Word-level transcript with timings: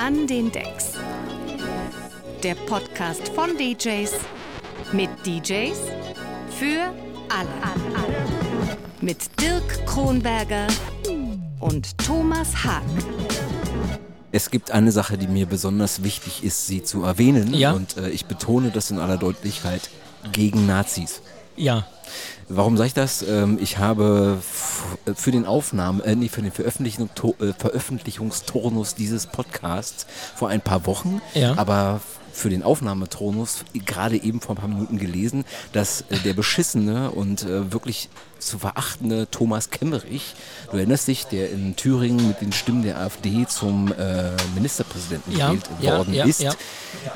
An 0.00 0.28
den 0.28 0.52
Decks. 0.52 0.92
Der 2.44 2.54
Podcast 2.54 3.30
von 3.30 3.56
DJs 3.58 4.12
mit 4.92 5.10
DJs 5.26 5.76
für 6.50 6.94
alle. 7.28 7.52
Mit 9.00 9.18
Dirk 9.40 9.86
Kronberger 9.86 10.68
und 11.58 11.98
Thomas 11.98 12.64
Haag. 12.64 12.84
Es 14.30 14.52
gibt 14.52 14.70
eine 14.70 14.92
Sache, 14.92 15.18
die 15.18 15.26
mir 15.26 15.46
besonders 15.46 16.04
wichtig 16.04 16.44
ist, 16.44 16.68
sie 16.68 16.84
zu 16.84 17.02
erwähnen. 17.02 17.52
Ja. 17.52 17.72
Und 17.72 17.96
äh, 17.96 18.08
ich 18.10 18.26
betone 18.26 18.70
das 18.70 18.92
in 18.92 19.00
aller 19.00 19.16
Deutlichkeit 19.16 19.90
gegen 20.30 20.64
Nazis. 20.66 21.22
Ja, 21.56 21.88
Warum 22.48 22.76
sage 22.76 22.88
ich 22.88 22.94
das? 22.94 23.22
Ähm, 23.22 23.58
ich 23.60 23.78
habe 23.78 24.38
für 25.14 25.30
den 25.30 25.44
Aufnahmen, 25.44 26.00
äh, 26.00 26.14
nee, 26.16 26.28
für 26.28 26.42
den 26.42 26.52
Veröffentlichung, 26.52 27.10
äh, 27.40 27.52
Veröffentlichungsturnus 27.56 28.94
dieses 28.94 29.26
Podcasts 29.26 30.06
vor 30.36 30.48
ein 30.48 30.60
paar 30.60 30.86
Wochen, 30.86 31.20
Ja. 31.34 31.56
aber 31.58 32.00
für 32.32 32.50
den 32.50 32.62
Aufnahmeturnus 32.62 33.64
gerade 33.84 34.16
eben 34.22 34.40
vor 34.40 34.54
ein 34.54 34.58
paar 34.58 34.68
Minuten 34.68 34.98
gelesen, 34.98 35.44
dass 35.72 36.02
äh, 36.02 36.18
der 36.24 36.34
beschissene 36.34 37.10
und 37.10 37.42
äh, 37.42 37.72
wirklich 37.72 38.08
zu 38.38 38.60
verachtende 38.60 39.26
Thomas 39.28 39.70
Kemmerich, 39.70 40.36
du 40.70 40.76
erinnerst 40.76 41.08
dich, 41.08 41.24
der 41.26 41.50
in 41.50 41.74
Thüringen 41.74 42.28
mit 42.28 42.40
den 42.40 42.52
Stimmen 42.52 42.82
der 42.84 43.00
AfD 43.00 43.44
zum 43.48 43.92
äh, 43.92 44.30
Ministerpräsidenten 44.54 45.36
Ja, 45.36 45.48
gewählt 45.48 45.68
ja, 45.80 45.96
worden 45.98 46.14
ja, 46.14 46.24
ist, 46.24 46.44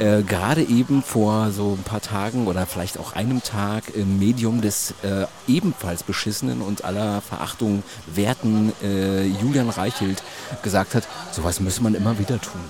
äh, 0.01 0.23
gerade 0.23 0.63
eben 0.63 1.05
vor 1.05 1.53
so 1.53 1.77
ein 1.79 1.85
paar 1.85 2.01
Tagen 2.01 2.49
oder 2.49 2.67
vielleicht 2.67 2.99
auch 2.99 3.13
einem 3.13 3.41
Tag 3.45 3.95
im 3.95 4.19
Medium 4.19 4.61
des 4.61 4.82
äh, 5.03 5.27
ebenfalls 5.47 6.03
beschissenen 6.03 6.63
und 6.63 6.85
aller 6.85 7.21
Verachtung 7.21 7.83
werten 8.07 8.73
äh, 8.83 9.25
Julian 9.27 9.71
Reichelt 9.71 10.23
gesagt 10.63 10.95
hat, 10.95 11.05
sowas 11.33 11.61
müsse 11.61 11.83
man 11.83 11.95
immer 11.95 12.19
wieder 12.19 12.41
tun. 12.41 12.61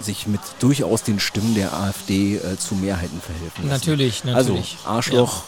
Sich 0.00 0.26
mit 0.26 0.40
durchaus 0.58 1.02
den 1.02 1.20
Stimmen 1.20 1.54
der 1.54 1.72
AfD 1.72 2.36
äh, 2.36 2.58
zu 2.58 2.74
Mehrheiten 2.74 3.20
verhelfen. 3.20 3.68
lassen. 3.68 3.68
Natürlich, 3.68 4.24
natürlich. 4.24 4.78
Also 4.84 4.90
Arschloch, 4.90 5.42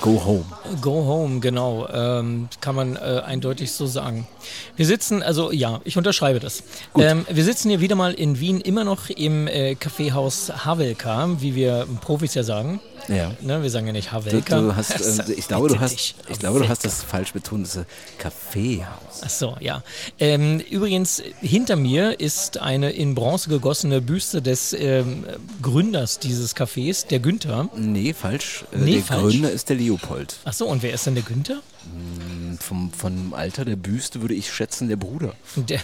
go 0.00 0.22
home. 0.24 0.44
Go 0.80 1.04
home, 1.04 1.40
genau. 1.40 1.88
Ähm, 1.92 2.48
kann 2.60 2.74
man 2.74 2.96
äh, 2.96 3.22
eindeutig 3.24 3.72
so 3.72 3.86
sagen. 3.86 4.26
Wir 4.76 4.86
sitzen, 4.86 5.22
also 5.22 5.50
ja, 5.52 5.80
ich 5.84 5.96
unterschreibe 5.96 6.40
das. 6.40 6.62
Ähm, 6.96 7.26
wir 7.30 7.44
sitzen 7.44 7.70
hier 7.70 7.80
wieder 7.80 7.96
mal 7.96 8.12
in 8.14 8.38
Wien, 8.40 8.60
immer 8.60 8.84
noch 8.84 9.10
im 9.10 9.46
äh, 9.48 9.74
Kaffeehaus 9.74 10.52
Havelka, 10.64 11.28
wie 11.40 11.54
wir 11.54 11.86
Profis 12.00 12.34
ja 12.34 12.42
sagen. 12.42 12.80
Ja. 13.08 13.32
Ne, 13.40 13.62
wir 13.62 13.70
sagen 13.70 13.86
ja 13.86 13.92
nicht 13.92 14.08
Du, 14.08 14.12
Havelka. 14.12 14.60
du 14.60 14.76
hast, 14.76 14.90
äh, 15.28 15.32
ich 15.36 15.48
glaube, 15.48 15.68
du 15.68 15.80
hast, 15.80 16.14
ich 16.28 16.38
glaube, 16.38 16.60
du 16.60 16.68
hast 16.68 16.84
das 16.84 17.02
falsch 17.02 17.32
betont, 17.32 17.66
das 17.66 17.84
Kaffeehaus. 18.18 19.22
Ach 19.24 19.30
so, 19.30 19.56
ja. 19.60 19.82
Ähm, 20.18 20.60
übrigens, 20.70 21.22
hinter 21.40 21.76
mir 21.76 22.20
ist 22.20 22.58
eine 22.58 22.90
in 22.90 23.14
Bronze 23.14 23.48
gegossene 23.48 24.00
Büste 24.00 24.42
des 24.42 24.72
ähm, 24.72 25.24
Gründers 25.62 26.18
dieses 26.18 26.54
Cafés, 26.54 27.06
der 27.06 27.18
Günther. 27.20 27.68
Nee, 27.76 28.14
falsch. 28.14 28.64
Äh, 28.72 28.78
Nee, 28.78 28.94
der 28.96 29.02
falsch. 29.02 29.22
Gründer 29.22 29.50
ist 29.50 29.68
der 29.68 29.76
Leopold. 29.80 30.36
Ach 30.44 30.52
so, 30.52 30.66
und 30.66 30.82
wer 30.82 30.92
ist 30.92 31.06
denn 31.06 31.14
der 31.14 31.24
Günther? 31.24 31.60
Vom, 32.60 32.92
vom 32.92 33.34
Alter 33.34 33.64
der 33.64 33.76
Büste 33.76 34.20
würde 34.20 34.34
ich 34.34 34.52
schätzen, 34.52 34.88
der 34.88 34.96
Bruder. 34.96 35.32
Der, 35.56 35.80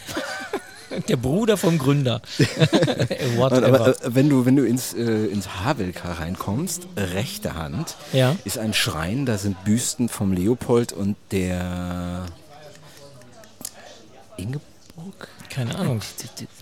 der 1.08 1.16
Bruder 1.16 1.56
vom 1.56 1.78
Gründer. 1.78 2.20
Aber 3.40 3.88
äh, 3.88 3.94
wenn 4.06 4.28
du, 4.28 4.44
wenn 4.44 4.56
du 4.56 4.64
ins, 4.64 4.92
äh, 4.94 5.26
ins 5.26 5.48
Havelka 5.64 6.12
reinkommst, 6.12 6.86
rechte 6.96 7.54
Hand, 7.54 7.96
Ja. 8.12 8.36
ist 8.44 8.58
ein 8.58 8.74
Schrein, 8.74 9.26
da 9.26 9.38
sind 9.38 9.64
Büsten 9.64 10.08
vom 10.08 10.32
Leopold 10.32 10.92
und 10.92 11.16
der 11.32 12.26
Ingeborg? 14.36 15.28
Keine 15.56 15.74
Ahnung. 15.78 16.00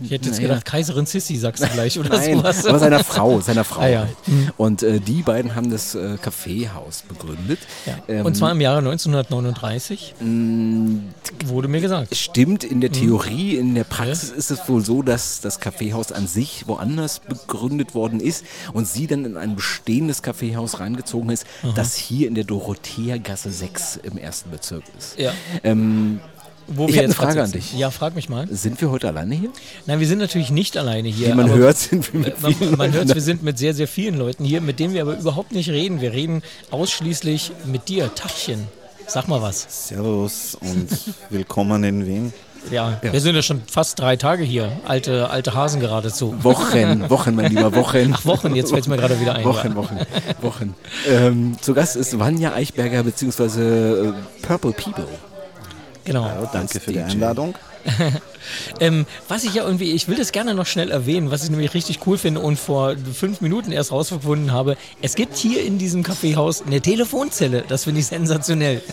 Ich 0.01 0.11
hätte 0.13 0.29
jetzt 0.29 0.41
gedacht, 0.41 0.65
Kaiserin 0.65 1.05
Sissi 1.05 1.35
sagst 1.37 1.65
du 1.65 1.69
gleich 1.69 1.99
oder 1.99 2.11
Nein, 2.11 2.37
sowas. 2.39 2.65
aber 2.65 2.79
seiner 2.79 3.03
Frau, 3.03 3.41
seiner 3.41 3.65
Frau. 3.65 3.81
Ah, 3.81 3.89
ja. 3.89 3.99
halt. 4.03 4.17
Und 4.57 4.85
äh, 4.85 5.01
die 5.01 5.23
beiden 5.23 5.57
haben 5.57 5.69
das 5.69 5.97
äh, 5.97 6.17
Kaffeehaus 6.23 7.03
begründet. 7.03 7.59
Ja. 7.87 7.99
Ähm, 8.07 8.25
Und 8.25 8.37
zwar 8.37 8.53
im 8.53 8.61
Jahre 8.61 8.79
1939, 8.79 10.15
wurde 11.47 11.69
mir 11.69 11.81
gesagt. 11.81 12.15
Stimmt, 12.17 12.63
in 12.63 12.75
Hm. 12.75 12.81
der 12.83 12.93
Theorie, 12.93 13.57
in 13.57 13.75
der 13.75 13.83
Praxis 13.85 14.31
ist 14.31 14.51
es 14.53 14.69
wohl 14.69 14.85
so, 14.85 15.03
dass 15.03 15.41
das 15.41 15.59
Kaffeehaus 15.59 16.13
an 16.13 16.27
sich 16.29 16.69
woanders 16.69 17.19
begründet 17.21 17.95
worden 17.97 18.21
ist 18.21 18.45
und 18.75 18.87
sie 18.87 19.07
dann 19.09 19.25
in 19.25 19.37
ein 19.37 19.57
bestehendes 19.57 20.23
Kaffeehaus 20.23 20.79
reingezogen 20.79 21.31
ist, 21.31 21.47
das 21.75 21.97
hier 21.97 22.29
in 22.29 22.35
der 22.37 22.45
Dorotheagasse 22.45 23.51
6 23.51 23.97
im 24.05 24.19
ersten 24.19 24.51
Bezirk 24.51 24.85
ist. 24.97 25.19
Ja. 25.19 25.33
Ähm, 25.65 26.21
Wo 26.67 26.87
Ich 26.87 26.95
wir 26.95 27.01
hab 27.01 27.05
eine 27.05 27.15
Frage 27.15 27.43
an 27.43 27.53
dich. 27.53 27.75
Ja, 27.75 27.91
frag 27.91 28.15
mich 28.15 28.29
mal. 28.29 28.47
sind 28.51 28.81
wir 28.81 28.91
heute 28.91 29.09
alleine 29.09 29.35
hier? 29.35 29.51
Nein, 29.87 30.01
wir 30.01 30.07
sind 30.07 30.19
natürlich 30.19 30.51
nicht 30.51 30.77
alleine 30.77 31.09
hier. 31.09 31.29
Wie 31.29 31.35
man 31.35 31.51
hört, 31.51 31.77
sind 31.77 32.13
wir 32.13 32.21
mit 32.21 32.41
Man, 32.41 32.55
vielen 32.55 32.77
man 32.77 32.93
hört, 32.93 33.15
wir 33.15 33.21
sind 33.21 33.43
mit 33.43 33.59
sehr, 33.59 33.75
sehr 33.75 33.89
vielen 33.89 34.17
Leuten 34.17 34.45
hier, 34.45 34.61
mit 34.61 34.81
denen 34.81 34.95
wir 34.95 35.03
aber 35.03 35.19
überhaupt 35.19 35.53
nicht 35.53 35.69
reden. 35.69 36.01
Wir 36.01 36.13
reden 36.13 36.43
ausschließlich 36.71 37.53
mit 37.67 37.89
dir, 37.89 38.15
Tachchen. 38.15 38.67
Sag 39.07 39.29
mal 39.29 39.43
was. 39.43 39.89
Servus 39.89 40.57
und 40.61 40.89
willkommen 41.31 41.85
in 41.85 42.07
Wien. 42.07 42.33
Ja, 42.71 42.99
wir 43.03 43.21
sind 43.21 43.35
ja 43.35 43.43
schon 43.43 43.61
fast 43.67 43.99
drei 44.01 44.17
Tage 44.17 44.43
hier. 44.43 44.73
Alte, 44.87 45.29
alte 45.29 45.55
Hasen 45.55 45.81
geradezu. 45.81 46.35
Wochen, 46.43 47.05
Wochen, 47.11 47.35
mein 47.35 47.51
lieber, 47.51 47.75
Wochen. 47.75 48.15
Ach, 48.15 48.25
Wochen, 48.25 48.55
jetzt 48.55 48.71
fällt 48.71 48.83
es 48.85 48.89
mir 48.89 48.97
gerade 48.97 49.21
wieder 49.21 49.35
ein. 49.35 49.45
Wochen, 49.45 49.69
ja. 49.69 49.77
Wochen, 49.77 49.99
Wochen. 50.41 50.75
Ähm, 51.07 51.57
zu 51.61 51.75
Gast 51.75 51.97
ist 51.97 52.19
Vanja 52.19 52.55
Eichberger 52.55 53.03
bzw. 53.03 54.09
Äh, 54.09 54.13
Purple 54.41 54.73
People. 54.73 55.07
Genau. 56.05 56.27
Ja, 56.27 56.51
danke 56.53 56.81
für 56.81 56.93
die. 56.93 57.01
Einladung. 57.01 57.55
Ähm, 58.79 59.07
was 59.29 59.45
ich 59.45 59.55
ja 59.55 59.65
irgendwie, 59.65 59.93
ich 59.93 60.07
will 60.09 60.17
das 60.17 60.33
gerne 60.33 60.55
noch 60.55 60.67
schnell 60.67 60.91
erwähnen, 60.91 61.31
was 61.31 61.45
ich 61.45 61.51
nämlich 61.51 61.73
richtig 61.73 62.01
cool 62.07 62.19
finde 62.19 62.41
und 62.41 62.59
vor 62.59 62.95
fünf 63.15 63.41
Minuten 63.41 63.73
erst 63.73 63.93
rausgefunden 63.93 64.53
habe. 64.53 64.77
Es 65.01 65.15
gibt 65.15 65.37
hier 65.37 65.65
in 65.65 65.79
diesem 65.79 66.03
Kaffeehaus 66.03 66.63
eine 66.63 66.81
Telefonzelle. 66.81 67.65
Das 67.67 67.85
finde 67.85 68.01
ich 68.01 68.07
sensationell. 68.07 68.83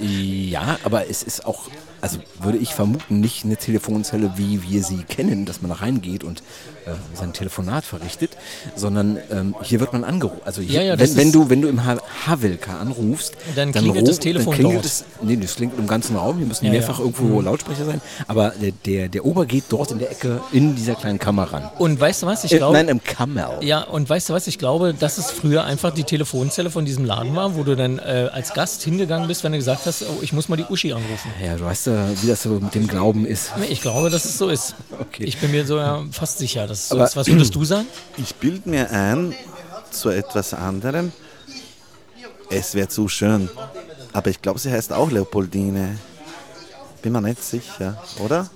Ja, 0.00 0.78
aber 0.84 1.10
es 1.10 1.22
ist 1.22 1.44
auch, 1.44 1.68
also 2.00 2.18
würde 2.40 2.58
ich 2.58 2.74
vermuten, 2.74 3.20
nicht 3.20 3.44
eine 3.44 3.56
Telefonzelle, 3.56 4.32
wie 4.36 4.62
wir 4.62 4.82
sie 4.82 5.02
kennen, 5.04 5.44
dass 5.44 5.62
man 5.62 5.70
reingeht 5.70 6.24
und 6.24 6.40
äh, 6.86 6.90
sein 7.14 7.32
Telefonat 7.32 7.84
verrichtet, 7.84 8.30
sondern 8.76 9.18
ähm, 9.30 9.54
hier 9.62 9.80
wird 9.80 9.92
man 9.92 10.04
angerufen. 10.04 10.40
Also 10.44 10.62
hier, 10.62 10.80
Ja, 10.82 10.86
ja, 10.88 10.96
das 10.96 11.10
wenn, 11.16 11.26
wenn 11.26 11.32
du 11.32 11.50
wenn 11.50 11.62
du 11.62 11.68
im 11.68 11.84
Ha- 11.84 11.98
Havelka 12.26 12.78
anrufst, 12.78 13.34
Dann 13.56 13.72
klingelt 13.72 14.06
das 14.06 14.18
ru- 14.18 14.22
Telefon 14.22 14.46
dann 14.52 14.54
klingelt 14.54 14.76
dort. 14.78 14.84
es, 14.86 15.04
nee, 15.22 15.36
das 15.36 15.56
klingt 15.56 15.76
im 15.78 15.86
ganzen 15.86 16.16
Raum. 16.16 16.38
Hier 16.38 16.46
müssen 16.46 16.64
Ja, 16.66 16.70
Mhm. 16.70 16.76
mehrfach 16.78 16.98
irgendwo 17.00 17.40
Lautsprecher 17.40 17.84
sein, 17.84 18.00
aber 18.28 18.50
der, 18.60 18.72
der 18.84 19.08
der 19.08 19.24
Ober 19.24 19.46
geht 19.46 19.64
dort 19.70 19.90
in 19.90 19.98
der 19.98 20.10
Ecke 20.10 20.40
in 20.52 20.76
dieser 20.76 20.94
kleinen 20.94 21.18
Kammer 21.18 21.44
ran. 21.52 21.68
Und 21.78 21.98
weißt 21.98 22.22
du 22.22 22.26
was? 22.26 22.44
Ich 22.44 22.52
Äh, 22.52 22.58
glaube. 22.58 22.74
nein, 22.76 22.88
im 22.88 23.02
Kammer. 23.02 23.58
Ja, 23.62 23.82
und 23.82 24.08
weißt 24.08 24.28
du 24.28 24.34
was? 24.34 24.46
Ich 24.46 24.58
glaube, 24.58 24.94
dass 24.94 25.18
es 25.18 25.30
früher 25.30 25.64
einfach 25.64 25.92
die 25.92 26.04
Telefonzelle 26.04 26.70
von 26.70 26.84
diesem 26.84 27.04
Laden 27.04 27.34
war, 27.34 27.56
wo 27.56 27.62
du 27.64 27.74
dann 27.74 27.98
äh, 27.98 28.28
als 28.32 28.52
Gast 28.54 28.82
hingegangen 28.82 29.26
bist, 29.28 29.42
wenn 29.44 29.52
du 29.52 29.58
gesagt 29.58 29.86
hast, 29.86 30.02
oh, 30.02 30.18
ich 30.22 30.32
muss 30.32 30.48
mal 30.48 30.56
die 30.56 30.64
Uschi 30.68 30.92
anrufen. 30.92 31.30
Ja, 31.44 31.56
du 31.56 31.64
weißt 31.64 31.85
ja, 31.86 32.08
wie 32.22 32.26
das 32.26 32.42
so 32.42 32.50
mit 32.50 32.74
dem 32.74 32.86
Glauben 32.86 33.24
ist. 33.26 33.50
Ich 33.68 33.80
glaube, 33.80 34.10
dass 34.10 34.24
es 34.24 34.36
so 34.38 34.48
ist. 34.48 34.74
Okay. 35.00 35.24
Ich 35.24 35.38
bin 35.38 35.50
mir 35.50 35.66
so 35.66 35.78
ja, 35.78 36.04
fast 36.12 36.38
sicher, 36.38 36.66
dass 36.66 36.80
es 36.80 36.88
so 36.88 36.96
Aber- 36.96 37.04
ist. 37.04 37.16
Was 37.16 37.26
würdest 37.26 37.54
du 37.54 37.64
sagen? 37.64 37.86
Ich 38.16 38.34
bilde 38.36 38.68
mir 38.68 38.90
ein 38.90 39.34
zu 39.90 40.10
etwas 40.10 40.52
anderem. 40.54 41.12
Es 42.50 42.74
wäre 42.74 42.88
zu 42.88 43.08
schön. 43.08 43.48
Aber 44.12 44.30
ich 44.30 44.40
glaube, 44.42 44.58
sie 44.58 44.70
heißt 44.70 44.92
auch 44.92 45.10
Leopoldine. 45.10 45.98
Bin 47.02 47.12
mir 47.12 47.20
nicht 47.20 47.42
sicher, 47.42 48.02
oder? 48.24 48.48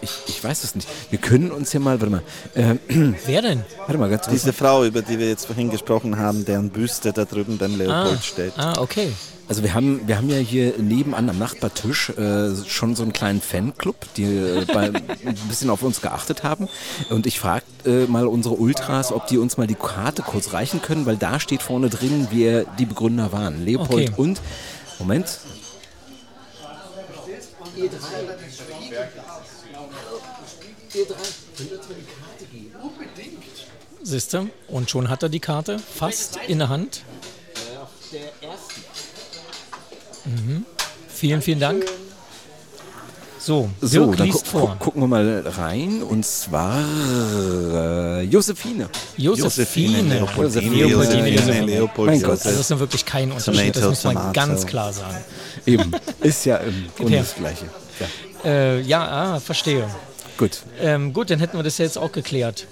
Ich, 0.00 0.10
ich 0.28 0.44
weiß 0.44 0.62
es 0.64 0.74
nicht. 0.74 0.88
Wir 1.10 1.18
können 1.18 1.50
uns 1.50 1.72
ja 1.72 1.80
mal, 1.80 2.00
warte 2.00 2.10
mal, 2.12 2.22
äh, 2.54 2.76
Wer 3.26 3.42
denn? 3.42 3.64
warte 3.78 3.98
mal 3.98 4.08
ganz 4.08 4.22
kurz. 4.26 4.32
Diese 4.42 4.52
Frau, 4.52 4.84
über 4.84 5.02
die 5.02 5.18
wir 5.18 5.28
jetzt 5.28 5.46
vorhin 5.46 5.70
gesprochen 5.70 6.18
haben, 6.18 6.44
deren 6.44 6.70
Büste 6.70 7.12
da 7.12 7.24
drüben 7.24 7.58
beim 7.58 7.76
Leopold 7.76 8.24
steht. 8.24 8.52
ah, 8.56 8.74
okay. 8.78 9.12
Also 9.48 9.62
wir 9.62 9.72
haben, 9.72 10.06
wir 10.06 10.18
haben 10.18 10.28
ja 10.28 10.36
hier 10.36 10.74
nebenan 10.78 11.30
am 11.30 11.38
Nachbartisch 11.38 12.10
äh, 12.10 12.54
schon 12.66 12.94
so 12.94 13.02
einen 13.02 13.14
kleinen 13.14 13.40
Fanclub, 13.40 13.96
die 14.16 14.24
äh, 14.24 14.66
bei, 14.66 14.88
ein 14.92 15.36
bisschen 15.48 15.70
auf 15.70 15.82
uns 15.82 16.02
geachtet 16.02 16.42
haben. 16.42 16.68
Und 17.08 17.26
ich 17.26 17.40
frage 17.40 17.64
äh, 17.86 18.04
mal 18.06 18.26
unsere 18.26 18.56
Ultras, 18.56 19.10
ob 19.10 19.26
die 19.26 19.38
uns 19.38 19.56
mal 19.56 19.66
die 19.66 19.74
Karte 19.74 20.20
kurz 20.22 20.52
reichen 20.52 20.82
können, 20.82 21.06
weil 21.06 21.16
da 21.16 21.40
steht 21.40 21.62
vorne 21.62 21.88
drin, 21.88 22.28
wer 22.30 22.64
die 22.64 22.84
Begründer 22.84 23.32
waren. 23.32 23.64
Leopold 23.64 24.10
Okay. 24.10 24.12
und, 24.16 24.40
Moment, 24.98 25.38
Siehst 34.02 34.34
du? 34.34 34.48
Und 34.68 34.90
schon 34.90 35.08
hat 35.08 35.22
er 35.22 35.28
die 35.28 35.40
Karte 35.40 35.78
fast 35.78 36.38
in 36.48 36.58
der 36.58 36.68
Hand. 36.68 37.02
Mhm. 40.28 40.64
Vielen, 41.08 41.42
vielen 41.42 41.60
Dank. 41.60 41.84
So, 43.40 43.70
so, 43.80 44.06
Dirk 44.06 44.18
dann 44.18 44.26
liest 44.26 44.44
gu 44.52 44.58
gu 44.60 44.66
vor. 44.66 44.76
gucken 44.78 45.02
wir 45.02 45.06
mal 45.06 45.42
rein. 45.46 46.02
Und 46.02 46.26
zwar 46.26 46.80
äh, 48.20 48.22
Josephine. 48.24 48.88
Josephine. 49.16 50.02
Leopoldine, 50.02 50.74
Leopoldine, 50.74 50.88
Josephine, 50.88 51.30
Josephine. 51.30 51.66
Leopold, 51.66 52.10
Mein 52.10 52.20
Gott. 52.22 52.30
Also 52.30 52.50
das 52.50 52.70
ist 52.70 52.78
wirklich 52.78 53.04
kein 53.06 53.32
Unterschied, 53.32 53.74
das 53.76 53.84
muss 53.84 54.04
man 54.04 54.14
Tomato. 54.14 54.32
ganz 54.32 54.66
klar 54.66 54.92
sagen. 54.92 55.16
Eben, 55.66 55.92
ist 56.20 56.44
ja 56.44 56.56
im 56.58 56.86
Grunde 56.96 57.12
her. 57.12 57.20
das 57.22 57.34
Gleiche. 57.36 57.64
Ja. 58.44 58.50
Äh, 58.50 58.80
ja, 58.82 59.08
ah, 59.08 59.40
verstehe. 59.40 59.88
Gut. 60.36 60.60
Ähm, 60.80 61.12
gut, 61.12 61.30
dann 61.30 61.38
hätten 61.38 61.56
wir 61.56 61.62
das 61.64 61.78
ja 61.78 61.84
jetzt 61.84 61.96
auch 61.98 62.12
geklärt. 62.12 62.66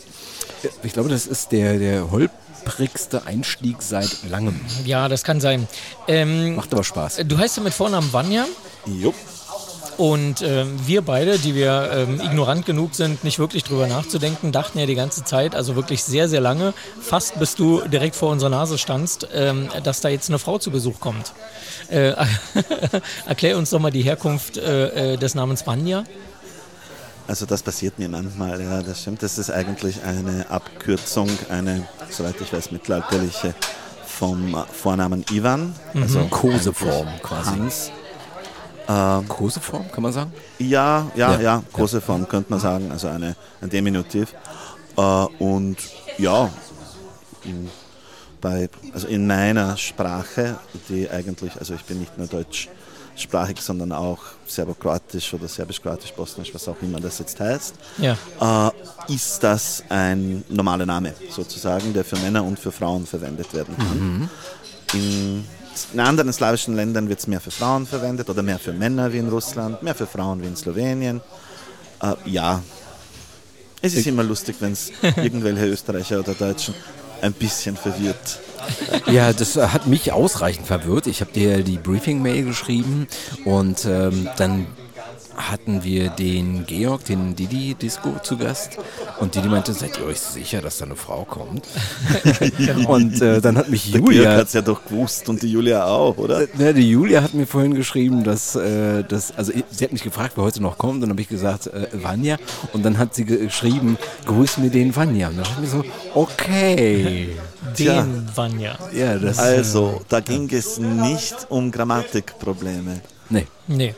Ich 0.82 0.92
glaube, 0.92 1.08
das 1.08 1.26
ist 1.26 1.52
der, 1.52 1.78
der 1.78 2.10
holprigste 2.66 3.26
Einstieg 3.26 3.76
seit 3.80 4.28
langem. 4.28 4.60
Ja, 4.84 5.08
das 5.08 5.22
kann 5.24 5.40
sein. 5.40 5.68
Ähm, 6.08 6.56
Macht 6.56 6.72
aber 6.72 6.84
Spaß. 6.84 7.20
du 7.24 7.38
heißt 7.38 7.56
ja 7.56 7.62
mit 7.62 7.74
Vornamen 7.74 8.12
Vanya. 8.12 8.46
Jupp. 8.86 9.14
Und 9.96 10.42
ähm, 10.42 10.76
wir 10.86 11.00
beide, 11.00 11.38
die 11.38 11.54
wir 11.54 11.90
ähm, 11.90 12.20
ignorant 12.20 12.66
genug 12.66 12.94
sind, 12.94 13.24
nicht 13.24 13.38
wirklich 13.38 13.64
drüber 13.64 13.86
nachzudenken, 13.86 14.52
dachten 14.52 14.78
ja 14.78 14.84
die 14.84 14.94
ganze 14.94 15.24
Zeit, 15.24 15.54
also 15.54 15.74
wirklich 15.74 16.04
sehr, 16.04 16.28
sehr 16.28 16.42
lange, 16.42 16.74
fast 17.00 17.38
bis 17.38 17.54
du 17.54 17.80
direkt 17.80 18.14
vor 18.14 18.30
unserer 18.30 18.50
Nase 18.50 18.76
standst, 18.76 19.26
ähm, 19.32 19.70
dass 19.84 20.02
da 20.02 20.10
jetzt 20.10 20.28
eine 20.28 20.38
Frau 20.38 20.58
zu 20.58 20.70
Besuch 20.70 21.00
kommt. 21.00 21.32
Äh, 21.88 22.12
erklär 23.26 23.56
uns 23.56 23.70
doch 23.70 23.78
mal 23.78 23.90
die 23.90 24.02
Herkunft 24.02 24.58
äh, 24.58 25.14
äh, 25.14 25.16
des 25.16 25.34
Namens 25.34 25.66
Vanya. 25.66 26.04
Also 27.28 27.44
das 27.44 27.62
passiert 27.62 27.99
mir 27.99 28.08
manchmal, 28.08 28.61
ja, 28.61 28.82
das 28.82 29.00
stimmt. 29.02 29.23
Das 29.23 29.37
ist 29.38 29.50
eigentlich 29.50 30.02
eine 30.05 30.49
Abkürzung, 30.49 31.28
eine, 31.49 31.87
soweit 32.11 32.40
ich 32.40 32.52
weiß, 32.52 32.70
mittelalterliche 32.70 33.55
vom 34.06 34.56
Vornamen 34.73 35.25
Ivan, 35.31 35.75
also 35.94 36.20
Koseform 36.31 37.08
quasi. 37.23 37.50
Hans. 37.50 37.90
Koseform, 39.28 39.90
kann 39.90 40.02
man 40.02 40.12
sagen? 40.12 40.32
Ja, 40.58 41.11
ja, 41.17 41.32
Ja. 41.32 41.40
ja, 41.40 41.62
große 41.73 42.00
Form 42.00 42.28
könnte 42.28 42.50
man 42.50 42.61
sagen, 42.61 42.90
also 42.93 43.08
eine, 43.08 43.34
ein 43.61 43.69
Diminutiv. 43.69 44.32
Äh, 44.96 45.00
und 45.00 45.76
ja, 46.19 46.49
in, 47.43 47.69
bei, 48.40 48.69
also 48.94 49.08
in 49.08 49.26
meiner 49.26 49.76
Sprache, 49.76 50.56
die 50.88 51.11
eigentlich, 51.11 51.56
also 51.58 51.75
ich 51.75 51.84
bin 51.84 51.99
nicht 51.99 52.17
nur 52.17 52.28
deutschsprachig, 53.16 53.60
sondern 53.60 53.92
auch 53.92 54.18
serbokroatisch 54.46 55.32
oder 55.34 55.48
serbisch-kroatisch, 55.48 56.12
bosnisch, 56.12 56.52
was 56.54 56.68
auch 56.68 56.76
immer 56.82 57.00
das 57.00 57.18
jetzt 57.18 57.40
heißt, 57.40 57.74
Ja. 57.98 58.16
äh, 59.08 59.12
ist 59.14 59.42
das 59.42 59.82
ein 59.88 60.44
normaler 60.48 60.84
Name 60.86 61.14
sozusagen, 61.30 61.92
der 61.94 62.04
für 62.04 62.16
Männer 62.18 62.44
und 62.44 62.58
für 62.58 62.72
Frauen 62.72 63.06
verwendet 63.06 63.52
werden 63.54 63.76
kann. 63.76 64.30
In, 64.92 65.44
in 65.94 66.00
anderen 66.00 66.32
slawischen 66.32 66.76
Ländern 66.76 67.08
wird 67.08 67.18
es 67.20 67.26
mehr 67.26 67.40
für 67.40 67.50
Frauen 67.50 67.86
verwendet 67.86 68.28
oder 68.28 68.42
mehr 68.42 68.58
für 68.58 68.72
Männer 68.72 69.12
wie 69.12 69.18
in 69.18 69.28
Russland, 69.28 69.82
mehr 69.82 69.94
für 69.94 70.06
Frauen 70.06 70.42
wie 70.42 70.46
in 70.46 70.56
Slowenien. 70.56 71.20
Äh, 72.02 72.14
ja, 72.26 72.62
es 73.80 73.94
ist 73.94 74.06
immer 74.06 74.24
lustig, 74.24 74.56
wenn 74.60 74.72
es 74.72 74.90
irgendwelche 75.16 75.66
Österreicher 75.66 76.20
oder 76.20 76.34
Deutschen 76.34 76.74
ein 77.22 77.32
bisschen 77.32 77.76
verwirrt. 77.76 78.40
Ja, 79.10 79.32
das 79.32 79.56
äh, 79.56 79.68
hat 79.68 79.86
mich 79.86 80.12
ausreichend 80.12 80.66
verwirrt. 80.66 81.06
Ich 81.06 81.20
habe 81.20 81.32
dir 81.32 81.62
die 81.62 81.78
Briefing-Mail 81.78 82.44
geschrieben 82.44 83.06
und 83.44 83.84
ähm, 83.84 84.28
dann 84.36 84.66
hatten 85.36 85.84
wir 85.84 86.08
den 86.10 86.64
Georg, 86.66 87.04
den 87.04 87.36
Didi 87.36 87.74
Disco 87.74 88.14
zu 88.22 88.36
Gast 88.38 88.78
und 89.20 89.34
Didi 89.34 89.48
meinte, 89.48 89.72
seid 89.74 89.98
ihr 89.98 90.06
euch 90.06 90.18
sicher, 90.18 90.60
dass 90.62 90.78
da 90.78 90.86
eine 90.86 90.96
Frau 90.96 91.24
kommt? 91.24 91.66
und 92.88 93.20
äh, 93.20 93.40
dann 93.40 93.56
hat 93.58 93.68
mich 93.68 93.90
Der 93.92 94.00
Georg 94.00 94.14
Julia, 94.14 94.36
hat 94.36 94.46
es 94.46 94.52
ja 94.54 94.62
doch 94.62 94.84
gewusst 94.86 95.28
und 95.28 95.42
die 95.42 95.50
Julia 95.50 95.86
auch, 95.86 96.16
oder? 96.16 96.42
ja, 96.58 96.72
die 96.72 96.90
Julia 96.90 97.22
hat 97.22 97.34
mir 97.34 97.46
vorhin 97.46 97.74
geschrieben, 97.74 98.24
dass, 98.24 98.56
äh, 98.56 99.04
dass 99.04 99.36
also 99.36 99.52
sie 99.70 99.84
hat 99.84 99.92
mich 99.92 100.02
gefragt, 100.02 100.32
wer 100.36 100.44
heute 100.44 100.62
noch 100.62 100.78
kommt 100.78 100.94
und 100.94 101.00
dann 101.02 101.10
habe 101.10 101.20
ich 101.20 101.28
gesagt, 101.28 101.66
äh, 101.66 101.88
Vanya 101.92 102.38
und 102.72 102.84
dann 102.84 102.96
hat 102.98 103.14
sie 103.14 103.24
ge- 103.24 103.44
geschrieben, 103.46 103.98
grüß 104.26 104.58
mir 104.58 104.70
den 104.70 104.94
Vanya 104.96 105.28
und 105.28 105.36
dann 105.36 105.44
dachte 105.44 105.54
ich 105.62 105.72
mir 105.72 105.82
so, 105.82 105.84
okay. 106.14 107.36
Den 107.78 108.26
Vanya. 108.34 108.78
Ja, 108.94 109.18
das, 109.18 109.38
Also, 109.38 110.00
da 110.08 110.20
ging 110.20 110.48
es 110.50 110.78
nicht 110.78 111.34
um 111.50 111.70
Grammatikprobleme. 111.70 113.00
nee. 113.28 113.46
Nee. 113.66 113.94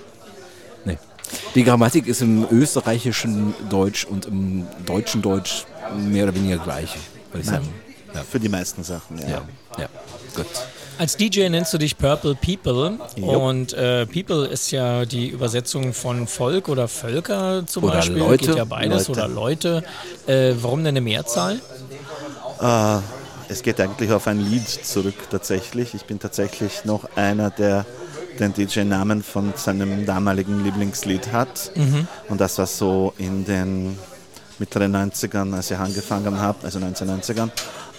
Die 1.55 1.65
Grammatik 1.65 2.07
ist 2.07 2.23
im 2.23 2.47
österreichischen 2.51 3.55
Deutsch 3.69 4.05
und 4.05 4.27
im 4.27 4.67
deutschen 4.87 5.23
Deutsch 5.23 5.65
mehr 5.97 6.25
oder 6.25 6.35
weniger 6.35 6.59
gleich, 6.59 6.95
würde 7.33 7.41
ich 7.41 7.47
sagen. 7.47 7.69
Ja. 8.15 8.23
Für 8.23 8.41
die 8.41 8.49
meisten 8.49 8.83
Sachen, 8.85 9.19
ja. 9.19 9.29
Ja, 9.29 9.43
ja, 9.79 9.89
gut. 10.35 10.47
Als 10.99 11.17
DJ 11.17 11.49
nennst 11.49 11.73
du 11.73 11.79
dich 11.79 11.97
Purple 11.97 12.35
People 12.35 12.99
Jo. 13.17 13.49
und 13.49 13.73
äh, 13.75 14.05
People 14.07 14.47
ist 14.47 14.73
ja 14.73 15.05
die 15.05 15.29
Übersetzung 15.29 15.93
von 15.93 16.27
Volk 16.27 16.69
oder 16.69 16.89
Völker 16.89 17.65
zum 17.67 17.85
Oder 17.85 17.95
Beispiel. 17.95 18.19
Leute. 18.19 18.47
Geht 18.47 18.57
ja 18.57 18.65
beides 18.65 19.07
Leute. 19.07 19.21
oder 19.21 19.29
Leute. 19.29 19.85
Äh, 20.27 20.55
warum 20.61 20.81
denn 20.81 20.89
eine 20.89 21.01
Mehrzahl? 21.01 21.61
Äh, 22.61 22.99
es 23.49 23.63
geht 23.63 23.81
eigentlich 23.81 24.11
auf 24.11 24.27
ein 24.27 24.41
Lied 24.41 24.69
zurück 24.69 25.15
tatsächlich. 25.31 25.95
Ich 25.95 26.05
bin 26.05 26.19
tatsächlich 26.19 26.85
noch 26.85 27.05
einer, 27.15 27.51
der 27.51 27.87
den 28.39 28.53
DJ-Namen 28.55 29.23
von 29.23 29.53
seinem 29.57 30.07
damaligen 30.07 30.63
Lieblingslied 30.65 31.33
hat. 31.33 31.71
Und 32.29 32.41
das 32.41 32.59
war 32.59 32.67
so 32.67 33.13
in 33.19 33.45
den 33.45 33.99
mittleren 34.59 34.95
90ern, 34.95 35.55
als 35.55 35.71
ich 35.71 35.77
angefangen 35.79 36.39
habe, 36.41 36.59
also 36.65 36.79
1990ern, 36.79 37.51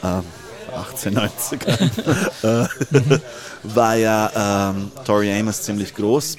äh, 0.04 0.22
1890ern, 0.76 1.90
äh, 2.66 3.20
war 3.64 3.96
ja 3.96 4.70
ähm, 4.72 4.92
Tori 5.06 5.32
Amos 5.40 5.62
ziemlich 5.64 5.94
groß. 5.96 6.38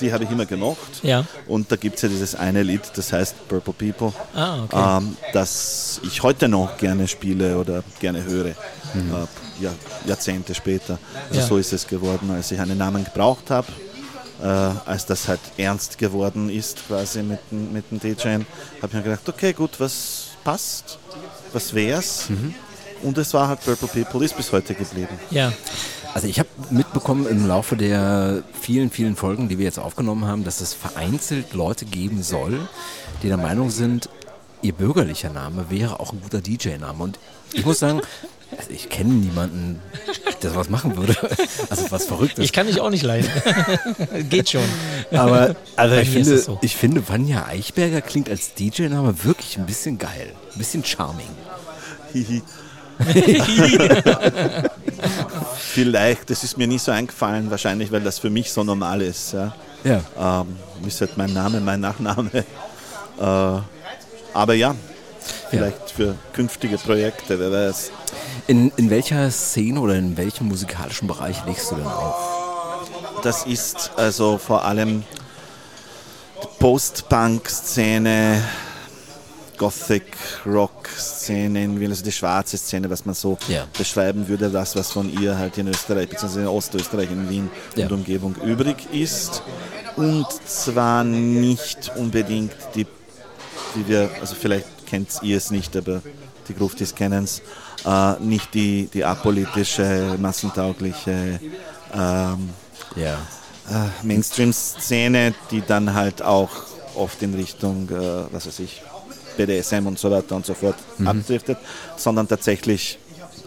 Die 0.00 0.12
habe 0.12 0.24
ich 0.24 0.30
immer 0.30 0.44
gemocht. 0.44 1.00
Ja. 1.02 1.24
Und 1.46 1.72
da 1.72 1.76
gibt 1.76 1.96
es 1.96 2.02
ja 2.02 2.08
dieses 2.10 2.34
eine 2.34 2.62
Lied, 2.62 2.82
das 2.96 3.12
heißt 3.12 3.48
Purple 3.48 3.72
People, 3.72 4.12
Ah, 4.34 4.62
okay. 4.64 4.98
ähm, 4.98 5.16
das 5.32 6.00
ich 6.04 6.22
heute 6.22 6.48
noch 6.48 6.76
gerne 6.76 7.08
spiele 7.08 7.56
oder 7.56 7.82
gerne 7.98 8.22
höre, 8.24 8.48
äh, 8.48 8.54
ja, 9.60 9.72
Jahrzehnte 10.06 10.54
später. 10.54 10.98
Also 11.28 11.40
Ja. 11.40 11.46
so 11.46 11.56
ist 11.58 11.72
es 11.72 11.86
geworden, 11.86 12.30
als 12.30 12.50
ich 12.52 12.60
einen 12.60 12.78
Namen 12.78 13.04
gebraucht 13.04 13.50
habe, 13.50 13.68
äh, 14.42 14.46
als 14.46 15.06
das 15.06 15.28
halt 15.28 15.40
ernst 15.56 15.98
geworden 15.98 16.50
ist 16.50 16.86
quasi 16.86 17.22
mit, 17.22 17.38
dem- 17.50 17.72
mit 17.72 17.90
dem 17.90 18.00
DJing, 18.00 18.44
habe 18.82 18.88
ich 18.88 18.92
mir 18.92 19.02
gedacht, 19.02 19.28
okay, 19.28 19.52
gut, 19.52 19.78
was 19.80 20.28
passt, 20.44 20.98
was 21.52 21.74
wär's? 21.74 22.26
Und 23.02 23.18
es 23.18 23.32
war 23.34 23.48
halt 23.48 23.60
Purple 23.64 23.88
People, 24.04 24.24
ist 24.24 24.36
bis 24.36 24.52
heute 24.52 24.74
geblieben. 24.74 25.18
Ja. 25.30 25.52
Also 26.14 26.28
ich 26.28 26.38
habe 26.38 26.48
mitbekommen 26.70 27.26
im 27.26 27.46
Laufe 27.46 27.76
der 27.76 28.42
vielen, 28.60 28.90
vielen 28.90 29.16
Folgen, 29.16 29.48
die 29.50 29.58
wir 29.58 29.66
jetzt 29.66 29.78
aufgenommen 29.78 30.24
haben, 30.24 30.44
dass 30.44 30.60
es 30.62 30.72
vereinzelt 30.72 31.52
Leute 31.52 31.84
geben 31.84 32.22
soll, 32.22 32.58
die 33.22 33.28
der 33.28 33.36
Meinung 33.36 33.70
sind, 33.70 34.08
ihr 34.62 34.72
bürgerlicher 34.72 35.28
Name 35.30 35.66
wäre 35.68 36.00
auch 36.00 36.12
ein 36.14 36.22
guter 36.22 36.40
DJ-Name. 36.40 37.02
Und 37.04 37.18
ich 37.52 37.66
muss 37.66 37.80
sagen, 37.80 38.00
also 38.56 38.70
ich 38.70 38.88
kenne 38.88 39.12
niemanden, 39.12 39.80
der 40.42 40.50
sowas 40.50 40.70
machen 40.70 40.96
würde. 40.96 41.16
Also 41.68 41.90
was 41.90 42.06
Verrücktes. 42.06 42.44
Ich 42.44 42.52
kann 42.52 42.66
dich 42.66 42.80
auch 42.80 42.90
nicht 42.90 43.02
leiden. 43.02 43.28
Geht 44.30 44.50
schon. 44.50 44.62
Aber 45.10 45.56
also 45.74 45.96
ich 45.96 46.10
finde, 46.10 46.38
so. 46.38 46.58
ich 46.62 46.76
finde, 46.76 47.08
Vanja 47.08 47.46
Eichberger 47.46 48.00
klingt 48.02 48.30
als 48.30 48.54
DJ-Name 48.54 49.24
wirklich 49.24 49.58
ein 49.58 49.66
bisschen 49.66 49.98
geil. 49.98 50.32
Ein 50.52 50.58
bisschen 50.58 50.84
charming. 50.84 51.26
Hihi. 52.12 52.42
Vielleicht, 55.58 56.30
das 56.30 56.44
ist 56.44 56.56
mir 56.56 56.66
nie 56.66 56.78
so 56.78 56.92
eingefallen, 56.92 57.50
wahrscheinlich, 57.50 57.92
weil 57.92 58.00
das 58.00 58.18
für 58.18 58.30
mich 58.30 58.50
so 58.52 58.64
normal 58.64 59.02
ist. 59.02 59.34
Ja. 59.34 59.54
Ja. 59.84 60.40
Ähm, 60.40 60.56
ist 60.86 61.00
halt 61.00 61.16
mein 61.16 61.32
Name, 61.32 61.60
mein 61.60 61.80
Nachname. 61.80 62.30
Äh, 63.18 63.60
aber 64.32 64.54
ja, 64.54 64.74
vielleicht 65.50 65.90
für 65.90 66.14
künftige 66.32 66.78
Projekte, 66.78 67.38
wer 67.38 67.52
weiß. 67.52 67.90
In, 68.46 68.72
in 68.76 68.88
welcher 68.90 69.30
Szene 69.30 69.80
oder 69.80 69.94
in 69.94 70.16
welchem 70.16 70.48
musikalischen 70.48 71.06
Bereich 71.08 71.44
legst 71.46 71.70
du 71.70 71.76
denn 71.76 71.86
auf? 71.86 72.16
Das 73.22 73.44
ist 73.46 73.92
also 73.96 74.38
vor 74.38 74.64
allem 74.64 75.04
die 76.42 76.46
Post-Punk-Szene, 76.58 78.42
Gothic-Rock-Szene 79.56 81.70
also 81.88 82.04
die 82.04 82.12
schwarze 82.12 82.58
Szene, 82.58 82.90
was 82.90 83.04
man 83.06 83.14
so 83.14 83.38
Ja. 83.48 83.66
beschreiben 83.76 84.28
würde, 84.28 84.50
das, 84.50 84.76
was 84.76 84.92
von 84.92 85.10
ihr 85.20 85.38
halt 85.38 85.56
in 85.58 85.68
Österreich, 85.68 86.08
beziehungsweise 86.08 86.42
in 86.42 86.48
Ostösterreich, 86.48 87.10
in 87.10 87.28
Wien 87.30 87.50
Ja. 87.74 87.86
und 87.86 87.92
Umgebung 87.92 88.34
übrig 88.44 88.76
ist. 88.92 89.42
Und 89.96 90.26
zwar 90.46 91.04
nicht 91.04 91.90
unbedingt 91.96 92.52
die, 92.74 92.86
die 93.74 93.88
wir, 93.88 94.10
also 94.20 94.34
vielleicht 94.34 94.66
kennt 94.86 95.10
ihr 95.22 95.36
es 95.36 95.50
nicht, 95.50 95.76
aber 95.76 96.02
die 96.48 96.54
Gruftis 96.54 96.94
kennen 96.94 97.24
es, 97.24 97.42
äh, 97.84 98.14
nicht 98.20 98.54
die, 98.54 98.88
die 98.92 99.04
apolitische, 99.04 100.16
massentaugliche 100.18 101.40
ähm, 101.92 102.50
Ja. 102.94 103.14
äh, 103.70 103.88
Mainstream-Szene, 104.02 105.34
die 105.50 105.62
dann 105.62 105.92
halt 105.94 106.22
auch 106.22 106.50
oft 106.94 107.20
in 107.22 107.34
Richtung, 107.34 107.88
äh, 107.90 108.32
was 108.32 108.46
weiß 108.46 108.60
ich, 108.60 108.82
BDSM 109.36 109.86
und 109.86 109.98
so 109.98 110.10
weiter 110.10 110.34
und 110.36 110.46
so 110.46 110.54
fort 110.54 110.76
abdriftet, 111.04 111.58
sondern 111.96 112.26
tatsächlich 112.26 112.98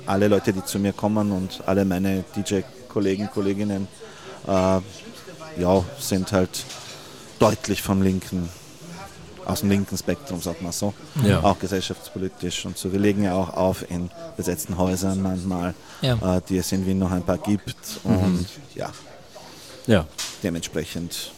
alle 0.06 0.28
Leute, 0.28 0.54
die 0.54 0.64
zu 0.64 0.78
mir 0.80 0.94
kommen 0.94 1.32
und 1.32 1.62
alle 1.66 1.84
meine 1.86 2.24
DJ-Kollegen, 2.36 3.30
Kolleginnen, 3.34 3.88
äh, 4.48 4.52
ja, 5.62 5.84
sind 6.00 6.32
halt 6.32 6.64
deutlich 7.40 7.82
vom 7.82 8.02
linken, 8.02 8.50
aus 9.50 9.62
dem 9.62 9.70
linken 9.70 9.98
Spektrum, 9.98 10.42
sagt 10.42 10.62
man 10.62 10.72
so. 10.72 10.94
Ja. 11.26 11.44
Auch 11.44 11.60
gesellschaftspolitisch 11.60 12.66
und 12.66 12.78
so. 12.78 12.92
Wir 12.92 13.00
legen 13.00 13.24
ja 13.24 13.34
auch 13.34 13.50
auf 13.56 13.90
in 13.90 14.10
besetzten 14.38 14.78
Häusern 14.78 15.22
manchmal, 15.22 15.74
Ja. 16.02 16.38
äh, 16.38 16.42
die 16.48 16.58
es 16.58 16.72
in 16.72 16.86
Wien 16.86 17.00
noch 17.00 17.12
ein 17.12 17.24
paar 17.24 17.38
gibt. 17.38 17.76
Und 18.04 18.46
ja, 18.76 18.90
Ja. 19.88 20.06
Dementsprechend. 20.44 21.32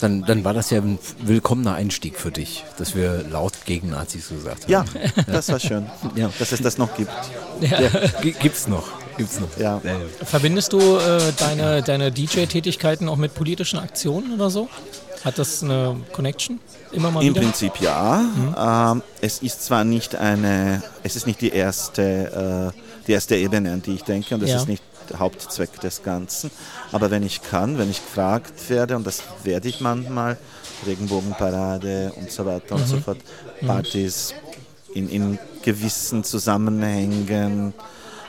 Dann, 0.00 0.22
dann 0.24 0.44
war 0.44 0.54
das 0.54 0.70
ja 0.70 0.80
ein 0.80 0.98
willkommener 1.20 1.74
Einstieg 1.74 2.18
für 2.18 2.30
dich, 2.30 2.64
dass 2.78 2.94
wir 2.94 3.24
laut 3.30 3.52
gegen 3.66 3.90
Nazis 3.90 4.28
gesagt 4.28 4.64
haben. 4.64 4.70
Ja, 4.72 4.84
das 5.26 5.48
war 5.50 5.60
schön, 5.60 5.86
Ja. 6.14 6.30
dass 6.38 6.52
es 6.52 6.60
das 6.62 6.78
noch 6.78 6.94
gibt. 6.96 7.10
ja. 7.60 7.80
G- 8.22 8.32
Gibt's 8.32 8.66
noch. 8.68 8.84
Gibt's 9.16 9.38
noch. 9.40 9.56
Ja. 9.58 9.80
Verbindest 10.24 10.72
du 10.72 10.78
äh, 10.98 11.20
deine, 11.38 11.82
deine 11.82 12.12
DJ-Tätigkeiten 12.12 13.08
auch 13.08 13.16
mit 13.16 13.34
politischen 13.34 13.78
Aktionen 13.78 14.34
oder 14.34 14.50
so? 14.50 14.68
Hat 15.24 15.38
das 15.38 15.62
eine 15.62 15.96
Connection? 16.12 16.60
Immer 16.92 17.10
mal 17.10 17.22
Im 17.22 17.30
wieder? 17.34 17.40
Prinzip 17.42 17.80
ja. 17.80 18.92
Ähm, 18.92 19.02
es 19.20 19.40
ist 19.42 19.64
zwar 19.64 19.84
nicht 19.84 20.14
eine, 20.16 20.82
es 21.02 21.16
ist 21.16 21.26
nicht 21.26 21.40
die 21.40 21.50
erste, 21.50 22.72
äh, 22.74 22.80
die 23.06 23.12
erste 23.12 23.36
Ebene, 23.36 23.72
an 23.72 23.82
die 23.82 23.94
ich 23.94 24.04
denke, 24.04 24.34
und 24.34 24.42
es 24.42 24.50
Ja. 24.50 24.56
ist 24.56 24.68
nicht 24.68 24.82
der 25.10 25.18
Hauptzweck 25.20 25.80
des 25.80 26.02
Ganzen. 26.02 26.50
Aber 26.92 27.10
wenn 27.10 27.22
ich 27.22 27.42
kann, 27.42 27.78
wenn 27.78 27.90
ich 27.90 28.02
gefragt 28.04 28.68
werde, 28.68 28.96
und 28.96 29.06
das 29.06 29.22
werde 29.44 29.68
ich 29.68 29.80
manchmal, 29.80 30.36
Regenbogenparade 30.86 32.12
und 32.16 32.30
so 32.30 32.44
weiter 32.44 32.74
und 32.74 32.86
so 32.86 32.98
fort, 32.98 33.18
Partys 33.66 34.34
in, 34.94 35.08
in 35.08 35.38
gewissen 35.62 36.22
Zusammenhängen, 36.24 37.72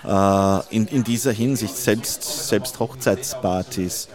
äh, 0.06 0.60
in, 0.76 0.88
in 0.88 1.04
dieser 1.04 1.32
Hinsicht, 1.32 1.76
selbst, 1.76 2.48
selbst 2.48 2.80
Hochzeitspartys 2.80 4.08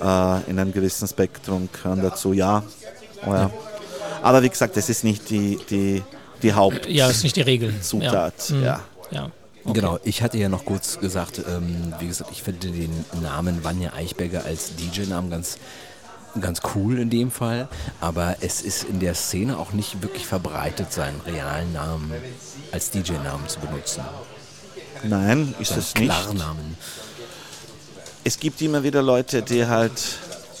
äh, 0.00 0.50
in 0.50 0.58
einem 0.58 0.72
gewissen 0.72 1.06
Spektrum 1.06 1.68
gehören 1.72 2.02
dazu, 2.02 2.32
ja. 2.32 2.62
Oh 3.26 3.32
ja. 3.34 3.50
Aber 4.22 4.42
wie 4.42 4.48
gesagt, 4.48 4.76
das 4.76 4.88
ist 4.88 5.04
nicht 5.04 5.30
die, 5.30 5.58
die, 5.68 6.02
die 6.42 6.52
Hauptzutat. 6.52 6.90
Ja, 6.90 7.08
ist 7.08 7.22
nicht 7.22 7.36
die 7.36 7.42
Regel. 7.42 7.74
Ja. 8.00 8.32
Mhm. 8.50 8.62
ja. 8.62 8.80
ja. 9.10 9.30
Genau, 9.64 9.98
ich 10.04 10.22
hatte 10.22 10.38
ja 10.38 10.48
noch 10.48 10.64
kurz 10.64 10.98
gesagt, 10.98 11.42
ähm, 11.46 11.92
wie 11.98 12.06
gesagt, 12.06 12.30
ich 12.32 12.42
finde 12.42 12.70
den 12.70 13.04
Namen 13.22 13.62
Vanja 13.62 13.92
Eichberger 13.92 14.44
als 14.44 14.72
DJ-Namen 14.74 15.30
ganz, 15.30 15.58
ganz 16.40 16.60
cool 16.74 16.98
in 16.98 17.10
dem 17.10 17.30
Fall, 17.30 17.68
aber 18.00 18.36
es 18.40 18.62
ist 18.62 18.84
in 18.84 19.00
der 19.00 19.14
Szene 19.14 19.58
auch 19.58 19.72
nicht 19.72 20.02
wirklich 20.02 20.26
verbreitet, 20.26 20.92
seinen 20.92 21.20
realen 21.20 21.72
Namen 21.72 22.10
als 22.72 22.90
DJ-Namen 22.90 23.48
zu 23.48 23.60
benutzen. 23.60 24.02
Nein, 25.02 25.54
ist 25.58 25.76
es 25.76 25.94
nicht. 25.94 26.10
Klarnamen. 26.10 26.76
Es 28.24 28.38
gibt 28.38 28.60
immer 28.62 28.82
wieder 28.82 29.02
Leute, 29.02 29.42
die 29.42 29.66
halt, 29.66 29.92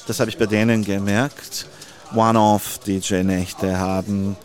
das 0.06 0.20
habe 0.20 0.30
ich 0.30 0.38
bei 0.38 0.46
denen 0.46 0.84
gemerkt, 0.84 1.66
One-Off-DJ-Nächte 2.14 3.78
haben, 3.78 4.36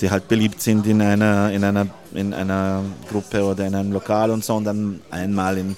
die 0.00 0.10
halt 0.10 0.28
beliebt 0.28 0.60
sind 0.60 0.86
in 0.86 1.00
einer, 1.00 1.50
in, 1.50 1.64
einer, 1.64 1.86
in 2.14 2.34
einer 2.34 2.82
Gruppe 3.10 3.44
oder 3.44 3.66
in 3.66 3.74
einem 3.74 3.92
Lokal 3.92 4.30
und 4.30 4.44
so 4.44 4.54
und 4.56 4.64
dann 4.64 5.00
einmal 5.10 5.58
in 5.58 5.76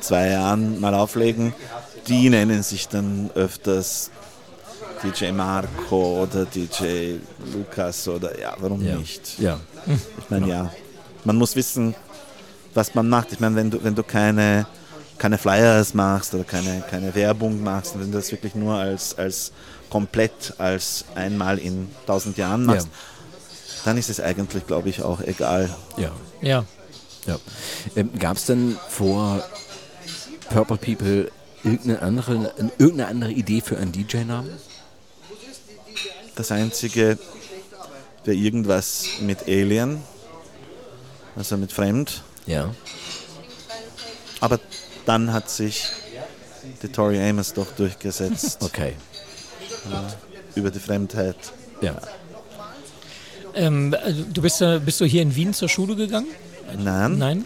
zwei 0.00 0.28
Jahren 0.30 0.80
mal 0.80 0.94
auflegen. 0.94 1.52
Die 2.08 2.28
nennen 2.30 2.62
sich 2.62 2.88
dann 2.88 3.30
öfters 3.34 4.10
DJ 5.02 5.32
Marco 5.32 6.22
oder 6.22 6.44
DJ 6.44 7.16
Lukas 7.52 8.06
oder 8.08 8.38
ja, 8.40 8.54
warum 8.60 8.84
Ja. 8.84 8.96
nicht? 8.96 9.38
Ja. 9.38 9.58
Ich 9.86 10.30
meine, 10.30 10.46
ja, 10.48 10.70
man 11.24 11.36
muss 11.36 11.56
wissen, 11.56 11.94
was 12.74 12.94
man 12.94 13.08
macht. 13.08 13.32
Ich 13.32 13.40
meine, 13.40 13.56
wenn 13.56 13.70
du, 13.70 13.82
wenn 13.82 13.94
du 13.94 14.02
keine, 14.02 14.66
keine 15.18 15.38
Flyers 15.38 15.94
machst 15.94 16.34
oder 16.34 16.44
keine, 16.44 16.82
keine 16.88 17.14
Werbung 17.14 17.62
machst, 17.62 17.98
wenn 17.98 18.10
du 18.12 18.18
das 18.18 18.30
wirklich 18.30 18.54
nur 18.54 18.74
als, 18.74 19.16
als 19.18 19.52
komplett 19.92 20.54
als 20.56 21.04
einmal 21.14 21.58
in 21.58 21.90
tausend 22.06 22.38
Jahren 22.38 22.64
machst, 22.64 22.88
dann 23.84 23.98
ist 23.98 24.08
es 24.08 24.20
eigentlich, 24.20 24.66
glaube 24.66 24.88
ich, 24.88 25.02
auch 25.02 25.20
egal. 25.20 25.68
Ja. 25.98 26.12
Ja. 26.40 26.64
ja. 27.26 27.38
Ähm, 27.94 28.08
Gab 28.18 28.38
es 28.38 28.46
denn 28.46 28.78
vor 28.88 29.44
Purple 30.48 30.78
People 30.78 31.30
irgendeine 31.62 32.00
andere, 32.00 32.54
irgendeine 32.78 33.08
andere 33.08 33.32
Idee 33.32 33.60
für 33.60 33.76
einen 33.76 33.92
DJ-Namen? 33.92 34.48
Das 36.36 36.50
Einzige 36.50 37.18
wäre 38.24 38.34
irgendwas 38.34 39.04
mit 39.20 39.42
Alien, 39.42 40.02
also 41.36 41.58
mit 41.58 41.70
Fremd. 41.70 42.22
Ja. 42.46 42.74
Aber 44.40 44.58
dann 45.04 45.34
hat 45.34 45.50
sich 45.50 45.86
die 46.82 46.88
Tori 46.88 47.20
Amos 47.20 47.52
doch 47.52 47.70
durchgesetzt 47.72 48.62
Okay. 48.62 48.94
Über 50.54 50.70
die 50.70 50.78
Fremdheit. 50.80 51.36
Ja. 51.80 51.94
Ähm, 53.54 53.94
also 54.02 54.22
du 54.32 54.42
bist, 54.42 54.60
äh, 54.62 54.80
bist 54.84 55.00
du 55.00 55.04
hier 55.04 55.22
in 55.22 55.34
Wien 55.34 55.52
zur 55.52 55.68
Schule 55.68 55.94
gegangen? 55.96 56.28
Nein, 56.78 57.18
Nein? 57.18 57.44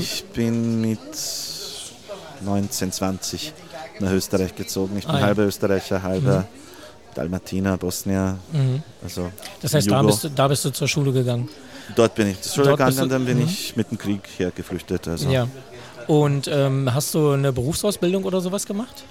Ich 0.00 0.24
bin 0.26 0.80
mit 0.80 0.98
19, 2.44 2.92
20 2.92 3.52
nach 4.00 4.10
Österreich 4.12 4.54
gezogen. 4.56 4.96
Ich 4.98 5.06
bin 5.06 5.14
Ah, 5.14 5.20
ja. 5.20 5.26
halber 5.26 5.44
Österreicher, 5.44 6.02
halber 6.02 6.46
Dalmatiner, 7.14 7.76
Bosnier. 7.76 8.38
Mhm. 8.52 8.82
Also 9.02 9.30
das 9.62 9.72
heißt, 9.74 9.90
da 9.90 10.02
bist, 10.02 10.24
du, 10.24 10.30
da 10.30 10.48
bist 10.48 10.64
du 10.64 10.70
zur 10.70 10.88
Schule 10.88 11.12
gegangen. 11.12 11.48
Dort 11.94 12.14
bin 12.16 12.28
ich 12.28 12.40
zur 12.42 12.52
Schule 12.64 12.66
Dort 12.76 12.78
gegangen, 12.78 12.96
du- 12.98 13.06
dann 13.14 13.24
bin 13.24 13.38
mhm. 13.38 13.44
ich 13.44 13.76
mit 13.76 13.90
dem 13.90 13.98
Krieg 13.98 14.22
hergeflüchtet. 14.38 15.06
Also 15.06 15.30
Ja. 15.30 15.46
Und 16.08 16.48
ähm, 16.48 16.92
hast 16.92 17.14
du 17.14 17.30
eine 17.30 17.52
Berufsausbildung 17.52 18.24
oder 18.24 18.40
sowas 18.40 18.66
gemacht? 18.66 19.04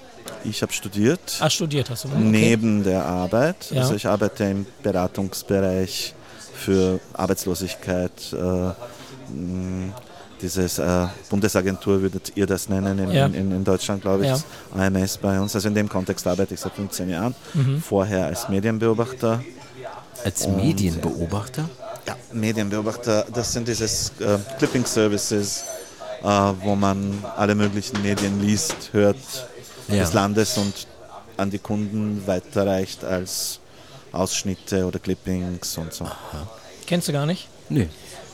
Ich 0.44 0.62
habe 0.62 0.72
studiert. 0.72 1.20
Ach, 1.40 1.50
studiert 1.50 1.90
hast 1.90 2.04
du. 2.04 2.08
ne? 2.08 2.14
Okay. 2.16 2.24
Neben 2.24 2.84
der 2.84 3.04
Arbeit. 3.04 3.70
Ja. 3.70 3.82
Also 3.82 3.94
ich 3.94 4.06
arbeite 4.06 4.44
im 4.44 4.66
Beratungsbereich 4.82 6.14
für 6.54 7.00
Arbeitslosigkeit. 7.14 8.32
Äh, 8.32 8.70
dieses 10.40 10.78
äh, 10.78 11.06
Bundesagentur 11.30 12.02
würdet 12.02 12.32
ihr 12.34 12.46
das 12.46 12.68
nennen 12.68 12.98
in, 12.98 13.10
Ja. 13.10 13.26
in, 13.26 13.34
in 13.52 13.64
Deutschland, 13.64 14.02
glaube 14.02 14.24
ich, 14.24 14.28
Ja. 14.30 14.38
AMS 14.86 15.16
bei 15.16 15.40
uns. 15.40 15.54
Also 15.54 15.68
in 15.68 15.74
dem 15.74 15.88
Kontext 15.88 16.26
arbeite 16.26 16.54
ich 16.54 16.60
seit 16.60 16.72
15 16.74 17.08
Jahren. 17.08 17.34
Mhm. 17.54 17.80
Vorher 17.82 18.26
als 18.26 18.48
Medienbeobachter. 18.48 19.42
Als 20.24 20.44
Und, 20.46 20.56
Medienbeobachter? 20.56 21.68
Ja, 22.06 22.16
Medienbeobachter, 22.32 23.26
das 23.32 23.52
sind 23.52 23.66
dieses 23.66 24.12
äh, 24.20 24.38
Clipping 24.58 24.84
Services, 24.84 25.64
äh, 26.22 26.26
wo 26.62 26.74
man 26.76 27.24
alle 27.36 27.54
möglichen 27.54 28.00
Medien 28.02 28.40
liest, 28.40 28.90
hört 28.92 29.16
Ja. 29.88 30.02
des 30.02 30.12
Landes 30.12 30.58
und 30.58 30.86
an 31.36 31.50
die 31.50 31.58
Kunden 31.58 32.26
weiterreicht 32.26 33.04
als 33.04 33.60
Ausschnitte 34.12 34.86
oder 34.86 34.98
Clippings 34.98 35.76
und 35.78 35.92
so. 35.92 36.08
Kennst 36.86 37.08
du 37.08 37.12
gar 37.12 37.26
nicht? 37.26 37.48
Nee. 37.68 37.88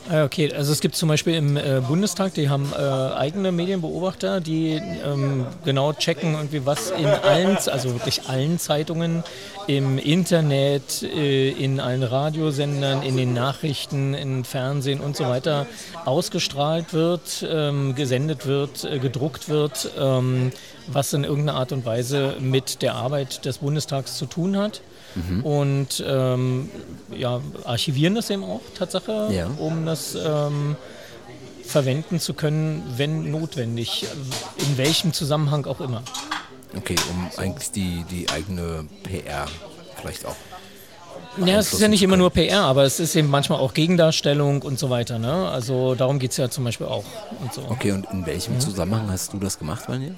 Ah, 0.09 0.25
Okay, 0.25 0.51
also 0.53 0.73
es 0.73 0.81
gibt 0.81 0.95
zum 0.95 1.07
Beispiel 1.07 1.33
im 1.35 1.55
äh, 1.55 1.81
Bundestag, 1.87 2.33
die 2.33 2.49
haben 2.49 2.73
äh, 2.73 2.77
eigene 2.77 3.53
Medienbeobachter, 3.53 4.41
die 4.41 4.73
ähm, 5.05 5.45
genau 5.63 5.93
checken, 5.93 6.33
irgendwie 6.33 6.65
was 6.65 6.91
in 6.91 7.05
allen, 7.05 7.57
also 7.67 7.93
wirklich 7.93 8.27
allen 8.27 8.59
Zeitungen, 8.59 9.23
im 9.67 9.97
Internet, 9.97 11.03
äh, 11.03 11.51
in 11.51 11.79
allen 11.79 12.03
Radiosendern, 12.03 13.01
in 13.01 13.15
den 13.15 13.33
Nachrichten, 13.33 14.13
im 14.13 14.43
Fernsehen 14.43 14.99
und 14.99 15.15
so 15.15 15.23
weiter 15.23 15.67
ausgestrahlt 16.03 16.91
wird, 16.91 17.45
ähm, 17.49 17.95
gesendet 17.95 18.45
wird, 18.45 18.83
äh, 18.83 18.99
gedruckt 18.99 19.47
wird, 19.47 19.89
ähm, 19.97 20.51
was 20.87 21.13
in 21.13 21.23
irgendeiner 21.23 21.57
Art 21.57 21.71
und 21.71 21.85
Weise 21.85 22.35
mit 22.41 22.81
der 22.81 22.95
Arbeit 22.95 23.45
des 23.45 23.59
Bundestags 23.59 24.17
zu 24.17 24.25
tun 24.25 24.57
hat. 24.57 24.81
Und 25.43 26.03
ähm, 26.07 26.69
ja, 27.15 27.39
archivieren 27.65 28.15
das 28.15 28.29
eben 28.29 28.43
auch, 28.43 28.61
Tatsache, 28.77 29.29
Ja. 29.31 29.47
um 29.57 29.85
das 29.85 30.15
ähm, 30.15 30.75
verwenden 31.65 32.19
zu 32.19 32.33
können, 32.33 32.83
wenn 32.97 33.31
notwendig, 33.31 34.05
in 34.57 34.77
welchem 34.77 35.13
Zusammenhang 35.13 35.65
auch 35.65 35.81
immer. 35.81 36.01
Okay, 36.75 36.95
um 37.11 37.29
eigentlich 37.37 37.71
die, 37.71 38.03
die 38.09 38.29
eigene 38.29 38.85
PR 39.03 39.45
vielleicht 39.99 40.25
auch. 40.25 40.35
Ja, 41.43 41.57
es 41.57 41.73
ist 41.73 41.81
ja 41.81 41.87
nicht 41.87 42.03
immer 42.03 42.17
nur 42.17 42.29
PR, 42.29 42.61
aber 42.61 42.83
es 42.83 42.99
ist 42.99 43.15
eben 43.15 43.27
manchmal 43.29 43.59
auch 43.59 43.73
Gegendarstellung 43.73 44.61
und 44.61 44.77
so 44.77 44.89
weiter. 44.91 45.17
Ne? 45.17 45.49
Also 45.49 45.95
darum 45.95 46.19
geht 46.19 46.31
es 46.31 46.37
ja 46.37 46.49
zum 46.49 46.63
Beispiel 46.63 46.85
auch. 46.87 47.03
Und 47.41 47.53
so. 47.53 47.63
Okay, 47.69 47.91
und 47.91 48.05
in 48.11 48.25
welchem 48.25 48.59
Zusammenhang 48.59 49.09
hast 49.09 49.33
du 49.33 49.37
das 49.39 49.57
gemacht, 49.57 49.83
Vanja? 49.87 50.11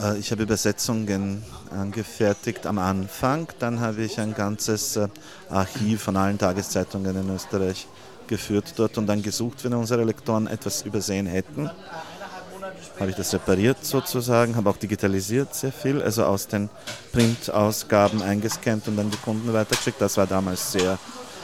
Äh, 0.00 0.18
Ich 0.18 0.30
habe 0.30 0.42
Übersetzungen 0.42 1.42
angefertigt 1.70 2.66
am 2.66 2.78
Anfang. 2.78 3.48
Dann 3.58 3.80
habe 3.80 4.02
ich 4.02 4.18
ein 4.20 4.34
ganzes 4.34 4.96
äh, 4.96 5.08
Archiv 5.50 6.02
von 6.02 6.16
allen 6.16 6.38
Tageszeitungen 6.38 7.16
in 7.16 7.34
Österreich 7.34 7.86
geführt 8.28 8.74
dort 8.76 8.96
und 8.98 9.06
dann 9.06 9.22
gesucht, 9.22 9.64
wenn 9.64 9.74
unsere 9.74 10.04
Lektoren 10.04 10.46
etwas 10.46 10.82
übersehen 10.82 11.26
hätten. 11.26 11.70
Habe 12.98 13.10
ich 13.10 13.16
das 13.16 13.32
repariert 13.34 13.84
sozusagen, 13.84 14.54
habe 14.54 14.70
auch 14.70 14.76
digitalisiert 14.76 15.54
sehr 15.54 15.72
viel, 15.72 16.00
also 16.02 16.24
aus 16.24 16.46
den 16.46 16.68
Printausgaben 17.12 18.22
eingescannt 18.22 18.86
und 18.88 18.96
dann 18.96 19.10
die 19.10 19.16
Kunden 19.16 19.52
weitergeschickt. 19.52 20.00
Das 20.00 20.16
war 20.16 20.26
damals 20.26 20.72
sehr, 20.72 20.98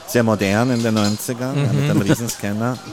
sehr 0.07 0.23
modern 0.23 0.71
in 0.71 0.83
den 0.83 0.97
90ern 0.97 1.57
ja, 1.57 1.73
mit 1.73 1.91
einem 1.91 2.01
Riesenscanner. 2.03 2.79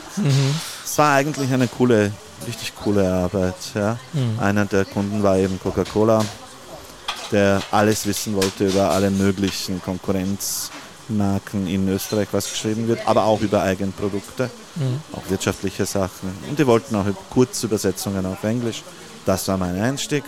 Es 0.85 0.97
war 0.99 1.15
eigentlich 1.15 1.51
eine 1.51 1.67
coole, 1.67 2.11
richtig 2.47 2.73
coole 2.75 3.11
Arbeit. 3.11 3.55
Ja. 3.73 3.97
Einer 4.39 4.65
der 4.65 4.85
Kunden 4.85 5.23
war 5.23 5.37
eben 5.37 5.59
Coca-Cola, 5.59 6.23
der 7.31 7.61
alles 7.71 8.05
wissen 8.05 8.35
wollte 8.35 8.67
über 8.67 8.91
alle 8.91 9.09
möglichen 9.11 9.81
Konkurrenzmarken 9.81 11.67
in 11.67 11.87
Österreich, 11.89 12.27
was 12.31 12.49
geschrieben 12.49 12.87
wird, 12.87 13.07
aber 13.07 13.25
auch 13.25 13.41
über 13.41 13.61
Eigenprodukte, 13.61 14.49
auch 15.13 15.29
wirtschaftliche 15.29 15.85
Sachen. 15.85 16.29
Und 16.49 16.57
die 16.59 16.67
wollten 16.67 16.95
auch 16.95 17.05
Kurzübersetzungen 17.31 18.25
auf 18.25 18.43
Englisch. 18.43 18.83
Das 19.25 19.47
war 19.47 19.57
mein 19.57 19.79
Einstieg. 19.79 20.23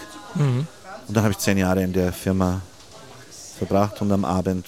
Und 1.07 1.15
dann 1.15 1.23
habe 1.23 1.31
ich 1.33 1.37
zehn 1.39 1.57
Jahre 1.57 1.83
in 1.83 1.93
der 1.93 2.11
Firma 2.11 2.61
verbracht 3.57 4.01
und 4.01 4.11
am 4.11 4.25
Abend 4.25 4.65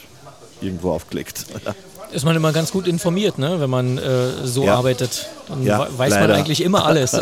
irgendwo 0.62 0.92
aufgelegt. 0.92 1.46
Ist 2.12 2.26
man 2.26 2.36
immer 2.36 2.52
ganz 2.52 2.72
gut 2.72 2.88
informiert, 2.88 3.38
ne? 3.38 3.60
wenn 3.60 3.70
man 3.70 3.98
äh, 3.98 4.46
so 4.46 4.64
Ja. 4.66 4.76
arbeitet. 4.76 5.28
Dann 5.48 5.64
Ja, 5.64 5.80
we- 5.88 5.98
weiß 5.98 6.10
leider. 6.12 6.28
man 6.28 6.38
eigentlich 6.38 6.62
immer 6.64 6.86
alles. 6.86 7.12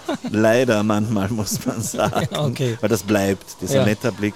Leider 0.30 0.82
manchmal, 0.82 1.28
muss 1.28 1.64
man 1.66 1.80
sagen. 1.82 2.28
Okay. 2.36 2.78
Weil 2.80 2.88
das 2.88 3.02
bleibt. 3.02 3.44
Dieser 3.60 3.80
Ja. 3.80 3.84
Metablick 3.84 4.34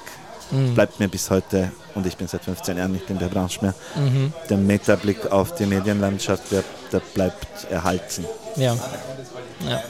bleibt 0.74 1.00
mir 1.00 1.08
bis 1.08 1.30
heute, 1.30 1.72
und 1.94 2.04
ich 2.06 2.16
bin 2.16 2.28
seit 2.28 2.44
15 2.44 2.76
Jahren 2.76 2.92
nicht 2.92 3.08
in 3.08 3.18
der 3.18 3.28
Branche 3.28 3.60
mehr, 3.62 3.74
Mhm. 3.96 4.34
der 4.50 4.58
Metablick 4.58 5.30
auf 5.32 5.54
die 5.54 5.64
Medienlandschaft, 5.64 6.50
der, 6.50 6.62
der 6.92 7.00
bleibt 7.14 7.70
erhalten. 7.70 8.26
ja. 8.56 8.74
ja. 9.68 9.82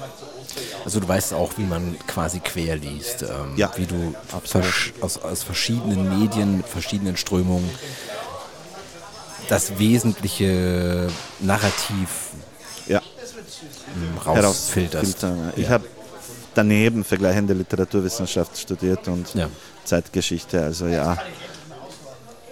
Also 0.84 1.00
du 1.00 1.08
weißt 1.08 1.32
auch, 1.34 1.50
wie 1.56 1.62
man 1.64 1.96
quasi 2.06 2.40
quer 2.40 2.76
liest, 2.76 3.22
ähm, 3.22 3.54
Ja, 3.56 3.70
wie 3.76 3.86
du 3.86 4.14
versch- 4.46 4.92
aus, 5.00 5.16
aus 5.18 5.42
verschiedenen 5.42 6.20
Medien, 6.20 6.62
verschiedenen 6.62 7.16
Strömungen 7.16 7.68
das 9.48 9.78
wesentliche 9.78 11.08
Narrativ 11.40 12.30
Ja, 12.86 13.00
ähm, 13.94 14.18
rausfilterst. 14.18 15.26
Ich 15.56 15.68
habe 15.68 15.84
daneben 16.54 17.04
vergleichende 17.04 17.54
Literaturwissenschaft 17.54 18.56
studiert 18.58 19.06
und 19.08 19.34
Ja. 19.34 19.48
Zeitgeschichte. 19.84 20.62
Also 20.62 20.86
ja, 20.86 21.18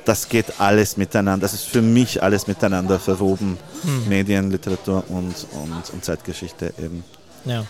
das 0.05 0.29
geht 0.29 0.61
alles 0.61 0.97
miteinander. 0.97 1.43
Das 1.43 1.55
ist 1.55 1.65
für 1.67 1.83
mich 1.83 2.23
alles 2.23 2.47
miteinander 2.47 2.99
verwoben. 2.99 3.59
Hm. 3.83 4.09
Medien, 4.09 4.51
Literatur 4.51 5.05
und, 5.09 5.35
und, 5.53 5.91
und 5.93 6.05
Zeitgeschichte 6.05 6.73
eben. 6.79 7.05
ja. 7.45 7.65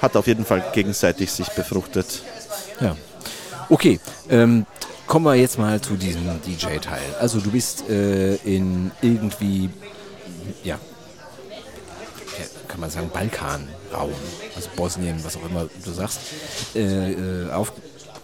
Hat 0.00 0.16
auf 0.16 0.26
jeden 0.28 0.44
Fall 0.44 0.64
gegenseitig 0.72 1.30
sich 1.30 1.48
befruchtet. 1.48 2.22
Ja. 2.80 2.96
Okay, 3.68 3.98
ähm, 4.30 4.64
kommen 5.08 5.24
wir 5.24 5.34
jetzt 5.34 5.58
mal 5.58 5.80
zu 5.80 5.96
diesem 5.96 6.22
DJ-Teil. 6.42 7.02
Also 7.18 7.40
du 7.40 7.50
bist 7.50 7.88
äh, 7.88 8.36
in 8.36 8.92
irgendwie, 9.00 9.70
ja, 10.62 10.78
kann 12.68 12.80
man 12.80 12.90
sagen, 12.90 13.10
Balkanraum, 13.12 14.12
also 14.54 14.68
Bosnien, 14.76 15.18
was 15.24 15.36
auch 15.36 15.44
immer 15.48 15.66
du 15.84 15.90
sagst, 15.90 16.20
äh, 16.74 17.12
äh, 17.12 17.50
auf, 17.50 17.72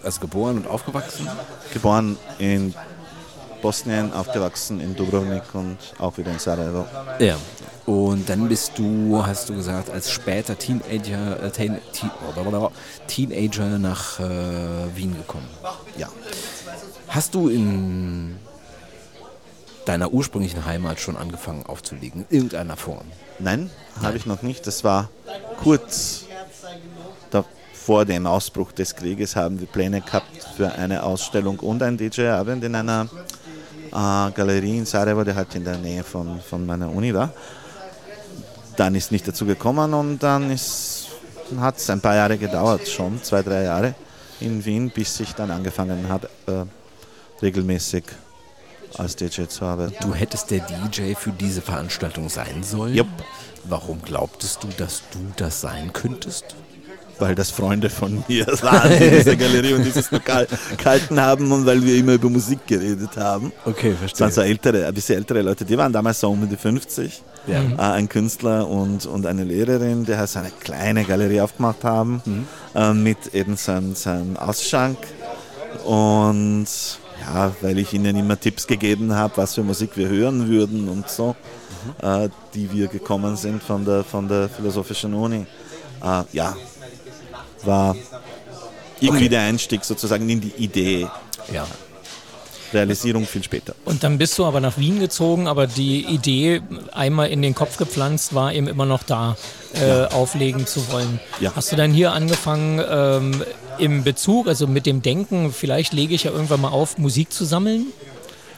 also 0.02 0.20
geboren 0.20 0.58
und 0.58 0.68
aufgewachsen. 0.68 1.26
Geboren 1.72 2.18
in 2.38 2.74
Bosnien, 3.62 4.12
aufgewachsen 4.12 4.78
in 4.80 4.94
Dubrovnik 4.94 5.42
und 5.54 5.78
auch 5.98 6.18
wieder 6.18 6.30
in 6.30 6.38
Sarajevo. 6.38 6.86
Ja. 7.18 7.36
Und 7.86 8.28
dann 8.28 8.48
bist 8.48 8.72
du, 8.76 9.22
hast 9.26 9.48
du 9.48 9.54
gesagt, 9.56 9.90
als 9.90 10.10
später 10.10 10.58
Teenager, 10.58 11.42
äh, 11.42 11.50
Teen, 11.50 11.78
Teen, 11.92 12.10
Teenager 13.06 13.78
nach 13.78 14.20
äh, 14.20 14.24
Wien 14.94 15.16
gekommen. 15.16 15.48
Ja. 15.96 16.08
Hast 17.14 17.36
du 17.36 17.48
in 17.48 18.34
deiner 19.84 20.12
ursprünglichen 20.12 20.64
Heimat 20.64 20.98
schon 20.98 21.16
angefangen 21.16 21.64
aufzulegen, 21.64 22.26
in 22.28 22.36
irgendeiner 22.36 22.76
Form? 22.76 23.04
Nein, 23.38 23.70
habe 24.02 24.16
ich 24.16 24.26
noch 24.26 24.42
nicht. 24.42 24.66
Das 24.66 24.82
war 24.82 25.08
kurz 25.62 26.24
da, 27.30 27.44
vor 27.72 28.04
dem 28.04 28.26
Ausbruch 28.26 28.72
des 28.72 28.96
Krieges 28.96 29.36
haben 29.36 29.60
wir 29.60 29.68
Pläne 29.68 30.00
gehabt 30.00 30.26
für 30.56 30.72
eine 30.72 31.04
Ausstellung 31.04 31.60
und 31.60 31.84
ein 31.84 31.96
DJ-Abend 31.96 32.64
in 32.64 32.74
einer 32.74 33.06
äh, 33.92 34.32
Galerie 34.32 34.78
in 34.78 34.84
Sarajevo, 34.84 35.22
die 35.22 35.36
halt 35.36 35.54
in 35.54 35.62
der 35.62 35.76
Nähe 35.76 36.02
von, 36.02 36.40
von 36.40 36.66
meiner 36.66 36.90
Uni 36.90 37.14
war. 37.14 37.32
Dann 38.76 38.96
ist 38.96 39.12
nicht 39.12 39.28
dazu 39.28 39.46
gekommen 39.46 39.94
und 39.94 40.20
dann 40.20 40.50
hat 40.50 41.76
es 41.76 41.90
ein 41.90 42.00
paar 42.00 42.16
Jahre 42.16 42.38
gedauert, 42.38 42.88
schon 42.88 43.22
zwei, 43.22 43.44
drei 43.44 43.62
Jahre 43.62 43.94
in 44.40 44.64
Wien, 44.64 44.90
bis 44.90 45.20
ich 45.20 45.32
dann 45.34 45.52
angefangen 45.52 46.08
habe, 46.08 46.28
äh, 46.48 46.64
regelmäßig 47.42 48.04
als 48.96 49.16
DJ 49.16 49.44
zu 49.46 49.64
arbeiten. 49.64 49.94
Du 50.00 50.14
hättest 50.14 50.50
der 50.50 50.60
DJ 50.60 51.14
für 51.14 51.32
diese 51.32 51.62
Veranstaltung 51.62 52.28
sein 52.28 52.62
sollen? 52.62 52.94
Jupp. 52.94 53.08
Warum 53.64 54.02
glaubtest 54.02 54.62
du, 54.62 54.68
dass 54.76 55.02
du 55.12 55.18
das 55.36 55.60
sein 55.60 55.92
könntest? 55.92 56.54
weil 57.18 57.34
das 57.34 57.50
Freunde 57.50 57.90
von 57.90 58.24
mir 58.28 58.46
waren, 58.62 58.90
die 58.90 59.10
diese 59.10 59.36
Galerie 59.36 59.74
und 59.74 59.84
dieses 59.84 60.10
Lokal 60.10 60.46
gehalten 60.76 61.20
haben 61.20 61.50
und 61.52 61.66
weil 61.66 61.82
wir 61.84 61.96
immer 61.96 62.14
über 62.14 62.28
Musik 62.28 62.66
geredet 62.66 63.16
haben. 63.16 63.52
Okay, 63.64 63.94
Das 64.00 64.20
waren 64.20 64.32
so 64.32 64.40
ältere, 64.40 64.86
ein 64.86 64.94
bisschen 64.94 65.16
ältere 65.18 65.42
Leute, 65.42 65.64
die 65.64 65.76
waren 65.76 65.92
damals 65.92 66.20
so 66.20 66.30
um 66.30 66.48
die 66.48 66.56
50. 66.56 67.22
Ja. 67.46 67.62
Äh, 67.62 67.92
ein 67.92 68.08
Künstler 68.08 68.66
und, 68.66 69.06
und 69.06 69.26
eine 69.26 69.44
Lehrerin, 69.44 70.04
die 70.04 70.16
halt 70.16 70.28
so 70.28 70.38
eine 70.38 70.50
kleine 70.50 71.04
Galerie 71.04 71.40
aufgemacht 71.40 71.84
haben 71.84 72.46
äh, 72.74 72.92
mit 72.92 73.34
eben 73.34 73.56
seinem, 73.56 73.94
seinem 73.94 74.36
Ausschank. 74.36 74.98
Und 75.84 76.66
ja, 77.20 77.52
weil 77.60 77.78
ich 77.78 77.92
ihnen 77.92 78.16
immer 78.16 78.38
Tipps 78.38 78.66
gegeben 78.66 79.14
habe, 79.14 79.36
was 79.36 79.54
für 79.54 79.62
Musik 79.62 79.96
wir 79.96 80.08
hören 80.08 80.48
würden 80.48 80.88
und 80.88 81.08
so, 81.08 81.36
äh, 82.02 82.28
die 82.54 82.70
wir 82.72 82.88
gekommen 82.88 83.36
sind 83.36 83.62
von 83.62 83.84
der, 83.84 84.04
von 84.04 84.28
der 84.28 84.48
Philosophischen 84.48 85.14
Uni. 85.14 85.46
Äh, 86.02 86.22
ja, 86.32 86.56
war 87.62 87.96
irgendwie 89.00 89.28
der 89.28 89.42
Einstieg 89.42 89.84
sozusagen 89.84 90.28
in 90.28 90.40
die 90.40 90.52
Idee. 90.58 91.08
Ja. 91.52 91.66
Realisierung 92.74 93.26
viel 93.26 93.42
später. 93.42 93.74
Und 93.84 94.04
dann 94.04 94.18
bist 94.18 94.38
du 94.38 94.44
aber 94.44 94.60
nach 94.60 94.76
Wien 94.76 95.00
gezogen, 95.00 95.48
aber 95.48 95.66
die 95.66 96.04
Idee, 96.04 96.60
einmal 96.92 97.28
in 97.28 97.40
den 97.40 97.54
Kopf 97.54 97.76
gepflanzt, 97.76 98.34
war 98.34 98.52
eben 98.52 98.66
immer 98.68 98.86
noch 98.86 99.02
da, 99.02 99.36
äh, 99.74 100.04
auflegen 100.12 100.66
zu 100.66 100.92
wollen. 100.92 101.20
Ja. 101.40 101.52
Hast 101.56 101.72
du 101.72 101.76
dann 101.76 101.92
hier 101.92 102.12
angefangen, 102.12 102.82
ähm, 102.88 103.42
im 103.78 104.04
Bezug, 104.04 104.46
also 104.46 104.66
mit 104.66 104.86
dem 104.86 105.02
Denken, 105.02 105.52
vielleicht 105.52 105.92
lege 105.92 106.14
ich 106.14 106.24
ja 106.24 106.30
irgendwann 106.30 106.60
mal 106.60 106.68
auf, 106.68 106.98
Musik 106.98 107.32
zu 107.32 107.44
sammeln? 107.44 107.86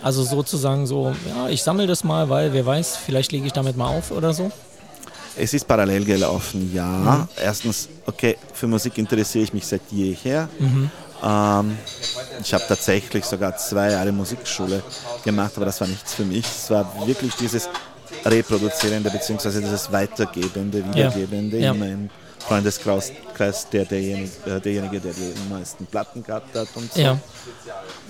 Also 0.02 0.22
sozusagen 0.22 0.86
so, 0.86 1.14
ja, 1.28 1.48
ich 1.48 1.62
sammle 1.62 1.86
das 1.86 2.04
mal, 2.04 2.28
weil 2.28 2.52
wer 2.52 2.66
weiß, 2.66 2.96
vielleicht 2.96 3.32
lege 3.32 3.46
ich 3.46 3.52
damit 3.52 3.76
mal 3.76 3.88
auf 3.88 4.10
oder 4.10 4.34
so. 4.34 4.50
Es 5.38 5.52
ist 5.52 5.66
parallel 5.68 6.04
gelaufen, 6.04 6.70
ja. 6.74 7.28
Erstens, 7.42 7.88
okay, 8.06 8.36
für 8.54 8.66
Musik 8.66 8.96
interessiere 8.96 9.44
ich 9.44 9.52
mich 9.52 9.66
seit 9.66 9.82
jeher. 9.90 10.48
Ähm, 11.22 11.78
ich 12.42 12.52
habe 12.54 12.64
tatsächlich 12.68 13.24
sogar 13.24 13.56
zwei 13.56 13.90
Jahre 13.92 14.12
Musikschule 14.12 14.82
gemacht, 15.24 15.52
aber 15.56 15.66
das 15.66 15.80
war 15.80 15.88
nichts 15.88 16.14
für 16.14 16.24
mich. 16.24 16.44
Es 16.44 16.70
war 16.70 17.06
wirklich 17.06 17.34
dieses 17.36 17.68
Reproduzierende 18.24 19.10
bzw. 19.10 19.60
dieses 19.60 19.90
Weitergebende, 19.90 20.84
Wiedergebende, 20.84 21.58
Ja. 21.58 21.72
immer 21.72 21.86
im 21.86 22.10
Freundeskreis, 22.40 23.12
Kreis, 23.34 23.68
der, 23.70 23.84
derjenige, 23.84 24.30
äh, 24.46 24.60
derjenige, 24.60 25.00
der 25.00 25.12
die 25.12 25.34
meisten 25.52 25.86
Platten 25.86 26.22
gehabt 26.22 26.54
hat 26.56 26.68
und 26.74 26.92
so. 26.92 27.00
Ja. 27.00 27.18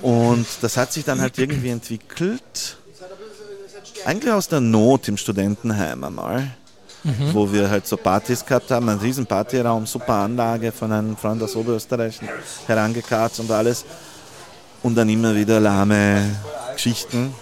Und 0.02 0.46
das 0.60 0.76
hat 0.76 0.92
sich 0.92 1.04
dann 1.04 1.20
halt 1.20 1.38
irgendwie 1.38 1.70
entwickelt, 1.70 2.76
eigentlich 4.04 4.32
aus 4.32 4.48
der 4.48 4.60
Not 4.60 5.08
im 5.08 5.16
Studentenheim 5.16 6.04
einmal, 6.04 6.48
wo 7.32 7.52
wir 7.52 7.70
halt 7.70 7.86
so 7.86 7.96
Partys 7.96 8.44
gehabt 8.44 8.70
haben, 8.70 8.88
einen 8.88 9.00
riesen 9.00 9.26
Partyraum, 9.26 9.86
super 9.86 10.14
Anlage 10.14 10.72
von 10.72 10.90
einem 10.92 11.16
Freund 11.16 11.42
aus 11.42 11.54
Oberösterreich 11.54 12.20
herangekarrt 12.66 13.38
und 13.38 13.50
alles. 13.50 13.84
Und 14.82 14.94
dann 14.94 15.08
immer 15.08 15.34
wieder 15.34 15.60
lahme 15.60 16.22
Geschichten, 16.74 17.34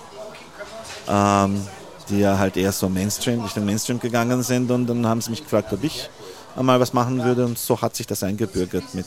ähm, 1.09 1.63
die 2.09 2.21
ja 2.21 2.39
halt 2.39 2.57
eher 2.57 2.73
so 2.73 2.89
Mainstream, 2.89 3.41
durch 3.41 3.53
den 3.53 3.65
Mainstream 3.65 3.99
gegangen 3.99 4.43
sind. 4.43 4.71
Und 4.71 4.87
dann 4.87 5.07
haben 5.07 5.21
sie 5.21 5.31
mich 5.31 5.43
gefragt, 5.43 5.73
ob 5.73 5.83
ich 5.83 6.09
einmal 6.57 6.81
was 6.81 6.93
machen 6.93 7.23
würde. 7.25 7.45
Und 7.45 7.59
so 7.59 7.81
hat 7.81 7.97
sich 7.97 8.07
das 8.07 8.23
eingebürgert 8.23 8.95
mit, 8.95 9.07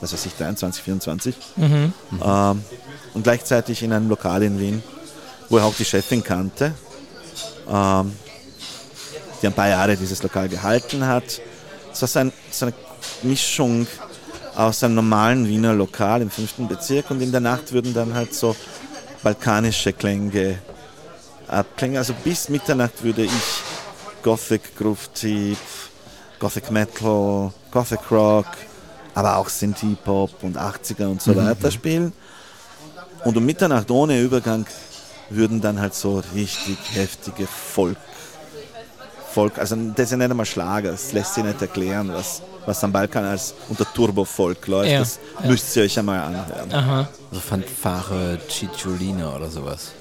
was 0.00 0.12
weiß 0.12 0.26
ich, 0.26 0.34
23, 0.34 0.82
24. 0.82 1.34
Ähm, 2.24 2.62
und 3.14 3.22
gleichzeitig 3.22 3.82
in 3.82 3.92
einem 3.92 4.08
Lokal 4.08 4.42
in 4.42 4.58
Wien, 4.60 4.82
wo 5.48 5.58
ich 5.58 5.64
auch 5.64 5.74
die 5.74 5.84
Chefin 5.84 6.22
kannte, 6.22 6.74
ähm, 7.70 8.12
die 9.40 9.46
ein 9.46 9.52
paar 9.52 9.68
Jahre 9.68 9.96
dieses 9.96 10.22
Lokal 10.22 10.48
gehalten 10.48 11.06
hat. 11.06 11.40
Es 11.92 12.00
war 12.02 12.08
so, 12.08 12.18
ein, 12.18 12.32
so 12.50 12.66
eine 12.66 12.74
Mischung 13.22 13.86
aus 14.54 14.82
einem 14.82 14.96
normalen 14.96 15.46
Wiener 15.46 15.72
Lokal 15.72 16.22
im 16.22 16.30
fünften 16.30 16.66
Bezirk 16.66 17.10
und 17.10 17.20
in 17.20 17.30
der 17.30 17.40
Nacht 17.40 17.72
würden 17.72 17.94
dann 17.94 18.14
halt 18.14 18.34
so 18.34 18.56
balkanische 19.22 19.92
Klänge 19.92 20.58
abklingen. 21.46 21.96
Also 21.96 22.12
bis 22.24 22.48
Mitternacht 22.48 23.02
würde 23.02 23.24
ich 23.24 23.62
Gothic, 24.22 24.76
Groove 24.76 25.08
Deep, 25.22 25.58
Gothic 26.38 26.70
Metal, 26.70 27.52
Gothic 27.70 28.10
Rock, 28.10 28.46
aber 29.14 29.36
auch 29.36 29.48
Synthie 29.48 29.96
Pop 30.04 30.42
und 30.42 30.56
80er 30.56 31.06
und 31.06 31.22
so 31.22 31.34
weiter 31.34 31.70
spielen. 31.70 32.12
Und 33.24 33.36
um 33.36 33.44
Mitternacht 33.44 33.90
ohne 33.90 34.20
Übergang 34.20 34.66
würden 35.30 35.60
dann 35.60 35.80
halt 35.80 35.94
so 35.94 36.22
richtig 36.34 36.78
heftige 36.94 37.46
Folk, 37.46 37.98
Folk 39.38 39.56
also 39.56 39.76
das 39.94 40.06
ist 40.06 40.10
ja 40.10 40.16
nicht 40.16 40.30
einmal 40.32 40.46
Schlager, 40.46 40.90
das 40.90 41.12
lässt 41.12 41.34
sich 41.34 41.44
nicht 41.44 41.62
erklären, 41.62 42.10
was, 42.12 42.42
was 42.66 42.82
am 42.82 42.90
Balkan 42.90 43.24
als 43.24 43.54
unter 43.68 43.86
Turbo-Folk 43.94 44.66
läuft. 44.66 44.90
Ja, 44.90 44.98
Das 44.98 45.20
ja. 45.44 45.48
müsst 45.48 45.76
ihr 45.76 45.84
euch 45.84 45.96
einmal 45.96 46.18
anhören. 46.18 46.72
Aha. 46.72 47.08
Also 47.30 47.40
Fanfare 47.40 48.38
Cicciolina 48.50 49.36
oder 49.36 49.48
sowas. 49.48 49.92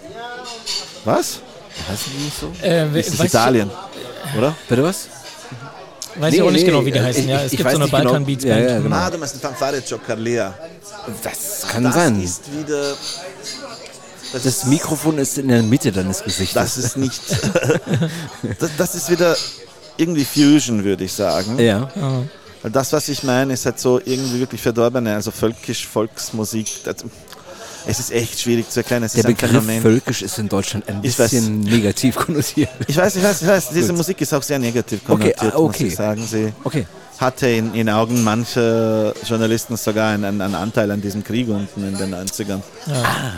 Was? 1.05 1.39
Heißen 1.87 2.11
die 2.17 2.23
nicht 2.25 2.39
so? 2.39 2.51
Äh, 2.65 2.91
we- 2.91 2.99
Ist 3.01 3.13
das 3.19 3.27
Italien, 3.27 3.69
oder? 4.35 4.55
Bitte 4.67 4.81
was? 4.83 5.07
Weiß 6.15 6.31
Nee, 6.31 6.37
ich 6.37 6.41
auch 6.41 6.49
nicht 6.49 6.61
nee, 6.63 6.71
genau, 6.71 6.83
wie 6.83 6.91
die 6.91 6.97
äh, 6.97 7.03
heißen. 7.03 7.21
ich- 7.25 7.29
ja, 7.29 7.37
ich- 7.37 7.45
es 7.45 7.51
ich 7.51 7.57
gibt 7.57 7.69
weiß 7.69 7.75
so 7.75 7.81
eine 7.83 7.91
genau. 7.91 8.03
Balkan 8.05 8.25
Beats 8.25 8.43
Ja, 8.43 8.55
Band. 8.55 8.69
ja, 8.71 8.79
genau. 8.79 8.95
Ah, 8.95 9.09
du 9.11 9.17
meinst 9.19 9.37
Fanfare 9.39 9.83
Chocarlea. 9.87 10.51
Das 11.21 11.67
kann 11.71 11.83
Das 11.83 11.93
sein. 11.93 12.19
ist 12.23 12.41
wieder. 12.51 12.95
Das, 14.33 14.43
Das 14.43 14.65
Mikrofon 14.65 15.17
ist 15.17 15.37
in 15.37 15.47
der 15.47 15.63
Mitte 15.63 15.91
deines 15.91 16.23
Gesichtes. 16.23 16.53
das 16.53 16.77
ist 16.77 16.97
nicht. 16.97 17.21
das, 18.59 18.69
das 18.77 18.95
ist 18.95 19.09
wieder 19.09 19.35
irgendwie 19.97 20.25
Fusion, 20.25 20.83
würde 20.83 21.03
ich 21.05 21.13
sagen. 21.13 21.59
ja. 21.59 21.89
Weil 22.63 22.71
das, 22.71 22.91
was 22.91 23.07
ich 23.09 23.21
meine, 23.23 23.53
ist 23.53 23.65
halt 23.67 23.79
so 23.79 23.99
irgendwie 24.03 24.39
wirklich 24.39 24.59
verdorbene, 24.61 25.13
also 25.13 25.29
völkisch, 25.29 25.85
Volksmusik. 25.87 26.67
Es 27.85 27.99
ist 27.99 28.11
echt 28.11 28.39
schwierig 28.39 28.67
zu 28.69 28.79
erklären. 28.79 29.03
Es 29.03 29.13
Der 29.13 29.19
ist 29.21 29.25
ein 29.27 29.35
Begriff 29.35 29.51
Phänomen. 29.51 29.81
völkisch 29.81 30.21
ist 30.23 30.39
in 30.39 30.49
Deutschland 30.49 30.89
ein 30.89 30.99
Ich 31.03 31.17
weiß. 31.17 31.29
bisschen 31.31 31.59
negativ 31.61 32.15
konnotiert. 32.15 32.69
Ich 32.87 32.97
weiß, 32.97 33.15
ich 33.15 33.23
weiß, 33.23 33.41
ich 33.43 33.47
weiß. 33.47 33.69
Diese 33.69 33.87
Gut. 33.89 33.97
Musik 33.97 34.19
ist 34.21 34.33
auch 34.33 34.41
sehr 34.43 34.57
negativ 34.59 34.99
Okay, 35.07 35.33
konnotiert, 35.33 35.53
ah, 35.53 35.57
okay. 35.59 35.83
muss 35.83 35.91
ich 35.91 35.95
sagen. 35.95 36.27
Sie 36.29 36.51
Okay. 36.63 36.85
Hatte 37.19 37.47
in, 37.47 37.73
in 37.73 37.89
Augen 37.89 38.23
mancher 38.23 39.13
Journalisten 39.25 39.75
sogar 39.77 40.11
einen, 40.11 40.41
einen 40.41 40.55
Anteil 40.55 40.91
an 40.91 41.01
diesem 41.01 41.23
Krieg 41.23 41.47
unten 41.49 41.87
in 41.87 41.97
den 41.97 42.13
90ern. 42.13 42.61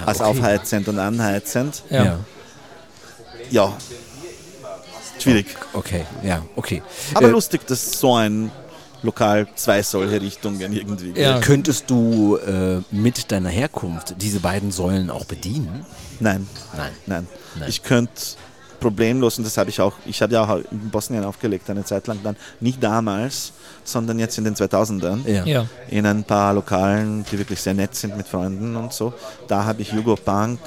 als 0.05 0.19
okay. 0.19 0.29
aufheizend 0.29 0.87
und 0.87 0.99
anheizend. 0.99 1.83
Ja. 1.89 2.19
Ja. 3.49 3.73
Schwierig. 5.19 5.47
Okay, 5.73 6.05
ja, 6.23 6.43
okay. 6.55 6.81
Aber 7.13 7.27
Äh, 7.27 7.31
lustig, 7.31 7.67
dass 7.67 7.99
so 7.99 8.15
ein 8.15 8.51
Lokal 9.01 9.47
zwei 9.55 9.81
solche 9.81 10.21
Richtungen 10.21 10.59
irgendwie 10.71 11.13
Ja. 11.19 11.35
geht. 11.35 11.45
Könntest 11.45 11.89
du 11.89 12.37
äh, 12.37 12.81
mit 12.91 13.31
deiner 13.31 13.49
Herkunft 13.49 14.15
diese 14.21 14.39
beiden 14.39 14.71
Säulen 14.71 15.09
auch 15.09 15.25
bedienen? 15.25 15.85
Nein. 16.19 16.47
Nein. 16.75 16.91
Nein. 17.05 17.27
Nein. 17.55 17.69
Ich 17.69 17.83
könnte 17.83 18.13
problemlos, 18.79 19.37
und 19.37 19.43
das 19.43 19.57
habe 19.57 19.69
ich 19.69 19.79
auch, 19.81 19.93
ich 20.05 20.21
habe 20.21 20.33
ja 20.33 20.43
auch 20.43 20.59
in 20.71 20.89
Bosnien 20.89 21.23
aufgelegt, 21.23 21.69
eine 21.69 21.83
Zeit 21.83 22.07
lang 22.07 22.19
dann, 22.23 22.35
nicht 22.59 22.81
damals, 22.83 23.51
sondern 23.83 24.19
jetzt 24.19 24.37
in 24.37 24.43
den 24.43 24.55
2000ern, 24.55 25.27
Ja. 25.27 25.45
Ja. 25.45 25.65
in 25.89 26.05
ein 26.05 26.23
paar 26.23 26.53
Lokalen, 26.53 27.25
die 27.31 27.37
wirklich 27.37 27.61
sehr 27.61 27.73
nett 27.73 27.95
sind 27.95 28.15
mit 28.17 28.27
Freunden 28.27 28.75
und 28.75 28.93
so. 28.93 29.13
Da 29.47 29.65
habe 29.65 29.81
ich 29.81 29.91
Jugo 29.91 30.15
Punk, 30.15 30.59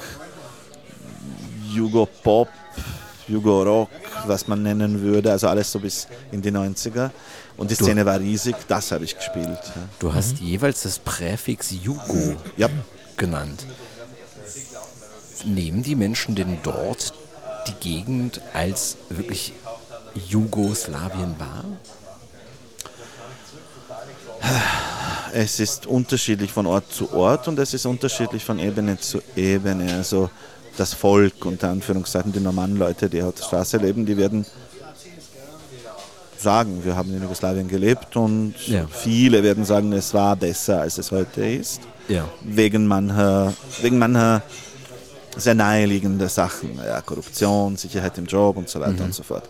Jugo 1.72 2.06
Pop, 2.22 2.48
Jugo 3.28 3.62
Rock, 3.62 3.90
was 4.26 4.46
man 4.48 4.62
nennen 4.62 5.00
würde, 5.00 5.30
also 5.30 5.48
alles 5.48 5.70
so 5.72 5.78
bis 5.78 6.06
in 6.32 6.42
die 6.42 6.50
90er. 6.50 7.10
Und 7.56 7.70
die 7.70 7.76
Du- 7.76 7.84
Szene 7.84 8.04
war 8.04 8.18
riesig, 8.18 8.56
das 8.68 8.92
habe 8.92 9.04
ich 9.04 9.16
gespielt. 9.16 9.46
Ja. 9.46 9.82
Du 9.98 10.12
hast 10.12 10.38
jeweils 10.38 10.82
das 10.82 10.98
Präfix 10.98 11.70
Jugo 11.70 12.36
Ja. 12.56 12.68
genannt. 13.16 13.64
Nehmen 15.44 15.82
die 15.82 15.96
Menschen 15.96 16.34
denn 16.34 16.58
dort 16.62 17.12
die 17.68 17.74
Gegend 17.80 18.40
als 18.52 18.96
wirklich 19.08 19.52
Jugoslawien 20.14 21.34
wahr? 21.38 21.64
Es 25.32 25.60
ist 25.60 25.86
unterschiedlich 25.86 26.52
von 26.52 26.66
Ort 26.66 26.92
zu 26.92 27.12
Ort 27.14 27.48
und 27.48 27.58
es 27.58 27.72
ist 27.74 27.86
unterschiedlich 27.86 28.44
von 28.44 28.58
Ebene 28.58 28.98
zu 28.98 29.20
Ebene. 29.36 29.94
Also 29.94 30.30
das 30.76 30.94
Volk, 30.94 31.44
unter 31.44 31.70
Anführungszeichen, 31.70 32.32
die 32.32 32.40
normalen 32.40 32.76
Leute, 32.76 33.08
die 33.08 33.22
auf 33.22 33.34
der 33.34 33.44
Straße 33.44 33.76
leben, 33.78 34.04
die 34.04 34.16
werden 34.16 34.44
sagen, 36.36 36.84
wir 36.84 36.96
haben 36.96 37.14
in 37.14 37.22
Jugoslawien 37.22 37.68
gelebt 37.68 38.16
und 38.16 38.54
Ja. 38.66 38.86
viele 38.90 39.42
werden 39.44 39.64
sagen, 39.64 39.92
es 39.92 40.12
war 40.12 40.34
besser, 40.34 40.80
als 40.80 40.98
es 40.98 41.12
heute 41.12 41.46
ist. 41.46 41.82
Ja. 42.08 42.28
Wegen 42.42 42.86
mancher, 42.86 43.54
wegen 43.80 43.98
mancher 43.98 44.42
sehr 45.36 45.54
naheliegender 45.54 46.28
Sachen, 46.28 46.76
ja, 46.76 47.00
Korruption, 47.00 47.76
Sicherheit 47.76 48.18
im 48.18 48.26
Job 48.26 48.56
und 48.56 48.68
so 48.68 48.80
weiter 48.80 49.04
und 49.04 49.14
so 49.14 49.22
fort. 49.22 49.48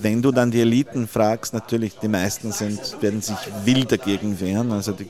Wenn 0.00 0.22
du 0.22 0.30
dann 0.30 0.50
die 0.50 0.60
Eliten 0.60 1.08
fragst, 1.08 1.52
natürlich 1.52 1.98
die 1.98 2.08
meisten 2.08 2.52
sind, 2.52 2.80
werden 3.00 3.20
sich 3.20 3.36
wild 3.64 3.90
dagegen 3.90 4.38
wehren. 4.38 4.70
Also 4.72 4.92
die 4.92 5.08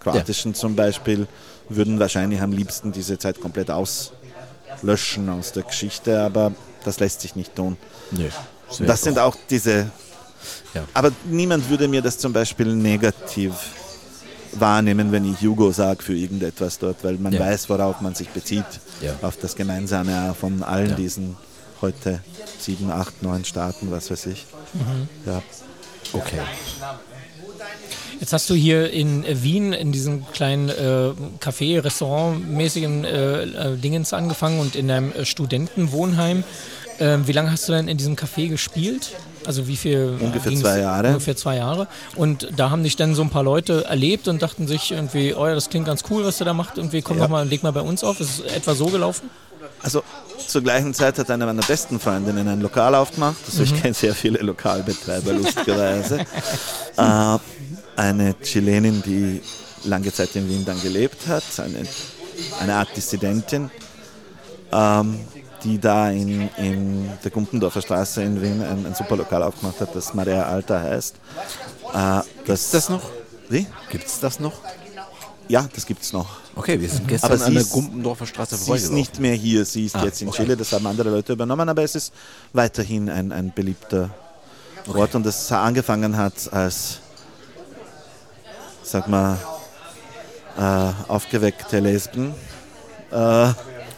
kroatischen 0.00 0.54
zum 0.54 0.74
Beispiel 0.74 1.26
würden 1.68 1.98
wahrscheinlich 2.00 2.40
am 2.40 2.52
liebsten 2.52 2.90
diese 2.90 3.18
Zeit 3.18 3.40
komplett 3.40 3.70
auslöschen 3.70 5.28
aus 5.28 5.52
der 5.52 5.64
Geschichte, 5.64 6.20
aber 6.20 6.52
das 6.84 7.00
lässt 7.00 7.20
sich 7.20 7.36
nicht 7.36 7.54
tun. 7.54 7.76
Und 8.78 8.88
das 8.88 9.02
sind 9.02 9.18
auch 9.18 9.36
diese. 9.50 9.90
Ja. 10.72 10.84
Aber 10.94 11.12
niemand 11.26 11.68
würde 11.68 11.86
mir 11.86 12.00
das 12.00 12.16
zum 12.16 12.32
Beispiel 12.32 12.74
negativ 12.74 13.52
wahrnehmen, 14.58 15.12
wenn 15.12 15.30
ich 15.30 15.40
Jugo 15.40 15.70
sage 15.72 16.02
für 16.02 16.14
irgendetwas 16.16 16.78
dort, 16.78 17.02
weil 17.04 17.14
man 17.18 17.32
Ja. 17.32 17.40
weiß, 17.40 17.68
worauf 17.68 18.00
man 18.00 18.14
sich 18.14 18.28
bezieht. 18.30 18.64
Ja. 19.00 19.14
Auf 19.22 19.36
das 19.36 19.54
Gemeinsame 19.56 20.34
von 20.38 20.62
allen 20.62 20.90
Ja. 20.90 20.96
diesen 20.96 21.36
heute 21.80 22.20
sieben, 22.58 22.90
acht, 22.90 23.22
neun 23.22 23.44
Staaten, 23.44 23.90
was 23.90 24.10
weiß 24.10 24.26
ich. 24.26 24.46
Mhm. 24.74 25.08
Ja. 25.26 25.42
Okay. 26.12 26.40
Jetzt 28.18 28.32
hast 28.34 28.50
du 28.50 28.54
hier 28.54 28.90
in 28.90 29.24
Wien 29.42 29.72
in 29.72 29.92
diesem 29.92 30.26
kleinen 30.32 30.68
äh, 30.68 31.12
Café, 31.40 31.82
Restaurant-mäßigen 31.82 33.04
äh, 33.04 33.42
äh, 33.44 33.76
Dingens 33.78 34.12
angefangen 34.12 34.60
und 34.60 34.76
in 34.76 34.88
deinem 34.88 35.12
äh, 35.12 35.24
Studentenwohnheim. 35.24 36.44
Ähm, 36.98 37.26
wie 37.26 37.32
lange 37.32 37.50
hast 37.50 37.66
du 37.68 37.72
denn 37.72 37.88
in 37.88 37.96
diesem 37.96 38.16
Café 38.16 38.48
gespielt? 38.48 39.12
Also 39.46 39.66
wie 39.66 39.76
viel? 39.76 40.16
Ungefähr 40.20 40.54
zwei 40.54 40.80
Jahre. 40.80 41.08
Ungefähr 41.08 41.36
zwei 41.36 41.56
Jahre. 41.56 41.86
Und 42.16 42.48
da 42.56 42.70
haben 42.70 42.82
dich 42.82 42.96
dann 42.96 43.14
so 43.14 43.22
ein 43.22 43.30
paar 43.30 43.42
Leute 43.42 43.84
erlebt 43.84 44.28
und 44.28 44.42
dachten 44.42 44.66
sich 44.68 44.92
irgendwie, 44.92 45.34
oh 45.34 45.46
ja, 45.46 45.54
das 45.54 45.70
klingt 45.70 45.86
ganz 45.86 46.04
cool, 46.10 46.24
was 46.24 46.38
du 46.38 46.44
da 46.44 46.52
macht. 46.52 46.76
Irgendwie 46.76 47.00
komm 47.02 47.16
Ja. 47.18 47.24
doch 47.24 47.30
mal, 47.30 47.46
leg 47.48 47.62
mal 47.62 47.72
bei 47.72 47.80
uns 47.80 48.04
auf. 48.04 48.20
Ist 48.20 48.40
es 48.40 48.52
etwa 48.54 48.74
so 48.74 48.86
gelaufen? 48.86 49.30
Also 49.82 50.02
zur 50.46 50.62
gleichen 50.62 50.92
Zeit 50.92 51.18
hat 51.18 51.30
eine 51.30 51.46
meiner 51.46 51.62
besten 51.62 51.98
Freundinnen 52.00 52.46
ein 52.48 52.60
Lokal 52.60 52.94
aufgemacht. 52.94 53.36
Also 53.46 53.60
Mhm. 53.62 53.64
ich 53.74 53.82
kenne 53.82 53.94
sehr 53.94 54.14
viele 54.14 54.38
Lokalbetreiber, 54.40 55.32
lustigerweise. 55.32 56.20
äh, 56.96 57.38
eine 57.96 58.34
Chilenin, 58.42 59.02
die 59.02 59.40
lange 59.84 60.12
Zeit 60.12 60.36
in 60.36 60.48
Wien 60.48 60.64
dann 60.66 60.80
gelebt 60.82 61.26
hat, 61.28 61.42
eine, 61.58 61.86
eine 62.60 62.74
Art 62.74 62.94
Dissidentin, 62.96 63.70
ähm, 64.72 65.20
die 65.64 65.78
da 65.78 66.10
in, 66.10 66.48
in 66.56 67.10
der 67.22 67.30
Gumpendorfer 67.30 67.82
Straße 67.82 68.22
in 68.22 68.40
Wien 68.40 68.62
ein, 68.62 68.86
ein 68.86 68.94
super 68.94 69.16
Lokal 69.16 69.42
aufgemacht 69.42 69.80
hat, 69.80 69.94
das 69.94 70.14
Maria 70.14 70.42
Alta 70.44 70.80
heißt. 70.80 71.16
Äh, 71.92 72.20
das, 72.46 72.60
Ist 72.64 72.74
das 72.74 72.88
noch? 72.88 73.02
Wie? 73.48 73.66
Gibt 73.90 74.06
es 74.06 74.20
das 74.20 74.40
noch? 74.40 74.54
Ja, 75.48 75.68
das 75.74 75.84
gibt 75.84 76.02
es 76.02 76.12
noch. 76.12 76.28
Okay, 76.54 76.80
wir 76.80 76.88
sind 76.88 77.08
gestern 77.08 77.30
Aber 77.32 77.38
sie 77.38 77.44
an 77.46 77.52
der 77.54 77.62
ist- 77.62 77.72
Gumpendorfer 77.72 78.26
Straße 78.26 78.56
Sie 78.56 78.72
ist 78.72 78.92
nicht 78.92 79.18
mehr 79.18 79.34
hier, 79.34 79.64
sie 79.64 79.86
ist 79.86 79.96
Ah, 79.96 80.04
jetzt 80.04 80.22
in 80.22 80.28
okay. 80.28 80.42
Chile, 80.44 80.56
das 80.56 80.72
haben 80.72 80.86
andere 80.86 81.10
Leute 81.10 81.32
übernommen, 81.32 81.68
aber 81.68 81.82
es 81.82 81.94
ist 81.96 82.12
weiterhin 82.52 83.10
ein, 83.10 83.32
ein 83.32 83.52
beliebter 83.52 84.10
Ort 84.94 85.14
und 85.14 85.26
das 85.26 85.50
angefangen 85.52 86.16
hat 86.16 86.34
als, 86.52 86.98
sag 88.82 89.08
mal, 89.08 89.36
äh, 90.58 90.92
aufgeweckte 91.10 91.80
Lesben. 91.80 92.34
Äh, 93.10 93.50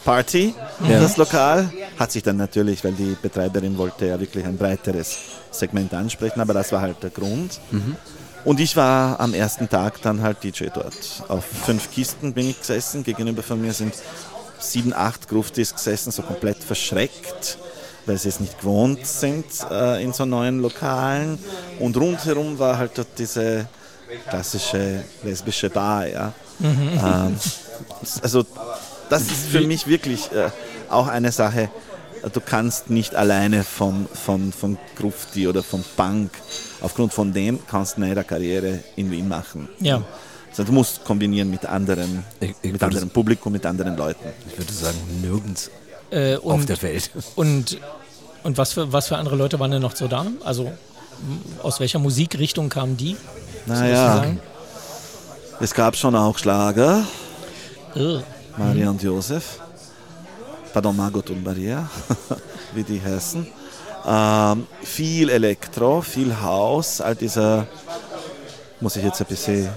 Party, 0.05 0.55
das 0.87 1.17
Lokal, 1.17 1.73
hat 1.99 2.13
sich 2.13 2.23
dann 2.23 2.37
natürlich, 2.37 2.83
weil 2.85 2.93
die 2.93 3.17
Betreiberin 3.21 3.79
wollte 3.79 4.07
ja 4.07 4.19
wirklich 4.19 4.45
ein 4.45 4.57
breiteres 4.57 5.17
Segment 5.51 5.93
ansprechen, 5.95 6.41
aber 6.41 6.55
das 6.55 6.73
war 6.73 6.81
halt 6.81 7.03
der 7.03 7.11
Grund. 7.11 7.61
Und 8.45 8.59
ich 8.59 8.77
war 8.77 9.21
am 9.21 9.35
ersten 9.35 9.69
Tag 9.69 10.03
dann 10.03 10.21
halt 10.23 10.43
DJ 10.43 10.67
dort. 10.75 11.23
Auf 11.29 11.45
fünf 11.45 11.91
Kisten 11.93 12.33
bin 12.33 12.51
ich 12.51 12.59
gesessen. 12.59 13.05
Gegenüber 13.05 13.43
von 13.43 13.61
mir 13.61 13.73
sind 13.73 13.95
sieben, 14.59 14.93
acht 14.93 15.29
Gruftis 15.29 15.75
gesessen, 15.75 16.11
so 16.11 16.23
komplett 16.23 16.59
verschreckt, 16.59 17.59
weil 18.07 18.19
sie 18.19 18.29
es 18.29 18.41
nicht 18.41 18.59
gewohnt 18.59 19.07
sind 19.07 19.45
äh, 19.71 20.03
in 20.03 20.13
so 20.13 20.25
neuen 20.25 20.61
Lokalen. 20.61 21.39
Und 21.79 21.97
rundherum 21.97 22.59
war 22.59 22.79
halt 22.79 22.99
dort 22.99 23.09
diese 23.19 23.69
klassische 24.29 25.05
lesbische 25.23 25.71
Bar. 25.71 26.07
Ja. 26.09 26.33
Ähm, 26.61 27.37
also 28.23 28.45
das 29.11 29.23
ist 29.23 29.47
für 29.51 29.61
mich 29.63 29.87
wirklich 29.87 30.31
äh, 30.33 30.51
auch 30.91 31.09
eine 31.09 31.33
Sache. 31.33 31.69
Du 32.33 32.41
kannst 32.41 32.89
nicht 32.89 33.15
alleine 33.17 33.65
von, 33.65 34.07
von, 34.13 34.53
von 34.53 34.79
Grufti 34.97 35.49
oder 35.49 35.63
von 35.65 35.85
Punk, 35.97 36.31
aufgrund 36.81 37.13
von 37.13 37.33
dem 37.33 37.59
kannst 37.67 37.99
du 37.99 38.03
eine 38.03 38.23
Karriere 38.23 38.79
in 38.95 39.11
Wien 39.11 39.27
machen. 39.29 39.69
Ja. 39.81 40.03
Also 40.51 40.65
du 40.65 40.73
musst 40.73 41.03
kombinieren 41.05 41.51
mit 41.51 41.67
anderen, 41.67 42.23
Ich- 42.39 42.55
ich 42.63 42.73
mit 42.73 42.83
anderem 42.83 43.11
Publikum, 43.11 43.53
mit 43.53 43.67
anderen 43.67 43.97
Leuten. 43.97 44.25
Ich 44.51 44.57
würde 44.59 44.73
sagen, 44.73 44.99
nirgends 45.21 45.71
Äh, 46.11 46.37
auf 46.37 46.45
und 46.45 46.69
der 46.69 46.81
Welt. 46.83 47.11
und, 47.35 47.79
und 48.45 48.57
was, 48.59 48.75
für, 48.75 48.93
was 48.93 49.09
für 49.09 49.17
andere 49.17 49.35
Leute 49.35 49.59
waren 49.59 49.71
denn 49.73 49.83
noch 49.83 49.97
so 49.97 50.07
da? 50.09 50.27
Also 50.45 50.71
aus 51.63 51.81
welcher 51.81 51.99
Musikrichtung 51.99 52.69
kamen 52.69 52.97
die? 52.97 53.17
Naja, 53.67 54.27
es 55.61 55.75
gab 55.75 55.97
schon 55.97 56.15
auch 56.15 56.39
Schlager, 56.39 57.05
Äh, 57.97 58.19
Maria 58.57 58.91
und 58.91 59.03
Josef. 59.03 59.61
Pardon, 60.73 60.97
Margot 60.97 61.29
und 61.31 61.45
Maria, 61.45 61.89
wie 62.75 62.83
die 62.83 63.01
heißen. 63.01 63.47
Ähm, 64.07 64.67
viel 64.83 65.29
Elektro, 65.29 66.01
viel 66.01 66.41
Haus, 66.41 67.01
all 67.01 67.15
dieser, 67.15 67.67
muss 68.81 68.97
ich 68.97 69.05
jetzt 69.05 69.21
ein 69.21 69.27
bisschen 69.27 69.69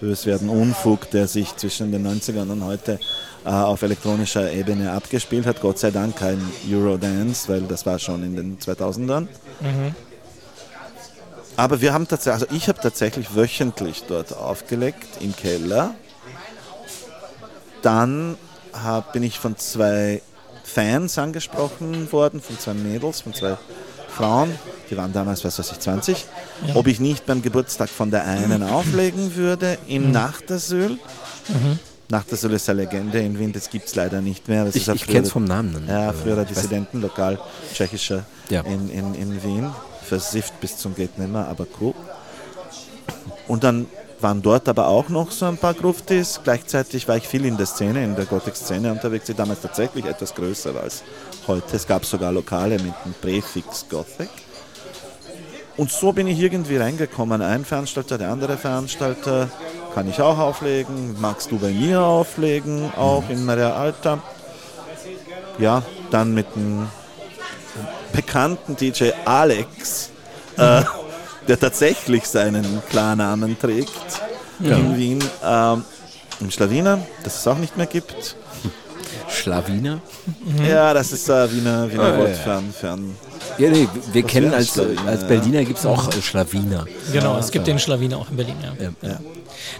bös 0.00 0.26
werden, 0.26 0.48
Unfug, 0.48 1.10
der 1.10 1.28
sich 1.28 1.54
zwischen 1.56 1.92
den 1.92 2.06
90ern 2.06 2.50
und 2.50 2.64
heute 2.64 2.98
äh, 3.44 3.50
auf 3.50 3.82
elektronischer 3.82 4.50
Ebene 4.52 4.92
abgespielt 4.92 5.46
hat. 5.46 5.60
Gott 5.60 5.78
sei 5.78 5.90
Dank 5.90 6.16
kein 6.16 6.40
Eurodance, 6.70 7.48
weil 7.48 7.62
das 7.62 7.84
war 7.86 7.98
schon 7.98 8.22
in 8.22 8.36
den 8.36 8.58
2000ern. 8.58 9.28
Aber 11.56 11.80
wir 11.80 11.92
haben 11.92 12.06
tatsächlich, 12.06 12.42
also 12.42 12.56
ich 12.56 12.68
habe 12.68 12.80
tatsächlich 12.80 13.34
wöchentlich 13.34 14.04
dort 14.08 14.32
aufgelegt 14.32 15.06
im 15.20 15.34
Keller. 15.34 15.94
Dann 17.82 18.36
hab, 18.72 19.12
bin 19.12 19.22
ich 19.22 19.38
von 19.38 19.56
zwei 19.56 20.22
Fans 20.64 21.18
angesprochen 21.18 22.10
worden, 22.12 22.40
von 22.40 22.58
zwei 22.58 22.74
Mädels, 22.74 23.22
von 23.22 23.32
zwei 23.34 23.56
Frauen, 24.08 24.50
die 24.90 24.96
waren 24.96 25.12
damals, 25.12 25.44
was 25.44 25.58
weiß 25.58 25.72
ich, 25.72 25.80
20, 25.80 26.26
ja. 26.66 26.76
ob 26.76 26.86
ich 26.86 26.98
nicht 27.00 27.26
beim 27.26 27.40
Geburtstag 27.42 27.88
von 27.88 28.10
der 28.10 28.24
einen 28.24 28.62
auflegen 28.62 29.36
würde 29.36 29.78
im 29.86 30.06
mhm. 30.06 30.12
Nachtasyl. 30.12 30.90
Mhm. 31.48 31.78
Nachtasyl 32.08 32.52
ist 32.52 32.68
eine 32.68 32.82
Legende 32.82 33.20
in 33.20 33.38
Wien, 33.38 33.52
das 33.52 33.70
gibt 33.70 33.86
es 33.86 33.94
leider 33.94 34.20
nicht 34.20 34.48
mehr. 34.48 34.64
Das 34.64 34.74
ich 34.74 34.88
ich 34.88 35.06
kenne 35.06 35.26
es 35.26 35.32
vom 35.32 35.44
Namen. 35.44 35.86
Ja, 35.86 36.12
früherer 36.12 36.44
Dissidentenlokal, 36.44 37.38
tschechischer 37.72 38.24
ja. 38.50 38.62
in, 38.62 38.90
in, 38.90 39.14
in 39.14 39.42
Wien. 39.42 39.70
Versifft 40.04 40.58
bis 40.60 40.78
zum 40.78 40.94
geht 40.94 41.18
nimmer, 41.18 41.46
aber 41.48 41.66
cool. 41.80 41.94
Und 43.46 43.62
dann 43.62 43.86
waren 44.20 44.42
dort 44.42 44.68
aber 44.68 44.88
auch 44.88 45.08
noch 45.08 45.30
so 45.30 45.46
ein 45.46 45.56
paar 45.56 45.74
Gruftis. 45.74 46.40
Gleichzeitig 46.42 47.06
war 47.08 47.16
ich 47.16 47.28
viel 47.28 47.44
in 47.44 47.56
der 47.56 47.66
Szene, 47.66 48.04
in 48.04 48.16
der 48.16 48.24
Gothic-Szene 48.24 48.90
unterwegs, 48.90 49.26
die 49.26 49.34
damals 49.34 49.60
tatsächlich 49.60 50.04
etwas 50.04 50.34
größer 50.34 50.74
war 50.74 50.82
als 50.82 51.02
heute. 51.46 51.76
Es 51.76 51.86
gab 51.86 52.04
sogar 52.04 52.32
Lokale 52.32 52.74
mit 52.74 52.94
dem 53.04 53.14
Präfix 53.20 53.86
Gothic. 53.88 54.30
Und 55.76 55.92
so 55.92 56.12
bin 56.12 56.26
ich 56.26 56.40
irgendwie 56.40 56.76
reingekommen. 56.76 57.40
Ein 57.40 57.64
Veranstalter, 57.64 58.18
der 58.18 58.30
andere 58.30 58.56
Veranstalter, 58.56 59.48
kann 59.94 60.08
ich 60.08 60.20
auch 60.20 60.38
auflegen. 60.38 61.20
Magst 61.20 61.50
du 61.50 61.58
bei 61.58 61.70
mir 61.70 62.02
auflegen, 62.02 62.92
auch 62.96 63.28
in 63.28 63.44
Maria 63.44 63.74
Alta? 63.74 64.18
Ja, 65.58 65.82
dann 66.10 66.34
mit 66.34 66.46
dem 66.56 66.88
bekannten 68.12 68.76
DJ 68.76 69.10
Alex, 69.24 70.10
äh, 70.56 70.82
der 71.48 71.58
tatsächlich 71.58 72.26
seinen 72.26 72.82
Klarnamen 72.90 73.58
trägt 73.58 73.90
ja. 74.60 74.76
in 74.76 74.96
Wien, 74.96 75.18
äh, 75.42 75.72
im 76.40 76.50
Schlawiner, 76.50 77.00
das 77.24 77.40
es 77.40 77.46
auch 77.46 77.58
nicht 77.58 77.76
mehr 77.76 77.86
gibt. 77.86 78.36
Schlawiner? 79.28 80.00
Mhm. 80.44 80.64
Ja, 80.64 80.94
das 80.94 81.12
ist 81.12 81.28
äh, 81.28 81.52
Wiener, 81.52 81.90
Wiener 81.90 82.14
oh, 82.14 82.18
Wort 82.18 82.36
ja. 82.46 82.62
für, 82.72 82.90
ein 82.90 83.16
ja, 83.58 83.70
nee, 83.70 83.88
wir 84.12 84.22
kennen 84.22 84.54
als, 84.54 84.78
als 84.78 85.26
Berliner 85.26 85.64
gibt 85.64 85.78
es 85.78 85.86
auch 85.86 86.08
äh, 86.08 86.22
Schlawiner. 86.22 86.86
Genau, 87.12 87.36
es 87.38 87.50
gibt 87.50 87.66
den 87.66 87.78
Schlawiner 87.78 88.18
auch 88.18 88.30
in 88.30 88.36
Berlin, 88.36 88.56
ja. 88.62 89.08
ja. 89.08 89.18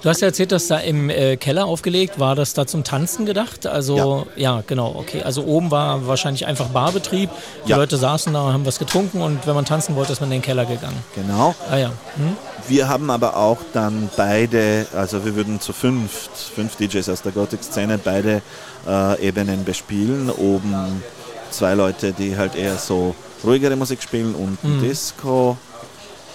Du 0.02 0.08
hast 0.08 0.20
ja 0.20 0.28
erzählt, 0.28 0.52
dass 0.52 0.66
da 0.66 0.78
im 0.78 1.10
äh, 1.10 1.36
Keller 1.36 1.66
aufgelegt 1.66 2.18
war, 2.18 2.34
das 2.34 2.54
da 2.54 2.66
zum 2.66 2.84
Tanzen 2.84 3.26
gedacht? 3.26 3.66
Also, 3.66 4.26
ja. 4.36 4.56
ja. 4.56 4.62
genau, 4.66 4.94
okay. 4.96 5.22
Also 5.22 5.44
oben 5.44 5.70
war 5.70 6.06
wahrscheinlich 6.06 6.46
einfach 6.46 6.66
Barbetrieb. 6.66 7.30
Die 7.66 7.72
Leute 7.72 7.96
saßen 7.96 8.32
da, 8.32 8.52
haben 8.52 8.66
was 8.66 8.78
getrunken 8.78 9.20
und 9.20 9.46
wenn 9.46 9.54
man 9.54 9.64
tanzen 9.64 9.96
wollte, 9.96 10.12
ist 10.12 10.20
man 10.20 10.30
in 10.30 10.38
den 10.38 10.42
Keller 10.42 10.64
gegangen. 10.64 10.98
Genau. 11.14 11.54
Ah 11.70 11.76
ja. 11.76 11.88
Hm? 12.16 12.36
Wir 12.66 12.88
haben 12.88 13.10
aber 13.10 13.36
auch 13.36 13.58
dann 13.72 14.10
beide, 14.16 14.86
also 14.94 15.24
wir 15.24 15.34
würden 15.36 15.60
zu 15.60 15.72
fünf, 15.72 16.28
fünf 16.54 16.76
DJs 16.76 17.08
aus 17.08 17.22
der 17.22 17.32
Gothic-Szene 17.32 17.98
beide 18.02 18.42
äh, 18.86 19.26
Ebenen 19.26 19.64
bespielen. 19.64 20.30
Oben 20.30 21.02
zwei 21.50 21.74
Leute, 21.74 22.12
die 22.12 22.36
halt 22.36 22.54
eher 22.54 22.76
so 22.76 23.14
ruhigere 23.44 23.76
Musik 23.76 24.02
spielen 24.02 24.34
und 24.34 24.62
mhm. 24.62 24.80
Disco 24.82 25.56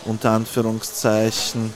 unter 0.05 0.31
Anführungszeichen. 0.31 1.73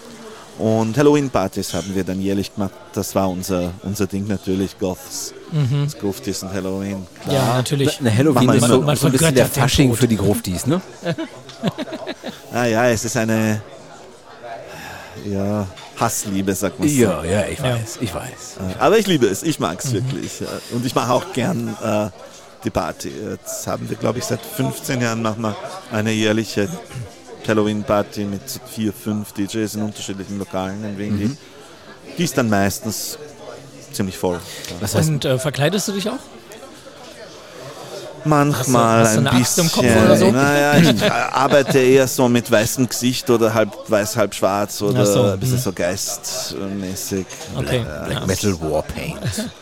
Und 0.58 0.98
Halloween-Partys 0.98 1.74
haben 1.76 1.94
wir 1.94 2.04
dann 2.04 2.20
jährlich 2.20 2.54
gemacht. 2.54 2.74
Das 2.94 3.14
war 3.14 3.30
unser, 3.30 3.74
unser 3.84 4.08
Ding 4.08 4.28
natürlich, 4.28 4.78
Goths. 4.80 5.34
Mhm. 5.52 5.88
Gruftis 6.00 6.42
und 6.42 6.52
Halloween. 6.52 7.06
Klar. 7.22 7.36
Ja, 7.36 7.56
natürlich. 7.58 8.00
Na, 8.02 8.10
Halloween 8.10 8.50
ist 8.50 8.66
so, 8.66 8.96
so 8.96 9.06
ein 9.06 9.12
bisschen 9.12 9.36
der 9.36 9.46
Fasching 9.46 9.94
für 9.94 10.08
die 10.08 10.18
Gruftis, 10.18 10.66
ne? 10.66 10.82
ah 12.54 12.66
ja, 12.66 12.90
es 12.90 13.06
ist 13.06 13.16
eine 13.16 13.62
ja, 15.26 15.68
Hassliebe, 16.00 16.54
sagt 16.54 16.80
man 16.80 16.90
so. 16.90 16.96
Ja, 16.96 17.24
ja, 17.24 17.46
ich 17.46 17.62
weiß, 17.62 17.96
ja. 17.96 18.02
ich 18.02 18.14
weiß. 18.14 18.58
Aber 18.80 18.98
ich 18.98 19.08
liebe 19.08 19.28
es, 19.28 19.44
ich 19.44 19.60
mag 19.60 19.80
es 19.80 19.92
mhm. 19.92 19.94
wirklich. 19.94 20.32
Und 20.72 20.86
ich 20.86 20.96
mache 20.96 21.14
auch 21.14 21.34
gern 21.34 21.76
äh, 21.84 22.10
die 22.64 22.70
Party. 22.70 23.12
Jetzt 23.32 23.68
haben 23.68 23.90
wir, 23.90 23.98
glaube 23.98 24.20
ich, 24.20 24.26
seit 24.26 24.42
15 24.42 25.02
Jahren 25.02 25.22
machen 25.22 25.42
wir 25.42 25.56
eine 25.92 26.12
jährliche 26.12 26.70
Halloween-Party 27.48 28.26
mit 28.26 28.42
vier, 28.74 28.92
fünf 28.92 29.32
DJs 29.34 29.76
in 29.76 29.84
unterschiedlichen 29.84 30.38
Lokalen 30.38 30.84
in 30.84 30.98
Wien. 30.98 31.18
Mhm. 31.18 31.38
Die 32.18 32.24
ist 32.24 32.38
dann 32.38 32.50
meistens 32.50 33.18
ziemlich 33.92 34.18
voll. 34.18 34.40
Was 34.80 34.96
heißt, 34.96 35.10
Und 35.10 35.26
äh, 35.26 35.38
verkleidest 35.40 35.88
du 35.88 35.94
dich 35.94 36.10
auch? 36.10 36.20
Manchmal 38.28 39.04
hast 39.04 39.18
du, 39.18 39.24
hast 39.24 39.26
du 39.26 39.32
ein 39.32 39.40
bisschen. 39.40 39.64
Im 39.66 39.72
Kopf 39.72 40.04
oder 40.06 40.18
so? 40.18 40.32
Naja, 40.32 40.78
ich 40.78 41.12
arbeite 41.32 41.80
eher 41.80 42.08
so 42.08 42.28
mit 42.30 42.50
weißem 42.50 42.88
Gesicht 42.88 43.30
oder 43.30 43.54
halb 43.54 43.72
weiß, 43.88 44.16
halb 44.18 44.36
schwarz 44.36 44.82
oder 44.82 45.06
so, 45.06 45.24
ein 45.24 45.40
bisschen 45.40 45.58
mhm. 45.58 45.62
so 45.62 45.74
geistmäßig. 45.74 47.26
Okay. 47.56 47.86
Black 48.06 48.20
ja. 48.20 48.26
Metal 48.26 48.62
Warpaint. 48.62 49.18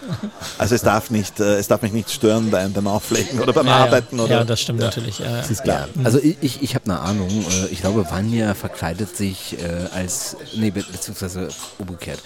Also 0.57 0.75
es 0.75 0.83
darf 0.83 1.09
nicht, 1.09 1.39
äh, 1.39 1.57
es 1.57 1.67
darf 1.67 1.81
mich 1.81 1.91
nicht 1.91 2.11
stören 2.11 2.51
beim, 2.51 2.71
beim 2.71 2.87
Auflegen 2.87 3.39
oder 3.39 3.51
beim 3.51 3.67
ja, 3.67 3.77
Arbeiten. 3.77 4.17
Ja. 4.17 4.23
Oder, 4.23 4.35
ja, 4.35 4.43
das 4.43 4.61
stimmt 4.61 4.79
natürlich. 4.79 5.17
Das 5.17 5.49
ist 5.49 5.63
klar. 5.63 5.87
Also 6.03 6.19
ich, 6.19 6.61
ich, 6.61 6.75
habe 6.75 6.85
eine 6.85 6.99
Ahnung. 6.99 7.29
Äh, 7.29 7.67
ich 7.71 7.81
glaube, 7.81 8.09
Vanya 8.09 8.53
verkleidet 8.53 9.17
sich 9.17 9.57
äh, 9.59 9.95
als, 9.95 10.37
nee, 10.55 10.69
beziehungsweise 10.69 11.49
umgekehrt. 11.79 12.19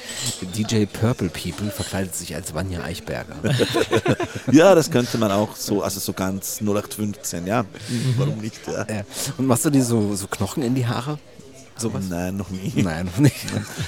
DJ 0.56 0.86
Purple 0.86 1.30
People 1.30 1.71
verkleidet 1.71 2.15
sich 2.15 2.36
als 2.36 2.54
Vanya 2.54 2.84
Eichberger. 2.84 3.36
ja, 4.52 4.75
das 4.75 4.91
könnte 4.91 5.17
man 5.17 5.32
auch 5.32 5.56
so, 5.56 5.82
also 5.82 5.99
so 5.99 6.13
ganz 6.30 6.62
0815, 6.62 7.48
ja. 7.48 7.65
Warum 8.18 8.38
nicht? 8.38 8.60
Ja. 8.68 8.86
Ja. 8.88 9.02
Und 9.38 9.48
machst 9.48 9.65
du 9.65 9.70
dir 9.70 9.84
so, 9.84 10.15
so 10.15 10.28
Knochen 10.28 10.63
in 10.63 10.76
die 10.76 10.86
Haare? 10.86 11.18
Sowas? 11.78 12.04
Nein, 12.10 12.38
noch 12.38 12.50
nie. 12.50 12.72
Nein, 12.76 13.06
noch 13.06 13.18
nicht. 13.18 13.36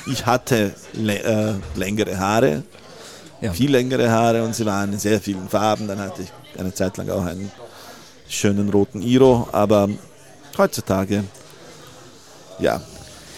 Ich 0.08 0.26
hatte 0.26 0.74
äh, 0.96 1.54
längere 1.76 2.18
Haare, 2.18 2.64
ja. 3.42 3.54
viel 3.54 3.72
längere 3.72 4.10
Haare 4.10 4.44
und 4.44 4.56
sie 4.56 4.66
waren 4.66 4.94
in 4.94 5.00
sehr 5.00 5.20
vielen 5.20 5.50
Farben. 5.50 5.88
Dann 5.88 6.00
hatte 6.00 6.24
ich 6.24 6.32
eine 6.60 6.74
Zeit 6.74 6.98
lang 6.98 7.10
auch 7.10 7.26
einen 7.26 7.52
schönen 8.28 8.70
roten 8.70 9.02
Iro, 9.02 9.48
aber 9.52 9.90
heutzutage, 10.58 11.24
ja, 12.60 12.82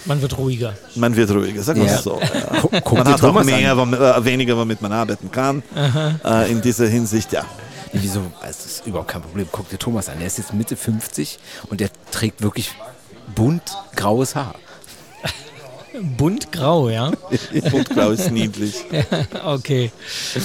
man 0.06 0.22
wird 0.22 0.38
ruhiger. 0.38 0.74
Man 0.96 1.16
wird 1.16 1.32
ruhiger, 1.32 1.64
sagen 1.64 1.82
wir 1.82 1.88
ja. 1.88 1.98
so. 1.98 2.20
Ja. 2.20 2.82
man 2.94 3.08
hat 3.08 3.24
auch 3.24 3.44
mehr, 3.44 3.72
äh, 3.72 4.26
weniger, 4.26 4.58
womit 4.58 4.82
man 4.82 4.92
arbeiten 4.92 5.32
kann. 5.32 5.64
Äh, 6.26 6.52
in 6.52 6.62
dieser 6.62 6.88
Hinsicht, 6.88 7.32
ja. 7.32 7.46
Wieso? 7.94 8.22
Es 8.42 8.66
ist 8.66 8.88
überhaupt 8.88 9.10
kein 9.10 9.22
Problem. 9.22 9.48
Guck 9.52 9.70
dir 9.70 9.78
Thomas 9.78 10.10
an. 10.10 10.20
Er 10.20 10.28
ist 10.28 10.38
jetzt 10.40 10.54
Mitte 10.54 10.76
50 10.76 11.40
und 11.70 11.80
der 11.80 11.90
trägt 12.12 12.42
wirklich 12.42 12.72
bunt 13.36 13.64
graues 13.96 14.36
Haar. 14.36 14.56
Buntgrau, 16.18 16.90
ja? 16.90 17.12
Buntgrau 17.72 18.12
ist 18.12 18.32
niedlich. 18.32 18.84
okay. 19.46 19.92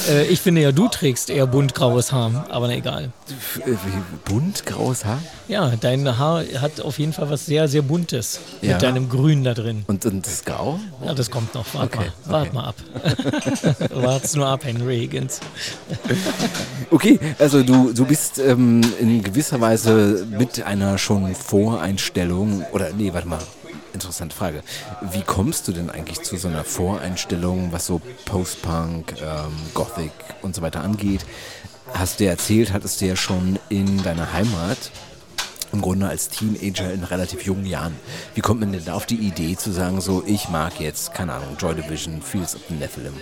Äh, 0.09 0.27
ich 0.27 0.41
finde 0.41 0.61
ja, 0.61 0.73
du 0.73 0.89
trägst 0.89 1.31
eher 1.31 1.47
buntgraues 1.47 2.13
Haar, 2.13 2.47
aber 2.51 2.69
na 2.69 2.75
egal. 2.75 3.13
Äh, 3.65 3.75
buntgraues 4.27 5.05
Haar? 5.05 5.23
Ja, 5.49 5.73
dein 5.81 6.19
Haar 6.19 6.45
hat 6.61 6.81
auf 6.81 6.99
jeden 6.99 7.13
Fall 7.13 7.31
was 7.31 7.47
sehr, 7.47 7.69
sehr 7.69 7.83
Buntes 7.83 8.41
ja. 8.61 8.75
mit 8.75 8.83
deinem 8.83 9.09
Grün 9.09 9.45
da 9.45 9.55
drin. 9.55 9.85
Und, 9.87 10.05
und 10.05 10.27
das 10.27 10.45
Grau? 10.45 10.79
Ja, 11.05 11.15
das 11.15 11.31
kommt 11.31 11.55
noch. 11.55 11.73
Wart 11.75 11.95
okay. 11.95 12.11
mal, 12.27 12.33
wart 12.33 12.49
okay. 12.49 12.55
mal 12.55 12.65
ab. 12.65 12.77
Wart's 13.95 14.35
nur 14.35 14.47
ab, 14.47 14.65
Henry 14.65 14.99
Higgins. 14.99 15.41
okay, 16.91 17.19
also 17.39 17.63
du, 17.63 17.93
du 17.93 18.05
bist 18.05 18.39
ähm, 18.39 18.83
in 19.01 19.23
gewisser 19.23 19.61
Weise 19.61 20.27
mit 20.31 20.63
einer 20.63 20.99
schon 20.99 21.35
Voreinstellung, 21.35 22.65
oder 22.73 22.91
nee, 22.93 23.13
warte 23.13 23.29
mal, 23.29 23.39
interessante 23.99 24.35
Frage. 24.35 24.63
Wie 25.13 25.23
kommst 25.23 25.67
du 25.69 25.73
denn 25.73 25.91
eigentlich 25.91 26.23
zu 26.23 26.37
so 26.37 26.49
einer 26.49 26.65
Voreinstellung, 26.65 27.73
was 27.73 27.87
so 27.87 28.01
Post-Punk, 28.25 29.15
ähm, 29.21 29.53
Gothic 29.75 30.13
und 30.43 30.55
so 30.55 30.63
weiter 30.63 30.83
angeht? 30.83 31.27
Hast 31.95 32.21
du 32.21 32.25
dir 32.25 32.31
erzählt, 32.31 32.73
hattest 32.73 33.01
du 33.01 33.07
ja 33.07 33.17
schon 33.17 33.59
in 33.69 34.03
deiner 34.03 34.33
Heimat 34.33 34.91
im 35.73 35.83
Grunde 35.83 36.09
als 36.09 36.29
Teenager 36.29 36.93
in 36.93 37.05
relativ 37.05 37.43
jungen 37.43 37.67
Jahren. 37.67 37.95
Wie 38.35 38.41
kommt 38.41 38.61
man 38.61 38.73
denn 38.73 38.85
da 38.85 38.95
auf 38.95 39.05
die 39.05 39.17
Idee 39.17 39.57
zu 39.57 39.71
sagen, 39.71 40.01
so 40.01 40.23
ich 40.27 40.49
mag 40.49 40.81
jetzt, 40.81 41.13
keine 41.13 41.35
Ahnung, 41.35 41.57
Joy 41.59 41.75
Division, 41.75 42.23
Fields 42.23 42.55
of 42.55 42.63
the 42.69 42.75
Nephilim? 42.75 43.15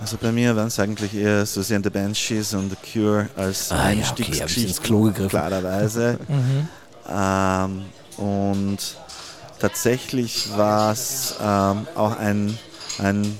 Also 0.00 0.16
bei 0.16 0.30
mir 0.30 0.54
waren 0.54 0.68
es 0.68 0.78
eigentlich 0.78 1.12
eher 1.12 1.44
Susie 1.44 1.74
and 1.74 1.84
the 1.84 1.90
Banshees 1.90 2.54
und 2.54 2.70
The 2.70 2.76
Cure 2.92 3.28
als 3.36 3.72
ah, 3.72 3.82
Einstiegsgeschichte. 3.82 4.60
Ja, 4.60 4.76
okay, 4.76 4.86
Klo 4.86 5.02
gegriffen. 5.02 5.30
Klarerweise. 5.30 6.18
mhm. 6.28 6.68
ähm, 7.10 7.84
und 8.16 8.78
Tatsächlich 9.60 10.56
war 10.56 10.92
es 10.92 11.34
ähm, 11.42 11.86
auch 11.96 12.16
ein, 12.16 12.56
ein 12.98 13.36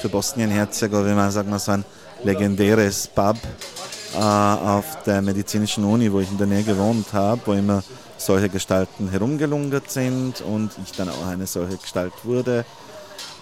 für 0.00 0.08
Bosnien-Herzegowina, 0.08 1.30
sagen 1.30 1.50
wir 1.50 1.58
so 1.58 1.72
ein 1.72 1.84
legendäres 2.22 3.08
Pub 3.08 3.36
äh, 4.14 4.18
auf 4.18 5.02
der 5.04 5.22
medizinischen 5.22 5.84
Uni, 5.84 6.12
wo 6.12 6.20
ich 6.20 6.30
in 6.30 6.38
der 6.38 6.46
Nähe 6.46 6.64
gewohnt 6.64 7.12
habe, 7.12 7.40
wo 7.46 7.52
immer 7.52 7.82
solche 8.18 8.48
Gestalten 8.48 9.08
herumgelungert 9.10 9.90
sind 9.90 10.40
und 10.42 10.70
ich 10.84 10.92
dann 10.92 11.08
auch 11.08 11.26
eine 11.26 11.46
solche 11.46 11.76
Gestalt 11.76 12.12
wurde. 12.24 12.64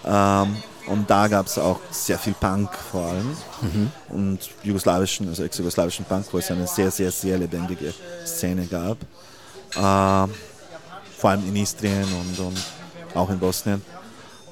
Ähm, 0.05 0.55
und 0.87 1.09
da 1.09 1.27
gab 1.27 1.45
es 1.45 1.57
auch 1.57 1.79
sehr 1.91 2.17
viel 2.17 2.33
Punk 2.33 2.69
vor 2.91 3.05
allem 3.05 3.37
mhm. 3.61 3.91
und 4.09 4.39
jugoslawischen, 4.63 5.27
also 5.27 5.43
ex-jugoslawischen 5.43 6.05
Punk, 6.05 6.25
wo 6.31 6.37
es 6.39 6.49
eine 6.49 6.67
sehr, 6.67 6.89
sehr, 6.89 7.11
sehr 7.11 7.37
lebendige 7.37 7.93
Szene 8.25 8.65
gab. 8.65 8.97
Äh, 9.75 10.31
vor 11.21 11.29
allem 11.29 11.47
in 11.47 11.55
Istrien 11.55 12.03
und, 12.03 12.39
und 12.39 12.57
auch 13.13 13.29
in 13.29 13.37
Bosnien. 13.37 13.81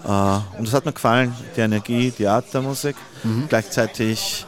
Äh, 0.05 0.07
und 0.07 0.67
das 0.67 0.73
hat 0.73 0.85
mir 0.85 0.93
gefallen, 0.93 1.33
die 1.57 1.61
Energie, 1.61 2.13
die 2.15 2.27
Art 2.27 2.53
der 2.53 2.61
Musik. 2.61 2.95
Mhm. 3.23 3.45
Gleichzeitig 3.49 4.45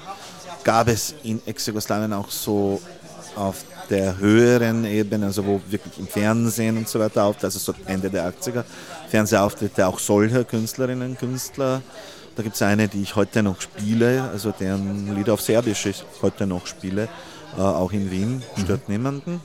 gab 0.63 0.87
es 0.87 1.15
in 1.23 1.41
Ex-Jugoslawien 1.47 2.13
auch 2.13 2.29
so 2.29 2.79
auf 3.35 3.63
der 3.89 4.19
höheren 4.19 4.85
Ebene, 4.85 5.25
also 5.25 5.43
wo 5.43 5.59
wirklich 5.67 5.97
im 5.97 6.07
Fernsehen 6.07 6.77
und 6.77 6.87
so 6.87 6.99
weiter 6.99 7.23
auf, 7.23 7.43
also 7.43 7.57
so 7.57 7.73
Ende 7.87 8.11
der 8.11 8.31
80er, 8.31 8.63
Fernsehauftritte 9.09 9.87
auch 9.87 9.97
solcher 9.97 10.43
Künstlerinnen 10.43 11.11
und 11.11 11.19
Künstler. 11.19 11.81
Da 12.35 12.43
gibt 12.43 12.55
es 12.55 12.61
eine, 12.61 12.87
die 12.87 13.01
ich 13.01 13.15
heute 13.15 13.41
noch 13.41 13.59
spiele, 13.59 14.29
also 14.31 14.53
deren 14.57 15.15
Lieder 15.15 15.33
auf 15.33 15.41
Serbisch 15.41 15.87
ich 15.87 16.03
heute 16.21 16.45
noch 16.45 16.67
spiele, 16.67 17.09
äh, 17.57 17.61
auch 17.61 17.91
in 17.91 18.11
Wien, 18.11 18.43
stört 18.63 18.87
mhm. 18.87 18.93
niemanden 18.93 19.41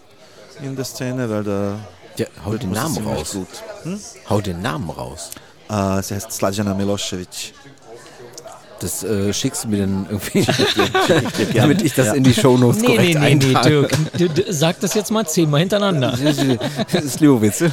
in 0.62 0.76
der 0.76 0.84
Szene, 0.84 1.28
weil 1.30 1.42
da. 1.42 1.78
Ja, 2.16 2.26
hau 2.44 2.56
den 2.56 2.72
Namen 2.72 3.06
raus. 3.06 3.32
Gut. 3.32 3.48
Hm? 3.82 4.00
Hau 4.28 4.40
den 4.40 4.62
Namen 4.62 4.90
raus. 4.90 5.30
Äh, 5.68 6.02
sie 6.02 6.14
heißt 6.14 6.30
Slađana 6.30 6.74
Milosevic. 6.74 7.52
Das 8.80 9.02
äh, 9.02 9.32
schickst 9.32 9.64
du 9.64 9.68
mir 9.68 9.78
dann 9.78 10.06
irgendwie, 10.10 10.46
damit 11.54 11.80
ich 11.80 11.94
das 11.94 12.08
ja. 12.08 12.14
in 12.14 12.24
die 12.24 12.34
Shownotes 12.34 12.82
nee, 12.82 12.88
korrekt 12.88 13.18
nee, 13.20 13.34
nee, 13.34 13.54
nee, 13.54 13.62
Dirk, 13.62 13.90
sag 14.50 14.78
das 14.80 14.92
jetzt 14.92 15.10
mal 15.10 15.26
zehnmal 15.26 15.60
hintereinander. 15.60 16.10
Das 16.92 17.04
ist 17.04 17.20
Liowitz. 17.20 17.58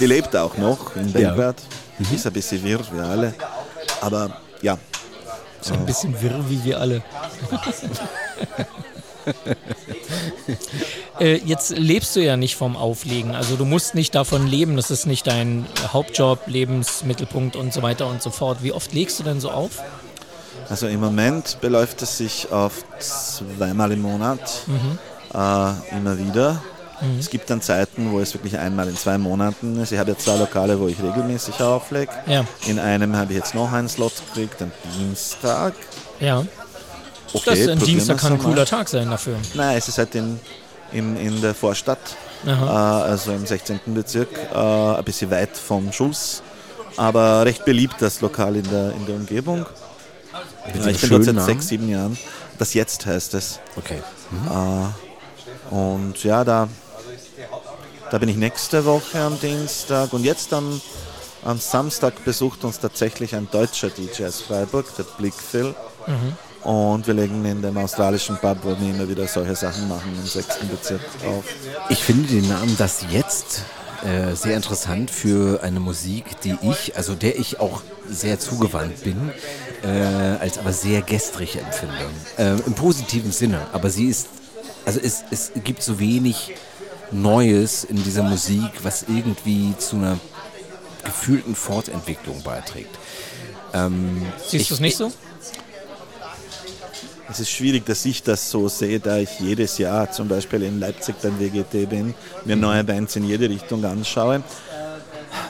die 0.00 0.06
lebt 0.06 0.34
auch 0.34 0.56
noch 0.56 0.96
in 0.96 1.12
Belgrad. 1.12 1.56
Ja. 1.98 2.06
Mhm. 2.06 2.14
Ist 2.14 2.26
ein 2.26 2.32
bisschen 2.32 2.64
wirr 2.64 2.80
wie 2.90 3.00
alle. 3.00 3.34
Aber 4.00 4.40
ja. 4.62 4.78
Ist 5.60 5.72
ein 5.72 5.84
bisschen 5.84 6.18
wirr 6.22 6.42
wie 6.48 6.64
wir 6.64 6.80
alle. 6.80 7.02
äh, 11.20 11.36
jetzt 11.36 11.76
lebst 11.76 12.16
du 12.16 12.20
ja 12.20 12.36
nicht 12.36 12.56
vom 12.56 12.76
Auflegen. 12.76 13.34
Also 13.34 13.56
du 13.56 13.64
musst 13.64 13.94
nicht 13.94 14.14
davon 14.14 14.46
leben. 14.46 14.76
Das 14.76 14.90
ist 14.90 15.06
nicht 15.06 15.26
dein 15.26 15.66
Hauptjob, 15.92 16.46
Lebensmittelpunkt 16.46 17.56
und 17.56 17.72
so 17.72 17.82
weiter 17.82 18.06
und 18.06 18.22
so 18.22 18.30
fort. 18.30 18.62
Wie 18.62 18.72
oft 18.72 18.92
legst 18.92 19.18
du 19.18 19.24
denn 19.24 19.40
so 19.40 19.50
auf? 19.50 19.82
Also 20.68 20.86
im 20.86 21.00
Moment 21.00 21.58
beläuft 21.60 22.02
es 22.02 22.18
sich 22.18 22.52
auf 22.52 22.84
zweimal 22.98 23.92
im 23.92 24.02
Monat, 24.02 24.64
mhm. 24.66 24.98
äh, 25.32 25.96
immer 25.96 26.18
wieder. 26.18 26.62
Mhm. 27.00 27.18
Es 27.18 27.30
gibt 27.30 27.48
dann 27.48 27.62
Zeiten, 27.62 28.12
wo 28.12 28.20
es 28.20 28.34
wirklich 28.34 28.58
einmal 28.58 28.88
in 28.88 28.96
zwei 28.96 29.18
Monaten 29.18 29.80
ist. 29.80 29.92
Ich 29.92 29.98
habe 29.98 30.10
jetzt 30.10 30.24
zwei 30.24 30.36
Lokale, 30.36 30.78
wo 30.78 30.88
ich 30.88 31.02
regelmäßig 31.02 31.60
auflege. 31.60 32.12
Ja. 32.26 32.44
In 32.66 32.78
einem 32.78 33.16
habe 33.16 33.32
ich 33.32 33.38
jetzt 33.38 33.54
noch 33.54 33.72
einen 33.72 33.88
Slot 33.88 34.12
gekriegt, 34.28 34.60
am 34.60 34.72
Dienstag. 34.98 35.74
Ja. 36.20 36.44
Okay, 37.32 37.66
das, 37.66 37.68
ein 37.68 37.78
Dienstag 37.78 38.18
kann 38.18 38.32
ein 38.34 38.38
cooler 38.38 38.64
Tag 38.64 38.88
sein 38.88 39.10
dafür. 39.10 39.36
Nein, 39.54 39.76
es 39.76 39.88
ist 39.88 39.98
halt 39.98 40.14
in, 40.14 40.40
in, 40.92 41.16
in 41.16 41.40
der 41.40 41.54
Vorstadt, 41.54 41.98
äh, 42.46 42.50
also 42.50 43.32
im 43.32 43.46
16. 43.46 43.80
Bezirk, 43.86 44.28
äh, 44.52 44.56
ein 44.56 45.04
bisschen 45.04 45.30
weit 45.30 45.56
vom 45.56 45.92
Schuss, 45.92 46.42
aber 46.96 47.44
recht 47.44 47.64
beliebt 47.64 47.96
das 48.00 48.20
Lokal 48.20 48.56
in 48.56 48.68
der, 48.68 48.92
in 48.92 49.06
der 49.06 49.16
Umgebung. 49.16 49.66
Äh, 50.66 50.90
ich 50.90 51.00
bin 51.00 51.10
dort 51.10 51.24
seit 51.24 51.34
Namen? 51.34 51.46
sechs, 51.46 51.68
sieben 51.68 51.88
Jahren. 51.88 52.18
Das 52.58 52.74
Jetzt 52.74 53.06
heißt 53.06 53.34
es. 53.34 53.60
Okay. 53.76 54.02
Mhm. 54.30 54.92
Äh, 55.70 55.74
und 55.74 56.24
ja, 56.24 56.44
da, 56.44 56.68
da 58.10 58.18
bin 58.18 58.28
ich 58.28 58.36
nächste 58.36 58.84
Woche 58.84 59.20
am 59.20 59.38
Dienstag 59.38 60.12
und 60.12 60.24
jetzt 60.24 60.52
am, 60.52 60.80
am 61.44 61.58
Samstag 61.58 62.24
besucht 62.24 62.64
uns 62.64 62.80
tatsächlich 62.80 63.34
ein 63.34 63.48
deutscher 63.50 63.90
DJ 63.90 64.24
aus 64.26 64.40
Freiburg, 64.40 64.86
der 64.96 65.04
Blickphil. 65.04 65.74
Mhm. 66.06 66.36
Und 66.64 67.06
wir 67.06 67.14
legen 67.14 67.44
in 67.44 67.62
dem 67.62 67.76
australischen 67.78 68.36
Pub, 68.36 68.58
wo 68.62 68.68
wir 68.68 68.90
immer 68.90 69.08
wieder 69.08 69.26
solche 69.26 69.54
Sachen 69.54 69.88
machen, 69.88 70.12
im 70.20 70.26
sechsten 70.26 70.68
Bezirk 70.68 71.00
auf. 71.26 71.44
Ich 71.88 72.02
finde 72.02 72.28
den 72.28 72.48
Namen 72.48 72.74
Das 72.76 73.04
Jetzt 73.10 73.62
äh, 74.04 74.34
sehr 74.34 74.56
interessant 74.56 75.10
für 75.10 75.62
eine 75.62 75.80
Musik, 75.80 76.40
die 76.42 76.56
ich, 76.62 76.96
also 76.96 77.14
der 77.14 77.38
ich 77.38 77.60
auch 77.60 77.82
sehr 78.08 78.38
zugewandt 78.38 79.02
bin, 79.02 79.32
äh, 79.82 79.88
als 80.40 80.58
aber 80.58 80.72
sehr 80.72 81.02
gestrig 81.02 81.56
empfinde. 81.56 81.94
Äh, 82.36 82.60
Im 82.66 82.74
positiven 82.74 83.32
Sinne. 83.32 83.66
Aber 83.72 83.90
sie 83.90 84.06
ist, 84.06 84.28
also 84.84 85.00
es, 85.02 85.24
es 85.30 85.52
gibt 85.64 85.82
so 85.82 85.98
wenig 85.98 86.54
Neues 87.10 87.84
in 87.84 88.02
dieser 88.02 88.22
Musik, 88.22 88.70
was 88.82 89.04
irgendwie 89.08 89.74
zu 89.78 89.96
einer 89.96 90.18
gefühlten 91.04 91.54
Fortentwicklung 91.54 92.42
beiträgt. 92.42 92.98
Ähm, 93.72 94.22
Siehst 94.46 94.70
du 94.70 94.74
es 94.74 94.80
nicht 94.80 94.96
so? 94.96 95.10
Es 97.30 97.40
ist 97.40 97.50
schwierig, 97.50 97.84
dass 97.84 98.04
ich 98.06 98.22
das 98.22 98.50
so 98.50 98.68
sehe, 98.68 99.00
da 99.00 99.18
ich 99.18 99.38
jedes 99.38 99.76
Jahr 99.78 100.10
zum 100.10 100.28
Beispiel 100.28 100.62
in 100.62 100.80
Leipzig 100.80 101.16
beim 101.22 101.38
WGT 101.38 101.88
bin, 101.88 102.14
mir 102.44 102.56
neue 102.56 102.82
Bands 102.84 103.16
in 103.16 103.24
jede 103.24 103.48
Richtung 103.48 103.84
anschaue. 103.84 104.42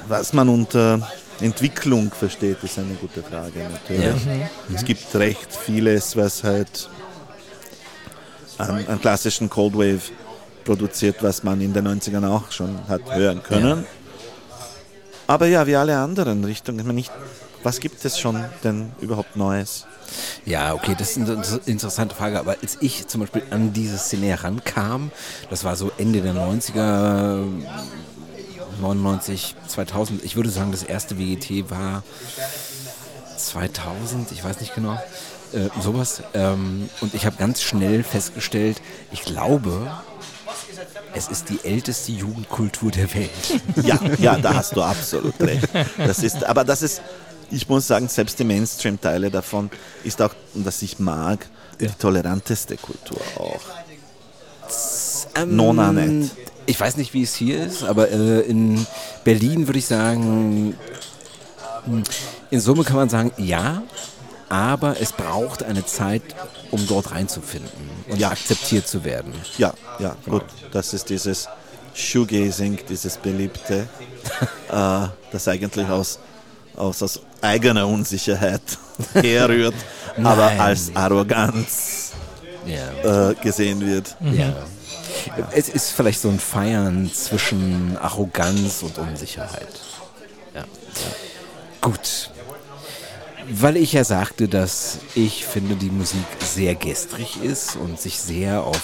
Was 0.08 0.32
man 0.32 0.48
unter 0.48 1.08
Entwicklung 1.40 2.10
versteht, 2.10 2.62
ist 2.64 2.78
eine 2.78 2.94
gute 2.94 3.22
Frage 3.22 3.68
natürlich. 3.70 4.24
Ja. 4.24 4.32
Mhm. 4.34 4.74
Es 4.74 4.84
gibt 4.84 5.14
recht 5.14 5.52
vieles, 5.52 6.16
was 6.16 6.42
halt 6.42 6.88
an, 8.58 8.84
an, 8.88 9.00
klassischen 9.00 9.48
Cold 9.48 9.74
Wave 9.74 10.10
produziert, 10.64 11.22
was 11.22 11.44
man 11.44 11.60
in 11.60 11.72
den 11.72 11.86
90ern 11.86 12.26
auch 12.26 12.50
schon 12.50 12.76
hat 12.88 13.02
hören 13.14 13.40
können. 13.42 13.86
Aber 15.28 15.46
ja, 15.46 15.66
wie 15.66 15.76
alle 15.76 15.96
anderen 15.96 16.42
Richtungen, 16.44 16.86
nicht, 16.94 17.12
was 17.62 17.78
gibt 17.78 18.04
es 18.04 18.18
schon 18.18 18.44
denn 18.64 18.92
überhaupt 19.00 19.36
Neues? 19.36 19.86
Ja, 20.44 20.74
okay, 20.74 20.94
das 20.98 21.16
ist 21.16 21.18
eine 21.18 21.42
interessante 21.66 22.14
Frage. 22.14 22.38
Aber 22.38 22.56
als 22.62 22.78
ich 22.80 23.06
zum 23.06 23.20
Beispiel 23.20 23.42
an 23.50 23.72
diese 23.72 23.98
Szene 23.98 24.26
herankam, 24.26 25.10
das 25.50 25.64
war 25.64 25.76
so 25.76 25.90
Ende 25.98 26.20
der 26.20 26.34
90er, 26.34 27.44
99, 28.80 29.56
2000, 29.66 30.24
ich 30.24 30.36
würde 30.36 30.50
sagen, 30.50 30.70
das 30.72 30.82
erste 30.82 31.18
WGT 31.18 31.70
war 31.70 32.02
2000, 33.36 34.32
ich 34.32 34.44
weiß 34.44 34.60
nicht 34.60 34.74
genau, 34.74 34.94
äh, 35.52 35.68
sowas. 35.80 36.22
Ähm, 36.34 36.88
und 37.00 37.14
ich 37.14 37.26
habe 37.26 37.36
ganz 37.36 37.62
schnell 37.62 38.02
festgestellt, 38.02 38.80
ich 39.12 39.22
glaube, 39.22 39.90
es 41.14 41.28
ist 41.28 41.48
die 41.48 41.58
älteste 41.64 42.12
Jugendkultur 42.12 42.90
der 42.90 43.12
Welt. 43.14 43.30
Ja, 43.82 43.98
ja, 44.18 44.36
da 44.36 44.54
hast 44.54 44.76
du 44.76 44.82
absolut 44.82 45.38
recht. 45.40 45.68
Das 45.96 46.20
ist, 46.20 46.44
aber 46.44 46.64
das 46.64 46.82
ist, 46.82 47.02
ich 47.50 47.68
muss 47.68 47.86
sagen, 47.86 48.08
selbst 48.08 48.38
die 48.38 48.44
Mainstream-Teile 48.44 49.30
davon 49.30 49.70
ist 50.04 50.20
auch, 50.22 50.34
das 50.54 50.82
ich 50.82 50.98
mag, 50.98 51.46
ja. 51.80 51.88
die 51.88 51.94
toleranteste 51.94 52.76
Kultur 52.76 53.20
auch. 53.36 53.60
Ähm, 55.34 55.56
Nona 55.56 55.92
nicht. 55.92 56.32
Ich 56.66 56.78
weiß 56.78 56.96
nicht, 56.98 57.14
wie 57.14 57.22
es 57.22 57.34
hier 57.34 57.64
ist, 57.64 57.82
aber 57.82 58.10
äh, 58.10 58.40
in 58.40 58.86
Berlin 59.24 59.66
würde 59.66 59.78
ich 59.78 59.86
sagen, 59.86 60.76
hm, 61.84 62.02
in 62.50 62.60
Summe 62.60 62.84
kann 62.84 62.96
man 62.96 63.08
sagen, 63.08 63.32
ja, 63.38 63.82
aber 64.48 65.00
es 65.00 65.12
braucht 65.12 65.62
eine 65.62 65.84
Zeit, 65.86 66.22
um 66.70 66.86
dort 66.86 67.12
reinzufinden 67.12 67.90
und 68.08 68.18
ja. 68.18 68.30
akzeptiert 68.30 68.86
zu 68.86 69.04
werden. 69.04 69.32
Ja, 69.56 69.72
ja, 69.98 70.16
gut. 70.26 70.44
Das 70.72 70.92
ist 70.94 71.08
dieses 71.10 71.48
Shoegazing, 71.94 72.78
dieses 72.88 73.16
beliebte, 73.16 73.88
äh, 74.70 75.08
das 75.32 75.48
eigentlich 75.48 75.88
aus, 75.88 76.18
aus, 76.76 77.02
aus 77.02 77.20
eigener 77.40 77.86
Unsicherheit 77.86 78.62
herrührt, 79.14 79.74
aber 80.22 80.50
als 80.60 80.94
Arroganz 80.94 82.12
ja. 82.66 83.30
äh, 83.30 83.34
gesehen 83.34 83.80
wird. 83.80 84.16
Ja. 84.32 84.54
Es 85.52 85.68
ist 85.68 85.90
vielleicht 85.90 86.20
so 86.20 86.28
ein 86.28 86.38
Feiern 86.38 87.10
zwischen 87.12 87.96
Arroganz 87.96 88.82
und 88.82 88.98
Unsicherheit. 88.98 89.68
Ja. 90.54 90.64
Gut. 91.80 92.30
Weil 93.50 93.78
ich 93.78 93.94
ja 93.94 94.04
sagte, 94.04 94.46
dass 94.46 94.98
ich 95.14 95.46
finde, 95.46 95.74
die 95.74 95.90
Musik 95.90 96.26
sehr 96.40 96.74
gestrig 96.74 97.42
ist 97.42 97.76
und 97.76 97.98
sich 97.98 98.18
sehr 98.18 98.62
auf, 98.62 98.82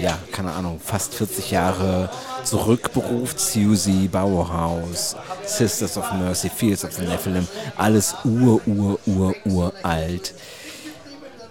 ja, 0.00 0.18
keine 0.32 0.52
Ahnung, 0.52 0.80
fast 0.84 1.14
40 1.14 1.50
Jahre 1.50 2.10
zurückberuft. 2.44 3.38
Susie, 3.38 4.08
Bauhaus, 4.08 5.16
Sisters 5.46 5.96
of 5.96 6.10
Mercy, 6.12 6.50
Fields 6.50 6.84
of 6.84 6.92
the 6.92 7.02
Nephilim, 7.02 7.46
alles 7.76 8.14
ur, 8.24 8.60
ur, 8.66 8.98
ur, 9.06 9.34
uralt. 9.44 10.34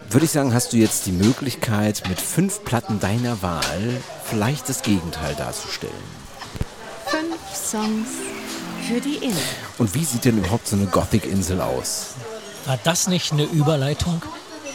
Würde 0.10 0.26
ich 0.26 0.32
sagen, 0.32 0.54
hast 0.54 0.72
du 0.72 0.78
jetzt 0.78 1.06
die 1.06 1.12
Möglichkeit, 1.12 2.04
mit 2.08 2.22
fünf 2.22 2.64
Platten 2.64 3.00
deiner 3.00 3.42
Wahl 3.42 4.02
vielleicht 4.24 4.70
das 4.70 4.82
Gegenteil 4.82 5.36
darzustellen. 5.36 5.94
Fünf 7.08 7.38
Songs 7.54 8.08
für 8.88 9.02
die 9.02 9.16
Insel. 9.16 9.44
Und 9.78 9.94
wie 9.94 10.06
sieht 10.06 10.24
denn 10.24 10.38
überhaupt 10.38 10.68
so 10.68 10.78
eine 10.78 10.86
Gothic-Insel 10.86 11.60
aus? 11.60 12.16
War 12.66 12.80
das 12.84 13.08
nicht 13.08 13.34
eine 13.34 13.44
Überleitung, 13.44 14.22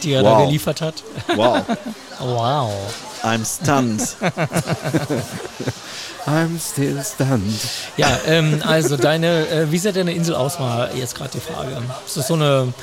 die 0.03 0.13
er 0.13 0.23
wow. 0.23 0.37
da 0.37 0.45
geliefert 0.45 0.81
hat? 0.81 1.03
Wow. 1.35 1.63
wow. 2.19 2.71
I'm 3.23 3.45
stunned. 3.45 4.01
I'm 6.25 6.59
still 6.59 7.01
stunned. 7.03 7.53
Ja, 7.97 8.17
ähm, 8.27 8.61
also 8.65 8.97
deine, 8.97 9.47
äh, 9.49 9.71
wie 9.71 9.77
sieht 9.77 9.95
deine 9.95 10.13
Insel 10.13 10.35
aus, 10.35 10.59
war 10.59 10.93
jetzt 10.95 11.15
gerade 11.15 11.31
die 11.33 11.39
Frage. 11.39 11.81
Ist 12.05 12.17
das 12.17 12.27
so 12.27 12.33
eine 12.35 12.73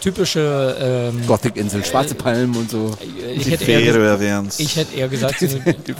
typische. 0.00 1.10
Ähm, 1.12 1.26
Gothic-Insel, 1.26 1.84
schwarze 1.84 2.14
Palmen 2.14 2.54
und 2.56 2.70
so. 2.70 2.96
ich, 3.34 3.44
Die 3.44 3.50
hätte 3.52 3.64
eher, 3.64 3.80
ges- 3.80 3.92
Färöer 3.92 4.20
wären 4.20 4.46
es. 4.46 4.60
ich 4.60 4.76
hätte 4.76 4.94
eher 4.96 5.08
gesagt. 5.08 5.40
Die 5.40 5.48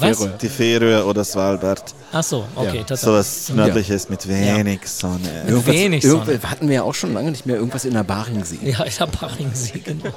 was? 0.00 0.18
Färöer. 0.18 0.38
Die 0.40 0.48
Färöer 0.48 1.06
oder 1.06 1.24
Svalbard. 1.24 1.94
Ach 2.12 2.22
so, 2.22 2.44
okay. 2.54 2.78
Ja. 2.78 2.82
tatsächlich. 2.84 3.00
Sowas 3.00 3.48
Nördliches 3.54 4.08
mit 4.08 4.28
wenig 4.28 4.80
Sonne. 4.88 5.44
Irgendwas, 5.48 5.74
Wenig 5.74 6.02
Sonne. 6.04 6.14
irgendwas 6.30 6.50
hatten 6.50 6.68
wir 6.68 6.74
ja 6.76 6.82
auch 6.82 6.94
schon 6.94 7.12
lange 7.14 7.30
nicht 7.30 7.46
mehr 7.46 7.56
irgendwas 7.56 7.84
in 7.84 7.94
der 7.94 8.04
Baringsee. 8.04 8.58
Ja, 8.62 8.84
in 8.84 8.92
der 8.98 9.06
Baringsee, 9.06 9.80
genau. 9.80 10.14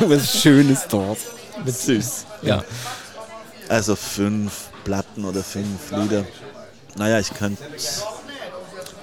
Was 0.08 0.40
Schönes 0.40 0.86
dort. 0.88 1.18
Süß. 1.66 2.26
Ja. 2.42 2.62
Also 3.68 3.96
fünf 3.96 4.68
Platten 4.84 5.24
oder 5.24 5.42
fünf 5.42 5.90
Lieder. 5.90 6.24
Naja, 6.96 7.18
ich 7.18 7.32
könnte. 7.32 7.62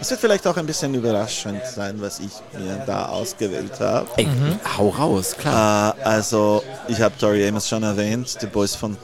Es 0.02 0.10
wird 0.10 0.22
vielleicht 0.22 0.48
auch 0.48 0.56
ein 0.56 0.66
bisschen 0.66 0.94
überraschend 0.94 1.62
sein, 1.66 2.00
was 2.00 2.20
ich 2.20 2.32
mir 2.58 2.84
da 2.86 3.08
ausgewählt 3.08 3.80
habe. 3.82 4.08
Ey, 4.16 4.28
hau 4.78 4.90
raus, 4.90 5.36
klar. 5.38 5.96
Äh, 6.00 6.04
also, 6.04 6.64
ich 6.88 7.02
habe 7.02 7.18
Tori 7.18 7.46
Amos 7.46 7.68
schon 7.68 7.84
erwähnt, 7.84 8.38
die 8.42 8.46
Boys 8.46 8.76
von 8.76 8.96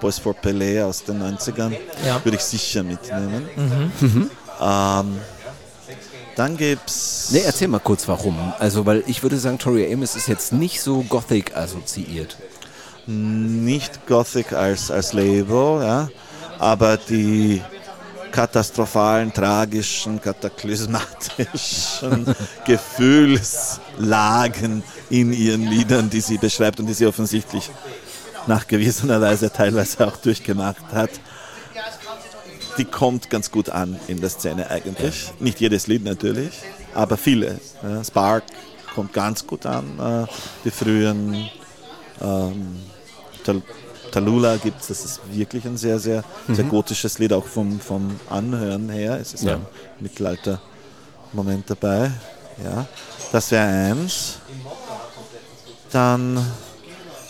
Boys 0.00 0.18
for 0.18 0.34
Pelé 0.34 0.84
aus 0.84 1.02
den 1.04 1.22
90ern. 1.22 1.72
Ja. 2.04 2.22
Würde 2.22 2.36
ich 2.36 2.44
sicher 2.44 2.82
mitnehmen. 2.82 3.48
Ähm, 4.60 5.18
dann 6.36 6.56
gibt's. 6.56 7.28
Nee, 7.30 7.42
erzähl 7.44 7.68
mal 7.68 7.78
kurz 7.80 8.06
warum. 8.06 8.52
Also, 8.58 8.84
weil 8.84 9.02
ich 9.06 9.22
würde 9.22 9.38
sagen, 9.38 9.58
Tori 9.58 9.90
Amos 9.92 10.14
ist 10.14 10.28
jetzt 10.28 10.52
nicht 10.52 10.82
so 10.82 11.02
Gothic 11.08 11.56
assoziiert. 11.56 12.36
Nicht 13.06 14.06
Gothic 14.06 14.52
als, 14.52 14.90
als 14.90 15.12
Label, 15.12 15.82
ja, 15.82 16.08
aber 16.58 16.96
die 16.96 17.62
katastrophalen, 18.32 19.32
tragischen, 19.32 20.20
kataklysmatischen 20.20 22.34
Gefühlslagen 22.66 24.82
in 25.08 25.32
ihren 25.32 25.68
Liedern, 25.68 26.10
die 26.10 26.20
sie 26.20 26.38
beschreibt 26.38 26.80
und 26.80 26.86
die 26.86 26.94
sie 26.94 27.06
offensichtlich 27.06 27.70
nachgewiesenerweise 28.48 29.52
teilweise 29.52 30.04
auch 30.06 30.16
durchgemacht 30.16 30.92
hat, 30.92 31.10
die 32.76 32.84
kommt 32.84 33.30
ganz 33.30 33.52
gut 33.52 33.70
an 33.70 34.00
in 34.08 34.20
der 34.20 34.30
Szene 34.30 34.68
eigentlich. 34.68 35.32
Nicht 35.38 35.60
jedes 35.60 35.86
Lied 35.86 36.02
natürlich, 36.02 36.50
aber 36.92 37.16
viele. 37.16 37.60
Spark 38.04 38.42
kommt 38.94 39.12
ganz 39.12 39.46
gut 39.46 39.66
an, 39.66 39.98
äh, 39.98 40.26
die 40.64 40.70
frühen 40.70 41.50
ähm, 42.20 42.76
Tal 43.44 43.62
Talula 44.10 44.56
gibt 44.58 44.80
es, 44.80 44.86
das 44.88 45.04
ist 45.04 45.20
wirklich 45.32 45.64
ein 45.64 45.76
sehr, 45.76 45.98
sehr, 45.98 46.22
sehr 46.48 46.64
gotisches 46.64 47.18
Lied, 47.18 47.32
auch 47.32 47.46
vom, 47.46 47.80
vom 47.80 48.20
Anhören 48.30 48.88
her. 48.88 49.18
Es 49.20 49.34
ist 49.34 49.42
Ja. 49.42 49.54
ein 49.54 49.66
Mittelalter-Moment 49.98 51.68
dabei. 51.70 52.12
Ja, 52.62 52.86
das 53.32 53.50
wäre 53.50 53.66
eins. 53.66 54.38
Dann, 55.90 56.44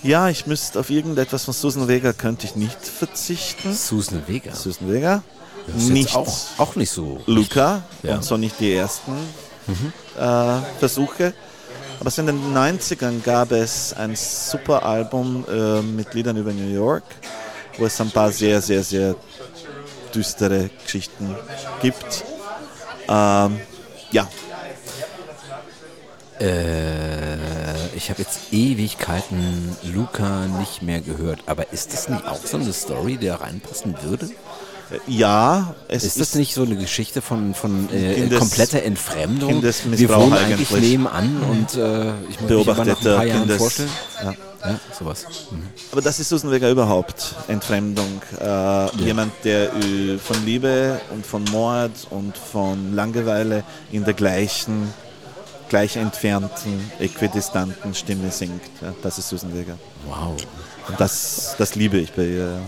ja, 0.02 0.28
ich 0.28 0.46
müsste 0.46 0.80
auf 0.80 0.90
irgendetwas 0.90 1.44
von 1.44 1.54
Susan 1.54 1.88
Vega 1.88 2.12
könnte 2.12 2.46
ich 2.46 2.54
nicht 2.56 2.84
verzichten. 2.86 3.72
Susan 3.74 4.22
Vega. 4.26 4.54
Susan 4.54 4.92
Vega. 4.92 5.22
Nicht 5.88 6.14
auch, 6.14 6.36
auch 6.58 6.76
nicht 6.76 6.90
so. 6.90 7.22
Luca 7.26 7.82
Ja. 8.02 8.16
und 8.16 8.24
so 8.24 8.36
nicht 8.36 8.60
die 8.60 8.74
ersten 8.74 9.12
äh, 10.18 10.58
Versuche. 10.78 11.32
Aber 12.00 12.10
so 12.10 12.20
in 12.22 12.26
den 12.26 12.54
90ern 12.54 13.22
gab 13.22 13.52
es 13.52 13.94
ein 13.94 14.14
super 14.16 14.84
Album 14.84 15.44
äh, 15.48 15.80
mit 15.80 16.14
Liedern 16.14 16.36
über 16.36 16.52
New 16.52 16.72
York, 16.72 17.04
wo 17.78 17.86
es 17.86 18.00
ein 18.00 18.10
paar 18.10 18.30
sehr, 18.30 18.60
sehr, 18.60 18.82
sehr 18.82 19.14
düstere 20.14 20.70
Geschichten 20.84 21.34
gibt. 21.80 22.24
Ähm, 23.08 23.60
ja, 24.10 24.28
Äh, 26.40 27.36
ich 27.94 28.10
habe 28.10 28.20
jetzt 28.22 28.52
Ewigkeiten 28.52 29.76
Luca 29.94 30.46
nicht 30.46 30.82
mehr 30.82 31.00
gehört. 31.00 31.40
Aber 31.46 31.72
ist 31.72 31.92
das 31.92 32.08
nicht 32.08 32.26
auch 32.26 32.44
so 32.44 32.56
eine 32.56 32.72
Story, 32.72 33.16
der 33.16 33.40
reinpassen 33.40 33.94
würde? 34.02 34.28
Äh, 34.90 34.98
ja, 35.10 35.74
es 35.88 36.04
Ist 36.04 36.20
das 36.20 36.34
nicht 36.34 36.54
so 36.54 36.62
eine 36.62 36.76
Geschichte 36.76 37.22
von, 37.22 37.54
von 37.54 37.88
äh, 37.92 38.14
Kindes- 38.14 38.38
kompletter 38.38 38.82
Entfremdung? 38.82 39.62
Wir 39.62 40.08
wohnen 40.10 40.32
eigentlich, 40.34 40.70
eigentlich. 40.70 40.90
nebenan 40.90 41.42
und 41.50 41.74
äh, 41.76 42.10
ich 42.30 42.40
muss 42.40 42.50
mich 42.50 42.68
aber 42.68 42.84
nach 42.84 42.96
ein 42.98 43.04
paar 43.04 43.24
Jahren 43.24 43.40
Kindes... 43.40 43.58
vorstellen. 43.58 43.90
Ja. 44.22 44.34
Ja, 44.66 44.80
sowas. 44.98 45.26
Mhm. 45.50 45.68
Aber 45.92 46.00
das 46.00 46.18
ist 46.20 46.30
Susan 46.30 46.50
Vega 46.50 46.70
überhaupt, 46.70 47.34
Entfremdung. 47.48 48.22
Äh, 48.40 48.96
Jemand, 49.02 49.32
der 49.44 49.74
äh, 49.74 50.16
von 50.16 50.42
Liebe 50.46 50.98
und 51.10 51.26
von 51.26 51.44
Mord 51.52 51.90
und 52.08 52.38
von 52.38 52.94
Langeweile 52.94 53.62
in 53.92 54.04
der 54.06 54.14
gleichen, 54.14 54.88
gleich 55.68 55.96
entfernten, 55.96 56.90
äquidistanten 56.98 57.92
Stimme 57.94 58.30
singt. 58.30 58.62
Ja, 58.80 58.94
das 59.02 59.18
ist 59.18 59.28
Susan 59.28 59.54
Vega. 59.54 59.74
Wow. 60.06 60.34
Und 60.88 60.98
das, 60.98 61.56
das 61.58 61.74
liebe 61.74 61.98
ich 61.98 62.12
bei 62.12 62.24
ihr. 62.24 62.58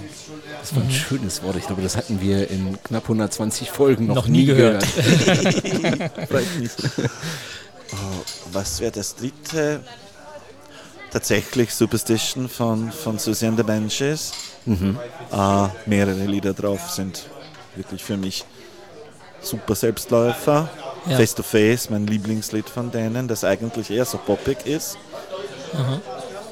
Das 0.61 0.75
war 0.75 0.83
ein 0.83 0.91
schönes 0.91 1.43
Wort. 1.43 1.57
Ich 1.57 1.67
glaube, 1.67 1.83
das 1.83 1.97
hatten 1.97 2.21
wir 2.21 2.51
in 2.51 2.77
knapp 2.83 3.05
120 3.05 3.71
Folgen 3.71 4.07
noch, 4.07 4.15
Noch 4.17 4.29
nie 4.29 4.45
gehört. 4.47 4.85
Vielleicht 4.85 6.59
nicht. 6.59 6.75
Oh, 7.93 7.97
was 8.53 8.81
wäre 8.81 8.93
das 8.93 9.15
dritte? 9.15 9.81
Tatsächlich 11.13 11.73
Superstition 11.73 12.49
von, 12.49 12.91
von 12.91 13.19
Susie 13.19 13.47
and 13.47 13.57
the 13.57 13.63
Banshees. 13.63 14.33
Äh, 14.67 15.69
mehrere 15.87 16.25
Lieder 16.27 16.53
drauf 16.53 16.91
sind 16.91 17.27
wirklich 17.77 18.03
für 18.03 18.17
mich 18.17 18.45
super 19.41 19.75
Selbstläufer. 19.77 20.69
Ja. 21.09 21.17
Face 21.17 21.35
to 21.37 21.45
Face, 21.45 21.89
mein 21.89 22.09
Lieblingslied 22.09 22.69
von 22.69 22.91
denen, 22.91 23.29
das 23.29 23.45
eigentlich 23.45 23.91
eher 23.91 24.05
so 24.05 24.19
poppig 24.19 24.67
ist. 24.67 24.99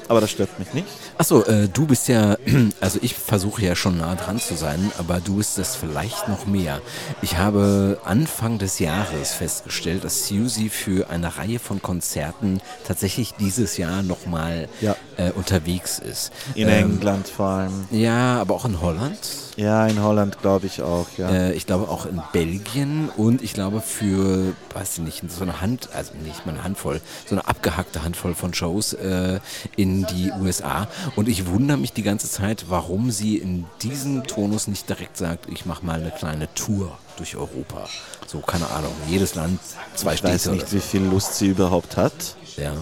Aber 0.07 0.21
das 0.21 0.31
stört 0.31 0.57
mich 0.59 0.73
nicht. 0.73 0.87
Achso, 1.17 1.43
äh, 1.43 1.69
du 1.69 1.85
bist 1.85 2.09
ja, 2.09 2.35
also 2.81 2.99
ich 3.01 3.13
versuche 3.13 3.61
ja 3.63 3.75
schon 3.75 3.97
nah 3.99 4.15
dran 4.15 4.37
zu 4.39 4.55
sein, 4.55 4.91
aber 4.97 5.21
du 5.21 5.37
bist 5.37 5.57
das 5.57 5.75
vielleicht 5.75 6.27
noch 6.27 6.45
mehr. 6.45 6.81
Ich 7.21 7.37
habe 7.37 7.99
Anfang 8.03 8.57
des 8.57 8.79
Jahres 8.79 9.31
festgestellt, 9.33 10.03
dass 10.03 10.27
Suzy 10.27 10.67
für 10.69 11.09
eine 11.09 11.37
Reihe 11.37 11.59
von 11.59 11.81
Konzerten 11.81 12.59
tatsächlich 12.85 13.33
dieses 13.35 13.77
Jahr 13.77 14.03
nochmal 14.03 14.67
Ja. 14.81 14.97
äh, 15.15 15.31
unterwegs 15.31 15.99
ist. 15.99 16.31
In 16.53 16.67
Ähm, 16.67 16.91
England 16.95 17.29
vor 17.29 17.47
allem. 17.47 17.85
Ja, 17.91 18.41
aber 18.41 18.53
auch 18.55 18.65
in 18.65 18.81
Holland. 18.81 19.17
Ja, 19.57 19.87
in 19.87 20.03
Holland 20.03 20.41
glaube 20.41 20.67
ich 20.67 20.81
auch, 20.81 21.07
ja. 21.17 21.29
Äh, 21.29 21.53
ich 21.53 21.65
glaube 21.65 21.87
auch 21.87 22.05
in 22.05 22.21
Belgien 22.33 23.09
und 23.15 23.41
ich 23.41 23.53
glaube 23.53 23.79
für, 23.79 24.53
weiß 24.73 24.97
ich 24.97 24.99
nicht, 24.99 25.31
so 25.31 25.43
eine 25.43 25.61
Hand, 25.61 25.89
also 25.93 26.11
nicht 26.23 26.45
mal 26.45 26.53
eine 26.53 26.63
Handvoll, 26.63 26.99
so 27.25 27.35
eine 27.35 27.47
abgehackte 27.47 28.03
Handvoll 28.03 28.35
von 28.35 28.53
Shows 28.53 28.93
äh, 28.93 29.39
in 29.77 30.05
die 30.07 30.31
USA. 30.41 30.87
Und 31.15 31.29
ich 31.29 31.47
wundere 31.47 31.77
mich 31.77 31.93
die 31.93 32.03
ganze 32.03 32.29
Zeit, 32.29 32.65
warum 32.67 33.11
sie 33.11 33.37
in 33.37 33.65
diesem 33.81 34.25
Tonus 34.27 34.67
nicht 34.67 34.89
direkt 34.89 35.15
sagt, 35.15 35.47
ich 35.49 35.65
mache 35.65 35.85
mal 35.85 36.01
eine 36.01 36.11
kleine 36.11 36.53
Tour 36.53 36.97
durch 37.15 37.37
Europa. 37.37 37.87
So, 38.27 38.39
keine 38.39 38.69
Ahnung, 38.71 38.91
jedes 39.07 39.35
Land 39.35 39.59
zwei 39.95 40.15
ich 40.15 40.23
weiß 40.23 40.41
Städte 40.41 40.55
nicht, 40.57 40.73
wie 40.73 40.79
viel 40.79 41.03
Lust 41.03 41.35
sie 41.35 41.47
überhaupt 41.47 41.95
hat. 41.95 42.35
Ja. 42.57 42.73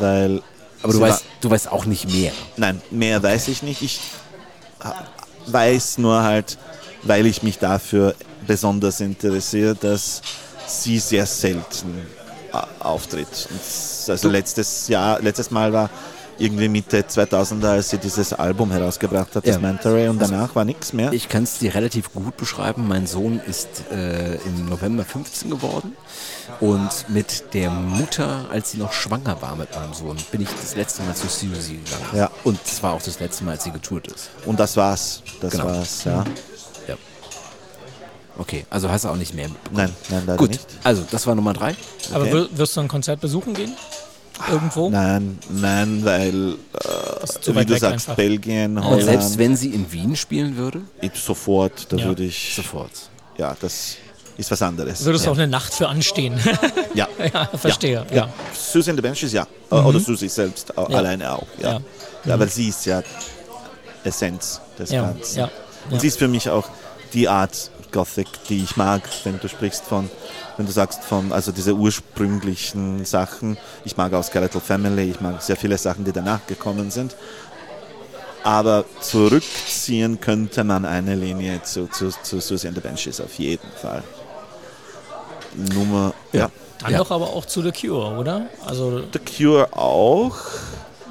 weil. 0.00 0.42
Aber 0.82 0.92
du 0.92 1.00
weißt, 1.00 1.24
du 1.40 1.50
weißt 1.50 1.72
auch 1.72 1.86
nicht 1.86 2.12
mehr. 2.12 2.32
Nein, 2.56 2.80
mehr 2.90 3.22
weiß 3.22 3.48
ich 3.48 3.62
nicht. 3.62 3.82
Ich 3.82 4.00
weiß 5.52 5.98
nur 5.98 6.22
halt, 6.22 6.58
weil 7.02 7.26
ich 7.26 7.42
mich 7.42 7.58
dafür 7.58 8.14
besonders 8.46 9.00
interessiere, 9.00 9.74
dass 9.74 10.22
sie 10.66 10.98
sehr 10.98 11.26
selten 11.26 12.06
a- 12.52 12.66
auftritt. 12.80 13.48
Und 13.50 14.10
also 14.10 14.28
letztes 14.28 14.88
Jahr, 14.88 15.20
letztes 15.20 15.50
Mal 15.50 15.72
war 15.72 15.90
irgendwie 16.38 16.68
Mitte 16.68 17.00
2000er, 17.02 17.66
als 17.70 17.90
sie 17.90 17.98
dieses 17.98 18.32
Album 18.32 18.70
herausgebracht 18.70 19.34
hat, 19.34 19.46
das 19.46 19.56
Ja. 19.56 19.60
Manta 19.60 19.90
und 20.10 20.20
danach 20.20 20.54
war 20.54 20.64
nichts 20.64 20.92
mehr. 20.92 21.12
Ich 21.12 21.28
kann 21.28 21.42
es 21.42 21.58
dir 21.58 21.74
relativ 21.74 22.12
gut 22.12 22.36
beschreiben. 22.36 22.86
Mein 22.86 23.06
Sohn 23.06 23.40
ist 23.46 23.68
äh, 23.90 24.34
im 24.36 24.68
November 24.68 25.04
15 25.04 25.50
geworden 25.50 25.96
und 26.60 26.88
mit 27.08 27.52
der 27.54 27.70
Mutter, 27.70 28.46
als 28.50 28.70
sie 28.72 28.78
noch 28.78 28.92
schwanger 28.92 29.40
war 29.42 29.56
mit 29.56 29.74
meinem 29.74 29.94
Sohn, 29.94 30.16
bin 30.30 30.40
ich 30.42 30.48
das 30.60 30.74
letzte 30.76 31.02
Mal 31.02 31.14
zu 31.14 31.26
Suzy 31.28 31.74
gegangen. 31.84 32.04
Ja. 32.14 32.30
Und 32.44 32.58
es 32.64 32.82
war 32.82 32.92
auch 32.94 33.02
das 33.02 33.18
letzte 33.20 33.44
Mal, 33.44 33.52
als 33.52 33.64
sie 33.64 33.70
getourt 33.72 34.06
ist. 34.08 34.30
Und 34.46 34.60
das 34.60 34.76
war's. 34.76 35.22
Das 35.40 35.52
Genau. 35.52 35.66
war's, 35.66 36.04
ja. 36.04 36.24
Ja. 36.86 36.94
Okay, 38.38 38.64
also 38.70 38.88
hast 38.88 39.04
du 39.04 39.08
auch 39.08 39.16
nicht 39.16 39.34
mehr. 39.34 39.48
mitbekommen. 39.48 39.76
Nein, 39.76 39.92
nein, 40.10 40.22
leider 40.26 40.38
Gut, 40.38 40.50
nicht. 40.50 40.66
also 40.84 41.02
das 41.10 41.26
war 41.26 41.34
Nummer 41.34 41.52
drei. 41.54 41.74
Aber 42.12 42.22
Okay. 42.22 42.32
wir- 42.34 42.48
wirst 42.58 42.76
du 42.76 42.80
ein 42.80 42.88
Konzert 42.88 43.20
besuchen 43.20 43.52
gehen? 43.54 43.74
Irgendwo? 44.50 44.88
Nein, 44.90 45.38
nein, 45.50 46.00
weil, 46.04 46.52
äh, 46.54 47.54
wie 47.56 47.64
du 47.64 47.78
sagst, 47.78 47.84
einfach. 48.08 48.14
Belgien, 48.16 48.76
Und 48.78 48.84
Holland, 48.84 49.02
selbst 49.04 49.38
wenn 49.38 49.56
sie 49.56 49.70
in 49.70 49.90
Wien 49.92 50.16
spielen 50.16 50.56
würde, 50.56 50.82
ich- 51.00 51.12
sofort, 51.20 51.86
da 51.92 51.96
Ja. 51.96 52.04
würde 52.06 52.24
ich, 52.24 52.54
sofort. 52.54 52.90
ja, 53.36 53.56
das 53.60 53.96
ist 54.36 54.50
was 54.50 54.62
anderes. 54.62 55.04
Würdest 55.04 55.26
du 55.26 55.30
auch 55.30 55.34
eine 55.36 55.48
Nacht 55.48 55.74
für 55.74 55.88
anstehen? 55.88 56.38
Ja. 56.94 57.06
ja, 57.32 57.46
verstehe. 57.56 58.04
Ja. 58.12 58.28
Susie 58.54 58.90
and 58.90 58.98
the 58.98 59.02
Banshees, 59.02 59.32
ja. 59.32 59.46
Äh, 59.70 59.74
Oder 59.76 60.00
Susie 60.00 60.28
selbst 60.28 60.70
äh, 60.70 60.74
Ja. 60.76 60.84
alleine 60.98 61.32
auch, 61.32 61.46
ja. 61.60 61.72
Ja. 61.74 61.80
ja. 62.24 62.38
weil 62.40 62.48
sie 62.48 62.68
ist 62.68 62.84
ja 62.86 63.02
Essenz 64.04 64.60
des 64.78 64.90
Ja, 64.90 65.02
Ganzen. 65.02 65.38
ja, 65.38 65.44
Und 65.86 65.94
ja. 65.94 66.00
sie 66.00 66.06
ist 66.08 66.18
für 66.18 66.28
mich 66.28 66.48
auch 66.48 66.68
die 67.12 67.28
Art 67.28 67.70
Gothic, 67.92 68.26
die 68.48 68.62
ich 68.62 68.76
mag, 68.76 69.02
wenn 69.24 69.38
du 69.40 69.48
sprichst 69.48 69.84
von, 69.84 70.10
wenn 70.58 70.66
du 70.66 70.72
sagst 70.72 71.02
von, 71.04 71.32
also 71.32 71.52
diese 71.52 71.72
ursprünglichen 71.74 73.04
Sachen. 73.06 73.56
Ich 73.84 73.96
mag 73.96 74.12
auch 74.12 74.22
Skeletal 74.24 74.60
Family, 74.60 75.10
ich 75.12 75.20
mag 75.20 75.40
sehr 75.40 75.56
viele 75.56 75.78
Sachen, 75.78 76.04
die 76.04 76.12
danach 76.12 76.46
gekommen 76.46 76.90
sind. 76.90 77.16
Aber 78.44 78.84
zurückziehen 79.00 80.20
könnte 80.20 80.64
man 80.64 80.84
eine 80.84 81.14
Linie 81.14 81.62
zu, 81.62 81.86
zu, 81.88 82.10
zu 82.22 82.40
Susie 82.40 82.68
and 82.68 82.76
the 82.76 82.80
Banshees 82.82 83.20
auf 83.20 83.34
jeden 83.38 83.68
Fall. 83.80 84.02
Nummer, 85.54 86.12
ja. 86.32 86.50
Dann 86.80 86.92
Ja. 86.92 86.98
doch 86.98 87.10
aber 87.10 87.26
auch 87.30 87.44
zu 87.46 87.62
The 87.62 87.72
Cure, 87.72 88.16
oder? 88.18 88.46
Also 88.64 89.02
The 89.12 89.18
Cure 89.18 89.68
auch. 89.76 90.36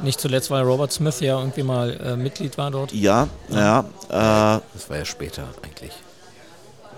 nicht 0.04 0.22
zuletzt, 0.22 0.50
weil 0.52 0.64
Robert 0.64 0.92
Smith 0.94 1.20
ja 1.20 1.38
irgendwie 1.40 1.64
mal 1.64 1.92
äh, 2.00 2.16
Mitglied 2.16 2.58
war 2.58 2.72
dort, 2.72 2.94
Ja, 2.94 3.28
ja. 3.50 3.80
Äh, 4.10 4.62
Das 4.74 4.90
war 4.90 4.98
ja 4.98 5.06
später 5.06 5.44
eigentlich. 5.64 5.92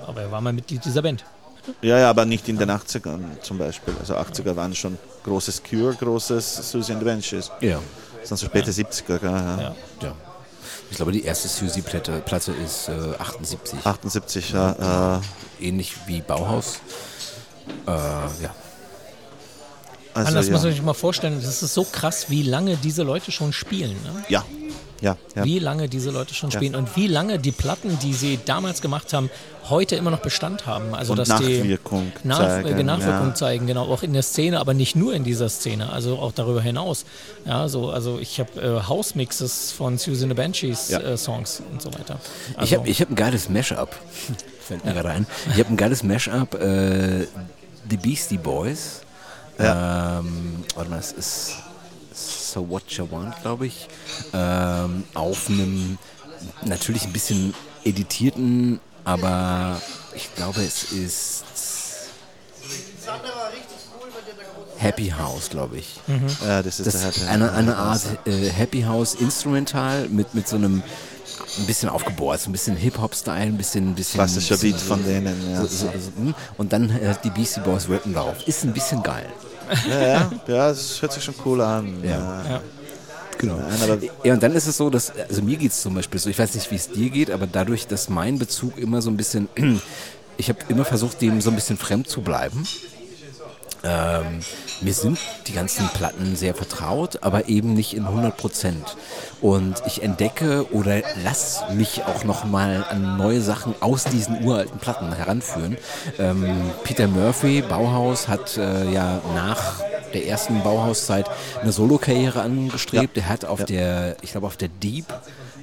aber 0.06 0.22
er 0.22 0.32
war 0.32 0.42
mal 0.42 0.54
Mitglied 0.54 0.84
dieser 0.86 1.02
Band. 1.02 1.24
Ja, 1.82 2.00
ja, 2.00 2.10
aber 2.10 2.26
nicht 2.26 2.48
in 2.50 2.58
den 2.58 2.70
80ern 2.70 3.42
zum 3.42 3.58
Beispiel. 3.58 3.94
Also 4.00 4.16
80er 4.16 4.56
waren 4.56 4.76
schon 4.76 4.98
großes 5.24 5.64
Cure, 5.64 5.96
großes 5.96 6.72
Susie 6.72 6.94
and 6.94 7.02
the 7.02 7.06
Banshees. 7.06 7.52
Ja. 7.62 7.80
Das 8.20 8.30
sind 8.30 8.38
so 8.38 8.46
späte 8.46 8.72
70er, 8.72 9.18
gell, 9.20 9.32
ja. 9.32 9.62
Ja. 9.62 9.76
ja. 10.02 10.16
Ich 10.92 10.98
glaube, 10.98 11.12
die 11.12 11.24
erste 11.24 11.48
Susie-Platte 11.48 12.22
Platte 12.26 12.52
ist 12.52 12.90
äh, 12.90 13.16
78. 13.20 13.86
78, 13.86 14.52
ja. 14.52 15.20
Äh, 15.60 15.66
Ähnlich 15.68 15.94
wie 16.08 16.22
Bauhaus. 16.22 16.80
Äh, 17.86 17.92
ja. 17.92 18.56
also, 20.14 20.28
Anders 20.30 20.48
ja. 20.48 20.54
muss 20.54 20.64
man 20.64 20.72
sich 20.72 20.82
mal 20.82 20.94
vorstellen, 20.94 21.42
das 21.42 21.62
ist 21.62 21.74
so 21.74 21.84
krass, 21.84 22.30
wie 22.30 22.44
lange 22.44 22.78
diese 22.78 23.04
Leute 23.04 23.32
schon 23.32 23.54
spielen. 23.54 23.96
Ne? 24.04 24.24
ja, 24.30 24.44
ja, 25.02 25.18
ja. 25.36 25.44
Wie 25.44 25.60
lange 25.60 25.90
diese 25.90 26.12
Leute 26.12 26.34
schon 26.34 26.52
spielen 26.52 26.76
und 26.76 26.96
wie 26.96 27.08
lange 27.08 27.40
die 27.40 27.52
Platten, 27.52 27.98
die 28.00 28.14
sie 28.14 28.40
damals 28.46 28.82
gemacht 28.82 29.14
haben, 29.14 29.30
heute 29.70 29.96
immer 29.96 30.12
noch 30.12 30.20
Bestand 30.20 30.66
haben. 30.66 30.94
Also 30.96 31.14
Und 31.14 31.20
dass 31.20 31.30
Nachwirkung 31.30 32.12
die 32.24 32.28
Nach 32.28 32.40
zeigen, 32.40 32.80
äh, 32.80 32.84
Nachwirkung 32.84 33.28
ja. 33.30 33.36
zeigen, 33.36 33.68
genau, 33.68 33.86
auch 33.86 34.04
in 34.04 34.14
der 34.14 34.24
Szene, 34.24 34.60
aber 34.60 34.74
nicht 34.74 34.96
nur 34.96 35.14
in 35.14 35.24
dieser 35.24 35.50
Szene, 35.50 35.92
also 35.92 36.18
auch 36.18 36.32
darüber 36.32 36.62
hinaus. 36.62 37.06
Ja, 37.46 37.68
so, 37.68 37.90
also 37.90 38.20
ich 38.20 38.40
habe 38.40 38.62
äh, 38.62 38.88
House-Mixes 38.88 39.72
von 39.72 39.98
Susan 39.98 40.30
the 40.30 40.36
Banshees 40.36 40.90
Ja. 40.90 41.00
äh, 41.00 41.18
Songs 41.18 41.62
und 41.72 41.82
so 41.82 41.94
weiter. 41.94 42.20
Also, 42.56 42.66
Ich 42.66 42.74
habe 42.80 42.90
ich 42.90 43.02
hab 43.02 43.10
ein 43.10 43.16
geiles 43.16 43.50
Mashup. 43.50 43.96
Fällt 44.68 44.86
mir 44.86 44.94
gerade 44.94 45.10
ein. 45.10 45.28
Ich 45.54 45.60
habe 45.60 45.70
ein 45.70 45.78
geiles 45.78 46.04
Mashup. 46.04 46.56
Äh, 46.56 47.28
The 47.90 47.98
Beastie 47.98 48.38
Boys. 48.38 49.02
Ähm, 49.58 50.64
warte 50.76 50.90
mal, 50.90 51.00
es 51.00 51.12
ist 51.12 51.58
So 52.52 52.68
What 52.70 52.84
You 52.92 53.08
Want, 53.10 53.42
glaube 53.42 53.68
ich. 53.68 53.88
Ähm, 54.34 55.04
auf 55.14 55.50
einem 55.50 55.98
natürlich 56.64 57.04
ein 57.04 57.14
bisschen 57.14 57.54
editierten, 57.84 58.80
aber 59.04 59.82
ich 60.16 60.34
glaube, 60.36 60.62
es 60.64 60.92
ist 60.92 61.44
Happy 64.78 65.10
House, 65.10 65.50
glaube 65.50 65.78
ich. 65.78 66.00
ja, 66.46 66.64
das 66.64 66.80
ist 66.80 66.88
Das 66.88 67.02
der 67.02 67.10
ist 67.10 67.18
Happy 67.18 67.30
eine, 67.30 67.52
eine. 67.52 67.76
Art 67.76 68.02
äh, 68.26 68.50
Happy 68.50 68.82
House 68.84 69.16
Instrumental 69.16 70.08
mit, 70.10 70.34
mit 70.34 70.48
so 70.48 70.56
einem 70.56 70.82
ein 71.58 71.66
bisschen 71.66 71.90
aufgebohrt, 71.90 72.40
so 72.40 72.50
ein 72.50 72.54
bisschen 72.54 72.76
Hip-Hop-Style, 72.78 73.48
ein 73.48 73.58
bisschen, 73.58 73.96
bisschen 73.96 74.20
Klassischer 74.20 74.58
Beat 74.58 74.80
von 74.80 75.04
denen, 75.04 75.52
ja. 75.52 75.62
So, 75.62 75.68
so, 75.68 75.88
so, 75.88 76.12
hm. 76.16 76.36
und 76.58 76.72
dann 76.72 76.90
äh, 76.90 77.16
die 77.24 77.30
Beastie 77.32 77.60
Boys 77.62 77.90
rappen 77.90 78.14
darauf. 78.14 78.48
Ist 78.48 78.64
ein 78.64 78.74
bisschen 78.74 79.04
geil. 79.04 79.26
Ja, 79.88 80.00
ja, 80.00 80.08
ja, 80.08 80.30
das 80.48 81.02
hört 81.02 81.14
sich 81.14 81.24
schon 81.24 81.36
cool 81.46 81.62
an. 81.62 82.04
Ja. 82.04 82.44
Ja. 82.50 82.62
Genau. 83.38 83.56
Nein, 83.56 84.10
Ja, 84.24 84.34
und 84.34 84.44
dann 84.44 84.54
ist 84.54 84.68
es 84.68 84.76
so, 84.76 84.90
dass, 84.90 85.12
also 85.12 85.42
mir 85.42 85.56
geht 85.58 85.72
es 85.72 85.82
zum 85.82 85.96
Beispiel 85.96 86.20
so, 86.20 86.30
ich 86.30 86.38
weiß 86.38 86.56
nicht, 86.56 86.70
wie 86.72 86.76
es 86.76 86.92
dir 86.92 87.10
geht, 87.10 87.32
aber 87.32 87.48
dadurch, 87.48 87.88
dass 87.88 88.10
mein 88.10 88.38
Bezug 88.38 88.78
immer 88.78 89.02
so 89.02 89.10
ein 89.10 89.16
bisschen, 89.18 89.48
ich 90.38 90.50
habe 90.50 90.60
immer 90.68 90.84
versucht, 90.84 91.22
dem 91.22 91.40
so 91.40 91.50
ein 91.50 91.56
bisschen 91.56 91.78
fremd 91.78 92.10
zu 92.10 92.22
bleiben. 92.22 92.68
Ähm, 93.84 94.42
mir 94.82 94.94
sind 94.94 95.20
die 95.48 95.54
ganzen 95.54 95.88
Platten 95.90 96.36
sehr 96.36 96.54
vertraut, 96.54 97.20
aber 97.22 97.48
eben 97.48 97.74
nicht 97.74 97.94
in 97.94 98.06
100 98.06 98.36
Prozent. 98.36 98.98
Und 99.42 99.82
ich 99.88 100.04
entdecke 100.04 100.72
oder 100.74 101.02
lass 101.24 101.64
mich 101.74 102.04
auch 102.04 102.24
noch 102.24 102.44
mal 102.44 102.86
an 102.90 103.18
neue 103.18 103.42
Sachen 103.42 103.74
aus 103.80 104.04
diesen 104.04 104.44
uralten 104.44 104.80
Platten 104.80 105.14
heranführen. 105.14 105.78
Ähm, 106.18 106.72
Peter 106.84 107.08
Murphy, 107.08 107.62
Bauhaus, 107.62 108.28
hat 108.28 108.58
äh, 108.58 108.92
ja 108.92 109.22
nach 109.36 109.82
der 110.14 110.28
ersten 110.28 110.64
Bauhauszeit 110.64 111.30
eine 111.62 111.72
Solokarriere 111.72 112.42
angestrebt. 112.42 113.16
Der 113.16 113.30
hat 113.30 113.46
auf 113.46 113.64
der, 113.66 114.18
ich 114.22 114.32
glaube 114.32 114.48
auf 114.48 114.58
der 114.58 114.70
Deep 114.70 115.06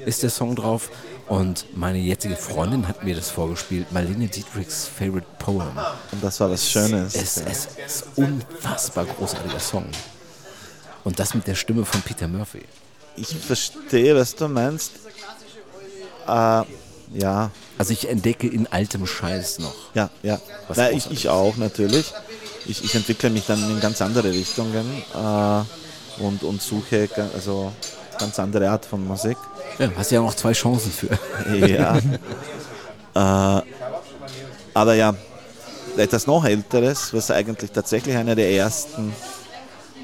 ist 0.06 0.22
der 0.22 0.30
Song 0.30 0.54
drauf. 0.56 0.90
Und 1.28 1.66
meine 1.76 1.98
jetzige 1.98 2.36
Freundin 2.36 2.86
hat 2.86 3.02
mir 3.04 3.16
das 3.16 3.30
vorgespielt, 3.30 3.90
Marlene 3.92 4.28
Dietrichs 4.28 4.86
Favorite 4.88 5.26
Poem. 5.38 5.76
und 6.12 6.22
das 6.22 6.38
war 6.40 6.50
was 6.50 6.70
Schönes. 6.70 7.14
Es, 7.14 7.36
es 7.38 7.68
ist 7.86 8.06
unfassbar 8.14 9.04
großartiger 9.04 9.58
Song. 9.60 9.86
Und 11.04 11.18
das 11.18 11.34
mit 11.34 11.46
der 11.46 11.54
Stimme 11.56 11.84
von 11.84 12.00
Peter 12.02 12.28
Murphy. 12.28 12.62
Ich 13.16 13.28
verstehe, 13.36 14.14
was 14.16 14.34
du 14.34 14.48
meinst. 14.48 14.92
Äh, 16.26 16.62
ja, 17.14 17.50
Also 17.78 17.92
ich 17.92 18.08
entdecke 18.08 18.46
in 18.48 18.66
altem 18.66 19.06
Scheiß 19.06 19.58
noch. 19.60 19.74
ja, 19.94 20.10
ja. 20.22 20.40
Nein, 20.74 20.96
ich, 20.96 21.10
ich 21.10 21.28
auch 21.28 21.56
natürlich. 21.56 22.12
Ich, 22.66 22.84
ich 22.84 22.94
entwickle 22.94 23.30
mich 23.30 23.46
dann 23.46 23.62
in 23.70 23.80
ganz 23.80 24.02
andere 24.02 24.30
Richtungen 24.30 25.02
äh, 25.14 26.22
und, 26.22 26.42
und 26.42 26.60
suche 26.62 27.08
also 27.34 27.72
ganz 28.18 28.38
andere 28.38 28.70
Art 28.70 28.84
von 28.86 29.06
Musik. 29.06 29.36
Ja, 29.78 29.90
hast 29.96 30.10
ja 30.10 30.20
noch 30.20 30.34
zwei 30.34 30.52
Chancen 30.52 30.90
für. 30.90 31.18
Ja. 31.66 31.96
äh, 33.58 33.62
aber 34.74 34.94
ja, 34.94 35.14
etwas 35.96 36.26
noch 36.26 36.44
Älteres, 36.44 37.12
was 37.12 37.30
eigentlich 37.30 37.70
tatsächlich 37.70 38.16
eine 38.16 38.34
der 38.34 38.50
ersten 38.50 39.14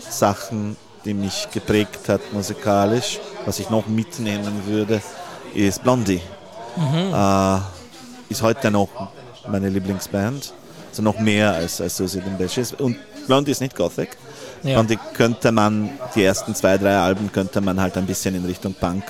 Sachen, 0.09 0.77
die 1.05 1.15
mich 1.15 1.49
geprägt 1.53 2.09
hat 2.09 2.21
musikalisch, 2.33 3.19
was 3.45 3.59
ich 3.59 3.71
noch 3.71 3.87
mitnehmen 3.87 4.63
würde, 4.67 5.03
ist 5.55 5.83
Blondie. 5.83 6.21
Äh, 6.77 7.59
ist 8.31 8.43
heute 8.43 8.71
noch 8.71 8.89
meine 9.49 9.69
Lieblingsband. 9.69 10.55
Also 10.91 11.03
noch 11.03 11.19
mehr 11.19 11.53
als, 11.53 11.81
als 11.81 11.97
Susie 11.97 12.21
and 12.21 12.29
the 12.29 12.37
Banshees. 12.37 12.73
Und 12.73 12.97
Blondie 13.27 13.53
ist 13.53 13.61
nicht 13.61 13.75
Gothic. 13.77 14.17
Ja. 14.63 14.75
Blondie 14.75 14.99
könnte 15.15 15.53
man, 15.53 15.91
die 16.15 16.23
ersten 16.23 16.55
zwei, 16.55 16.79
drei 16.79 16.97
Alben 16.97 17.33
könnte 17.33 17.61
man 17.61 17.81
halt 17.81 17.97
ein 17.97 18.07
bisschen 18.07 18.35
in 18.35 18.45
Richtung 18.45 18.75
Punk, 18.75 19.05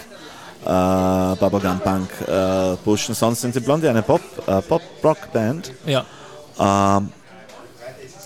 äh, 0.64 1.36
Bubblegum 1.36 1.80
Punk 1.80 2.08
äh, 2.28 2.76
pushen. 2.84 3.14
Sonst 3.14 3.40
sind 3.42 3.54
sie 3.54 3.60
Blondie 3.60 3.88
eine 3.88 4.02
Pop, 4.02 4.20
äh, 4.46 4.60
Pop-Rock-Band. 4.62 5.72
ja. 5.86 6.04
Ähm, 6.58 7.10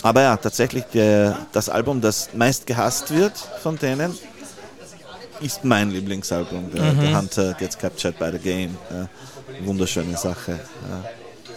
aber 0.03 0.23
ja, 0.23 0.37
tatsächlich 0.37 0.85
der, 0.93 1.37
das 1.53 1.69
Album, 1.69 2.01
das 2.01 2.29
meist 2.35 2.67
gehasst 2.67 3.13
wird 3.13 3.37
von 3.63 3.77
denen, 3.79 4.17
ist 5.41 5.65
mein 5.65 5.91
Lieblingsalbum. 5.91 6.71
Der, 6.73 6.83
Mhm. 6.93 7.01
der 7.01 7.19
Hunter 7.19 7.55
Gets 7.55 7.77
Captured 7.79 8.19
by 8.19 8.31
the 8.33 8.39
Game. 8.39 8.77
Ja, 8.91 9.09
wunderschöne 9.65 10.17
Sache. 10.17 10.61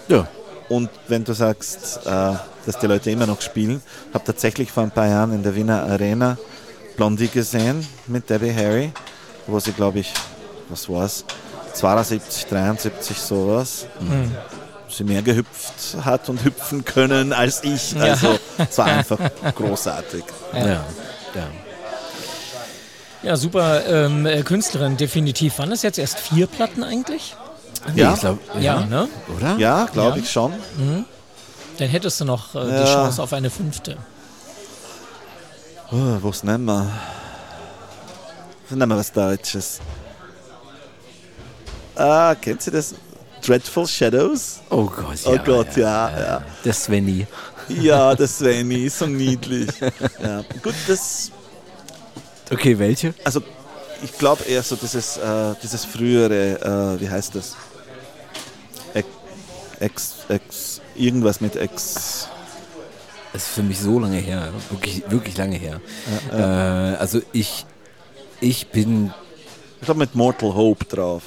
Ja. 0.09 0.15
Ja. 0.17 0.27
Und 0.69 0.89
wenn 1.07 1.23
du 1.23 1.33
sagst, 1.33 1.99
äh, 2.05 2.33
dass 2.65 2.77
die 2.81 2.87
Leute 2.87 3.11
immer 3.11 3.25
noch 3.27 3.41
spielen, 3.41 3.81
habe 4.13 4.23
tatsächlich 4.23 4.71
vor 4.71 4.83
ein 4.83 4.91
paar 4.91 5.07
Jahren 5.07 5.33
in 5.33 5.43
der 5.43 5.55
Wiener 5.55 5.83
Arena 5.83 6.37
Blondie 6.95 7.27
gesehen 7.27 7.85
mit 8.07 8.29
Debbie 8.29 8.53
Harry, 8.53 8.91
wo 9.47 9.59
sie, 9.59 9.71
glaube 9.73 9.99
ich, 9.99 10.13
was 10.69 10.87
war's, 10.89 11.25
72, 11.73 12.45
73, 12.47 13.17
sowas, 13.17 13.85
sie 14.89 15.03
mehr 15.03 15.21
gehüpft 15.21 15.97
hat 16.03 16.29
und 16.29 16.43
hüpfen 16.43 16.83
können 16.85 17.31
als 17.33 17.63
ich. 17.63 17.93
Ja. 17.93 18.01
Also 18.03 18.39
es 18.57 18.77
war 18.77 18.85
einfach 18.85 19.19
großartig. 19.55 20.23
Ja. 20.53 20.65
ja. 20.65 20.83
Ja, 23.21 23.35
super 23.35 23.85
ähm, 23.85 24.25
äh, 24.25 24.43
Künstlerin, 24.43 24.95
definitiv. 24.95 25.59
Waren 25.59 25.71
das 25.71 25.81
jetzt 25.81 25.99
erst 25.99 26.17
vier 26.19 26.47
Platten 26.47 26.83
eigentlich? 26.83 27.35
Nee, 27.93 28.01
Ja. 28.01 28.13
ich 28.13 28.19
glaub, 28.21 28.39
Ja, 28.59 28.79
ne? 28.85 29.09
Oder? 29.35 29.57
Ja, 29.57 29.85
glaube 29.91 30.17
Ja. 30.17 30.23
ich 30.23 30.31
schon. 30.31 30.53
Dann 31.77 31.87
hättest 31.89 32.19
du 32.21 32.25
noch 32.25 32.55
äh, 32.55 32.63
die 32.65 32.71
Ja. 32.71 32.85
Chance 32.85 33.21
auf 33.21 33.33
eine 33.33 33.49
fünfte. 33.49 33.97
Oh, 35.91 36.17
was 36.21 36.43
nehmen 36.43 36.65
wir? 36.65 36.87
Was 38.69 38.77
nehmen 38.77 38.89
wir 38.91 38.97
was 38.97 39.11
Deutsches? 39.11 39.79
Ah, 41.99 42.35
kennt 42.35 42.65
ihr 42.67 42.73
das? 42.73 42.95
Dreadful 43.45 43.87
Shadows? 43.87 44.59
Oh 44.69 44.85
Gott, 44.85 45.19
Oh 45.25 45.35
ja. 45.35 45.43
Gott, 45.43 45.77
ja, 45.77 46.19
ja. 46.19 46.41
Der 46.65 46.73
Svenny. 46.73 47.25
Ja, 47.69 48.15
das 48.15 48.39
Svenny, 48.39 48.89
so 48.89 49.05
niedlich. 49.05 49.69
Ja. 50.23 50.43
Gut, 50.63 50.73
das, 50.87 51.31
Okay, 52.51 52.77
welche? 52.79 53.13
also 53.23 53.41
ich 54.03 54.17
glaube 54.17 54.43
eher 54.45 54.63
so 54.63 54.75
dieses, 54.75 55.17
äh, 55.17 55.53
dieses 55.61 55.85
frühere, 55.85 56.95
äh, 56.97 57.01
wie 57.01 57.09
heißt 57.09 57.35
das? 57.35 57.55
Ex, 59.79 60.15
Ex, 60.27 60.81
irgendwas 60.95 61.39
mit 61.39 61.55
Ex. 61.55 62.27
Das 63.31 63.43
ist 63.43 63.49
für 63.51 63.63
mich 63.63 63.79
so 63.79 63.97
lange 63.99 64.17
her. 64.17 64.49
Wirklich, 64.69 65.03
wirklich 65.09 65.37
lange 65.37 65.55
her. 65.57 65.79
Äh, 66.33 66.35
also 66.97 67.21
ich, 67.31 67.65
ich 68.41 68.67
bin, 68.67 69.13
Ich 69.79 69.85
glaube 69.85 69.99
mit 69.99 70.15
Mortal 70.15 70.53
Hope 70.53 70.83
drauf. 70.85 71.23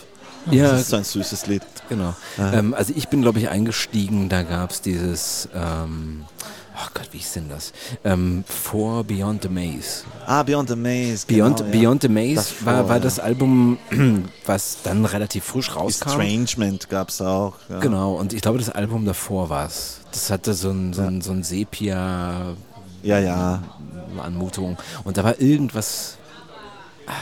Ja, 0.50 0.70
Das 0.70 0.82
ist 0.82 0.88
so 0.90 0.96
ein 0.96 1.04
süßes 1.04 1.46
Lied. 1.46 1.62
Genau. 1.88 2.14
Ähm, 2.38 2.74
also 2.74 2.92
ich 2.96 3.08
bin, 3.08 3.22
glaube 3.22 3.38
ich, 3.38 3.48
eingestiegen, 3.48 4.28
da 4.28 4.42
gab 4.42 4.70
es 4.70 4.80
dieses, 4.80 5.48
ähm, 5.54 6.24
oh 6.76 6.88
Gott, 6.94 7.08
wie 7.12 7.18
hieß 7.18 7.34
denn 7.34 7.48
das? 7.48 7.72
Ähm, 8.04 8.44
For 8.46 9.04
Beyond 9.04 9.42
the 9.42 9.48
Maze. 9.48 10.04
Ah, 10.26 10.42
Beyond 10.42 10.70
the 10.70 10.76
Maze. 10.76 11.26
Beyond, 11.26 11.58
genau, 11.58 11.70
ja. 11.70 11.80
Beyond 11.80 12.02
the 12.02 12.08
Maze 12.08 12.34
Das 12.36 12.64
war, 12.64 12.78
vor, 12.78 12.88
war 12.88 12.96
ja. 12.96 13.02
das 13.02 13.18
Album, 13.18 13.78
was 14.46 14.78
dann 14.84 15.04
relativ 15.04 15.44
frisch 15.44 15.74
rauskam. 15.76 16.08
Estrangement 16.20 16.88
gab 16.88 17.10
es 17.10 17.20
auch. 17.20 17.54
Ja. 17.68 17.80
Genau, 17.80 18.14
und 18.14 18.32
ich 18.32 18.40
glaube, 18.42 18.58
das 18.58 18.70
Album 18.70 19.04
davor 19.04 19.50
war 19.50 19.66
es. 19.66 20.00
Das 20.12 20.30
hatte 20.30 20.54
so 20.54 20.70
ein, 20.70 20.92
so 20.92 21.02
ein, 21.02 21.20
so 21.20 21.32
ein 21.32 21.42
Sepia 21.42 22.54
Ja, 23.02 23.18
ja. 23.18 23.62
Anmutung. 24.22 24.76
Und 25.04 25.16
da 25.16 25.24
war 25.24 25.40
irgendwas. 25.40 26.16
Ah, 27.06 27.12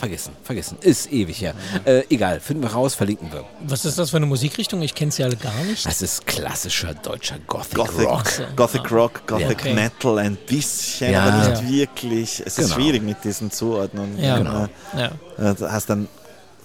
Vergessen, 0.00 0.32
vergessen. 0.44 0.78
Ist 0.80 1.12
ewig 1.12 1.42
her. 1.42 1.52
Äh, 1.84 2.04
egal, 2.08 2.40
finden 2.40 2.62
wir 2.62 2.70
raus, 2.70 2.94
verlinken 2.94 3.30
wir. 3.32 3.44
Was 3.68 3.84
ist 3.84 3.98
das 3.98 4.08
für 4.08 4.16
eine 4.16 4.24
Musikrichtung? 4.24 4.80
Ich 4.80 4.94
kenne 4.94 5.10
es 5.10 5.18
ja 5.18 5.28
gar 5.28 5.52
nicht. 5.64 5.84
Das 5.84 6.00
ist 6.00 6.26
klassischer 6.26 6.94
deutscher 6.94 7.36
Gothic, 7.46 7.74
Gothic 7.74 8.08
Rock. 8.08 8.24
Gothic, 8.56 8.90
Rock, 8.90 9.26
Gothic 9.26 9.60
Okay. 9.60 9.74
Metal 9.74 10.18
ein 10.18 10.36
bisschen, 10.46 11.12
Ja. 11.12 11.24
aber 11.24 11.48
nicht 11.50 11.62
Ja. 11.64 11.68
wirklich. 11.68 12.40
Es 12.46 12.56
ist 12.56 12.64
Genau. 12.70 12.74
schwierig 12.76 13.02
mit 13.02 13.22
diesen 13.22 13.50
Zuordnungen. 13.50 14.18
Ja, 14.18 14.38
genau. 14.38 14.68
Ja. 14.96 15.50
Äh, 15.50 15.54
Du 15.54 15.70
hast 15.70 15.90
dann, 15.90 16.08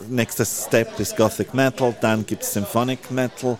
nächster 0.07 0.45
Step 0.45 0.97
ist 0.97 1.17
Gothic 1.17 1.53
Metal, 1.53 1.93
dann 1.99 2.25
gibt 2.25 2.43
es 2.43 2.53
Symphonic 2.53 3.11
Metal 3.11 3.57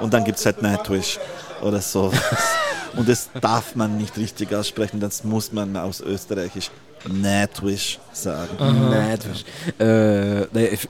und 0.00 0.12
dann 0.12 0.22
gibt 0.24 0.38
es 0.38 0.44
halt 0.44 0.60
Nightwish 0.60 1.18
oder 1.64 1.80
so. 1.80 2.12
und 2.96 3.08
das 3.08 3.30
darf 3.40 3.74
man 3.74 3.96
nicht 3.96 4.16
richtig 4.16 4.54
aussprechen, 4.54 5.00
das 5.00 5.24
muss 5.24 5.52
man 5.52 5.76
aus 5.76 6.00
Österreichisch 6.00 6.70
Nightwish 7.06 7.98
sagen. 8.12 8.56
Nightwish. 8.90 9.44
Äh, 9.78 10.44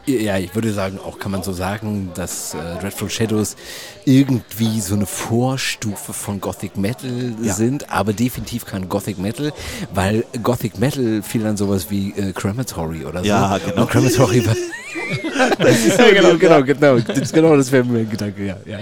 ja, 0.06 0.38
ich 0.38 0.54
würde 0.54 0.72
sagen, 0.72 0.98
auch 1.04 1.18
kann 1.18 1.32
man 1.32 1.42
so 1.42 1.52
sagen, 1.52 2.12
dass 2.14 2.54
äh, 2.54 2.80
Dreadful 2.80 3.10
Shadows 3.10 3.56
irgendwie 4.04 4.80
so 4.80 4.94
eine 4.94 5.06
Vorstufe 5.06 6.12
von 6.12 6.40
Gothic 6.40 6.76
Metal 6.76 7.34
Ja. 7.42 7.54
sind, 7.54 7.90
aber 7.90 8.12
definitiv 8.12 8.64
kein 8.64 8.88
Gothic 8.88 9.18
Metal, 9.18 9.52
weil 9.92 10.24
Gothic 10.42 10.78
Metal 10.78 11.22
fiel 11.22 11.42
dann 11.42 11.56
sowas 11.56 11.90
wie 11.90 12.10
äh, 12.10 12.32
Crematory 12.32 13.04
oder 13.04 13.20
so. 13.20 13.26
Ja, 13.26 13.58
genau. 13.58 13.82
Und 13.82 13.90
Crematory 13.90 14.46
war. 14.46 14.54
ja, 15.58 16.12
genau, 16.12 16.36
genau, 16.38 16.62
genau. 16.62 16.98
Das, 16.98 17.32
genau, 17.32 17.56
das 17.56 17.70
wäre 17.70 17.84
mein 17.84 18.08
Gedanke, 18.08 18.46
ja. 18.46 18.56
ja. 18.64 18.78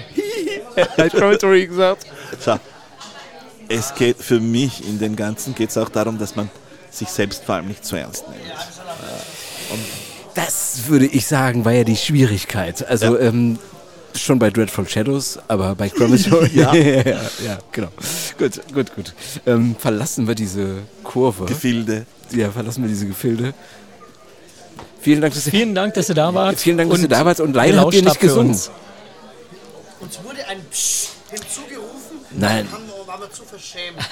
Hat 0.96 1.12
Crematory 1.12 1.66
gesagt? 1.66 2.06
Schau, 2.44 2.58
es 3.68 3.94
geht 3.94 4.16
für 4.18 4.40
mich 4.40 4.86
in 4.86 4.98
dem 4.98 5.16
Ganzen 5.16 5.54
geht 5.54 5.70
es 5.70 5.78
auch 5.78 5.88
darum, 5.88 6.18
dass 6.18 6.36
man 6.36 6.50
sich 6.90 7.08
selbst 7.08 7.44
vor 7.44 7.54
allem 7.56 7.68
nicht 7.68 7.84
zu 7.84 7.96
ernst 7.96 8.24
nimmt. 8.28 8.40
Das 10.34 10.86
würde 10.86 11.06
ich 11.06 11.26
sagen, 11.26 11.64
war 11.64 11.72
ja 11.72 11.84
die 11.84 11.96
Schwierigkeit. 11.96 12.86
Also 12.86 13.16
Ja. 13.18 13.28
ähm, 13.28 13.58
schon 14.14 14.38
bei 14.38 14.50
Dreadful 14.50 14.88
Shadows, 14.88 15.38
aber 15.48 15.74
bei 15.74 15.88
Crematory. 15.88 16.50
Ja. 16.54 16.74
ja, 16.74 17.02
ja, 17.44 17.58
genau. 17.70 17.88
Gut, 18.38 18.60
gut, 18.74 18.94
gut. 18.94 19.14
Ähm, 19.46 19.76
verlassen 19.78 20.26
wir 20.28 20.34
diese 20.34 20.78
Kurve. 21.02 21.46
Gefilde. 21.46 22.06
ja, 22.30 22.50
verlassen 22.50 22.82
wir 22.82 22.88
diese 22.88 23.06
Gefilde. 23.06 23.54
Vielen 25.00 25.20
Dank, 25.20 25.34
dass 25.34 25.48
Vielen 25.48 25.74
Dank, 25.74 25.94
dass 25.94 26.08
ihr 26.08 26.14
da 26.14 26.32
wart. 26.32 26.58
vielen 26.60 26.78
Dank, 26.78 26.90
dass 26.90 27.00
ihr 27.00 27.04
und 27.04 27.12
da 27.12 27.24
wart 27.24 27.40
und 27.40 27.54
leider 27.54 27.80
habt 27.80 27.94
ihr 27.94 28.02
nicht 28.02 28.20
gesungen. 28.20 28.56
Uns. 30.02 30.22
Wurde 30.22 30.46
ein 30.48 30.62
Psst 30.70 31.10
hinzugerufen. 31.30 32.18
Nein. 32.32 32.66
Dann 32.70 32.80
haben 32.80 32.86
wir, 32.86 33.06
waren 33.06 33.20
wir 33.20 33.30
zu 33.30 33.44
verschämt. 33.44 33.96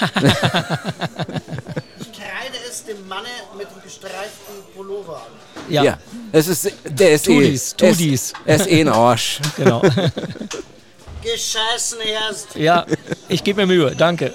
ich 2.01 2.13
kreide 2.13 2.57
es 2.69 2.85
dem 2.85 3.07
Manne 3.07 3.29
mit 3.57 3.71
dem 3.71 3.83
gestreiften 3.83 4.55
Pullover 4.75 5.17
an. 5.17 5.33
Ja, 5.69 5.83
Ja, 5.85 5.99
es 6.33 6.49
ist, 6.49 6.73
der 6.85 7.13
ist 7.13 7.29
eh, 7.29 7.41
dies, 7.41 7.77
tu 7.77 7.85
er 7.85 7.91
ist, 7.91 8.35
eh 8.47 8.81
ein 8.81 8.89
Arsch. 8.89 9.41
genau. 9.57 9.83
Gescheißen 11.23 12.01
erst. 12.01 12.55
Ja, 12.55 12.87
ich 13.29 13.45
gebe 13.45 13.67
mir 13.67 13.67
Mühe. 13.67 13.95
Danke. 13.95 14.33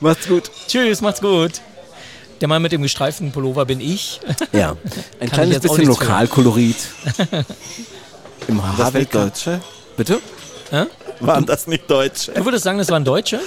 Macht's 0.00 0.28
gut. 0.28 0.50
Tschüss, 0.66 1.00
macht's 1.00 1.22
gut. 1.22 1.62
Der 2.42 2.48
Mann 2.48 2.60
mit 2.60 2.72
dem 2.72 2.82
gestreiften 2.82 3.32
Pullover 3.32 3.64
bin 3.64 3.80
ich. 3.80 4.20
Ja, 4.52 4.72
ein 5.18 5.26
ich 5.26 5.32
kleines 5.32 5.60
bisschen. 5.60 5.86
Lokalkolorit. 5.86 6.76
Im 8.48 8.60
Das 8.76 8.92
nicht. 8.92 9.14
Deutsche? 9.14 9.60
Bitte? 9.96 10.20
Waren 11.20 11.46
das 11.46 11.66
nicht 11.66 11.88
Deutsche? 11.90 12.32
Du 12.32 12.44
würdest 12.44 12.64
sagen, 12.64 12.78
das 12.78 12.88
waren 12.90 13.04
Deutsche? 13.04 13.40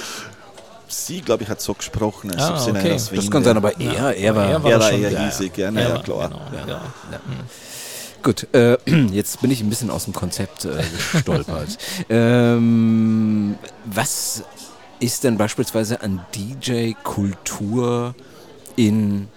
Sie, 0.88 1.20
glaube 1.22 1.42
ich, 1.44 1.48
hat 1.48 1.60
so 1.60 1.72
gesprochen, 1.74 2.30
als 2.32 2.42
Ah, 2.42 2.52
ob 2.52 2.58
sie 2.58 2.70
okay. 2.70 2.98
Das 3.14 3.30
kann 3.30 3.42
sein, 3.44 3.56
aber 3.56 3.78
er, 3.80 4.14
er 4.14 4.34
war... 4.36 4.44
er 4.46 4.62
war 4.62 4.70
Er 4.70 4.80
war 4.80 4.90
schon. 4.90 5.00
eher 5.02 5.10
Ja, 5.10 5.18
ja. 5.20 5.24
hiesig, 5.26 5.56
ja, 5.56 5.64
Ja, 5.66 5.70
naja, 5.70 5.98
klar. 6.02 6.28
Genau, 6.28 6.40
Ja. 6.68 6.80
ja. 7.10 7.20
Gut, 8.22 8.46
äh, 8.54 8.76
jetzt 9.10 9.40
bin 9.40 9.50
ich 9.50 9.60
ein 9.62 9.70
bisschen 9.70 9.90
aus 9.90 10.04
dem 10.04 10.12
Konzept 10.12 10.64
äh, 10.66 10.82
gestolpert. 11.12 11.78
ähm, 12.10 13.56
was 13.86 14.44
ist 15.00 15.24
denn 15.24 15.36
beispielsweise 15.38 16.02
an 16.02 16.24
DJ-Kultur 16.36 18.14
in 18.76 19.28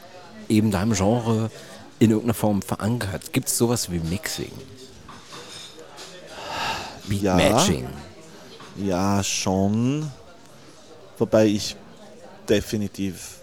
eben 0.50 0.72
deinem 0.72 0.94
Genre 0.94 1.50
in 2.00 2.12
irgendeiner 2.12 2.34
Form 2.36 2.62
verankert? 2.62 3.32
Gibt 3.34 3.48
es 3.48 3.58
sowas 3.58 3.90
wie 3.92 4.00
Mixing? 4.00 4.52
Beat 7.08 7.22
Ja. 7.22 7.36
Matching? 7.36 7.88
Ja, 8.78 9.24
schon. 9.24 10.12
Wobei 11.18 11.48
ich 11.48 11.76
definitiv 12.50 13.40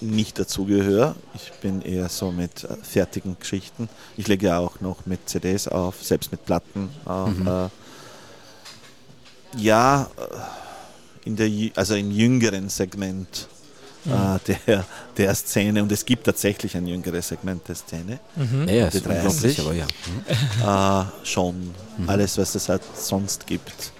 nicht 0.00 0.38
dazugehöre. 0.38 1.14
Ich 1.34 1.52
bin 1.60 1.82
eher 1.82 2.08
so 2.08 2.30
mit 2.30 2.64
äh, 2.64 2.76
fertigen 2.82 3.36
Geschichten. 3.38 3.88
Ich 4.16 4.28
lege 4.28 4.46
ja 4.46 4.58
auch 4.58 4.80
noch 4.80 5.06
mit 5.06 5.28
CDs 5.28 5.68
auf, 5.68 6.02
selbst 6.02 6.30
mit 6.30 6.44
Platten. 6.44 6.90
Äh, 7.06 7.68
ja, 9.60 10.02
äh, 10.16 11.26
in 11.26 11.36
der, 11.36 11.50
also 11.76 11.94
im 11.94 12.10
jüngeren 12.10 12.68
Segment 12.68 13.48
äh, 14.08 14.56
der, 14.66 14.84
der 15.16 15.34
Szene. 15.34 15.82
Und 15.82 15.92
es 15.92 16.04
gibt 16.04 16.24
tatsächlich 16.24 16.76
ein 16.76 16.86
jüngeres 16.86 17.28
Segment 17.28 17.66
der 17.68 17.74
Szene. 17.74 18.18
Ja, 18.66 18.72
ja, 18.72 18.90
Die 18.90 19.00
30. 19.00 19.58
unglaublich, 19.58 19.60
aber 19.60 19.74
ja. 19.74 21.02
Äh, 21.02 21.26
schon. 21.26 21.74
Alles, 22.06 22.38
was 22.38 22.54
es 22.54 22.68
halt 22.68 22.82
sonst 22.94 23.46
gibt, 23.46 23.92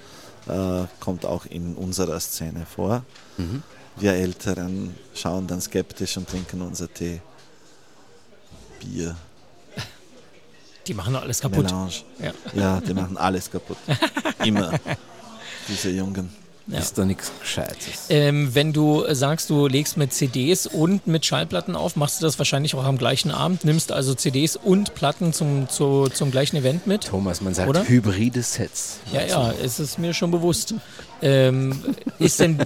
äh, 0.48 0.84
kommt 1.00 1.24
auch 1.26 1.46
in 1.46 1.74
unserer 1.74 2.18
Szene 2.20 2.66
vor. 2.66 3.02
Wir 3.96 4.12
Älteren 4.14 4.94
schauen 5.14 5.46
dann 5.46 5.60
skeptisch 5.60 6.16
und 6.16 6.28
trinken 6.28 6.62
unser 6.62 6.92
Tee. 6.92 7.20
Bier, 8.80 9.16
Die 10.86 10.94
machen 10.94 11.16
alles 11.16 11.40
kaputt. 11.40 11.64
Melange. 11.64 11.92
Ja. 12.20 12.32
Ja, 12.54 12.80
die 12.80 12.94
machen 12.94 13.16
alles 13.16 13.50
kaputt. 13.50 13.76
Immer. 14.44 14.72
Diese 15.68 15.90
Jungen. 15.90 16.30
Ja. 16.70 16.78
Ist 16.80 16.98
doch 16.98 17.06
nichts 17.06 17.32
Gescheites. 17.40 18.06
Ähm, 18.10 18.54
wenn 18.54 18.74
du 18.74 19.02
sagst, 19.14 19.48
du 19.48 19.66
legst 19.68 19.96
mit 19.96 20.12
CDs 20.12 20.66
und 20.66 21.06
mit 21.06 21.24
Schallplatten 21.24 21.74
auf, 21.74 21.96
machst 21.96 22.20
du 22.20 22.26
das 22.26 22.38
wahrscheinlich 22.38 22.74
auch 22.74 22.84
am 22.84 22.98
gleichen 22.98 23.30
Abend, 23.30 23.64
nimmst 23.64 23.90
also 23.90 24.14
CDs 24.14 24.56
und 24.56 24.94
Platten 24.94 25.32
zum, 25.32 25.68
zu, 25.70 26.08
zum 26.12 26.30
gleichen 26.30 26.56
Event 26.56 26.86
mit? 26.86 27.06
Thomas, 27.06 27.40
man 27.40 27.54
sagt 27.54 27.70
Oder? 27.70 27.84
hybride 27.88 28.42
Sets. 28.42 28.98
Ja, 29.12 29.24
ja, 29.24 29.52
es 29.52 29.80
ist 29.80 29.98
mir 29.98 30.12
schon 30.12 30.30
bewusst. 30.30 30.74
Ähm, 31.22 31.82
ist 32.18 32.38
denn, 32.38 32.58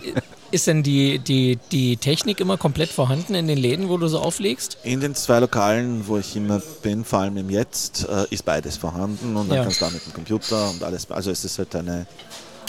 ist 0.50 0.66
denn 0.66 0.82
die, 0.82 1.20
die, 1.20 1.58
die 1.70 1.96
Technik 1.96 2.40
immer 2.40 2.58
komplett 2.58 2.90
vorhanden 2.90 3.36
in 3.36 3.46
den 3.46 3.56
Läden, 3.58 3.88
wo 3.88 3.98
du 3.98 4.08
so 4.08 4.18
auflegst? 4.18 4.78
In 4.82 5.00
den 5.00 5.14
zwei 5.14 5.38
Lokalen, 5.38 6.08
wo 6.08 6.18
ich 6.18 6.34
immer 6.34 6.60
bin, 6.82 7.04
vor 7.04 7.20
allem 7.20 7.36
im 7.36 7.50
Jetzt, 7.50 8.08
äh, 8.08 8.24
ist 8.30 8.44
beides 8.44 8.76
vorhanden 8.76 9.36
und 9.36 9.48
dann 9.48 9.58
Ja. 9.58 9.62
kannst 9.62 9.80
du 9.80 9.84
auch 9.86 9.92
mit 9.92 10.04
dem 10.04 10.12
Computer 10.12 10.70
und 10.70 10.82
alles. 10.82 11.08
Also 11.10 11.30
es 11.30 11.44
ist 11.44 11.58
halt 11.58 11.74
eine 11.76 12.06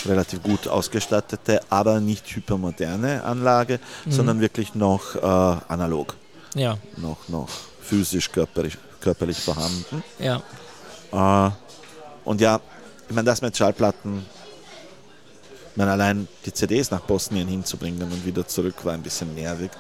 relativ 0.06 0.44
gut 0.44 0.68
ausgestattete, 0.68 1.62
aber 1.70 2.00
nicht 2.00 2.26
hypermoderne 2.36 3.24
Anlage, 3.24 3.80
sondern 4.10 4.40
wirklich 4.42 4.76
noch 4.76 5.16
äh, 5.16 5.22
analog, 5.68 6.16
Ja, 6.56 6.78
noch, 6.98 7.18
noch 7.30 7.50
physisch, 7.82 8.32
körperlich, 8.32 8.78
körperlich 9.02 9.40
vorhanden. 9.40 10.04
ja. 10.20 10.42
Äh, 11.48 11.52
und 12.26 12.40
ja, 12.42 12.60
ich 13.10 13.14
meine, 13.16 13.26
das 13.26 13.42
mit 13.42 13.56
Schallplatten, 13.58 14.26
ich 15.72 15.78
meine, 15.78 15.92
allein 15.92 16.28
die 16.46 16.54
CDs 16.54 16.90
nach 16.92 17.02
Bosnien 17.02 17.48
hinzubringen 17.48 18.02
und 18.04 18.26
wieder 18.26 18.48
zurück 18.48 18.76
war 18.86 18.94
ein 18.94 19.02
bisschen 19.02 19.34
nervig. 19.36 19.72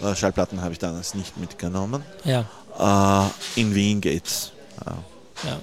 Äh, 0.00 0.14
Schallplatten 0.14 0.60
habe 0.62 0.72
ich 0.72 0.78
damals 0.78 1.14
nicht 1.14 1.36
mitgenommen. 1.36 2.02
Ja, 2.24 2.44
Äh, 2.78 3.60
in 3.60 3.74
Wien 3.74 4.00
geht's. 4.00 4.52
Ja. 4.86 4.92
ja. 5.50 5.58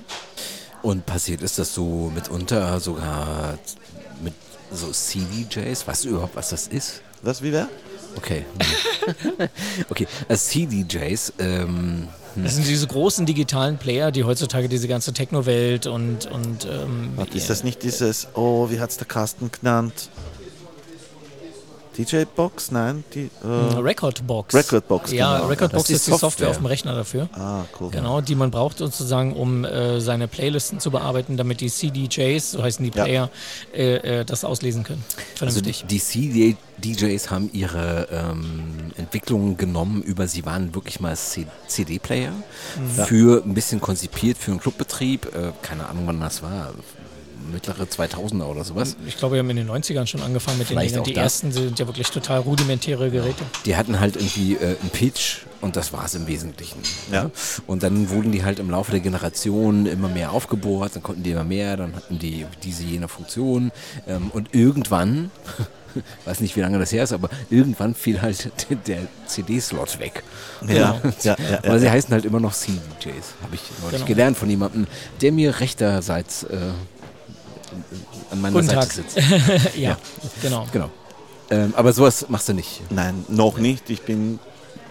Und 0.81 1.05
passiert 1.05 1.41
ist 1.41 1.57
das 1.57 1.73
so 1.73 2.11
mitunter 2.13 2.79
sogar 2.81 3.57
so 4.71 4.91
CDJs? 4.91 5.87
Weißt 5.87 6.05
du 6.05 6.09
überhaupt, 6.09 6.35
was 6.35 6.49
das 6.49 6.67
ist? 6.67 7.01
Was, 7.21 7.41
wie 7.41 7.51
wer? 7.51 7.69
Okay. 8.17 8.45
okay, 9.89 10.07
als 10.27 10.47
CDJs, 10.47 11.33
ähm, 11.39 12.07
Das 12.35 12.55
sind 12.55 12.67
diese 12.67 12.87
großen 12.87 13.25
digitalen 13.25 13.77
Player, 13.77 14.11
die 14.11 14.23
heutzutage 14.23 14.69
diese 14.69 14.87
ganze 14.87 15.13
Techno-Welt 15.13 15.87
und, 15.87 16.25
und 16.27 16.65
ähm, 16.65 17.17
Ist 17.33 17.49
das 17.49 17.63
nicht 17.63 17.83
dieses, 17.83 18.27
oh, 18.33 18.69
wie 18.69 18.79
hat's 18.79 18.97
der 18.97 19.07
Carsten 19.07 19.51
genannt? 19.51 20.09
DJ-Box? 21.97 22.71
Nein, 22.71 23.03
die. 23.13 23.29
Äh, 23.43 23.47
Recordbox. 23.79 24.53
Recordbox, 24.53 25.11
Ja, 25.11 25.37
genau. 25.37 25.47
Recordbox 25.49 25.81
ist 25.83 25.89
die 25.89 25.93
ist 25.93 26.07
die 26.07 26.11
Software 26.11 26.29
Software. 26.29 26.49
auf 26.49 26.57
dem 26.57 26.65
Rechner 26.65 26.93
dafür. 26.95 27.29
ah, 27.33 27.63
cool. 27.79 27.91
Genau, 27.91 28.21
die 28.21 28.35
man 28.35 28.51
braucht 28.51 28.77
sozusagen, 28.79 29.33
um 29.33 29.63
äh, 29.65 29.99
seine 30.01 30.27
Playlisten 30.27 30.79
zu 30.79 30.91
bearbeiten, 30.91 31.37
damit 31.37 31.61
die 31.61 31.69
CDJs, 31.69 32.51
so 32.51 32.63
heißen 32.63 32.83
die 32.83 32.95
Ja. 32.97 33.03
Player, 33.03 33.29
äh, 33.73 34.19
äh, 34.21 34.25
das 34.25 34.43
auslesen 34.43 34.83
können. 34.83 35.03
Also 35.39 35.61
die, 35.61 35.73
Vernünftig. 35.73 35.85
die 35.87 35.99
CD-DJs 35.99 37.29
haben 37.31 37.49
ihre 37.53 38.07
ähm, 38.11 38.91
Entwicklungen 38.97 39.57
genommen 39.57 40.01
über, 40.01 40.27
sie 40.27 40.45
waren 40.45 40.73
wirklich 40.75 40.99
mal 40.99 41.15
C- 41.15 41.47
CD-Player, 41.67 42.33
für 43.05 43.43
ein 43.45 43.53
bisschen 43.53 43.79
konzipiert 43.81 44.37
für 44.37 44.51
einen 44.51 44.59
Clubbetrieb, 44.59 45.25
äh, 45.35 45.51
keine 45.61 45.87
Ahnung 45.87 46.03
wann 46.07 46.19
das 46.19 46.41
war, 46.43 46.73
mittlere 47.51 47.83
2000er 47.83 48.45
oder 48.45 48.63
sowas. 48.63 48.95
ich 49.07 49.17
glaube, 49.17 49.35
wir 49.35 49.39
haben 49.39 49.49
in 49.49 49.57
den 49.57 49.69
90ern 49.69 50.07
schon 50.07 50.21
angefangen 50.21 50.57
mit 50.57 50.69
den 50.69 50.73
Vielleicht 50.77 50.91
Dingen. 50.95 51.01
auch 51.01 51.05
Die 51.07 51.13
das. 51.13 51.23
ersten 51.23 51.51
sind 51.51 51.79
ja 51.79 51.87
wirklich 51.87 52.09
total 52.09 52.39
rudimentäre 52.41 53.09
Geräte. 53.11 53.43
Die 53.65 53.75
hatten 53.75 53.99
halt 53.99 54.15
irgendwie 54.15 54.55
äh, 54.55 54.77
einen 54.81 54.89
Pitch 54.91 55.39
und 55.61 55.75
das 55.75 55.93
war 55.93 56.05
es 56.05 56.15
im 56.15 56.27
Wesentlichen. 56.27 56.79
Ja. 57.11 57.29
Und 57.67 57.83
dann 57.83 58.09
wurden 58.09 58.31
die 58.31 58.43
halt 58.43 58.59
im 58.59 58.69
Laufe 58.69 58.91
der 58.91 58.99
Generationen 58.99 59.85
immer 59.85 60.07
mehr 60.09 60.31
aufgebohrt, 60.31 60.95
dann 60.95 61.03
konnten 61.03 61.23
die 61.23 61.31
immer 61.31 61.43
mehr, 61.43 61.77
dann 61.77 61.95
hatten 61.95 62.19
die 62.19 62.45
diese 62.63 62.83
jene 62.83 63.07
Funktion 63.07 63.71
ähm, 64.07 64.29
und 64.33 64.53
irgendwann, 64.53 65.31
weiß 66.25 66.41
nicht 66.41 66.55
wie 66.55 66.61
lange 66.61 66.77
das 66.77 66.91
her 66.91 67.03
ist, 67.03 67.13
aber 67.13 67.29
irgendwann 67.49 67.95
fiel 67.95 68.21
halt 68.21 68.49
der 68.87 68.99
CD-Slot 69.27 69.99
weg. 69.99 70.23
Ja, 70.67 70.73
ja, 70.75 71.01
ja, 71.23 71.35
ja, 71.51 71.57
Aber 71.63 71.79
sie 71.79 71.85
ja. 71.85 71.91
heißen 71.91 72.11
halt 72.11 72.25
immer 72.25 72.39
noch 72.39 72.53
CDJs, 72.53 73.33
habe 73.41 73.55
ich 73.55 73.61
neulich 73.81 73.95
Genau. 73.99 74.05
gelernt 74.07 74.37
von 74.37 74.49
jemandem, 74.49 74.87
der 75.21 75.31
mir 75.31 75.59
rechterseits 75.59 76.43
äh, 76.43 76.57
an 78.31 78.41
meiner 78.41 78.53
Guten 78.61 78.67
Seite 78.67 78.79
Tag. 78.79 78.91
sitzt. 78.91 79.17
ja, 79.77 79.97
genau. 80.41 80.65
Genau. 80.71 80.89
Ähm, 81.49 81.73
aber 81.75 81.93
sowas 81.93 82.25
machst 82.29 82.49
du 82.49 82.53
nicht. 82.53 82.81
Nein, 82.89 83.23
noch 83.29 83.57
nicht. 83.57 83.89
Ich 83.89 84.01
bin 84.01 84.39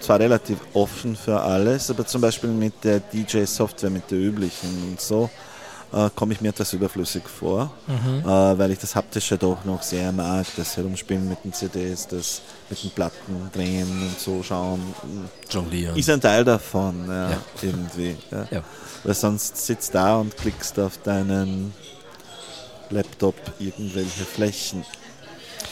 zwar 0.00 0.20
relativ 0.20 0.58
offen 0.72 1.16
für 1.16 1.40
alles, 1.40 1.90
aber 1.90 2.06
zum 2.06 2.20
Beispiel 2.20 2.50
mit 2.50 2.84
der 2.84 3.00
DJ-Software, 3.00 3.90
mit 3.90 4.10
der 4.10 4.18
üblichen 4.18 4.90
und 4.90 5.00
so, 5.00 5.30
äh, 5.92 6.10
komme 6.14 6.32
ich 6.34 6.40
mir 6.40 6.50
etwas 6.50 6.72
überflüssig 6.72 7.22
vor, 7.28 7.72
äh, 7.88 8.24
weil 8.28 8.70
ich 8.72 8.78
das 8.78 8.94
Haptische 8.94 9.38
doch 9.38 9.64
noch 9.64 9.82
sehr 9.82 10.12
mag, 10.12 10.44
das 10.56 10.76
Herumspielen 10.76 11.28
mit 11.28 11.42
den 11.44 11.52
CDs, 11.52 12.06
das 12.06 12.42
mit 12.68 12.82
den 12.82 12.90
Platten 12.90 13.50
drehen 13.52 13.88
und 14.02 14.18
so 14.20 14.42
schauen, 14.42 14.80
Jonglieren. 15.50 15.96
ist 15.96 16.10
ein 16.10 16.20
Teil 16.20 16.44
davon, 16.44 17.06
ja, 17.08 17.30
Ja. 17.30 17.36
irgendwie. 17.62 18.16
Ja. 18.30 18.46
Ja. 18.50 18.62
Weil 19.04 19.14
sonst 19.14 19.56
sitzt 19.56 19.94
da 19.94 20.16
und 20.16 20.36
klickst 20.36 20.78
auf 20.80 20.98
deinen 20.98 21.72
Laptop 22.90 23.34
irgendwelche 23.58 24.24
Flächen. 24.24 24.84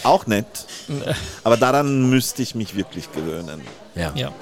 Auch 0.04 0.26
nett, 0.26 0.46
aber 1.44 1.56
daran 1.56 2.10
müsste 2.10 2.42
ich 2.42 2.54
mich 2.54 2.74
wirklich 2.74 3.12
gewöhnen. 3.12 3.60
Ja. 3.94 4.12
Ja. 4.16 4.32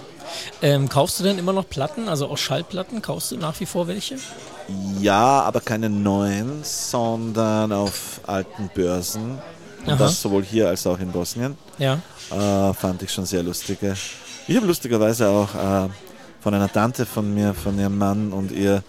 Ähm, 0.62 0.88
kaufst 0.88 1.18
du 1.20 1.24
denn 1.24 1.38
immer 1.38 1.52
noch 1.52 1.68
Platten, 1.68 2.08
also 2.08 2.28
auch 2.28 2.38
Schallplatten? 2.38 3.02
Kaufst 3.02 3.32
du 3.32 3.36
nach 3.36 3.58
wie 3.60 3.66
vor 3.66 3.88
welche? 3.88 4.16
Ja, 5.00 5.42
aber 5.42 5.60
keine 5.60 5.90
neuen, 5.90 6.62
sondern 6.62 7.72
auf 7.72 8.20
alten 8.26 8.70
Börsen. 8.74 9.38
Und 9.84 9.92
Aha. 9.92 9.96
das 9.96 10.20
sowohl 10.20 10.44
hier 10.44 10.68
als 10.68 10.86
auch 10.86 10.98
in 10.98 11.10
Bosnien. 11.10 11.56
Ja. 11.78 12.00
Äh, 12.30 12.74
fand 12.74 13.02
ich 13.02 13.12
schon 13.12 13.26
sehr 13.26 13.42
lustige. 13.42 13.96
Ich 14.46 14.56
habe 14.56 14.66
lustigerweise 14.66 15.28
auch 15.28 15.54
äh, 15.54 15.88
von 16.40 16.54
einer 16.54 16.70
Tante 16.70 17.06
von 17.06 17.32
mir, 17.34 17.54
von 17.54 17.78
ihrem 17.78 17.98
Mann 17.98 18.32
und 18.32 18.52
ihr 18.52 18.82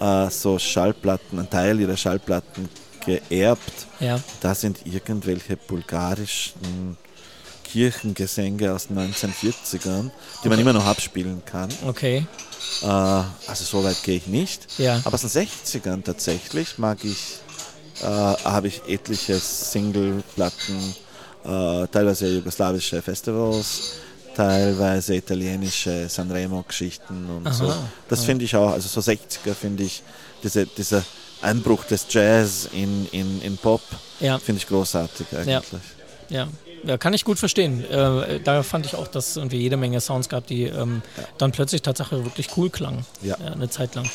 äh, 0.00 0.30
so 0.30 0.58
Schallplatten, 0.58 1.38
einen 1.38 1.50
Teil 1.50 1.80
ihrer 1.80 1.96
Schallplatten 1.96 2.68
geerbt. 3.04 3.86
Ja. 4.00 4.20
Da 4.40 4.54
sind 4.54 4.86
irgendwelche 4.86 5.56
bulgarischen 5.56 6.96
Kirchengesänge 7.64 8.72
aus 8.72 8.88
den 8.88 8.98
1940ern, 8.98 10.10
die 10.42 10.48
man 10.48 10.58
immer 10.58 10.72
noch 10.72 10.86
abspielen 10.86 11.42
kann. 11.44 11.68
Okay. 11.86 12.26
Äh, 12.82 12.86
also 12.86 13.64
so 13.64 13.84
weit 13.84 14.02
gehe 14.02 14.16
ich 14.16 14.26
nicht. 14.26 14.66
Ja. 14.78 15.00
Aber 15.04 15.14
aus 15.14 15.22
den 15.22 15.30
60ern 15.30 16.02
tatsächlich 16.02 16.78
mag 16.78 16.98
ich, 17.04 17.40
äh, 18.00 18.04
habe 18.04 18.68
ich 18.68 18.82
etliche 18.86 19.38
Singleplatten, 19.38 20.94
äh, 21.44 21.86
teilweise 21.88 22.28
jugoslawische 22.28 23.02
Festivals, 23.02 23.94
teilweise 24.34 25.16
italienische 25.16 26.08
Sanremo-Geschichten 26.08 27.28
und 27.28 27.46
Aha. 27.46 27.52
so. 27.52 27.74
Das 28.08 28.24
finde 28.24 28.44
ich 28.44 28.54
auch, 28.56 28.70
also 28.70 28.88
so 28.88 29.00
60er 29.00 29.52
finde 29.52 29.82
ich, 29.84 30.02
diese, 30.42 30.66
dieser 30.66 31.04
Einbruch 31.42 31.84
des 31.84 32.06
Jazz 32.10 32.68
in, 32.72 33.06
in, 33.12 33.40
in 33.42 33.56
Pop, 33.56 33.80
Ja. 34.20 34.38
finde 34.38 34.60
ich 34.60 34.66
großartig 34.68 35.26
eigentlich. 35.36 35.80
Ja. 36.30 36.48
Ja, 36.84 36.96
kann 36.96 37.12
ich 37.12 37.24
gut 37.24 37.40
verstehen. 37.40 37.84
Äh, 37.90 38.38
da 38.44 38.62
fand 38.62 38.86
ich 38.86 38.94
auch, 38.94 39.08
dass 39.08 39.30
es 39.30 39.36
irgendwie 39.36 39.56
jede 39.58 39.76
Menge 39.76 40.00
Sounds 40.00 40.28
gab, 40.28 40.46
die 40.46 40.62
ähm, 40.64 41.02
dann 41.36 41.50
plötzlich 41.50 41.82
Tatsache 41.82 42.24
wirklich 42.24 42.56
cool 42.56 42.70
klangen. 42.70 43.04
Ja. 43.22 43.34
eine 43.36 43.68
Zeit 43.68 43.96
lang. 43.96 44.08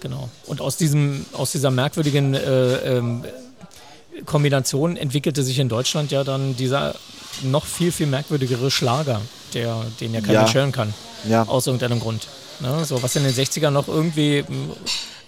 Genau. 0.00 0.28
Und 0.46 0.60
aus 0.60 0.76
diesem, 0.76 1.24
aus 1.32 1.52
dieser 1.52 1.70
merkwürdigen 1.70 2.34
äh, 2.34 2.76
ähm, 2.98 3.24
Kombination 4.24 4.96
entwickelte 4.96 5.42
sich 5.42 5.58
in 5.58 5.68
Deutschland 5.68 6.10
ja 6.10 6.24
dann 6.24 6.56
dieser 6.56 6.94
noch 7.42 7.66
viel, 7.66 7.92
viel 7.92 8.06
merkwürdigere 8.06 8.70
Schlager, 8.70 9.20
der, 9.54 9.84
den 10.00 10.14
ja 10.14 10.20
keiner 10.20 10.46
Ja. 10.46 10.54
hören 10.54 10.72
kann. 10.72 10.94
Ja. 11.28 11.44
Aus 11.44 11.66
irgendeinem 11.66 12.00
Grund. 12.00 12.26
Ne? 12.60 12.84
So, 12.84 13.02
was 13.02 13.16
in 13.16 13.24
den 13.24 13.32
60ern 13.32 13.70
noch 13.70 13.88
irgendwie 13.88 14.44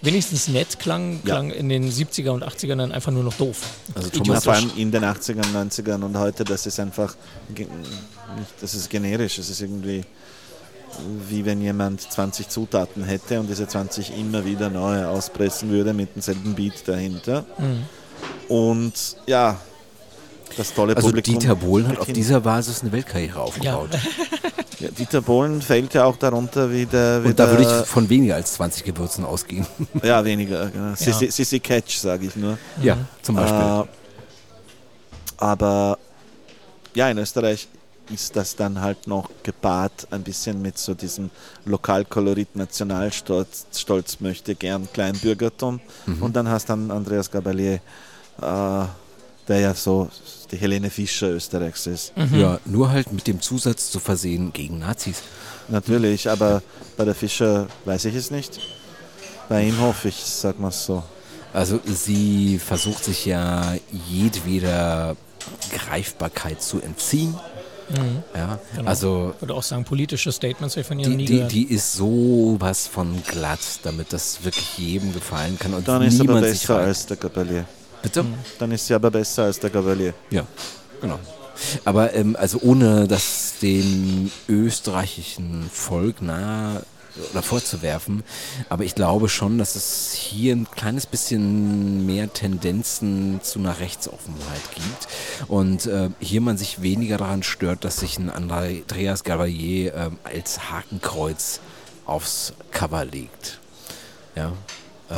wenigstens 0.01 0.47
nett 0.47 0.79
klang, 0.79 1.19
Ja. 1.23 1.35
klang 1.35 1.51
in 1.51 1.69
den 1.69 1.91
70er 1.91 2.31
und 2.31 2.43
80ern 2.43 2.77
dann 2.77 2.91
einfach 2.91 3.11
nur 3.11 3.23
noch 3.23 3.33
doof. 3.33 3.61
Also 3.95 4.09
Ja, 4.13 4.23
Thomas, 4.23 4.43
vor 4.43 4.53
allem 4.53 4.71
in 4.77 4.91
den 4.91 5.03
80ern, 5.03 5.51
90ern 5.53 6.03
und 6.03 6.17
heute, 6.17 6.43
das 6.43 6.65
ist 6.65 6.79
einfach, 6.79 7.15
das 8.61 8.73
ist 8.73 8.89
generisch, 8.89 9.37
es 9.39 9.49
ist 9.49 9.61
irgendwie 9.61 10.03
wie 11.29 11.45
wenn 11.45 11.61
jemand 11.61 12.01
20 12.01 12.49
Zutaten 12.49 13.03
hätte 13.03 13.39
und 13.39 13.47
diese 13.47 13.67
20 13.67 14.17
immer 14.17 14.43
wieder 14.43 14.69
neu 14.69 15.05
auspressen 15.05 15.69
würde 15.69 15.93
mit 15.93 16.15
demselben 16.15 16.55
Beat 16.55 16.87
dahinter. 16.87 17.45
Und 18.47 18.93
ja, 19.27 19.59
das 20.57 20.73
tolle 20.73 20.95
also 20.95 21.07
Publikum. 21.07 21.39
Dieter 21.39 21.55
Bohlen 21.55 21.87
hat 21.87 21.99
auf 21.99 22.11
dieser 22.11 22.41
Basis 22.41 22.81
eine 22.81 22.91
Weltkarriere 22.91 23.39
aufgebaut. 23.39 23.89
Ja, 24.79 24.89
Dieter 24.91 25.21
Bohlen 25.21 25.61
fällt 25.61 25.93
ja 25.93 26.05
auch 26.05 26.15
darunter 26.15 26.71
wie 26.71 26.85
der. 26.85 27.23
Wie 27.23 27.29
Und 27.29 27.39
da 27.39 27.49
würde 27.49 27.63
ich 27.63 27.87
von 27.87 28.09
weniger 28.09 28.35
als 28.35 28.53
20 28.53 28.83
Gewürzen 28.83 29.25
ausgehen. 29.25 29.65
Ja, 30.03 30.23
weniger. 30.23 30.67
Genau. 30.67 30.95
Sissi, 30.95 31.29
Sissi 31.31 31.59
Catch, 31.59 31.97
sage 31.97 32.27
ich 32.27 32.35
nur. 32.35 32.57
ja, 32.81 32.97
zum 33.21 33.35
Beispiel. 33.35 33.59
Äh, 33.59 33.83
aber 35.37 35.97
ja, 36.95 37.09
in 37.09 37.17
Österreich 37.17 37.67
ist 38.11 38.35
das 38.35 38.55
dann 38.55 38.81
halt 38.81 39.07
noch 39.07 39.29
gepaart 39.43 40.07
ein 40.11 40.23
bisschen 40.23 40.61
mit 40.61 40.77
so 40.77 40.93
diesem 40.93 41.29
Lokalkolorit, 41.65 42.55
Nationalstolz, 42.55 43.67
Stolz 43.75 44.19
möchte 44.19 44.55
gern 44.55 44.87
Kleinbürgertum. 44.91 45.79
Und 46.19 46.35
dann 46.35 46.49
hast 46.49 46.69
dann 46.69 46.89
Andreas 46.91 47.29
Gabalier, 47.29 47.79
äh, 48.41 48.85
der 49.49 49.59
ja 49.59 49.73
so 49.73 50.09
die 50.51 50.57
Helene 50.57 50.89
Fischer 50.89 51.29
Österreichs 51.31 51.85
ist. 51.87 52.13
Ja, 52.33 52.59
nur 52.65 52.89
halt 52.91 53.11
mit 53.11 53.27
dem 53.27 53.41
Zusatz 53.41 53.91
zu 53.91 53.99
versehen 53.99 54.53
gegen 54.53 54.79
Nazis. 54.79 55.21
Natürlich, 55.67 56.29
aber 56.29 56.61
bei 56.97 57.03
der 57.05 57.15
Fischer 57.15 57.67
weiß 57.85 58.05
ich 58.05 58.15
es 58.15 58.31
nicht. 58.31 58.59
Bei 59.49 59.63
ihm 59.63 59.79
hoffe 59.81 60.07
ich, 60.09 60.15
sag 60.23 60.59
mal 60.59 60.71
so. 60.71 61.03
Also 61.53 61.79
sie 61.85 62.59
versucht 62.59 63.03
sich 63.03 63.25
ja 63.25 63.75
jedweder 64.07 65.15
Greifbarkeit 65.73 66.61
zu 66.61 66.79
entziehen. 66.81 67.35
Ja, 68.35 68.59
Genau. 68.75 68.87
also 68.89 69.31
Ich 69.35 69.41
würde 69.41 69.55
auch 69.55 69.63
sagen, 69.63 69.83
politische 69.83 70.31
Statements 70.31 70.75
habe 70.75 70.81
ich 70.81 70.87
von 70.87 70.99
ihr 70.99 71.09
die, 71.09 71.15
nie 71.15 71.25
die, 71.25 71.43
die 71.47 71.63
ist 71.73 71.93
sowas 71.93 72.85
von 72.85 73.23
glatt, 73.23 73.59
damit 73.81 74.13
das 74.13 74.43
wirklich 74.43 74.77
jedem 74.77 75.11
gefallen 75.11 75.57
kann 75.57 75.73
und 75.73 75.87
Dann 75.87 76.03
ist 76.03 76.15
er 76.19 76.21
aber 76.21 76.33
niemand 76.35 76.45
sich 76.53 76.61
besser 76.61 76.75
reibt. 76.75 76.87
als 76.87 77.05
der 77.07 77.17
Gabalier. 77.17 77.65
Bitte? 78.01 78.25
Dann 78.57 78.71
ist 78.71 78.87
sie 78.87 78.93
aber 78.93 79.11
besser 79.11 79.43
als 79.43 79.59
der 79.59 79.69
Gabalier. 79.69 80.13
Ja, 80.29 80.45
genau. 81.01 81.19
Aber 81.85 82.13
ähm, 82.13 82.35
also 82.39 82.59
ohne 82.61 83.07
das 83.07 83.55
dem 83.61 84.31
österreichischen 84.47 85.69
Volk 85.69 86.21
nahe 86.21 86.83
oder 87.31 87.41
vorzuwerfen, 87.41 88.23
aber 88.69 88.83
ich 88.85 88.95
glaube 88.95 89.27
schon, 89.27 89.57
dass 89.57 89.75
es 89.75 90.13
hier 90.13 90.55
ein 90.55 90.69
kleines 90.71 91.05
bisschen 91.05 92.05
mehr 92.05 92.31
Tendenzen 92.31 93.41
zu 93.43 93.59
einer 93.59 93.79
Rechtsoffenheit 93.79 94.61
gibt 94.73 95.49
und 95.49 95.85
äh, 95.87 96.09
hier 96.19 96.39
man 96.39 96.57
sich 96.57 96.81
weniger 96.81 97.17
daran 97.17 97.43
stört, 97.43 97.83
dass 97.83 97.97
sich 97.97 98.17
ein 98.17 98.29
Andreas 98.29 99.23
Gavalier 99.25 99.93
ähm, 99.95 100.17
als 100.23 100.71
Hakenkreuz 100.71 101.59
aufs 102.05 102.53
Cover 102.71 103.03
legt. 103.03 103.59
Ja. 104.35 104.53
Äh, 105.09 105.13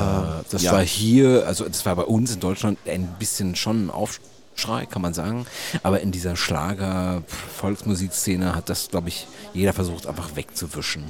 das 0.50 0.64
ja. 0.64 0.72
war 0.74 0.82
hier, 0.82 1.46
also 1.48 1.66
das 1.66 1.86
war 1.86 1.96
bei 1.96 2.04
uns 2.04 2.34
in 2.34 2.40
Deutschland 2.40 2.80
ein 2.88 3.08
bisschen 3.20 3.56
schon 3.56 3.88
ein 3.88 3.92
Aufschrei, 3.92 4.86
kann 4.86 5.02
man 5.02 5.14
sagen. 5.14 5.46
Aber 5.84 6.00
in 6.02 6.12
dieser 6.12 6.36
Schlager-Volksmusikszene 6.36 8.56
hat 8.56 8.70
das, 8.70 8.90
glaube 8.90 9.10
ich, 9.10 9.28
jeder 9.54 9.74
versucht 9.74 10.08
einfach 10.08 10.36
wegzuwischen. 10.36 11.04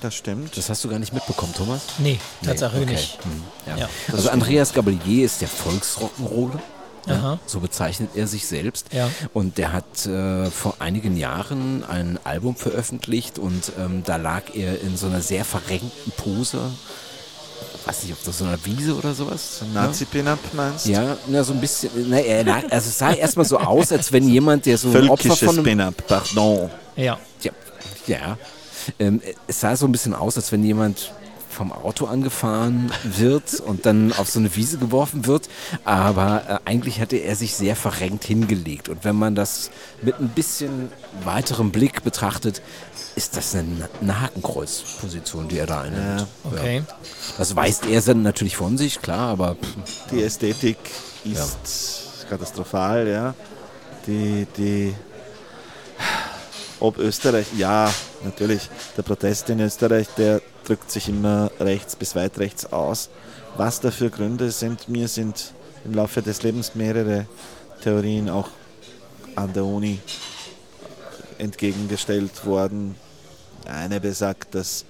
Das 0.00 0.14
stimmt. 0.14 0.56
Das 0.56 0.68
hast 0.68 0.84
du 0.84 0.88
gar 0.88 0.98
nicht 0.98 1.14
mitbekommen, 1.14 1.54
Thomas? 1.56 1.82
nee, 1.98 2.18
Tatsache 2.44 2.76
Nee, 2.76 2.82
okay. 2.82 2.92
nicht. 2.92 3.18
Hm, 3.24 3.42
ja. 3.66 3.76
Ja, 3.78 3.88
also 4.12 4.28
Andreas 4.28 4.74
Gabalier 4.74 5.24
ist 5.24 5.40
der 5.40 5.48
Volksrock'n'Roller. 5.48 6.60
Aha. 7.08 7.38
So 7.46 7.60
bezeichnet 7.60 8.10
er 8.14 8.26
sich 8.26 8.46
selbst. 8.46 8.92
Ja. 8.92 9.08
Und 9.32 9.58
der 9.58 9.72
hat 9.72 10.06
äh, 10.06 10.50
vor 10.50 10.74
einigen 10.80 11.16
Jahren 11.16 11.84
ein 11.84 12.18
Album 12.24 12.56
veröffentlicht 12.56 13.38
und 13.38 13.72
ähm, 13.78 14.02
da 14.04 14.16
lag 14.16 14.42
er 14.54 14.80
in 14.80 14.96
so 14.96 15.06
einer 15.06 15.22
sehr 15.22 15.44
verrenkten 15.44 16.12
Pose. 16.16 16.58
Weiß 17.86 18.02
nicht, 18.02 18.12
ob 18.12 18.24
das 18.24 18.38
so 18.38 18.44
einer 18.44 18.58
Wiese 18.64 18.96
oder 18.96 19.14
sowas. 19.14 19.62
Nazi-Pin-Up 19.72 20.40
meinst 20.54 20.86
du? 20.86 20.90
Ja, 20.90 21.16
na, 21.28 21.44
so 21.44 21.52
ein 21.52 21.60
bisschen. 21.60 21.90
Na, 22.08 22.18
lag, 22.42 22.64
also 22.64 22.88
es 22.88 22.98
sah 22.98 23.12
erstmal 23.12 23.46
so 23.46 23.58
aus, 23.58 23.92
als 23.92 24.12
wenn 24.12 24.28
jemand, 24.28 24.66
der 24.66 24.76
so 24.76 24.90
ein 24.90 25.08
Opfer 25.08 25.36
von 25.36 25.50
einem 25.50 25.64
Pin-Up, 25.64 25.94
pardon. 26.08 26.68
Ja. 26.96 27.16
ja, 27.42 27.52
ja. 28.08 28.38
Ähm, 28.98 29.22
es 29.46 29.60
sah 29.60 29.76
so 29.76 29.86
ein 29.86 29.92
bisschen 29.92 30.14
aus, 30.14 30.36
als 30.36 30.50
wenn 30.50 30.64
jemand 30.64 31.12
vom 31.56 31.72
Auto 31.72 32.04
angefahren 32.04 32.92
wird 33.02 33.60
und 33.60 33.86
dann 33.86 34.12
auf 34.12 34.28
so 34.28 34.38
eine 34.38 34.54
Wiese 34.56 34.76
geworfen 34.76 35.26
wird. 35.26 35.48
Aber 35.84 36.42
äh, 36.64 36.68
eigentlich 36.68 37.00
hatte 37.00 37.16
er 37.16 37.34
sich 37.34 37.54
sehr 37.54 37.76
verrenkt 37.76 38.24
hingelegt. 38.24 38.88
Und 38.88 39.04
wenn 39.04 39.16
man 39.16 39.34
das 39.34 39.70
mit 40.02 40.20
ein 40.20 40.28
bisschen 40.28 40.90
weiterem 41.24 41.72
Blick 41.72 42.04
betrachtet, 42.04 42.60
ist 43.16 43.36
das 43.36 43.54
eine, 43.54 43.88
eine 44.00 44.20
Hakenkreuzposition, 44.20 45.48
die 45.48 45.58
er 45.58 45.66
da 45.66 45.80
einnimmt. 45.80 46.26
Okay. 46.44 46.82
Das 47.38 47.56
weist 47.56 47.86
er 47.86 48.02
dann 48.02 48.22
natürlich 48.22 48.56
von 48.56 48.76
sich, 48.76 49.00
klar, 49.00 49.30
aber 49.30 49.54
pff, 49.54 50.10
Die 50.10 50.22
Ästhetik 50.22 50.76
ist 51.24 52.26
katastrophal, 52.28 53.08
ja. 53.08 53.34
Die, 54.06 54.46
die, 54.56 54.94
ob 56.78 56.98
Österreich, 56.98 57.46
ja, 57.56 57.92
natürlich, 58.22 58.68
der 58.96 59.02
Protest 59.02 59.48
in 59.48 59.60
Österreich, 59.60 60.08
der 60.18 60.42
drückt 60.64 60.90
sich 60.90 61.08
immer 61.08 61.50
rechts 61.58 61.96
bis 61.96 62.14
weit 62.14 62.38
rechts 62.38 62.70
aus. 62.70 63.08
Was 63.56 63.80
da 63.80 63.90
für 63.90 64.10
Gründe 64.10 64.50
sind, 64.50 64.88
mir 64.90 65.08
sind 65.08 65.52
im 65.86 65.94
Laufe 65.94 66.20
des 66.20 66.42
Lebens 66.42 66.74
mehrere 66.74 67.26
Theorien 67.82 68.28
auch 68.28 68.48
an 69.36 69.52
der 69.54 69.64
Uni 69.64 70.00
entgegengestellt 71.38 72.44
worden. 72.44 72.94
Eine 73.66 74.00
besagt, 74.00 74.54
dass, 74.54 74.84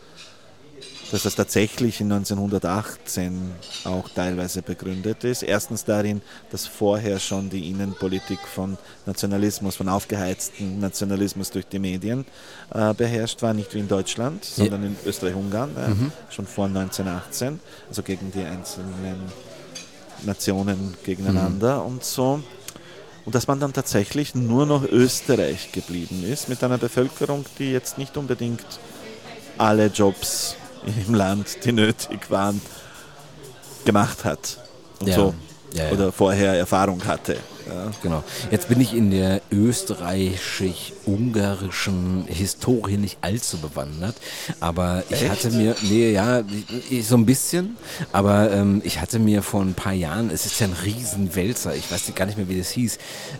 dass 1.10 1.22
das 1.22 1.34
tatsächlich 1.34 2.00
in 2.00 2.12
1918 2.12 3.52
auch 3.84 4.08
teilweise 4.08 4.62
begründet 4.62 5.24
ist. 5.24 5.42
Erstens 5.42 5.84
darin, 5.84 6.22
dass 6.50 6.66
vorher 6.66 7.18
schon 7.18 7.50
die 7.50 7.70
Innenpolitik 7.70 8.40
von 8.40 8.76
Nationalismus, 9.06 9.76
von 9.76 9.88
aufgeheizten 9.88 10.78
Nationalismus 10.80 11.50
durch 11.50 11.66
die 11.66 11.78
Medien 11.78 12.24
äh, 12.74 12.92
beherrscht 12.94 13.42
war, 13.42 13.54
nicht 13.54 13.74
wie 13.74 13.80
in 13.80 13.88
Deutschland, 13.88 14.44
sondern 14.44 14.84
in 14.84 14.96
Österreich-Ungarn, 15.04 15.70
äh, 15.76 16.32
schon 16.32 16.46
vor 16.46 16.66
1918, 16.66 17.60
also 17.88 18.02
gegen 18.02 18.30
die 18.32 18.44
einzelnen 18.44 19.30
Nationen 20.24 20.94
gegeneinander 21.04 21.84
und 21.84 22.04
so. 22.04 22.42
Und 23.26 23.34
dass 23.34 23.48
man 23.48 23.58
dann 23.58 23.72
tatsächlich 23.72 24.34
nur 24.36 24.66
noch 24.66 24.84
Österreich 24.84 25.72
geblieben 25.72 26.24
ist, 26.24 26.48
mit 26.48 26.62
einer 26.62 26.78
Bevölkerung, 26.78 27.44
die 27.58 27.72
jetzt 27.72 27.98
nicht 27.98 28.16
unbedingt 28.16 28.64
alle 29.58 29.86
Jobs 29.86 30.54
im 31.06 31.12
Land, 31.12 31.64
die 31.64 31.72
nötig 31.72 32.30
waren, 32.30 32.60
gemacht 33.84 34.24
hat. 34.24 34.58
Und 35.00 35.08
Ja. 35.08 35.16
so. 35.16 35.34
Ja, 35.74 35.84
ja. 35.86 35.90
Oder 35.90 36.12
vorher 36.12 36.54
Erfahrung 36.54 37.04
hatte. 37.04 37.36
Ja. 37.68 37.90
Genau. 38.02 38.24
Jetzt 38.50 38.68
bin 38.68 38.80
ich 38.80 38.94
in 38.94 39.10
der 39.10 39.42
österreichisch-ungarischen 39.50 42.24
Historie 42.28 42.96
nicht 42.96 43.18
allzu 43.20 43.58
bewandert, 43.58 44.14
aber 44.60 45.02
ich 45.08 45.28
hatte 45.28 45.50
mir, 45.50 45.74
nee, 45.82 46.12
ja, 46.12 46.44
ich, 46.90 47.06
so 47.06 47.16
ein 47.16 47.26
bisschen, 47.26 47.76
aber 48.12 48.52
ähm, 48.52 48.80
ich 48.84 49.00
hatte 49.00 49.18
mir 49.18 49.42
vor 49.42 49.62
ein 49.62 49.74
paar 49.74 49.92
Jahren, 49.92 50.30
es 50.30 50.46
ist 50.46 50.60
ja 50.60 50.68
ein 50.68 50.76
Riesenwälzer, 50.84 51.74
ich 51.74 51.90
weiß 51.90 52.12
gar 52.14 52.26
nicht 52.26 52.38
mehr, 52.38 52.48
wie 52.48 52.58
das 52.58 52.70
hieß, 52.70 52.98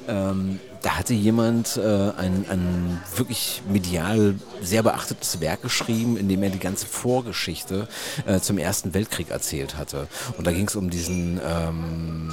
ähm, 0.09 0.59
da 0.87 0.97
hatte 0.97 1.14
jemand 1.14 1.76
äh, 1.78 1.80
ein, 1.80 2.47
ein 2.49 3.01
wirklich 3.16 3.61
medial 3.68 4.37
sehr 4.62 4.84
beachtetes 4.84 5.41
Werk 5.41 5.62
geschrieben, 5.62 6.16
in 6.16 6.28
dem 6.28 6.45
er 6.45 6.51
die 6.51 6.61
ganze 6.61 6.87
Vorgeschichte 6.87 7.89
äh, 8.24 8.39
zum 8.39 8.57
Ersten 8.57 8.95
Weltkrieg 8.95 9.30
erzählt 9.30 9.76
hatte. 9.76 10.07
Und 10.39 10.47
da 10.47 10.53
ging 10.53 10.68
es 10.68 10.76
um 10.76 10.89
diesen 10.89 11.41
ähm, 11.45 12.30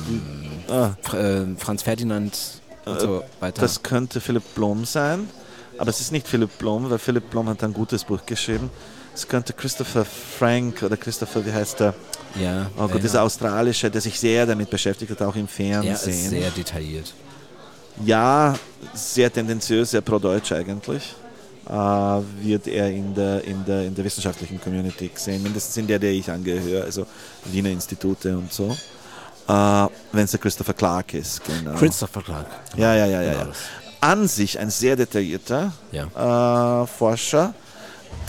Fr 1.01 1.17
äh, 1.19 1.45
Franz 1.57 1.81
Ferdinand 1.81 2.37
und 2.85 3.01
so 3.01 3.23
weiter. 3.39 3.59
Das 3.59 3.81
könnte 3.81 4.21
Philipp 4.21 4.43
Blom 4.53 4.85
sein, 4.85 5.27
aber 5.79 5.89
es 5.89 5.99
ist 5.99 6.11
nicht 6.11 6.27
Philipp 6.27 6.59
Blom, 6.59 6.91
weil 6.91 6.99
Philipp 6.99 7.31
Blom 7.31 7.49
hat 7.49 7.63
ein 7.63 7.73
gutes 7.73 8.03
Buch 8.03 8.23
geschrieben. 8.23 8.69
Es 9.15 9.27
könnte 9.27 9.53
Christopher 9.53 10.05
Frank 10.05 10.83
oder 10.83 10.95
Christopher, 10.95 11.43
wie 11.43 11.53
heißt 11.53 11.79
der? 11.79 11.95
ja, 12.39 12.69
Oh 12.77 12.81
Gott, 12.81 12.97
ja, 12.97 12.99
dieser 12.99 13.23
australische, 13.23 13.89
der 13.89 14.01
sich 14.01 14.19
sehr 14.19 14.45
damit 14.45 14.69
beschäftigt 14.69 15.09
hat, 15.09 15.23
auch 15.23 15.35
im 15.35 15.47
ja, 15.57 15.81
Fernsehen. 15.81 16.29
sehr 16.29 16.51
detailliert. 16.51 17.15
Ja, 18.05 18.55
sehr 18.93 19.31
tendenziös, 19.31 19.91
sehr 19.91 20.01
pro-deutsch 20.01 20.51
eigentlich. 20.51 21.15
Äh, 21.67 21.71
wird 21.71 22.67
er 22.67 22.89
in 22.89 23.13
der, 23.15 23.43
in, 23.45 23.63
der, 23.65 23.83
in 23.85 23.95
der 23.95 24.03
wissenschaftlichen 24.03 24.59
Community 24.59 25.07
gesehen, 25.07 25.41
mindestens 25.43 25.77
in 25.77 25.87
der, 25.87 25.97
der 25.99 26.11
ich 26.11 26.29
angehöre, 26.29 26.83
also 26.83 27.05
Wiener 27.45 27.69
Institute 27.69 28.35
und 28.37 28.51
so. 28.51 28.75
Äh, 29.47 29.87
Wenn 30.11 30.25
es 30.25 30.31
der 30.31 30.39
Christopher 30.41 30.73
Clark 30.73 31.13
ist, 31.13 31.41
genau. 31.45 31.73
Christopher 31.75 32.21
Clark. 32.21 32.47
Ja, 32.75 32.93
ja, 32.95 33.05
ja, 33.05 33.21
ja. 33.21 33.31
Genau 33.31 33.39
ja. 33.43 33.45
das. 33.45 33.57
An 34.01 34.27
sich 34.27 34.59
ein 34.59 34.69
sehr 34.69 34.95
detaillierter 34.97 35.71
Ja. 35.93 36.83
äh, 36.83 36.87
Forscher, 36.87 37.53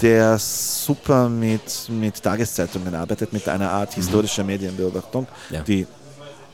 der 0.00 0.38
super 0.38 1.28
mit, 1.28 1.88
mit 1.88 2.22
Tageszeitungen 2.22 2.94
arbeitet, 2.94 3.32
mit 3.32 3.48
einer 3.48 3.70
Art 3.70 3.94
historischer 3.94 4.44
Medienbeobachtung, 4.44 5.26
Mhm. 5.50 5.54
Ja. 5.56 5.62
die 5.62 5.86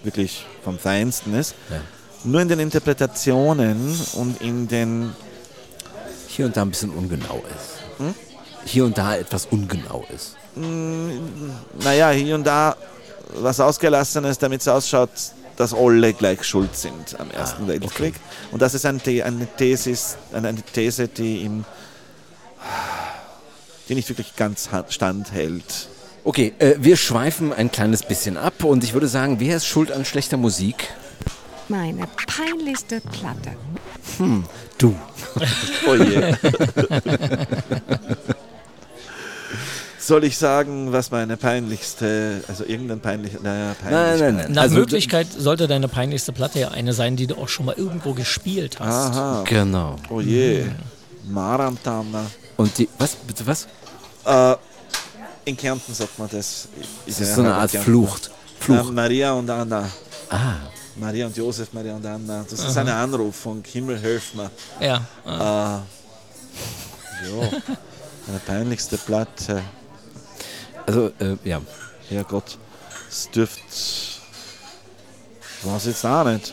wirklich 0.02 0.46
vom 0.64 0.78
Feinsten 0.78 1.34
ist. 1.34 1.54
Ja. 1.68 1.76
Nur 2.24 2.40
in 2.40 2.48
den 2.48 2.60
Interpretationen 2.60 3.98
und 4.14 4.40
in 4.42 4.68
den 4.68 5.14
Hier 6.28 6.46
und 6.46 6.56
da 6.56 6.62
ein 6.62 6.70
bisschen 6.70 6.90
ungenau 6.90 7.42
ist. 7.54 7.98
Hm? 7.98 8.14
Hier 8.64 8.84
und 8.84 8.98
da 8.98 9.16
etwas 9.16 9.46
ungenau 9.46 10.04
ist. 10.14 10.36
naja, 11.82 12.10
hier 12.10 12.34
und 12.34 12.46
da 12.46 12.76
was 13.34 13.60
ausgelassen 13.60 14.24
ist, 14.24 14.42
damit 14.42 14.60
es 14.60 14.68
ausschaut, 14.68 15.10
dass 15.56 15.74
alle 15.74 16.12
gleich 16.14 16.42
schuld 16.44 16.74
sind 16.76 17.18
am 17.20 17.30
Ersten 17.30 17.64
Ah, 17.64 17.68
Weltkrieg. 17.68 18.14
Und 18.50 18.62
das 18.62 18.74
ist 18.74 18.86
eine, 18.86 19.00
eine, 19.24 19.46
Thesis, 19.56 20.16
eine, 20.32 20.54
These, 20.54 21.08
die, 21.08 21.44
im, 21.44 21.64
die 23.88 23.94
nicht 23.94 24.08
wirklich 24.08 24.34
ganz 24.36 24.68
standhält. 24.88 25.88
Okay, 26.24 26.54
äh, 26.58 26.74
wir 26.78 26.96
schweifen 26.96 27.52
ein 27.52 27.70
kleines 27.70 28.02
bisschen 28.02 28.36
ab 28.36 28.64
und 28.64 28.84
ich 28.84 28.92
würde 28.92 29.08
sagen, 29.08 29.40
wer 29.40 29.56
ist 29.56 29.66
schuld 29.66 29.92
an 29.92 30.04
schlechter 30.04 30.36
Musik? 30.36 30.88
Meine 31.70 32.06
peinlichste 32.26 33.00
Platte. 33.00 33.52
Du. 34.78 34.94
Oh 35.86 35.94
je. 35.94 36.34
Soll 39.98 40.24
ich 40.24 40.36
sagen, 40.38 40.92
was 40.92 41.10
meine 41.10 41.36
peinlichste, 41.36 42.42
also 42.48 42.64
irgendein 42.64 43.00
peinlich, 43.00 43.34
naja, 43.42 43.74
peinlich. 43.80 43.92
Nein, 43.92 44.18
nein, 44.18 44.36
nein. 44.36 44.52
Nach 44.52 44.62
Also, 44.62 44.74
Möglichkeit 44.76 45.28
sollte 45.30 45.68
deine 45.68 45.86
peinlichste 45.88 46.32
Platte 46.32 46.58
ja 46.58 46.68
eine 46.70 46.92
sein, 46.94 47.14
die 47.16 47.26
du 47.28 47.36
auch 47.36 47.48
schon 47.48 47.66
mal 47.66 47.74
irgendwo 47.76 48.14
gespielt 48.14 48.80
hast. 48.80 49.10
Aha, 49.14 49.44
Genau. 49.46 49.96
oh 50.08 50.20
je. 50.20 50.64
Marantana. 51.28 52.24
Und 52.56 52.76
die, 52.78 52.88
was, 52.98 53.14
bitte 53.14 53.46
was? 53.46 53.68
Äh, 54.24 54.56
in 55.44 55.56
Kärnten 55.56 55.94
sagt 55.94 56.18
man 56.18 56.28
das. 56.32 56.66
Das 57.06 57.20
ist 57.20 57.34
so 57.36 57.42
eine 57.42 57.54
Art. 57.54 57.70
Flucht. 57.70 58.28
Ja, 58.28 58.34
Fluch. 58.58 58.90
Maria 58.90 59.32
und 59.34 59.48
Anna. 59.48 59.88
Ah, 60.30 60.54
Maria 61.01 61.26
und 61.26 61.36
Josef, 61.36 61.72
Maria 61.72 61.96
und 61.96 62.05
Anna. 62.05 62.44
Das 62.48 62.61
ist 62.61 62.76
eine 62.76 62.94
Anrufung. 62.94 63.64
Himmel, 63.64 63.98
hilf 63.98 64.34
mir. 64.34 64.51
Ja. 64.80 64.96
Äh, 65.24 65.30
ja, 67.28 67.51
meine 68.26 68.40
peinlichste 68.46 68.98
Platte. 68.98 69.62
also, 70.86 71.07
äh, 71.18 71.36
ja. 71.44 71.61
Herrgott, 72.09 72.59
es 73.09 73.30
dürft. 73.30 73.61
Weiß 75.62 75.86
jetzt 75.86 76.05
auch 76.05 76.24
nicht. 76.24 76.53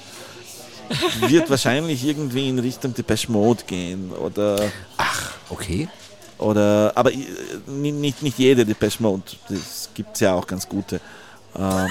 Wird 1.28 1.50
wahrscheinlich 1.50 2.06
irgendwie 2.06 2.50
in 2.50 2.60
Richtung 2.60 2.93
Depeche 2.93 3.32
Mode 3.32 3.64
gehen. 3.66 4.12
Oder. 4.12 4.72
Okay. 5.50 5.88
oder 6.38 6.91
aber 6.95 7.12
äh, 7.12 7.26
nicht, 7.68 7.95
nicht, 7.95 8.24
nicht 8.24 8.38
jede 8.38 8.66
Depeche 8.66 9.02
Mode. 9.02 9.24
Das 9.50 9.89
gibt 9.93 10.16
es 10.16 10.20
ja 10.22 10.34
auch 10.34 10.45
ganz 10.45 10.68
gute. 10.70 11.02
Ähm, 11.58 11.89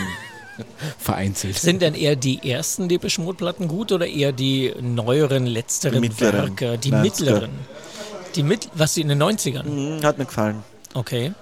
Vereinzelt. 0.99 1.59
Sind 1.59 1.83
denn 1.83 1.95
eher 1.95 2.17
die 2.17 2.49
ersten 2.51 2.89
Depeche 2.89 3.21
Mode 3.21 3.37
Platten 3.39 3.69
gut 3.69 3.93
oder 3.93 4.07
eher 4.07 4.33
die 4.33 4.75
neueren, 4.81 5.47
letzteren 5.47 6.01
Die 6.03 6.09
mittleren, 6.09 6.59
Werke? 6.61 6.79
Die 6.79 6.93
90er. 6.93 7.01
mittleren. 7.03 7.51
Die 8.35 8.43
mit, 8.43 8.69
was 8.75 8.95
die 8.95 9.01
in 9.03 9.09
den 9.09 9.23
90ern? 9.23 9.65
hm, 9.65 10.05
hat 10.05 10.19
mir 10.19 10.27
gefallen. 10.27 10.63
Okay. 10.95 11.33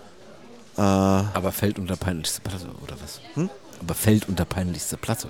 Äh, 0.77 0.81
Aber 0.81 1.53
fällt 1.53 1.79
unter 1.79 1.97
peinlichste 1.97 2.41
Platte, 2.41 2.67
oder 2.83 2.95
was? 3.03 3.21
Hm? 3.35 3.49
Aber 3.81 3.95
fällt 3.95 4.29
unter 4.29 4.45
peinlichste 4.45 4.97
Platte. 4.97 5.29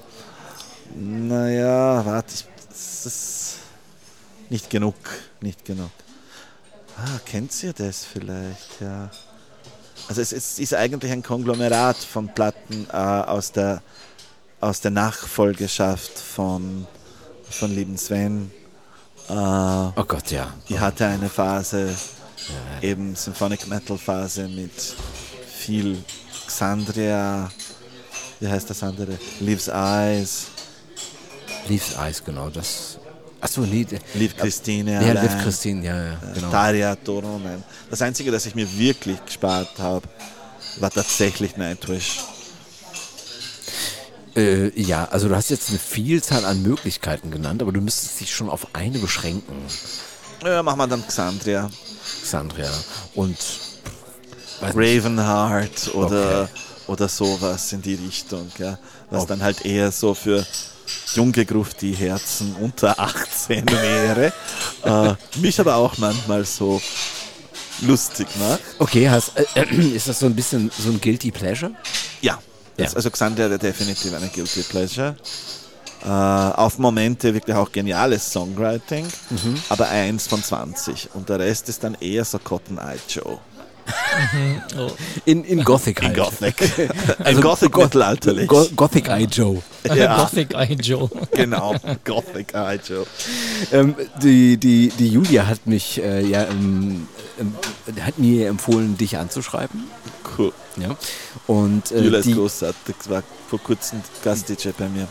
naja, 0.95 2.05
warte, 2.05 2.35
ich- 2.35 2.47
es 2.70 3.07
ist 3.07 3.57
nicht 4.51 4.68
genug. 4.70 4.95
Nicht 5.41 5.64
genug. 5.64 5.91
Ah, 6.97 7.18
kennt 7.24 7.62
ihr 7.62 7.72
das 7.72 8.05
vielleicht? 8.05 8.80
Ja. 8.80 9.11
Also 10.09 10.20
es, 10.20 10.32
es 10.32 10.59
ist 10.59 10.74
eigentlich 10.74 11.12
ein 11.12 11.22
Konglomerat 11.22 11.97
von 11.97 12.28
Platten 12.34 12.86
äh, 12.92 12.97
aus 12.97 13.53
der 13.53 13.82
aus 14.64 14.80
der 14.80 14.92
Nachfolgeschaft 14.92 16.18
von, 16.18 16.86
von 17.51 17.74
lieben 17.74 17.99
Sven. 17.99 18.51
Äh, 19.28 19.32
Oh 19.32 20.05
Gott, 20.09 20.30
ja. 20.30 20.55
ich 20.68 20.78
hatte 20.78 21.07
eine 21.07 21.28
Phase, 21.28 21.95
eben 22.80 23.14
Symphonic 23.14 23.66
Metal 23.66 23.99
Phase 23.99 24.49
mit 24.49 24.72
viel 25.47 26.03
Xandria, 26.47 27.51
wie 28.40 28.49
heißt 28.49 28.70
das 28.70 28.82
andere? 28.82 29.18
Leaves 29.40 29.68
Eyes, 29.68 30.47
Leaves 31.68 31.95
Eyes, 31.99 32.24
genau. 32.24 32.49
Das. 32.49 32.99
Achso, 33.45 33.61
nee. 33.61 33.86
Liv 34.14 34.36
Christine, 34.38 34.92
Ja, 34.95 35.01
allein, 35.01 35.22
Liv 35.22 35.42
Christine, 35.42 35.84
ja, 35.84 36.03
ja, 36.12 36.18
genau. 36.32 36.51
Daria 36.51 36.97
Toronen. 36.97 37.62
Das 37.90 38.01
Einzige, 38.01 38.30
das 38.30 38.47
ich 38.47 38.55
mir 38.55 38.66
wirklich 38.78 39.22
gespart 39.22 39.68
habe, 39.78 40.09
war 40.80 40.90
tatsächlich 40.90 41.55
Nightwish. 41.59 42.20
Äh, 44.34 44.70
ja, 44.80 45.05
also 45.11 45.28
du 45.28 45.36
hast 45.36 45.51
jetzt 45.51 45.68
eine 45.68 45.78
Vielzahl 45.78 46.47
an 46.47 46.62
Möglichkeiten 46.62 47.30
genannt, 47.30 47.61
aber 47.61 47.70
du 47.70 47.82
müsstest 47.82 48.18
dich 48.18 48.34
schon 48.34 48.49
auf 48.49 48.68
eine 48.74 48.99
beschränken, 48.99 49.55
Ja, 50.42 50.62
machen 50.62 50.78
wir 50.78 50.86
dann 50.86 51.07
Xandria. 51.07 51.70
Sandria. 52.24 52.70
Und 53.14 53.36
Ravenheart 54.62 55.95
oder, 55.95 56.42
Okay. 56.45 56.51
oder 56.86 57.09
sowas 57.11 57.70
in 57.72 57.82
die 57.82 57.95
Richtung. 57.97 58.51
Ja. 58.59 58.78
Was 59.11 59.24
Okay. 59.24 59.28
dann 59.28 59.42
halt 59.42 59.66
eher 59.66 59.92
so 59.92 60.14
für 60.14 60.47
junge 61.14 61.45
Grufti 61.45 61.95
Herzen 61.95 62.55
unter 62.61 62.99
18 62.99 63.64
wäre. 63.70 64.32
äh, 64.85 65.14
mich 65.41 65.59
aber 65.61 65.76
auch 65.76 65.97
manchmal 65.99 66.45
so 66.45 66.80
lustig 67.82 68.26
macht. 68.39 68.61
Okay, 68.78 69.09
hast, 69.09 69.32
äh, 69.37 69.64
ist 69.74 70.09
das 70.09 70.18
so 70.18 70.26
ein 70.26 70.35
bisschen 70.35 70.70
so 70.78 70.91
ein 70.91 71.01
Guilty 71.01 71.30
Pleasure? 71.30 71.72
Ja, 72.20 72.39
Ja. 72.76 72.87
also 72.95 73.11
Xandria 73.11 73.49
wäre 73.49 73.59
definitiv 73.59 74.12
eine 74.14 74.28
Guilty 74.28 74.62
Pleasure. 74.62 75.16
Äh, 76.05 76.09
auf 76.09 76.78
Momente 76.78 77.32
wirklich 77.32 77.57
auch 77.57 77.72
geniales 77.72 78.30
Songwriting, 78.30 79.07
Mhm. 79.30 79.62
aber 79.70 79.89
eins 79.89 80.26
von 80.26 80.43
20. 80.43 81.09
Und 81.14 81.28
der 81.30 81.39
Rest 81.39 81.68
ist 81.70 81.82
dann 81.82 81.95
eher 82.01 82.24
so 82.26 82.39
Cotton 82.39 82.76
Eye 82.78 82.99
Joe. 83.09 83.39
Oh. 84.78 84.91
In, 85.24 85.45
in 85.45 85.62
Gothic 85.64 85.99
In 86.01 86.07
halt. 86.09 86.16
Gothic. 86.16 86.55
Also 87.18 87.39
in 87.39 87.41
Gothic 87.43 87.72
Go- 87.72 87.82
mittelalterlich. 87.82 88.49
Go 88.49 88.66
Gothic 88.76 89.09
Eye 89.09 89.26
Joe. 89.30 89.62
Ja. 89.95 90.16
Gothic 90.16 90.55
Eye 90.55 90.74
Joe. 90.80 91.11
genau, 91.32 91.74
Gothic 92.05 92.55
Eye 92.55 92.80
Joe. 92.87 93.07
Ähm, 93.72 93.95
die, 94.22 94.57
die, 94.57 94.89
die 94.89 95.09
Julia 95.09 95.47
hat 95.47 95.66
mich 95.66 96.01
äh, 96.03 96.24
ja 96.24 96.45
ähm, 96.45 97.07
ähm, 97.41 97.55
hat 98.01 98.18
mir 98.18 98.49
empfohlen, 98.49 98.97
dich 98.97 99.16
anzuschreiben. 99.18 99.85
Cool. 100.39 100.53
Ja. 100.76 100.97
Und 101.47 101.91
äh, 101.93 102.01
Julia 102.01 102.18
ist 102.20 102.26
die, 102.26 102.35
großartig, 102.35 102.97
war 103.09 103.22
vor 103.49 103.61
kurzem 103.61 104.01
Gast-DJ 104.22 104.70
bei 104.78 104.89
mir. 104.89 105.07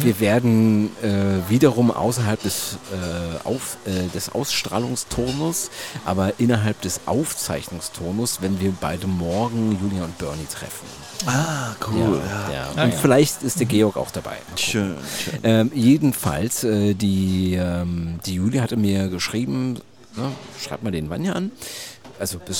Wir 0.00 0.20
werden 0.20 0.90
äh, 1.02 1.50
wiederum 1.50 1.90
außerhalb 1.90 2.40
des, 2.42 2.78
äh, 2.92 3.46
auf, 3.46 3.76
äh, 3.84 4.08
des 4.14 4.30
Ausstrahlungsturnus, 4.30 5.70
aber 6.04 6.34
innerhalb 6.38 6.80
des 6.82 7.00
Aufzeichnungsturnus, 7.06 8.42
wenn 8.42 8.60
wir 8.60 8.72
beide 8.80 9.06
morgen 9.06 9.78
Julia 9.82 10.04
und 10.04 10.16
Bernie 10.18 10.46
treffen. 10.46 10.86
Ah, 11.26 11.74
cool. 11.88 12.20
Ja. 12.26 12.52
Ja. 12.52 12.68
Ah, 12.76 12.84
und 12.84 12.92
ja. 12.92 12.98
vielleicht 12.98 13.42
ist 13.42 13.58
der 13.60 13.66
Georg 13.66 13.96
auch 13.96 14.10
dabei. 14.10 14.36
Schön, 14.56 14.96
schön. 15.18 15.38
Ähm, 15.42 15.70
jedenfalls, 15.74 16.64
äh, 16.64 16.94
die, 16.94 17.54
ähm, 17.54 18.18
die 18.26 18.34
Julia 18.34 18.62
hatte 18.62 18.76
mir 18.76 19.08
geschrieben, 19.08 19.80
ne, 20.16 20.32
schreib 20.60 20.82
mal 20.82 20.90
den 20.90 21.10
Vanya 21.10 21.34
an. 21.34 21.52
Also 22.18 22.38
be 22.38 22.54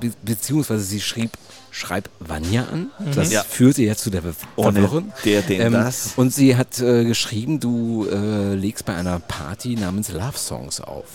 be 0.00 0.12
beziehungsweise 0.22 0.84
sie 0.84 1.00
schrieb, 1.00 1.32
schreib 1.74 2.08
Vanya 2.20 2.66
an. 2.72 2.90
Das 3.16 3.32
Ja. 3.32 3.42
führte 3.42 3.82
ja 3.82 3.96
zu 3.96 4.08
der 4.10 4.22
Verwirrung. 4.22 5.12
der, 5.24 5.42
den, 5.42 5.60
Ähm, 5.60 5.72
das. 5.72 6.12
Und 6.14 6.32
sie 6.32 6.54
hat 6.56 6.78
äh, 6.80 7.04
geschrieben, 7.04 7.58
du 7.58 8.06
äh, 8.08 8.54
legst 8.54 8.84
bei 8.84 8.94
einer 8.94 9.18
Party 9.18 9.74
namens 9.74 10.08
Love 10.10 10.38
Songs 10.38 10.80
auf. 10.80 11.06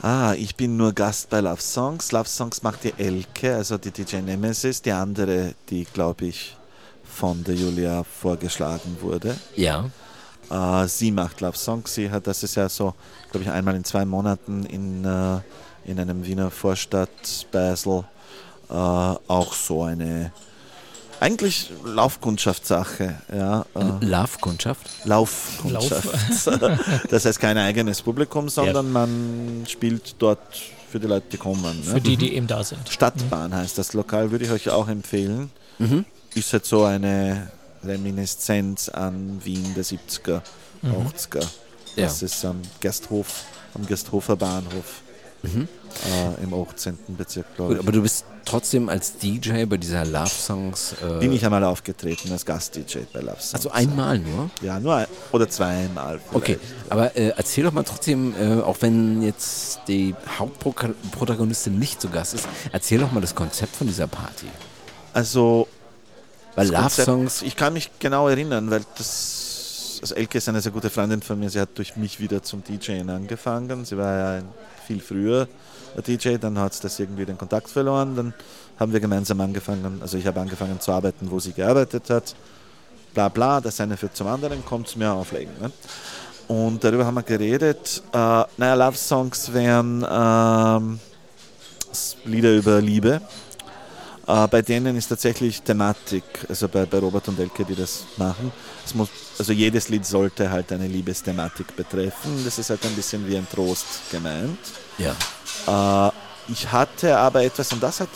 Ah, 0.00 0.32
ich 0.38 0.54
bin 0.56 0.76
nur 0.76 0.92
Gast 0.92 1.28
bei 1.28 1.40
Love 1.40 1.60
Songs. 1.60 2.10
Love 2.12 2.28
Songs 2.28 2.62
macht 2.62 2.84
die 2.84 2.94
Elke, 2.96 3.54
also 3.54 3.76
die 3.78 3.90
DJ 3.90 4.16
Nemesis, 4.18 4.80
die 4.80 4.92
andere, 4.92 5.54
die, 5.68 5.84
glaube 5.92 6.26
ich, 6.26 6.56
von 7.04 7.42
der 7.44 7.54
Julia 7.54 8.04
vorgeschlagen 8.04 8.96
wurde. 9.00 9.36
Ja. 9.56 9.90
Äh, 10.50 10.86
sie 10.88 11.10
macht 11.10 11.40
Love 11.42 11.58
Songs. 11.58 11.94
Sie 11.94 12.10
hat, 12.10 12.26
das 12.26 12.42
ist 12.44 12.54
ja 12.54 12.68
so, 12.68 12.94
glaube 13.30 13.44
ich, 13.44 13.50
einmal 13.50 13.74
in 13.76 13.84
zwei 13.84 14.04
Monaten 14.06 14.64
in, 14.66 15.04
äh, 15.04 15.40
in 15.84 15.98
einem 16.00 16.24
Wiener 16.24 16.50
Vorstadt, 16.50 17.46
Basel, 17.50 18.04
äh, 18.70 18.72
auch 18.74 19.52
so 19.54 19.82
eine 19.82 20.32
eigentlich 21.20 21.70
Laufkundschaftssache. 21.84 23.14
Ja, 23.34 23.66
äh, 23.74 24.04
Love-Kundschaft. 24.04 24.88
Laufkundschaft. 25.04 26.08
das 27.10 27.24
heißt 27.24 27.40
kein 27.40 27.58
eigenes 27.58 28.02
Publikum, 28.02 28.48
sondern 28.48 28.92
man 28.92 29.64
spielt 29.68 30.14
dort 30.20 30.38
für 30.90 31.00
die 31.00 31.06
Leute, 31.06 31.26
die 31.32 31.36
kommen. 31.36 31.82
Für 31.82 31.94
Ne? 31.94 32.00
die, 32.00 32.16
die 32.16 32.34
eben 32.34 32.46
da 32.46 32.62
sind. 32.62 32.88
Stadtbahn 32.88 33.54
heißt 33.54 33.76
das 33.78 33.92
Lokal, 33.94 34.30
würde 34.30 34.44
ich 34.44 34.50
euch 34.50 34.70
auch 34.70 34.88
empfehlen. 34.88 35.50
Ist 36.34 36.52
halt 36.52 36.66
so 36.66 36.84
eine 36.84 37.50
Reminiszenz 37.84 38.88
an 38.88 39.40
Wien 39.44 39.74
der 39.74 39.84
70er, 39.84 40.40
80er. 40.82 41.40
Ja. 41.96 42.04
Das 42.04 42.22
ist 42.22 42.44
am 42.44 42.60
Gasthof, 42.80 43.44
am 43.74 43.86
Gasthofer 43.86 44.36
Bahnhof 44.36 45.02
äh, 45.44 46.42
im 46.42 46.54
18. 46.54 46.98
Bezirk, 47.08 47.46
glaube 47.56 47.74
ich. 47.74 47.80
aber 47.80 47.92
du 47.92 48.02
bist 48.02 48.24
trotzdem 48.44 48.88
als 48.88 49.16
DJ 49.18 49.64
bei 49.66 49.76
dieser 49.76 50.04
Love 50.04 50.28
Songs. 50.28 50.94
Äh, 51.02 51.20
Bin 51.20 51.32
ich 51.32 51.44
einmal 51.44 51.62
aufgetreten 51.64 52.32
als 52.32 52.44
Gast-DJ 52.46 52.98
bei 53.12 53.20
Love 53.20 53.36
Songs. 53.40 53.54
also 53.54 53.70
einmal 53.70 54.18
nur? 54.18 54.50
Ja, 54.62 54.80
nur 54.80 54.96
ein, 54.96 55.06
oder 55.32 55.48
zweimal. 55.48 56.18
vielleicht. 56.18 56.34
Okay, 56.34 56.58
aber 56.88 57.16
äh, 57.16 57.28
erzähl 57.36 57.64
doch 57.64 57.72
mal 57.72 57.82
trotzdem, 57.84 58.34
äh, 58.40 58.60
auch 58.62 58.76
wenn 58.80 59.22
jetzt 59.22 59.80
die 59.88 60.14
Hauptprotagonistin 60.38 61.78
nicht 61.78 62.00
zu 62.00 62.08
Gast 62.08 62.34
ist, 62.34 62.48
erzähl 62.72 62.98
doch 63.00 63.12
mal 63.12 63.20
das 63.20 63.34
Konzept 63.34 63.76
von 63.76 63.86
dieser 63.86 64.06
Party. 64.06 64.46
Also 65.12 65.68
Weil 66.54 66.68
Love 66.70 66.90
Songs, 66.90 67.42
Ich 67.42 67.56
kann 67.56 67.72
mich 67.72 67.90
genau 67.98 68.28
erinnern, 68.28 68.70
weil 68.70 68.82
das. 68.96 69.44
Also 70.00 70.14
Elke 70.14 70.38
ist 70.38 70.48
eine 70.48 70.60
sehr 70.60 70.72
gute 70.72 70.90
Freundin 70.90 71.22
von 71.22 71.38
mir. 71.38 71.50
Sie 71.50 71.60
hat 71.60 71.70
durch 71.76 71.96
mich 71.96 72.20
wieder 72.20 72.42
zum 72.42 72.62
DJen 72.62 73.10
angefangen. 73.10 73.84
Sie 73.84 73.96
war 73.96 74.36
ja 74.38 74.42
viel 74.86 75.00
früher 75.00 75.48
DJ, 76.06 76.36
dann 76.36 76.58
hat 76.58 76.74
sie 76.74 76.82
das 76.82 76.98
irgendwie 76.98 77.24
den 77.24 77.38
Kontakt 77.38 77.68
verloren. 77.68 78.14
Dann 78.14 78.34
haben 78.78 78.92
wir 78.92 79.00
gemeinsam 79.00 79.40
angefangen. 79.40 79.98
Also 80.00 80.16
ich 80.18 80.26
habe 80.26 80.40
angefangen 80.40 80.80
zu 80.80 80.92
arbeiten, 80.92 81.30
wo 81.30 81.40
sie 81.40 81.52
gearbeitet 81.52 82.10
hat. 82.10 82.34
Bla 83.14 83.28
bla, 83.28 83.60
das 83.60 83.80
eine 83.80 83.96
führt 83.96 84.16
zum 84.16 84.26
anderen, 84.26 84.64
kommt 84.64 84.88
zu 84.88 84.98
mir 84.98 85.12
auflegen. 85.12 85.52
Ne? 85.60 85.72
Und 86.46 86.84
darüber 86.84 87.04
haben 87.04 87.14
wir 87.14 87.22
geredet. 87.22 88.02
Äh, 88.12 88.16
naja, 88.56 88.74
Love 88.74 88.96
Songs 88.96 89.52
wären 89.52 90.06
ähm, 90.08 91.00
Lieder 92.24 92.54
über 92.54 92.80
Liebe. 92.80 93.20
Äh, 94.28 94.46
bei 94.48 94.60
denen 94.60 94.94
ist 94.96 95.08
tatsächlich 95.08 95.62
Thematik, 95.62 96.22
also 96.48 96.68
bei, 96.68 96.84
bei 96.84 96.98
Robert 96.98 97.26
und 97.28 97.40
Elke, 97.40 97.64
die 97.64 97.74
das 97.74 98.04
machen. 98.18 98.52
Muss, 98.94 99.08
also 99.38 99.52
jedes 99.52 99.88
Lied 99.88 100.04
sollte 100.04 100.50
halt 100.50 100.70
eine 100.70 100.86
Liebesthematik 100.86 101.74
betreffen. 101.74 102.42
Das 102.44 102.58
ist 102.58 102.68
halt 102.68 102.84
ein 102.84 102.94
bisschen 102.94 103.26
wie 103.26 103.36
ein 103.36 103.46
Trost 103.50 103.86
gemeint. 104.10 104.58
ja. 104.98 105.14
Äh, 106.08 106.12
ich 106.50 106.70
hatte 106.72 107.16
aber 107.16 107.42
etwas, 107.42 107.70
und 107.74 107.82
das 107.82 108.00
hat 108.00 108.08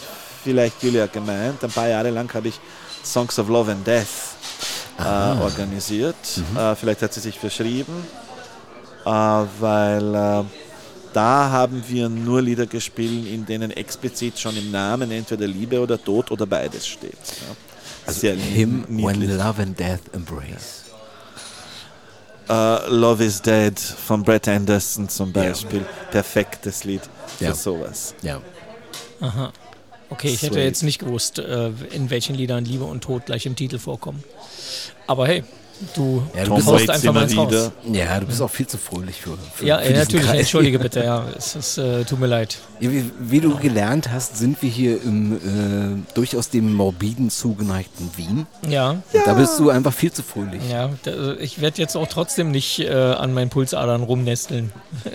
vielleicht 0.43 0.83
Julia 0.83 1.07
gemeint, 1.07 1.63
ein 1.63 1.71
paar 1.71 1.89
Jahre 1.89 2.09
lang 2.09 2.33
habe 2.33 2.49
ich 2.49 2.59
Songs 3.05 3.39
of 3.39 3.49
Love 3.49 3.73
and 3.73 3.87
Death 3.87 4.07
äh, 4.99 5.03
organisiert. 5.43 6.17
Äh, 6.57 6.75
vielleicht 6.75 7.03
hat 7.03 7.13
sie 7.13 7.21
sich 7.21 7.39
verschrieben, 7.39 8.07
äh, 9.05 9.09
weil 9.09 10.15
äh, 10.15 10.45
da 11.13 11.51
haben 11.51 11.83
wir 11.89 12.09
nur 12.09 12.43
Lieder 12.43 12.67
gespielt, 12.67 13.27
in 13.27 13.45
denen 13.47 13.71
explizit 13.71 14.39
schon 14.39 14.57
im 14.57 14.71
Namen 14.71 15.11
entweder 15.11 15.47
Liebe 15.47 15.81
oder 15.81 16.03
Tod 16.03 16.31
oder 16.31 16.47
beides 16.47 16.87
steht. 16.87 17.13
Ja. 17.13 17.57
Also 18.07 18.21
Sehr 18.21 18.35
Him 18.37 18.85
niedlich. 18.89 19.21
When 19.21 19.39
Love 19.39 19.63
and 19.63 19.79
Death 19.79 20.01
Embrace. 20.13 20.85
Äh, 22.49 22.89
Love 22.91 23.25
is 23.25 23.41
Dead 23.41 23.79
von 23.79 24.23
Brett 24.23 24.49
Anderson 24.49 25.09
zum 25.09 25.33
Beispiel. 25.33 25.85
Perfektes 26.11 26.85
Lied 26.85 27.03
für 27.39 27.45
Ja. 27.45 27.55
sowas. 27.55 28.15
Ja. 28.23 28.41
Aha. 29.21 29.53
Okay, 30.11 30.29
ich 30.29 30.43
hätte 30.43 30.61
jetzt 30.61 30.83
nicht 30.83 30.99
gewusst, 30.99 31.39
äh, 31.39 31.69
in 31.93 32.11
welchen 32.11 32.35
Liedern 32.35 32.65
Liebe 32.67 32.85
und 32.85 33.03
Tod 33.03 33.25
gleich 33.27 33.47
im 33.47 33.57
Titel 33.57 33.79
vorkommen. 33.79 34.23
Aber 35.07 35.27
hey, 35.27 35.45
du, 35.95 36.23
Ja, 36.37 36.45
du 36.45 36.55
bist 36.57 36.67
Waits 36.67 36.89
einfach 36.91 37.13
mal. 37.15 37.27
Raus. 37.35 37.71
Ja, 37.91 38.21
du 38.21 38.27
bist 38.27 38.41
auch 38.43 38.51
viel 38.51 38.67
zu 38.67 38.79
fröhlich 38.79 39.17
für. 39.21 39.37
für 39.55 39.67
Ja, 39.67 39.79
für 39.79 39.93
ja 39.93 39.99
natürlich, 39.99 40.27
Kreis. 40.27 40.39
entschuldige 40.41 40.79
bitte, 40.79 41.03
ja, 41.05 41.25
es 41.37 41.55
ist, 41.57 41.79
äh, 41.79 42.05
tut 42.05 42.21
mir 42.21 42.27
leid. 42.27 42.59
Ja, 42.81 42.91
wie, 42.91 43.11
wie 43.21 43.41
du 43.41 43.57
gelernt 43.57 44.11
hast, 44.13 44.37
sind 44.37 44.61
wir 44.63 44.71
hier 44.71 45.03
im 45.03 45.37
äh, 46.07 46.15
durchaus 46.15 46.51
dem 46.51 46.75
morbiden 46.75 47.31
zugeneigten 47.31 48.11
Wien. 48.17 48.47
Ja, 48.69 49.03
Da 49.25 49.35
bist 49.35 49.59
du 49.59 49.71
einfach 49.71 49.93
viel 49.93 50.13
zu 50.13 50.23
fröhlich. 50.23 50.63
ja, 50.71 50.91
da, 51.05 51.35
ich 51.35 51.61
werde 51.61 51.81
jetzt 51.81 51.97
auch 51.97 52.09
trotzdem 52.09 52.51
nicht 52.51 52.81
äh, 52.81 52.91
an 52.93 53.33
meinen 53.35 53.51
Pulsadern 53.51 54.03
rumnesteln. 54.03 54.73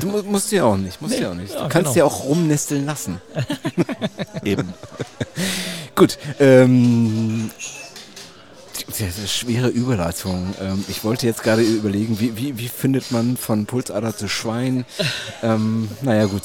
Du 0.00 0.08
mu- 0.08 0.22
musst 0.24 0.50
ja 0.50 0.64
auch 0.64 0.76
nicht, 0.76 1.00
musst 1.00 1.14
Nee, 1.14 1.22
ja 1.22 1.30
auch 1.30 1.34
nicht. 1.34 1.54
Du 1.54 1.58
ja, 1.58 1.68
kannst 1.68 1.94
genau. 1.94 2.06
ja 2.08 2.12
auch 2.12 2.24
rumnesteln 2.24 2.86
lassen. 2.86 3.20
Eben. 4.44 4.74
Gut, 5.94 6.18
ähm, 6.40 7.50
das 8.98 9.08
ist 9.08 9.18
eine 9.18 9.28
schwere 9.28 9.68
Überleitung. 9.68 10.54
Ähm, 10.60 10.84
ich 10.88 11.04
wollte 11.04 11.26
jetzt 11.26 11.42
gerade 11.42 11.62
überlegen, 11.62 12.18
wie, 12.20 12.36
wie, 12.36 12.58
wie 12.58 12.68
findet 12.68 13.10
man 13.10 13.36
von 13.36 13.66
Pulsader 13.66 14.16
zu 14.16 14.28
Schwein? 14.28 14.84
Ähm, 15.42 15.88
naja 16.02 16.26
gut, 16.26 16.42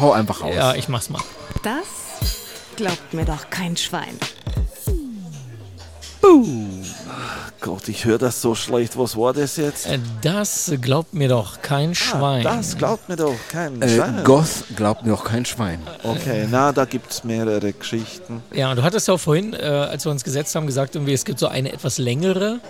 hau 0.00 0.12
einfach 0.12 0.42
raus. 0.42 0.54
Ja, 0.54 0.74
ich 0.74 0.88
mach's 0.88 1.10
mal. 1.10 1.22
Das 1.62 2.32
glaubt 2.76 3.12
mir 3.12 3.24
doch 3.24 3.50
kein 3.50 3.76
Schwein. 3.76 4.18
Gott, 7.60 7.88
ich 7.88 8.04
höre 8.04 8.18
das 8.18 8.40
so 8.40 8.54
schlecht. 8.54 8.96
Was 8.98 9.16
war 9.16 9.32
das 9.32 9.56
jetzt? 9.56 9.86
Äh, 9.86 9.98
Das 10.22 10.72
glaubt 10.80 11.14
mir 11.14 11.28
doch 11.28 11.60
kein 11.62 11.94
Schwein. 11.94 12.46
Ah, 12.46 12.56
das 12.56 12.76
glaubt 12.76 13.08
mir 13.08 13.16
doch 13.16 13.34
kein 13.50 13.80
Äh, 13.82 13.88
Schwein. 13.96 14.24
Goth 14.24 14.64
glaubt 14.76 15.04
mir 15.04 15.10
doch 15.12 15.24
kein 15.24 15.44
Schwein. 15.44 15.80
Okay, 16.02 16.46
na, 16.50 16.72
da 16.72 16.84
gibt 16.84 17.12
es 17.12 17.24
mehrere 17.24 17.72
Geschichten. 17.72 18.42
Ja, 18.52 18.74
du 18.74 18.82
hattest 18.82 19.08
ja 19.08 19.14
auch 19.14 19.20
vorhin, 19.20 19.52
äh, 19.54 19.58
als 19.58 20.04
wir 20.04 20.10
uns 20.12 20.24
gesetzt 20.24 20.54
haben, 20.54 20.66
gesagt, 20.66 20.94
irgendwie, 20.94 21.12
es 21.12 21.24
gibt 21.24 21.38
so 21.38 21.48
eine 21.48 21.72
etwas 21.72 21.98
längere. 21.98 22.60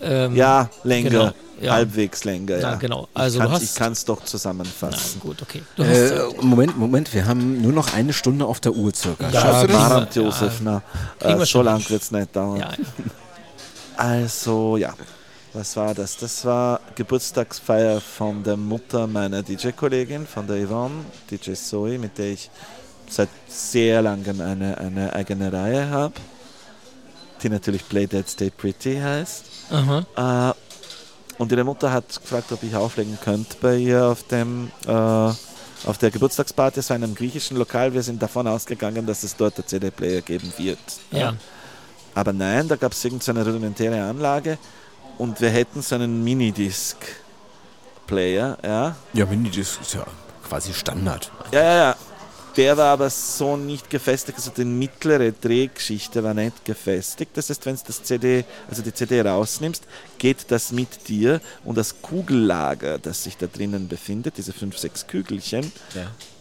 Ähm, 0.00 0.34
Ja, 0.36 0.68
länger, 0.84 1.10
Genau, 1.10 1.30
ja. 1.60 1.72
halbwegs 1.72 2.24
länger, 2.24 2.56
ja. 2.58 2.70
Na, 2.72 2.74
genau. 2.76 3.08
Also 3.14 3.40
ich 3.60 3.74
kann 3.74 3.92
es 3.92 4.04
doch 4.04 4.20
Na, 4.20 4.26
zusammenfassen. 4.26 5.20
gut, 5.20 5.42
okay. 5.42 5.62
Du 5.76 5.84
hast, 5.84 5.96
Äh, 5.96 6.20
Moment, 6.42 6.76
Moment, 6.78 7.12
wir 7.14 7.26
haben 7.26 7.60
nur 7.62 7.72
noch 7.72 7.92
eine 7.94 8.12
Stunde 8.12 8.44
auf 8.44 8.60
der 8.60 8.72
Uhr 8.72 8.92
circa. 8.94 9.28
Ja, 9.30 9.40
Schaffst 9.40 9.62
du 9.64 9.66
das? 9.68 9.76
Marant 9.76 10.14
Josef, 10.16 10.60
na, 10.62 10.82
äh, 11.20 11.28
wir 11.28 11.38
so 11.38 11.44
schon 11.46 11.64
lang 11.64 11.88
wird 11.88 12.02
es 12.02 12.10
nicht 12.10 12.34
dauern. 12.36 12.58
ja, 12.60 12.70
Also, 13.96 14.76
ja, 14.76 14.92
was 15.54 15.74
war 15.76 15.94
das? 15.94 16.16
Das 16.18 16.44
war 16.44 16.80
Geburtstagsfeier 16.94 18.00
von 18.00 18.42
der 18.42 18.56
Mutter 18.58 19.06
meiner 19.06 19.42
DJ-Kollegin, 19.42 20.26
von 20.26 20.46
der 20.46 20.66
Yvonne, 20.66 21.04
DJ 21.30 21.52
Zoe, 21.54 21.98
mit 21.98 22.18
der 22.18 22.32
ich 22.32 22.50
seit 23.08 23.28
sehr 23.48 24.02
langem 24.02 24.40
eine, 24.40 24.76
eine 24.78 25.14
eigene 25.14 25.50
Reihe 25.52 25.88
habe, 25.88 26.12
die 27.42 27.48
natürlich 27.48 27.88
Play 27.88 28.06
Dead 28.06 28.28
Stay 28.28 28.50
Pretty 28.50 28.98
heißt. 28.98 29.44
aha. 29.70 30.50
Äh, 30.50 30.54
und 31.38 31.52
ihre 31.52 31.64
Mutter 31.64 31.92
hat 31.92 32.18
gefragt, 32.20 32.50
ob 32.52 32.62
ich 32.62 32.74
auflegen 32.74 33.18
könnte 33.22 33.56
bei 33.60 33.76
ihr 33.76 34.06
auf 34.06 34.22
dem 34.22 34.70
äh, 34.86 34.90
auf 34.90 35.98
der 36.00 36.10
Geburtstagsparty. 36.10 36.80
Es 36.80 36.88
war 36.88 36.96
in 36.96 37.04
einem 37.04 37.14
griechischen 37.14 37.58
Lokal. 37.58 37.92
Wir 37.92 38.02
sind 38.02 38.22
davon 38.22 38.48
ausgegangen, 38.48 39.04
dass 39.06 39.22
es 39.22 39.36
dort 39.36 39.56
einen 39.56 39.66
CD-Player 39.66 40.22
geben 40.22 40.50
wird. 40.56 40.78
Ja. 41.10 41.34
Aber 42.14 42.32
nein, 42.32 42.66
da 42.68 42.76
gab 42.76 42.92
es 42.92 43.04
irgendeine 43.04 43.44
rudimentäre 43.44 44.02
Anlage 44.02 44.56
und 45.18 45.38
wir 45.42 45.50
hätten 45.50 45.82
so 45.82 45.96
einen 45.96 46.24
Minidisc-Player. 46.24 48.56
Ja. 48.64 48.96
Ja, 49.12 49.26
Minidisc 49.26 49.78
ist 49.82 49.92
ja 49.94 50.06
quasi 50.48 50.72
Standard. 50.72 51.30
ja, 51.52 51.62
ja, 51.62 51.76
ja. 51.76 51.94
Der 52.56 52.74
war 52.78 52.92
aber 52.92 53.10
so 53.10 53.58
nicht 53.58 53.90
gefestigt, 53.90 54.38
also 54.38 54.50
die 54.50 54.64
mittlere 54.64 55.30
Drehgeschichte 55.32 56.24
war 56.24 56.32
nicht 56.32 56.64
gefestigt. 56.64 57.32
Das 57.34 57.50
heißt, 57.50 57.66
wenn 57.66 57.76
du 57.76 57.82
das 57.86 58.02
CD, 58.02 58.44
also 58.70 58.80
die 58.80 58.94
CD 58.94 59.20
rausnimmst, 59.20 59.84
geht 60.16 60.46
das 60.48 60.72
mit 60.72 61.08
dir 61.08 61.42
und 61.64 61.76
das 61.76 62.00
Kugellager, 62.00 62.98
das 62.98 63.24
sich 63.24 63.36
da 63.36 63.46
drinnen 63.46 63.88
befindet, 63.88 64.38
diese 64.38 64.54
fünf, 64.54 64.78
sechs 64.78 65.06
Kügelchen, 65.06 65.70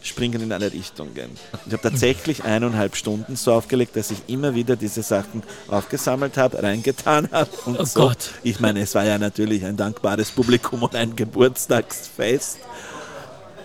springen 0.02 0.42
in 0.42 0.54
alle 0.54 0.72
Richtungen. 0.72 1.32
Ich 1.66 1.74
habe 1.74 1.82
tatsächlich 1.82 2.46
eineinhalb 2.46 2.96
Stunden 2.96 3.36
so 3.36 3.52
aufgelegt, 3.52 3.98
dass 3.98 4.10
ich 4.12 4.20
immer 4.28 4.56
wieder 4.56 4.78
diese 4.78 5.04
Sachen 5.04 5.44
aufgesammelt 5.68 6.38
habe, 6.38 6.64
reingetan 6.64 7.28
habe 7.34 7.50
und 7.66 7.78
Oh 7.78 7.84
so. 7.84 8.00
Gott. 8.08 8.32
Ich 8.44 8.62
meine, 8.62 8.80
es 8.80 8.96
war 8.96 9.04
ja 9.04 9.18
natürlich 9.18 9.66
ein 9.66 9.76
dankbares 9.76 10.32
Publikum 10.32 10.84
und 10.84 10.96
ein 10.96 11.18
Geburtstagsfest, 11.18 12.60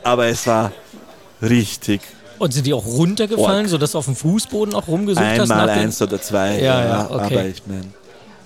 aber 0.02 0.26
es 0.26 0.48
war 0.48 0.72
richtig 1.42 2.00
Und 2.40 2.52
sind 2.54 2.66
die 2.66 2.72
auch 2.74 2.84
runtergefallen, 2.86 3.60
Org. 3.60 3.68
sodass 3.68 3.92
du 3.92 3.98
auf 3.98 4.06
dem 4.06 4.16
Fußboden 4.16 4.74
auch 4.74 4.88
rumgesucht 4.88 5.24
hast? 5.24 5.40
Einmal 5.50 5.66
nach 5.66 5.74
den- 5.74 5.84
eins 5.84 6.02
oder 6.02 6.20
zwei, 6.20 6.58
Ja, 6.60 6.84
ja, 6.84 7.10
okay. 7.10 7.36
aber 7.36 7.44
ich 7.46 7.62
meine. 7.66 7.84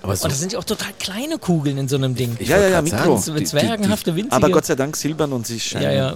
Aber 0.03 0.15
so, 0.15 0.25
Und 0.25 0.31
das 0.33 0.39
sind 0.39 0.51
ja 0.53 0.59
auch 0.59 0.63
total 0.65 0.91
kleine 0.99 1.39
Kugeln 1.39 1.77
in 1.79 1.87
so 1.87 1.95
einem 1.95 2.13
Ding. 2.13 2.35
ich 2.39 2.47
Ja, 2.49 2.59
ja, 2.59 2.67
ja, 2.67 2.81
Mikro. 2.83 3.17
sagen, 3.17 3.35
die- 3.37 3.39
die- 3.43 3.45
Zwergenhafte, 3.49 4.15
winzige. 4.15 4.35
Aber 4.35 4.49
Gott 4.51 4.65
sei 4.65 4.75
Dank 4.75 4.95
silbern 4.97 5.33
und 5.33 5.47
sie 5.47 5.59
scheinen. 5.59 5.83
Ja, 5.83 5.91
ja. 5.91 6.15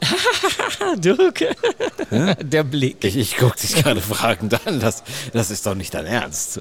Dirk. 0.98 1.44
Der 2.40 2.62
Blick. 2.64 3.04
Ich, 3.04 3.16
ich 3.16 3.36
gucke 3.36 3.58
dich 3.58 3.74
gerade 3.82 4.00
fragend 4.00 4.54
an, 4.66 4.78
das, 4.80 5.02
das 5.32 5.50
ist 5.50 5.66
doch 5.66 5.74
nicht 5.74 5.92
dein 5.94 6.06
Ernst. 6.06 6.60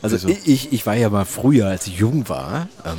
Also 0.00 0.16
Wieso? 0.16 0.38
ich, 0.44 0.72
ich 0.72 0.86
war 0.86 0.94
ja 0.94 1.10
mal 1.10 1.24
früher, 1.24 1.66
als 1.68 1.86
ich 1.86 1.98
jung 1.98 2.28
war, 2.28 2.68
ähm, 2.84 2.96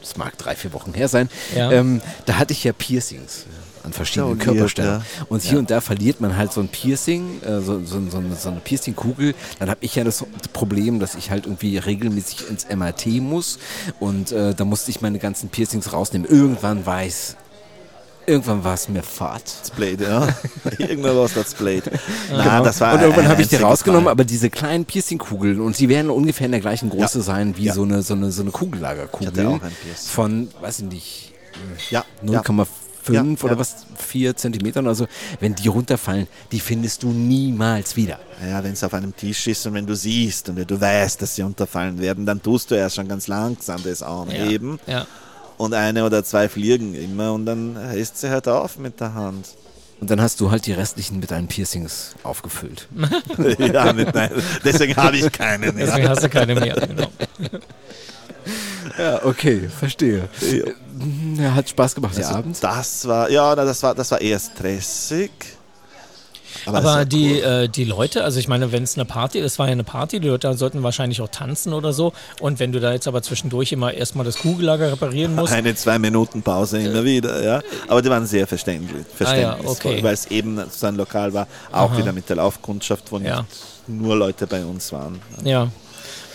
das 0.00 0.16
mag 0.16 0.36
drei, 0.38 0.56
vier 0.56 0.72
Wochen 0.72 0.94
her 0.94 1.08
sein, 1.08 1.28
Ja. 1.54 1.70
ähm, 1.70 2.00
da 2.26 2.38
hatte 2.38 2.52
ich 2.52 2.64
ja 2.64 2.72
Piercings 2.72 3.42
äh, 3.42 3.69
an 3.84 3.92
verschiedenen 3.92 4.34
lieb, 4.34 4.42
Körperstellen. 4.44 5.00
ja. 5.00 5.24
Und 5.28 5.42
hier 5.42 5.58
und 5.58 5.70
da 5.70 5.80
verliert 5.80 6.20
man 6.20 6.36
halt 6.36 6.52
so 6.52 6.60
ein 6.60 6.68
Piercing, 6.68 7.42
äh, 7.42 7.60
so, 7.60 7.80
so, 7.84 8.00
so, 8.10 8.18
eine- 8.18 8.36
so 8.36 8.48
eine 8.50 8.60
Piercingkugel. 8.60 9.34
Dann 9.58 9.70
habe 9.70 9.78
ich 9.82 9.94
ja 9.94 10.04
das 10.04 10.24
Problem, 10.52 11.00
dass 11.00 11.14
ich 11.14 11.30
halt 11.30 11.46
irgendwie 11.46 11.78
regelmäßig 11.78 12.48
ins 12.48 12.66
MRT 12.68 13.06
muss 13.20 13.58
und 14.00 14.32
äh, 14.32 14.54
da 14.54 14.64
musste 14.64 14.90
ich 14.90 15.00
meine 15.00 15.18
ganzen 15.18 15.48
Piercings 15.48 15.92
rausnehmen. 15.92 16.28
Irgendwann 16.28 16.84
weiß, 16.84 17.36
irgendwann 18.26 18.62
war 18.62 18.74
es 18.74 18.88
mir 18.88 19.02
fad. 19.02 19.42
Das 19.62 19.70
Blade, 19.70 20.04
ja. 20.04 20.28
Irgendwann 20.78 21.16
war 21.16 21.24
es 21.24 21.34
das 21.34 21.54
Blade. 21.54 21.90
Genau. 22.28 22.62
das 22.64 22.80
war 22.80 22.94
und 22.94 23.00
irgendwann 23.00 23.28
habe 23.28 23.42
ich 23.42 23.48
die 23.48 23.56
rausgenommen, 23.56 24.04
Fall. 24.04 24.12
aber 24.12 24.24
diese 24.24 24.50
kleinen 24.50 24.84
Piercingkugeln 24.84 25.60
und 25.60 25.74
sie 25.74 25.88
werden 25.88 26.10
ungefähr 26.10 26.46
in 26.46 26.52
der 26.52 26.60
gleichen 26.60 26.90
Größe 26.90 27.18
Ja. 27.18 27.24
sein 27.24 27.56
wie 27.56 27.64
Ja. 27.64 27.74
so 27.74 27.82
eine 27.82 28.02
so 28.02 28.14
eine 28.14 28.30
so 28.30 28.42
eine 28.42 28.50
Kugellagerkugel 28.52 29.28
Ich 29.32 29.38
hatte 29.38 29.48
auch 29.48 29.54
ein 29.62 29.72
Piercing. 29.82 30.10
von, 30.10 30.48
weiß 30.60 30.80
ich 30.80 30.84
nicht, 30.86 31.32
Ja, 31.90 32.04
0,5 32.24 32.66
Ja, 33.14 33.22
oder 33.22 33.54
ja. 33.54 33.58
was 33.58 33.86
4 33.96 34.36
Zentimetern 34.36 34.86
oder 34.86 34.94
so. 34.94 35.06
Wenn 35.40 35.54
die 35.54 35.68
runterfallen, 35.68 36.26
die 36.52 36.60
findest 36.60 37.02
du 37.02 37.10
niemals 37.10 37.96
wieder. 37.96 38.18
ja. 38.46 38.62
wenn 38.62 38.72
es 38.72 38.84
auf 38.84 38.94
einem 38.94 39.14
Tisch 39.14 39.46
ist 39.46 39.66
und 39.66 39.74
wenn 39.74 39.86
du 39.86 39.94
siehst 39.94 40.48
und 40.48 40.56
wenn 40.56 40.66
du 40.66 40.80
weißt, 40.80 41.20
dass 41.22 41.34
sie 41.34 41.42
unterfallen 41.42 41.98
werden, 42.00 42.26
dann 42.26 42.42
tust 42.42 42.70
du 42.70 42.74
erst 42.74 42.96
schon 42.96 43.08
ganz 43.08 43.26
langsam 43.26 43.82
das 43.82 44.02
anheben. 44.02 44.78
Ja. 44.86 45.06
Und 45.56 45.74
eine 45.74 46.04
oder 46.04 46.24
zwei 46.24 46.48
fliegen 46.48 46.94
immer 46.94 47.34
und 47.34 47.44
dann 47.46 47.76
heißt 47.76 48.18
sie 48.18 48.30
halt 48.30 48.48
auf 48.48 48.78
mit 48.78 48.98
der 49.00 49.14
Hand. 49.14 49.46
Und 50.00 50.10
dann 50.10 50.20
hast 50.20 50.40
du 50.40 50.50
halt 50.50 50.64
die 50.64 50.72
restlichen 50.72 51.20
mit 51.20 51.30
deinen 51.30 51.48
Piercings 51.48 52.14
aufgefüllt. 52.22 52.88
ja, 53.58 53.92
mit 53.92 54.14
nein. 54.14 54.30
Deswegen 54.64 54.96
habe 54.96 55.18
ich 55.18 55.30
keine 55.30 55.72
mehr. 55.72 55.86
Deswegen 55.86 56.08
hast 56.08 56.24
du 56.24 56.30
keine 56.30 56.54
mehr. 56.54 56.74
Genau. 56.74 57.08
Ja, 58.98 59.24
okay, 59.24 59.68
verstehe. 59.68 60.28
Ja, 61.36 61.54
hat 61.54 61.68
Spaß 61.68 61.94
gemacht, 61.94 62.16
der 62.16 62.26
Also 62.26 62.38
Abend. 62.38 62.56
Das 62.62 63.06
war, 63.08 63.30
ja, 63.30 63.54
das 63.54 63.82
war, 63.82 63.94
das 63.94 64.10
war 64.10 64.20
eher 64.20 64.38
stressig. 64.38 65.30
Aber, 66.66 66.80
es 66.80 66.84
Aber 66.84 67.04
die, 67.04 67.40
cool. 67.44 67.50
äh, 67.64 67.68
die 67.68 67.84
Leute, 67.84 68.24
also 68.24 68.40
ich 68.40 68.48
meine, 68.48 68.72
wenn 68.72 68.82
es 68.82 68.96
eine 68.96 69.04
Party, 69.04 69.40
das 69.40 69.58
war 69.60 69.66
ja 69.66 69.72
eine 69.72 69.84
Party, 69.84 70.18
die 70.18 70.28
Leute 70.28 70.52
sollten 70.54 70.82
wahrscheinlich 70.82 71.20
auch 71.22 71.28
tanzen 71.28 71.72
oder 71.72 71.92
so. 71.92 72.12
Und 72.40 72.58
wenn 72.58 72.72
du 72.72 72.80
da 72.80 72.92
jetzt 72.92 73.06
aber 73.06 73.22
zwischendurch 73.22 73.70
immer 73.72 73.94
erstmal 73.94 74.24
das 74.24 74.36
Kugellager 74.38 74.90
reparieren 74.92 75.36
musst, 75.36 75.52
Eine 75.52 75.74
zwei 75.76 75.98
Minuten 76.00 76.42
Pause 76.42 76.80
immer 76.82 77.04
wieder, 77.04 77.42
ja. 77.42 77.62
Aber 77.86 78.02
die 78.02 78.10
waren 78.10 78.26
sehr 78.26 78.46
verständlich, 78.48 79.06
verständnisvoll, 79.14 79.92
Ah 79.92 79.94
okay. 79.94 80.02
weil 80.02 80.12
es 80.14 80.26
eben 80.26 80.60
so 80.70 80.86
ein 80.88 80.96
Lokal 80.96 81.32
war, 81.32 81.46
auch 81.70 81.96
wieder 81.96 82.12
mit 82.12 82.28
der 82.28 82.36
Laufkundschaft, 82.36 83.10
wo 83.12 83.18
nicht 83.18 83.28
Ja. 83.28 83.46
nur 83.86 84.16
Leute 84.16 84.46
bei 84.48 84.64
uns 84.64 84.92
waren. 84.92 85.20
ja. 85.44 85.68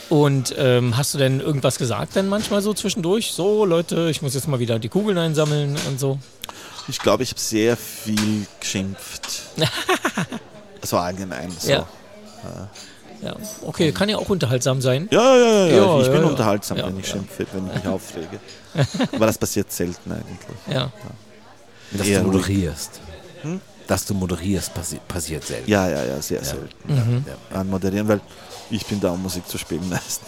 Und 0.10 0.54
ähm, 0.58 0.96
hast 0.98 1.14
du 1.14 1.18
denn 1.18 1.40
irgendwas 1.40 1.78
gesagt 1.78 2.16
denn 2.16 2.28
manchmal 2.28 2.62
so 2.62 2.74
zwischendurch? 2.74 3.32
So, 3.32 3.66
Leute, 3.66 4.10
ich 4.10 4.22
muss 4.22 4.36
jetzt 4.36 4.48
mal 4.48 4.60
wieder 4.60 4.78
die 4.78 4.90
Kugeln 4.90 5.18
einsammeln 5.18 5.76
und 5.88 6.00
so. 6.00 6.20
Ich 6.88 7.00
glaube, 7.00 7.24
ich 7.24 7.32
habe 7.32 7.40
sehr 7.40 7.76
viel 7.76 8.46
geschimpft. 8.60 9.42
so 10.84 10.98
allgemein. 10.98 11.52
So. 11.58 11.72
Ja. 11.72 11.88
Ja, 13.22 13.36
okay, 13.64 13.92
kann 13.92 14.08
ja 14.10 14.18
auch 14.18 14.30
unterhaltsam 14.30 14.82
sein. 14.82 15.08
Ja, 15.10 15.36
ja, 15.36 15.46
ja, 15.46 15.66
ja. 15.66 15.76
Ja, 15.78 16.00
ich 16.00 16.06
bin 16.08 16.16
ja, 16.16 16.22
ja. 16.22 16.28
unterhaltsam, 16.28 16.78
Ja, 16.78 16.88
wenn 16.88 17.00
ich 17.00 17.08
ja. 17.08 17.14
schimpfe, 17.14 17.48
wenn 17.54 17.68
ich 17.68 17.74
mich 17.74 17.88
aufrege. 17.88 18.40
Aber 19.14 19.26
das 19.26 19.38
passiert 19.38 19.72
selten 19.72 20.12
eigentlich. 20.12 20.38
Ja. 20.70 20.92
Dass 21.92 22.06
eher 22.08 22.22
du 22.22 22.28
moderierst. 22.28 23.00
Dass 23.88 24.06
du 24.06 24.14
moderierst, 24.14 24.74
passi 24.74 25.00
passiert 25.08 25.46
selten. 25.46 25.70
Ja, 25.70 25.88
ja, 25.88 26.04
ja, 26.04 26.22
sehr 26.22 26.44
selten. 26.44 26.68
Mhm. 26.88 27.26
Ja. 27.54 27.64
Moderieren, 27.64 28.08
weil 28.08 28.22
ich 28.70 28.86
bin 28.86 29.00
da, 29.00 29.12
um 29.12 29.22
Musik 29.22 29.48
zu 29.48 29.58
spielen 29.58 29.88
meistens. 29.90 30.28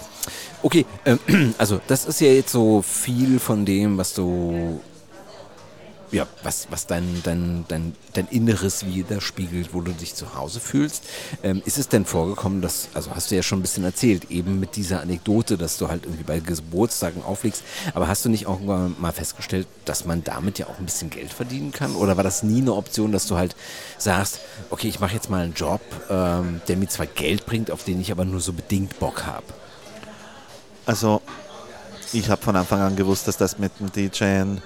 Okay, 0.62 0.86
ähm, 1.06 1.20
also 1.58 1.80
das 1.88 2.06
ist 2.06 2.20
ja 2.22 2.28
jetzt 2.28 2.52
so 2.52 2.82
viel 2.82 3.40
von 3.40 3.66
dem, 3.66 3.98
was 3.98 4.14
du, 4.14 4.80
ja, 6.12 6.26
was, 6.44 6.68
was 6.70 6.88
dein, 6.88 7.22
dein, 7.24 7.66
dein, 7.68 7.96
dein 8.14 8.28
Inneres 8.28 8.86
widerspiegelt, 8.86 9.74
wo 9.74 9.82
du 9.82 9.92
dich 9.92 10.16
zu 10.16 10.36
Hause 10.36 10.60
fühlst. 10.60 11.04
Ähm, 11.44 11.62
ist 11.66 11.78
es 11.78 11.90
denn 11.90 12.06
vorgekommen, 12.06 12.62
dass, 12.62 12.90
also 12.94 13.14
hast 13.14 13.32
du 13.32 13.36
ja 13.36 13.44
schon 13.44 13.60
ein 13.60 13.62
bisschen 13.62 13.84
erzählt, 13.84 14.32
eben 14.32 14.60
mit 14.60 14.76
dieser 14.76 15.02
Anekdote, 15.02 15.58
dass 15.58 15.78
du 15.78 15.90
halt 15.90 16.06
irgendwie 16.06 16.24
bei 16.24 16.40
Geburtstagen 16.40 17.24
auflegst, 17.24 17.64
aber 17.94 18.08
hast 18.08 18.24
du 18.24 18.30
nicht 18.30 18.48
auch 18.48 18.60
mal 18.60 19.12
festgestellt, 19.12 19.68
dass 19.86 20.06
man 20.06 20.24
damit 20.24 20.60
ja 20.60 20.68
auch 20.68 20.80
ein 20.80 20.86
bisschen 20.86 21.10
Geld 21.10 21.34
verdienen 21.34 21.72
kann? 21.72 21.96
Oder 21.96 22.16
war 22.16 22.24
das 22.24 22.44
nie 22.44 22.62
eine 22.62 22.74
Option, 22.74 23.12
dass 23.12 23.28
du 23.28 23.38
halt 23.38 23.56
sagst, 23.98 24.40
okay, 24.70 24.88
ich 24.88 25.00
mache 25.00 25.14
jetzt 25.14 25.30
mal 25.30 25.44
einen 25.44 25.54
Job, 25.54 25.82
ähm, 26.10 26.62
der 26.68 26.78
mir 26.78 26.88
zwar 26.88 27.06
Geld 27.06 27.46
bringt, 27.46 27.70
auf 27.70 27.84
den 27.84 28.00
ich 28.00 28.12
aber 28.12 28.24
nur 28.24 28.40
so 28.40 28.54
bedingt 28.54 29.00
Bock 29.00 29.26
habe? 29.26 29.46
Also, 30.86 31.22
ich 32.14 32.30
habe 32.30 32.42
von 32.42 32.56
Anfang 32.56 32.80
an 32.80 32.96
gewusst, 32.96 33.28
dass 33.28 33.36
das 33.36 33.60
mit 33.60 33.74
dem 33.80 33.92
DJen 33.92 34.62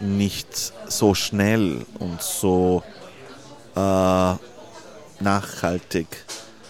nicht 0.00 0.72
so 0.88 1.14
schnell 1.14 1.84
und 1.98 2.22
so 2.22 2.82
äh, 3.74 4.34
nachhaltig 5.20 6.06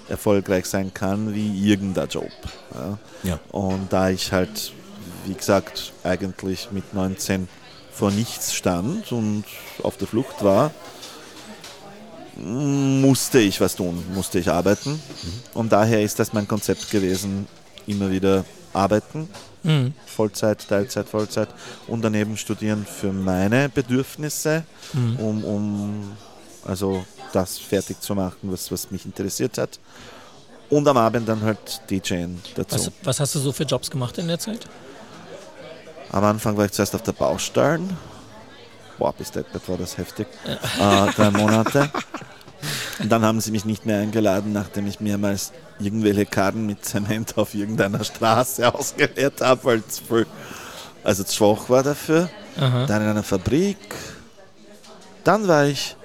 erfolgreich 0.08 0.66
sein 0.66 0.94
kann 0.94 1.34
wie 1.34 1.68
irgendein 1.68 2.08
Job. 2.08 2.30
Ja. 2.74 2.98
Ja. 3.22 3.40
Und 3.50 3.92
da 3.92 4.10
ich 4.10 4.32
halt, 4.32 4.72
wie 5.24 5.34
gesagt, 5.34 5.92
eigentlich 6.04 6.68
mit 6.70 6.94
19 6.94 7.48
vor 7.92 8.10
nichts 8.10 8.54
stand 8.54 9.10
und 9.10 9.44
auf 9.82 9.96
der 9.96 10.06
Flucht 10.06 10.44
war, 10.44 10.70
musste 12.36 13.38
ich 13.38 13.60
was 13.60 13.74
tun, 13.76 14.04
musste 14.14 14.38
ich 14.38 14.50
arbeiten. 14.50 15.00
Und 15.54 15.72
daher 15.72 16.02
ist 16.02 16.18
das 16.18 16.32
mein 16.32 16.46
Konzept 16.46 16.90
gewesen, 16.90 17.48
immer 17.86 18.10
wieder 18.10 18.44
arbeiten, 18.74 19.28
Mhm. 19.66 19.92
Vollzeit, 20.06 20.66
Teilzeit, 20.68 21.08
Vollzeit 21.08 21.48
und 21.88 22.02
daneben 22.02 22.36
studieren 22.36 22.86
für 22.86 23.12
meine 23.12 23.68
Bedürfnisse, 23.68 24.64
um, 25.18 25.44
um 25.44 26.12
also 26.64 27.04
das 27.32 27.58
fertig 27.58 28.00
zu 28.00 28.14
machen, 28.14 28.38
was, 28.42 28.70
was 28.70 28.90
mich 28.90 29.04
interessiert 29.04 29.58
hat. 29.58 29.78
Und 30.70 30.86
am 30.88 30.96
Abend 30.96 31.28
dann 31.28 31.42
halt 31.42 31.80
DJen 31.90 32.40
dazu. 32.54 32.76
Was, 32.76 32.92
was 33.02 33.20
hast 33.20 33.34
du 33.34 33.38
so 33.38 33.52
für 33.52 33.64
Jobs 33.64 33.90
gemacht 33.90 34.18
in 34.18 34.28
der 34.28 34.38
Zeit? 34.38 34.66
Am 36.10 36.24
Anfang 36.24 36.56
war 36.56 36.64
ich 36.64 36.72
zuerst 36.72 36.94
auf 36.94 37.02
der 37.02 37.12
Baustellen. 37.12 37.96
Boah, 38.98 39.12
bis 39.12 39.30
deppert 39.30 39.68
war 39.68 39.76
das 39.76 39.98
heftig. 39.98 40.26
Äh, 40.44 41.12
drei 41.12 41.30
Monate. 41.30 41.90
Und 42.98 43.10
dann 43.10 43.22
haben 43.22 43.40
sie 43.40 43.50
mich 43.50 43.64
nicht 43.64 43.84
mehr 43.84 44.00
eingeladen, 44.00 44.52
nachdem 44.52 44.86
ich 44.86 45.00
mehrmals 45.00 45.52
irgendwelche 45.78 46.26
Karten 46.26 46.66
mit 46.66 46.84
Zement 46.84 47.36
auf 47.36 47.54
irgendeiner 47.54 48.02
Straße 48.04 48.72
ausgeleert 48.74 49.40
habe, 49.40 49.64
weil 49.64 49.82
es 49.86 49.98
voll, 49.98 50.26
also 51.04 51.24
zu 51.24 51.34
schwach 51.36 51.68
war 51.68 51.82
dafür. 51.82 52.28
Aha. 52.58 52.86
Dann 52.86 53.02
in 53.02 53.08
einer 53.08 53.22
Fabrik. 53.22 53.76
Dann 55.24 55.46
war 55.48 55.66
ich 55.66 55.96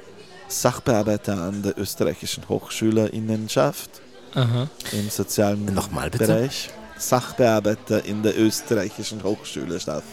Sachbearbeiter 0.48 1.38
an 1.41 1.61
der 1.64 1.77
österreichischen 1.77 2.48
Hochschülerinnenschaft 2.49 3.89
Aha. 4.35 4.68
im 4.91 5.10
sozialen 5.10 5.65
Nochmal 5.73 6.10
bitte? 6.10 6.26
Bereich. 6.27 6.69
Sachbearbeiter 6.98 8.03
in 8.06 8.22
der 8.22 8.38
österreichischen 8.38 9.23
Hochschülerschaft. 9.23 10.03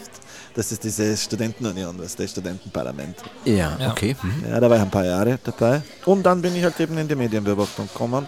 Das 0.55 0.71
ist 0.71 0.83
diese 0.83 1.15
Studentenunion, 1.15 1.97
das 1.97 2.07
ist 2.07 2.19
das 2.19 2.31
Studentenparlament. 2.31 3.17
Ja, 3.45 3.77
Ja. 3.79 3.91
okay. 3.91 4.15
Mhm. 4.21 4.43
Ja, 4.49 4.59
da 4.59 4.69
war 4.69 4.77
ich 4.77 4.81
ein 4.83 4.89
paar 4.89 5.05
Jahre 5.05 5.37
dabei. 5.43 5.81
Und 6.05 6.23
dann 6.23 6.41
bin 6.41 6.55
ich 6.55 6.63
halt 6.63 6.79
eben 6.79 6.97
in 6.97 7.07
die 7.07 7.15
Medienbeobachtung 7.15 7.87
gekommen. 7.87 8.27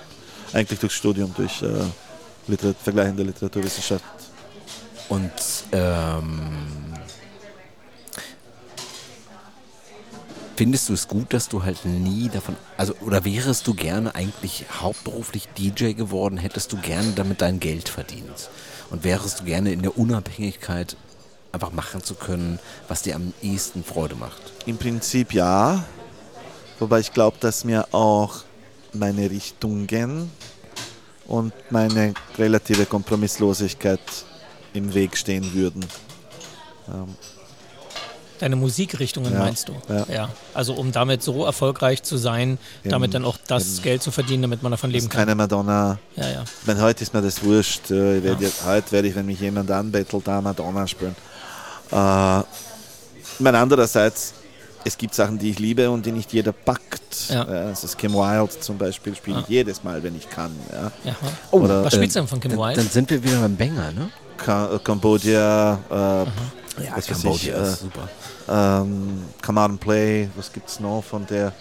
Eigentlich 0.53 0.79
durchs 0.79 0.95
Studium, 0.95 1.33
durch 1.35 1.61
äh, 1.61 1.67
Literat 2.47 2.75
vergleichende 2.77 3.23
Literaturwissenschaft. 3.23 4.03
Und 5.09 5.31
ähm, 5.71 6.93
findest 10.55 10.89
du 10.89 10.93
es 10.93 11.07
gut, 11.07 11.33
dass 11.33 11.49
du 11.49 11.63
halt 11.63 11.85
nie 11.85 12.29
davon, 12.29 12.55
also 12.77 12.93
oder 13.01 13.25
wärest 13.25 13.67
du 13.67 13.73
gerne 13.73 14.15
eigentlich 14.15 14.65
hauptberuflich 14.79 15.47
DJ 15.57 15.93
geworden, 15.93 16.37
hättest 16.37 16.71
du 16.71 16.77
gerne 16.77 17.11
damit 17.13 17.41
dein 17.41 17.59
Geld 17.59 17.89
verdient 17.89 18.49
und 18.89 19.03
wärest 19.03 19.41
du 19.41 19.43
gerne 19.45 19.71
in 19.71 19.81
der 19.81 19.97
Unabhängigkeit 19.97 20.95
einfach 21.51 21.71
machen 21.71 22.03
zu 22.03 22.15
können, 22.15 22.59
was 22.87 23.01
dir 23.01 23.15
am 23.15 23.33
ehesten 23.41 23.83
Freude 23.83 24.15
macht? 24.15 24.41
Im 24.65 24.77
Prinzip 24.77 25.33
ja. 25.33 25.83
Wobei 26.79 26.99
ich 26.99 27.13
glaube, 27.13 27.37
dass 27.39 27.63
mir 27.63 27.93
auch 27.93 28.43
meine 28.93 29.29
Richtungen 29.29 30.29
und 31.27 31.53
meine 31.69 32.13
relative 32.37 32.85
Kompromisslosigkeit 32.85 33.99
im 34.73 34.93
Weg 34.93 35.17
stehen 35.17 35.53
würden. 35.53 35.85
Ähm, 36.89 37.15
Deine 38.39 38.55
Musikrichtungen 38.55 39.31
Ja, 39.33 39.37
meinst 39.39 39.69
du? 39.69 39.73
ja. 40.11 40.27
Also 40.55 40.73
um 40.73 40.91
damit 40.91 41.21
so 41.21 41.45
erfolgreich 41.45 42.01
zu 42.01 42.17
sein, 42.17 42.57
damit 42.83 43.09
Eben, 43.13 43.23
dann 43.23 43.25
auch 43.25 43.37
das. 43.45 43.83
Geld 43.83 44.01
zu 44.01 44.09
verdienen, 44.09 44.41
damit 44.41 44.63
man 44.63 44.71
davon 44.71 44.89
leben 44.89 45.07
kann. 45.09 45.19
keine 45.19 45.35
Madonna. 45.35 45.99
Ja, 46.15 46.27
ja. 46.27 46.43
Ich 46.61 46.65
meine, 46.65 46.81
heute 46.81 47.03
ist 47.03 47.13
mir 47.13 47.21
das 47.21 47.43
wurscht. 47.43 47.91
Äh, 47.91 48.17
Ich 48.17 48.23
werd 48.23 48.41
jetzt, 48.41 48.65
heute 48.65 48.91
werde 48.93 49.07
ich, 49.09 49.13
wenn 49.15 49.27
mich 49.27 49.39
jemand 49.39 49.69
anbettelt, 49.69 50.25
da 50.27 50.41
Madonna 50.41 50.87
spielen. 50.87 51.15
Äh, 51.91 52.39
ich 52.39 53.39
meine, 53.39 53.59
andererseits, 53.59 54.33
es 54.83 54.97
gibt 54.97 55.13
Sachen, 55.15 55.37
die 55.37 55.51
ich 55.51 55.59
liebe 55.59 55.89
und 55.89 56.05
die 56.05 56.11
nicht 56.11 56.33
jeder 56.33 56.51
packt. 56.51 57.29
Ja. 57.29 57.43
Also 57.43 57.87
Kim 57.97 58.13
Wilde 58.13 58.59
zum 58.59 58.77
Beispiel 58.77 59.15
spiele 59.15 59.41
ich 59.41 59.47
jedes 59.47 59.83
Mal, 59.83 60.01
wenn 60.03 60.15
ich 60.15 60.29
kann. 60.29 60.51
Ja. 60.71 60.91
ja. 61.03 61.15
Oder, 61.51 61.85
Was 61.85 61.93
spielst 61.93 62.15
du 62.15 62.19
denn 62.21 62.27
von 62.27 62.39
Kim 62.39 62.51
Wilde? 62.57 62.75
dann 62.75 62.89
sind 62.89 63.09
wir 63.09 63.23
wieder 63.23 63.39
beim 63.39 63.55
Banger, 63.55 63.91
ne? 63.91 64.09
Ka 64.37 64.79
Cambodia, 64.83 65.77
äh, 65.89 65.93
Ja, 65.95 66.25
was 66.95 67.09
weiß 67.09 67.09
ich, 67.09 67.21
Cambodia 67.21 67.55
äh, 67.57 67.63
ist 67.69 67.79
super. 67.81 68.09
ähm, 68.49 69.23
Come 69.45 69.61
Out 69.61 69.69
and 69.71 69.79
Play, 69.79 70.29
was 70.35 70.51
gibt 70.51 70.69
es 70.69 70.79
noch 70.79 71.03
von 71.03 71.25
der? 71.27 71.53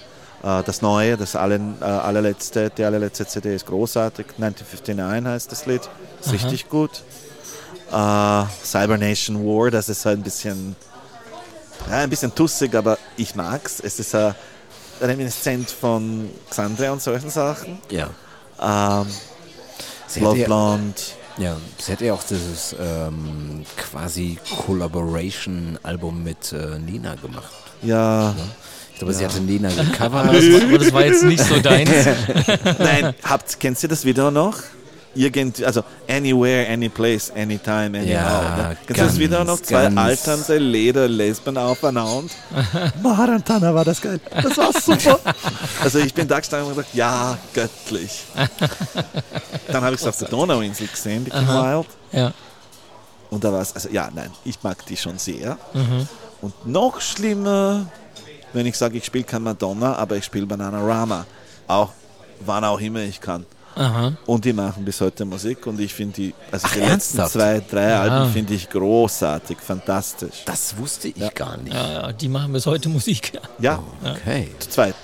Äh, 0.42 0.62
das 0.64 0.80
Neue, 0.80 1.18
das 1.18 1.36
alle, 1.36 1.60
äh, 1.80 1.84
allerletzte, 1.84 2.70
die 2.70 2.84
allerletzte 2.84 3.26
CD 3.26 3.54
ist 3.54 3.66
großartig. 3.66 4.26
1959 4.38 5.26
heißt 5.26 5.52
das 5.52 5.66
Lied, 5.66 5.82
ist 6.20 6.28
Aha. 6.28 6.32
richtig 6.32 6.68
gut. 6.70 7.02
Äh, 7.92 8.44
Cyber 8.64 8.96
Nation 8.96 9.44
War, 9.44 9.70
das 9.70 9.88
ist 9.90 10.06
halt 10.06 10.20
ein 10.20 10.22
bisschen, 10.22 10.76
ja, 11.88 11.98
ein 11.98 12.10
bisschen 12.10 12.34
tussig, 12.34 12.74
aber 12.74 12.98
ich 13.16 13.34
mag's. 13.34 13.80
Es 13.80 13.98
ist 13.98 14.14
ein 14.14 14.34
Reminiszent 15.00 15.70
von 15.70 16.28
Xandria 16.50 16.92
und 16.92 17.02
solchen 17.02 17.30
Sachen. 17.30 17.78
Ja. 17.90 18.10
Ähm, 18.60 19.06
Sie 20.06 20.20
Love 20.20 20.32
hätte 20.32 20.40
ja, 20.40 20.46
Blonde. 20.46 21.00
ja, 21.38 21.56
sie 21.78 21.92
hätte 21.92 22.04
ja 22.06 22.14
auch 22.14 22.22
dieses 22.24 22.74
ähm, 22.80 23.64
quasi 23.76 24.38
Collaboration-Album 24.66 26.24
mit 26.24 26.52
äh, 26.52 26.78
Nena 26.80 27.14
gemacht. 27.14 27.52
Ja, 27.82 28.34
Ich 28.92 28.98
glaube, 28.98 29.14
sie 29.14 29.24
hatte 29.24 29.40
Nena 29.40 29.68
gecovert. 29.70 30.28
Aber 30.28 30.32
das, 30.78 30.92
war, 30.92 31.04
jetzt 31.04 31.22
nicht 31.22 31.44
so 31.44 31.60
deins. 31.60 31.90
Nein, 32.78 33.14
habt, 33.22 33.60
kennt 33.60 33.80
ihr 33.82 33.88
das 33.88 34.04
Video 34.04 34.30
noch? 34.32 34.56
Irgend, 35.14 35.62
also 35.64 35.82
Anywhere, 36.08 36.68
Anyplace, 36.68 37.32
Anytime, 37.34 37.98
Anyhow. 37.98 38.12
Ja, 38.12 38.56
ne? 38.56 38.76
Kennst 38.86 39.00
du 39.00 39.06
das 39.06 39.18
Video 39.18 39.42
noch? 39.42 39.60
Zwei 39.60 39.88
alternde 39.88 40.58
Leder-Lesben 40.58 41.56
aufeinander. 41.58 42.32
Maharantana 43.02 43.74
war 43.74 43.84
das 43.84 44.00
geil. 44.00 44.20
Das 44.30 44.56
war 44.56 44.72
super. 44.72 45.18
also 45.82 45.98
ich 45.98 46.14
bin 46.14 46.28
da 46.28 46.38
gestanden 46.38 46.68
und 46.68 46.76
gesagt, 46.76 46.94
ja, 46.94 47.36
göttlich. 47.52 48.22
Dann 49.66 49.82
habe 49.82 49.96
ich 49.96 50.00
es 50.00 50.06
auf 50.06 50.16
der 50.16 50.28
Donauinsel 50.28 50.86
gesehen, 50.86 51.24
die 51.24 51.30
Kim 51.30 51.48
Wilde. 51.48 51.86
Ja. 52.12 52.32
Und 53.30 53.42
da 53.42 53.52
war 53.52 53.62
es, 53.62 53.74
also 53.74 53.88
ja, 53.88 54.10
nein, 54.14 54.30
ich 54.44 54.62
mag 54.62 54.84
die 54.86 54.96
schon 54.96 55.18
sehr. 55.18 55.58
Mhm. 55.72 56.08
Und 56.40 56.66
noch 56.66 57.00
schlimmer, 57.00 57.86
wenn 58.52 58.66
ich 58.66 58.76
sage, 58.76 58.98
ich 58.98 59.04
spiele 59.04 59.24
kein 59.24 59.42
Madonna, 59.42 59.96
aber 59.96 60.16
ich 60.16 60.24
spiele 60.24 60.46
Bananarama. 60.46 61.26
Auch, 61.66 61.90
wann 62.40 62.64
auch 62.64 62.80
immer 62.80 63.00
ich 63.00 63.20
kann. 63.20 63.44
Aha. 63.80 64.12
Und 64.26 64.44
die 64.44 64.52
machen 64.52 64.84
bis 64.84 65.00
heute 65.00 65.24
Musik 65.24 65.66
und 65.66 65.80
ich 65.80 65.94
finde 65.94 66.14
die, 66.14 66.34
also 66.52 66.66
Ach, 66.68 66.72
die 66.74 66.80
letzten 66.80 67.18
ernsthaft? 67.18 67.32
zwei, 67.32 67.62
drei 67.70 67.88
Ja. 67.90 68.02
Alben 68.02 68.32
finde 68.32 68.54
ich 68.54 68.68
großartig, 68.68 69.56
fantastisch. 69.58 70.42
Das 70.44 70.76
wusste 70.76 71.08
ich 71.08 71.34
gar 71.34 71.56
nicht. 71.56 71.72
Ja, 71.74 71.92
ja, 71.92 72.12
die 72.12 72.28
machen 72.28 72.52
bis 72.52 72.66
heute 72.66 72.88
Musik. 72.90 73.32
Ja. 73.34 73.40
Ja, 73.58 73.82
Okay. 74.16 74.48
zu 74.58 74.68
zweit. 74.68 74.94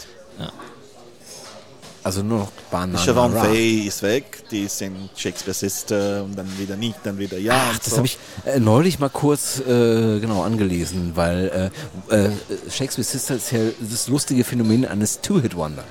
Also 2.03 2.23
nur 2.23 2.39
noch 2.39 2.53
Banana. 2.71 2.99
Siobhan. 2.99 3.33
Fay 3.33 3.81
ist 3.81 4.01
weg, 4.05 4.45
die 4.53 4.61
ist 4.61 4.81
in 4.81 5.11
Shakespeare 5.17 5.55
Sister 5.55 6.23
und 6.23 6.39
dann 6.39 6.47
wieder 6.57 6.77
nicht, 6.77 6.99
dann 7.03 7.19
wieder 7.19 7.37
ja. 7.37 7.71
Ach, 7.73 7.79
das 7.79 7.91
so. 7.91 7.97
habe 7.97 8.07
ich 8.07 8.17
äh, 8.45 8.61
neulich 8.61 9.01
mal 9.01 9.09
kurz 9.11 9.59
äh, 9.59 10.21
genau 10.21 10.45
angelesen, 10.45 11.13
weil 11.17 11.71
äh, 12.11 12.15
äh, 12.15 12.31
Shakespeare 12.71 13.03
Sister 13.05 13.35
ist 13.35 13.51
ja 13.51 13.59
das 13.81 14.07
lustige 14.07 14.45
Phänomen 14.45 14.85
eines 14.87 15.21
Two-Hit-Wonder. 15.21 15.83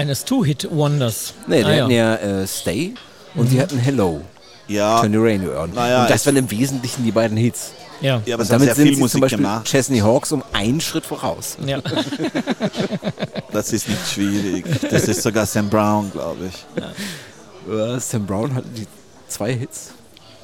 Eines 0.00 0.24
Two-Hit-Wonders. 0.24 1.34
Nee, 1.46 1.58
die 1.62 1.64
Ah, 1.64 1.82
hatten 1.82 1.90
ja 1.90 2.14
äh, 2.14 2.46
Stay 2.46 2.94
und 3.34 3.52
die 3.52 3.60
hatten 3.60 3.76
Hello, 3.78 4.22
ja, 4.66 4.98
Turn 5.00 5.12
the 5.12 5.18
Radio 5.20 5.62
On. 5.62 5.70
Naja, 5.74 6.02
und 6.02 6.10
das 6.10 6.24
waren 6.24 6.36
im 6.36 6.50
Wesentlichen 6.50 7.04
die 7.04 7.12
beiden 7.12 7.36
Hits. 7.36 7.72
ja. 8.00 8.22
ja, 8.24 8.34
aber 8.36 8.42
Und 8.44 8.50
damit 8.50 8.66
sehr 8.68 8.74
sind 8.76 8.86
viel 8.86 8.94
sie 8.94 9.00
Musik 9.00 9.12
zum 9.12 9.20
Beispiel 9.20 9.36
gemacht. 9.38 9.66
Chesney 9.66 9.98
Hawks 9.98 10.32
um 10.32 10.42
einen 10.54 10.80
Schritt 10.80 11.04
voraus. 11.04 11.58
ja. 11.66 11.80
Das 13.52 13.72
ist 13.72 13.88
nicht 13.88 14.08
schwierig. 14.10 14.64
Das 14.90 15.06
ist 15.08 15.22
sogar 15.22 15.44
Sam 15.44 15.68
Brown, 15.68 16.10
glaube 16.12 16.48
ich. 16.48 17.70
Äh, 17.70 17.98
Sam 18.00 18.24
Brown 18.24 18.54
hatte 18.54 18.68
die 18.68 18.86
zwei 19.28 19.52
Hits. 19.52 19.90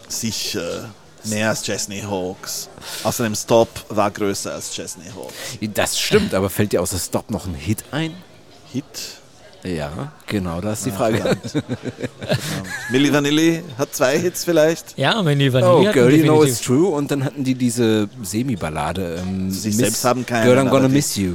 Sicher. 0.09 0.91
Mehr 1.24 1.49
als 1.51 1.62
Chesney 1.62 2.01
Hawks. 2.03 2.69
Außerdem 3.05 3.35
Stop 3.35 3.69
war 3.89 4.11
größer 4.11 4.53
als 4.53 4.70
Chesney 4.73 5.07
Hawks. 5.16 5.35
Das 5.73 5.99
stimmt, 5.99 6.35
aber 6.35 6.51
fällt 6.51 6.73
dir 6.73 6.83
außer 6.83 6.99
Stop 6.99 7.31
noch 7.31 7.47
ein 7.47 7.55
Hit 7.55 7.85
ein? 7.93 8.12
Hit? 8.73 8.85
Ja, 9.67 10.13
genau, 10.27 10.61
das 10.61 10.79
ist 10.79 10.87
die 10.87 10.91
Frage. 10.93 11.37
Milli 12.91 13.13
Vanilli 13.13 13.63
hat 13.79 13.95
zwei 13.95 14.19
Hits 14.19 14.45
vielleicht. 14.45 14.97
ja, 14.97 15.25
wenn 15.25 15.39
die 15.39 15.49
Oh, 15.49 15.83
Girl, 15.93 16.13
you 16.15 16.23
know 16.25 16.45
it's 16.45 16.61
true. 16.61 16.89
Und 16.89 17.11
dann 17.11 17.25
hatten 17.25 17.43
die 17.43 17.55
diese 17.55 18.09
Semi-Ballade. 18.23 19.19
Ähm, 19.23 19.51
Sie 19.51 19.69
Miss 19.69 19.77
selbst 19.79 20.05
haben 20.05 20.25
keine, 20.25 20.45
Girl, 20.47 20.59
I'm 20.59 20.69
gonna 20.71 20.89
miss 20.89 21.17
you. 21.17 21.35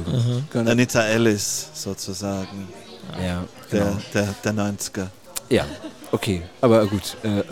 Gonna, 0.52 0.70
Anita 0.70 1.02
Ellis 1.02 1.68
sozusagen. 1.74 2.68
ja, 3.20 3.44
Der, 3.70 3.80
genau. 3.80 3.96
der, 4.14 4.34
der 4.44 4.52
90er. 4.54 5.06
Ja, 5.50 5.66
okay, 6.12 6.42
aber 6.60 6.86
gut, 6.86 7.16
äh, 7.22 7.42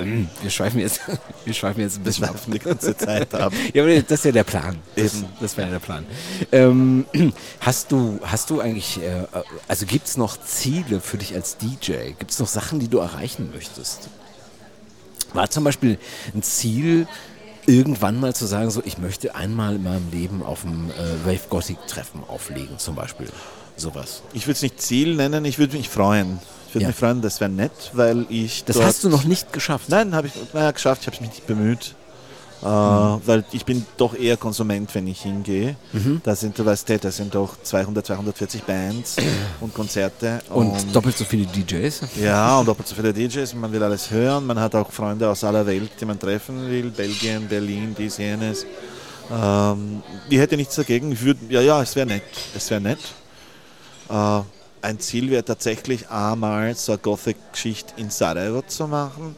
wir 0.42 0.50
schweifen 0.50 0.80
jetzt, 0.80 1.00
wir 1.44 1.54
schweifen 1.54 1.80
jetzt 1.80 1.96
ein 1.98 2.02
bisschen 2.02 2.26
ab. 2.26 2.36
Die 2.46 2.58
ganze 2.58 2.96
Zeit 2.96 3.34
ab. 3.34 3.52
Ja, 3.74 3.82
aber 3.82 3.94
das 4.00 4.18
ist 4.18 4.24
ja 4.24 4.32
der 4.32 4.44
Plan. 4.44 4.76
Das, 4.94 5.14
Eben. 5.16 5.26
das 5.40 5.56
wäre 5.56 5.68
ja 5.68 5.72
der 5.72 5.80
Plan. 5.80 6.06
Ähm, 6.52 7.06
hast 7.60 7.90
du, 7.92 8.20
hast 8.22 8.50
du 8.50 8.60
eigentlich, 8.60 9.02
äh, 9.02 9.26
also 9.66 9.86
gibt 9.86 10.06
es 10.06 10.16
noch 10.16 10.36
Ziele 10.40 11.00
für 11.00 11.18
dich 11.18 11.34
als 11.34 11.56
DJ? 11.56 12.12
Gibt 12.18 12.30
es 12.30 12.38
noch 12.38 12.48
Sachen, 12.48 12.80
die 12.80 12.88
du 12.88 12.98
erreichen 12.98 13.50
möchtest? 13.52 14.08
War 15.32 15.48
zum 15.50 15.64
Beispiel 15.64 15.98
ein 16.34 16.42
Ziel, 16.42 17.06
irgendwann 17.66 18.18
mal 18.18 18.34
zu 18.34 18.46
sagen, 18.46 18.70
so 18.70 18.82
ich 18.84 18.98
möchte 18.98 19.34
einmal 19.34 19.76
in 19.76 19.82
meinem 19.82 20.10
Leben 20.10 20.42
auf 20.42 20.62
dem 20.62 20.90
äh, 20.90 21.26
Wave 21.26 21.48
Gothic 21.48 21.78
Treffen 21.86 22.22
auflegen, 22.26 22.78
zum 22.78 22.94
Beispiel. 22.94 23.28
Sowas. 23.76 24.22
Ich 24.32 24.46
würde 24.46 24.56
es 24.56 24.62
nicht 24.62 24.80
Ziel 24.80 25.14
nennen, 25.14 25.44
ich 25.44 25.58
würde 25.58 25.76
mich 25.76 25.88
freuen. 25.88 26.38
Ich 26.70 26.74
würde 26.76 26.82
Ja. 26.84 26.88
mich 26.90 26.96
freuen, 26.96 27.20
das 27.20 27.40
wäre 27.40 27.50
nett, 27.50 27.72
weil 27.94 28.26
ich. 28.28 28.62
Das 28.64 28.80
hast 28.80 29.02
du 29.02 29.08
noch 29.08 29.24
nicht 29.24 29.52
geschafft. 29.52 29.88
Nein, 29.88 30.14
habe 30.14 30.28
ich 30.28 30.34
naja, 30.52 30.70
geschafft, 30.70 31.00
ich 31.02 31.06
habe 31.08 31.16
es 31.16 31.20
mich 31.20 31.30
nicht 31.30 31.46
bemüht. 31.48 31.96
Äh, 32.62 32.66
Mhm. 32.68 33.22
Weil 33.26 33.44
ich 33.50 33.64
bin 33.64 33.84
doch 33.96 34.14
eher 34.14 34.36
Konsument, 34.36 34.94
wenn 34.94 35.06
ich 35.08 35.22
hingehe. 35.22 35.74
Mhm. 35.92 36.20
Da 36.22 36.36
sind, 36.36 36.56
du 36.58 36.64
weißt, 36.64 36.90
da 37.02 37.10
sind 37.10 37.34
doch 37.34 37.56
200, 37.60 38.06
240 38.06 38.62
Bands 38.62 39.16
und 39.60 39.74
Konzerte. 39.74 40.40
Und 40.50 40.94
doppelt 40.94 41.16
so 41.18 41.24
viele 41.24 41.44
DJs. 41.46 42.02
Ja, 42.22 42.58
und 42.60 42.66
doppelt 42.68 42.86
so 42.86 42.94
viele 42.94 43.12
DJs, 43.12 43.52
man 43.54 43.72
will 43.72 43.82
alles 43.82 44.10
hören, 44.12 44.46
man 44.46 44.60
hat 44.60 44.74
auch 44.76 44.92
Freunde 44.92 45.28
aus 45.28 45.42
aller 45.42 45.66
Welt, 45.66 45.90
die 46.00 46.04
man 46.04 46.20
treffen 46.20 46.68
will, 46.70 46.90
Belgien, 46.90 47.48
Berlin, 47.48 47.96
dies, 47.98 48.18
jenes. 48.18 48.64
Ähm, 49.32 50.02
ich 50.28 50.38
hätte 50.38 50.56
nichts 50.56 50.76
dagegen, 50.76 51.10
ich 51.12 51.22
würde, 51.22 51.40
ja, 51.48 51.62
ja, 51.62 51.82
es 51.82 51.96
wäre 51.96 52.06
nett, 52.06 52.22
es 52.54 52.68
wäre 52.70 52.80
nett. 52.80 52.98
Äh, 54.10 54.40
ein 54.82 54.98
Ziel 54.98 55.30
wäre 55.30 55.44
tatsächlich 55.44 56.08
einmal 56.10 56.74
so 56.74 56.92
eine 56.92 57.00
Gothic-Geschichte 57.00 57.94
in 57.96 58.10
Sarajevo 58.10 58.62
zu 58.62 58.86
machen. 58.86 59.36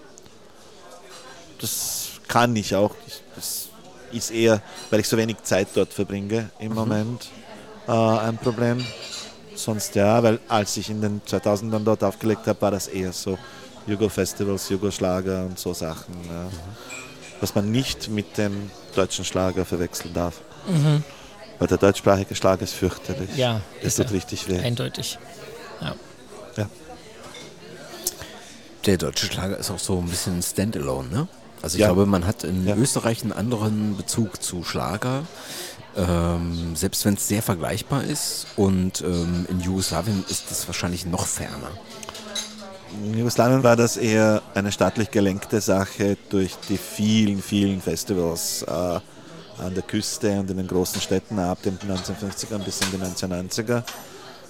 Das 1.60 2.10
kann 2.28 2.55
ich 2.56 2.74
auch, 2.74 2.94
das 3.35 3.69
ist 4.12 4.31
eher, 4.31 4.60
weil 4.90 5.01
ich 5.01 5.09
so 5.09 5.16
wenig 5.16 5.43
Zeit 5.43 5.69
dort 5.74 5.93
verbringe 5.93 6.51
im 6.59 6.74
Moment, 6.74 7.28
äh, 7.86 7.93
ein 7.93 8.39
Problem. 8.39 8.85
Sonst 9.55 9.94
ja, 9.94 10.23
weil 10.23 10.40
als 10.48 10.77
ich 10.77 10.90
in 10.90 11.01
den 11.01 11.20
2000ern 11.23 11.85
dort 11.85 12.02
aufgelegt 12.02 12.47
habe, 12.47 12.60
war 12.60 12.70
das 12.70 12.89
eher 12.89 13.12
so 13.12 13.39
Jugo-Festivals, 13.86 14.69
Jugo-Schlager 14.70 15.44
und 15.44 15.59
so 15.59 15.74
Sachen. 15.74 16.14
Ja. 16.27 16.48
Was 17.40 17.55
man 17.55 17.70
nicht 17.70 18.09
mit 18.09 18.39
dem 18.39 18.70
deutschen 18.94 19.24
Schlager 19.24 19.64
verwechseln 19.64 20.14
darf. 20.14 20.40
Weil 21.62 21.68
der 21.68 21.78
deutschsprachige 21.78 22.34
Schlager 22.34 22.62
ist 22.62 22.72
fürchterlich. 22.74 23.36
Ja, 23.36 23.60
Das 23.82 23.93
ist 23.93 23.97
tut 23.98 24.06
er. 24.06 24.12
richtig 24.14 24.48
weh. 24.48 24.59
Eindeutig. 24.59 25.16
Ja. 25.80 25.94
Ja. 26.56 26.66
Der 28.84 28.97
deutsche 28.98 29.26
Schlager 29.26 29.59
ist 29.59 29.70
auch 29.70 29.78
so 29.78 29.98
ein 30.01 30.06
bisschen 30.09 30.43
Standalone, 30.43 31.09
ne? 31.09 31.28
Also 31.62 31.76
ich 31.76 31.82
Ja. 31.82 31.86
glaube, 31.86 32.05
man 32.06 32.26
hat 32.26 32.43
in 32.43 32.66
Ja. 32.66 32.74
Österreich 32.74 33.22
einen 33.22 33.30
anderen 33.32 33.97
Bezug 33.97 34.43
zu 34.43 34.64
Schlager, 34.64 35.22
ähm, 35.97 36.74
selbst 36.74 37.05
wenn 37.05 37.14
es 37.14 37.28
sehr 37.28 37.43
vergleichbar 37.43 38.02
ist. 38.02 38.47
Und 38.56 39.01
ähm, 39.02 39.47
in 39.48 39.60
Jugoslawien 39.60 40.24
ist 40.28 40.51
es 40.51 40.66
wahrscheinlich 40.66 41.06
noch 41.06 41.26
ferner. 41.28 41.70
In 43.05 43.16
Jugoslawien 43.18 43.62
war 43.62 43.76
das 43.76 43.97
eher 43.97 44.43
eine 44.55 44.72
staatlich 44.72 45.12
gelenkte 45.12 45.60
Sache 45.60 46.16
durch 46.28 46.56
die 46.68 46.76
vielen, 46.76 47.40
vielen 47.40 47.80
Festivals 47.80 48.62
äh, 48.64 48.98
an 49.62 49.74
der 49.74 49.82
Küste 49.82 50.39
und 50.39 50.51
in 50.51 50.56
den 50.56 50.66
großen 50.66 51.01
Städten 51.01 51.39
ab 51.39 51.59
den 51.62 51.78
1950ern 51.78 52.59
bis 52.59 52.80
in 52.80 52.90
die 52.90 52.98
1990er. 52.98 53.82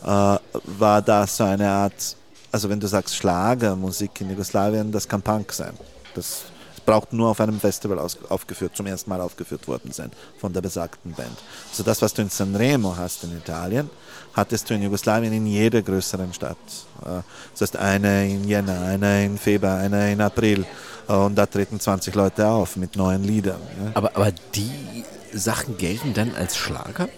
Äh, 0.05 0.39
war 0.79 1.03
das 1.03 1.37
so 1.37 1.45
eine 1.45 1.69
Art, 1.69 2.17
also 2.51 2.69
wenn 2.69 2.81
du 2.81 2.87
sagst 2.87 3.15
Schlagermusik 3.15 4.21
in 4.21 4.31
Jugoslawien, 4.31 4.91
das 4.91 5.09
kann 5.09 5.23
Punk 5.23 5.53
sein. 5.53 5.75
Das 6.15 6.43
braucht 6.85 7.13
nur 7.13 7.29
auf 7.31 7.41
einem 7.41 7.61
Festival 7.61 7.99
aus, 7.99 8.19
aufgeführt, 8.29 8.77
zum 8.77 8.87
ersten 8.87 9.11
Mal 9.11 9.21
aufgeführt 9.21 9.69
worden 9.69 9.93
sein 9.93 10.11
von 10.39 10.53
der 10.53 10.61
besagten 10.61 11.13
Band. 11.13 11.39
Also 11.71 11.83
das, 11.83 12.03
was 12.03 12.15
du 12.15 12.23
in 12.23 12.29
Sanremo 12.29 12.97
hast 12.97 13.25
in 13.25 13.37
Italien, 13.37 13.89
hattest 14.35 14.69
du 14.71 14.75
in 14.75 14.83
Jugoslawien 14.83 15.33
in 15.33 15.47
jeder 15.47 15.83
größeren 15.83 16.33
Stadt. 16.33 16.57
Äh, 17.05 17.21
Das 17.53 17.61
heißt, 17.63 17.77
eine 17.77 18.29
in 18.29 18.49
Jänner, 18.49 18.81
eine 18.83 19.25
in 19.27 19.39
Februar, 19.39 19.79
eine 19.79 20.13
in 20.13 20.21
April. 20.21 20.65
Äh, 21.09 21.13
Und 21.13 21.35
da 21.37 21.47
treten 21.47 21.79
20 21.81 22.15
Leute 22.15 22.47
auf 22.49 22.77
mit 22.77 22.97
neuen 22.97 23.25
Liedern. 23.25 23.61
Aber, 23.95 24.15
aber 24.17 24.33
die 24.55 25.05
Sachen 25.35 25.77
gelten 25.79 26.15
dann 26.15 26.35
als 26.35 26.57
Schlager? 26.57 27.09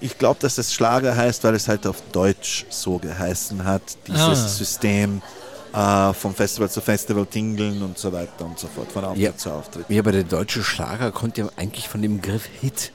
Ich 0.00 0.18
glaube, 0.18 0.38
dass 0.40 0.58
es 0.58 0.74
Schlager 0.74 1.16
heißt, 1.16 1.42
weil 1.44 1.54
es 1.54 1.68
halt 1.68 1.86
auf 1.86 2.02
Deutsch 2.12 2.66
so 2.68 2.98
geheißen 2.98 3.64
hat, 3.64 3.82
dieses 4.06 4.20
Ah. 4.20 4.34
System 4.48 5.22
äh, 5.72 6.12
vom 6.12 6.34
Festival 6.34 6.70
zu 6.70 6.80
Festival 6.80 7.24
tingeln 7.26 7.82
und 7.82 7.96
so 7.98 8.12
weiter 8.12 8.44
und 8.44 8.58
so 8.58 8.66
fort, 8.68 8.92
von 8.92 9.04
Auftritt 9.04 9.22
Ja. 9.22 9.36
zu 9.36 9.50
Auftritt. 9.50 9.86
Ja, 9.88 10.00
aber 10.00 10.12
der 10.12 10.24
deutsche 10.24 10.62
Schlager 10.62 11.10
kommt 11.12 11.38
ja 11.38 11.48
eigentlich 11.56 11.88
von 11.88 12.02
dem 12.02 12.20
Begriff 12.20 12.44
Hit. 12.60 12.92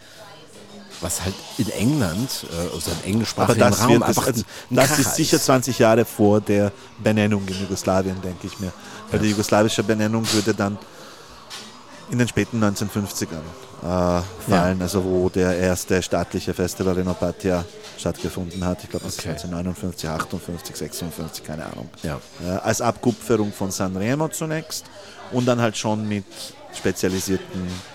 Was 1.02 1.24
halt 1.24 1.34
in 1.58 1.70
England, 1.72 2.46
äh, 2.52 2.74
also 2.74 2.92
im 2.92 2.98
Aber 2.98 3.06
englischsprachigen 3.08 3.60
das, 3.60 3.82
Raum, 3.82 3.90
wird, 3.90 4.02
das, 4.04 4.08
einfach 4.10 4.28
also, 4.28 4.44
ein 4.70 4.76
das 4.76 5.00
ist 5.00 5.16
sicher 5.16 5.40
20 5.40 5.80
Jahre 5.80 6.06
vor 6.06 6.40
der 6.42 6.72
Benennung 7.04 7.44
in 7.48 7.60
Jugoslawien, 7.62 8.22
denke 8.22 8.48
ich 8.48 8.60
mir. 8.60 8.72
Weil 9.10 9.20
die 9.20 9.30
jugoslawische 9.32 9.84
Benennung 9.84 10.26
würde 10.32 10.54
dann 10.54 10.78
in 12.12 12.18
den 12.20 12.28
späten 12.28 12.62
1950ern 12.64 13.26
äh, 13.84 14.22
fallen, 14.48 14.82
also 14.82 15.04
wo 15.04 15.30
der 15.30 15.58
erste 15.58 16.02
staatliche 16.04 16.54
Festival 16.54 16.98
in 16.98 17.08
Opatia 17.08 17.64
stattgefunden 17.98 18.64
hat. 18.66 18.84
Ich 18.84 18.90
glaube, 18.90 19.06
das 19.06 19.18
Okay. 19.18 19.30
ist 19.36 19.46
1959, 19.46 20.10
58, 20.10 20.76
56, 20.76 21.44
keine 21.44 21.66
Ahnung. 21.66 21.90
Ja. 22.04 22.20
Ja, 22.46 22.58
als 22.60 22.82
Abkupferung 22.82 23.52
von 23.54 23.72
Sanremo 23.72 24.28
zunächst 24.28 24.86
und 25.32 25.46
dann 25.46 25.62
halt 25.62 25.78
schon 25.78 26.08
mit 26.08 26.26
spezialisierten 26.78 27.68
äh, 27.68 27.91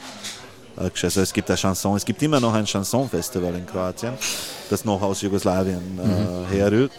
also 0.77 1.20
es 1.20 1.32
gibt 1.32 1.51
ein 1.51 1.57
Chanson, 1.57 1.97
es 1.97 2.05
gibt 2.05 2.23
immer 2.23 2.40
noch 2.40 2.53
ein 2.55 2.65
Chanson-Festival 2.66 3.55
in 3.55 3.66
Kroatien, 3.66 4.15
das 4.70 4.85
noch 4.85 5.01
aus 5.03 5.23
Jugoslawien 5.23 5.98
äh, 5.98 6.55
herrührt. 6.55 6.93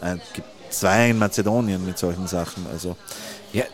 Es 0.00 0.18
gibt 0.34 0.48
zwei 0.70 1.10
in 1.10 1.18
Mazedonien 1.18 1.84
mit 1.84 1.98
solchen 1.98 2.26
Sachen. 2.26 2.66
Also 2.72 2.96
Ja, 3.52 3.64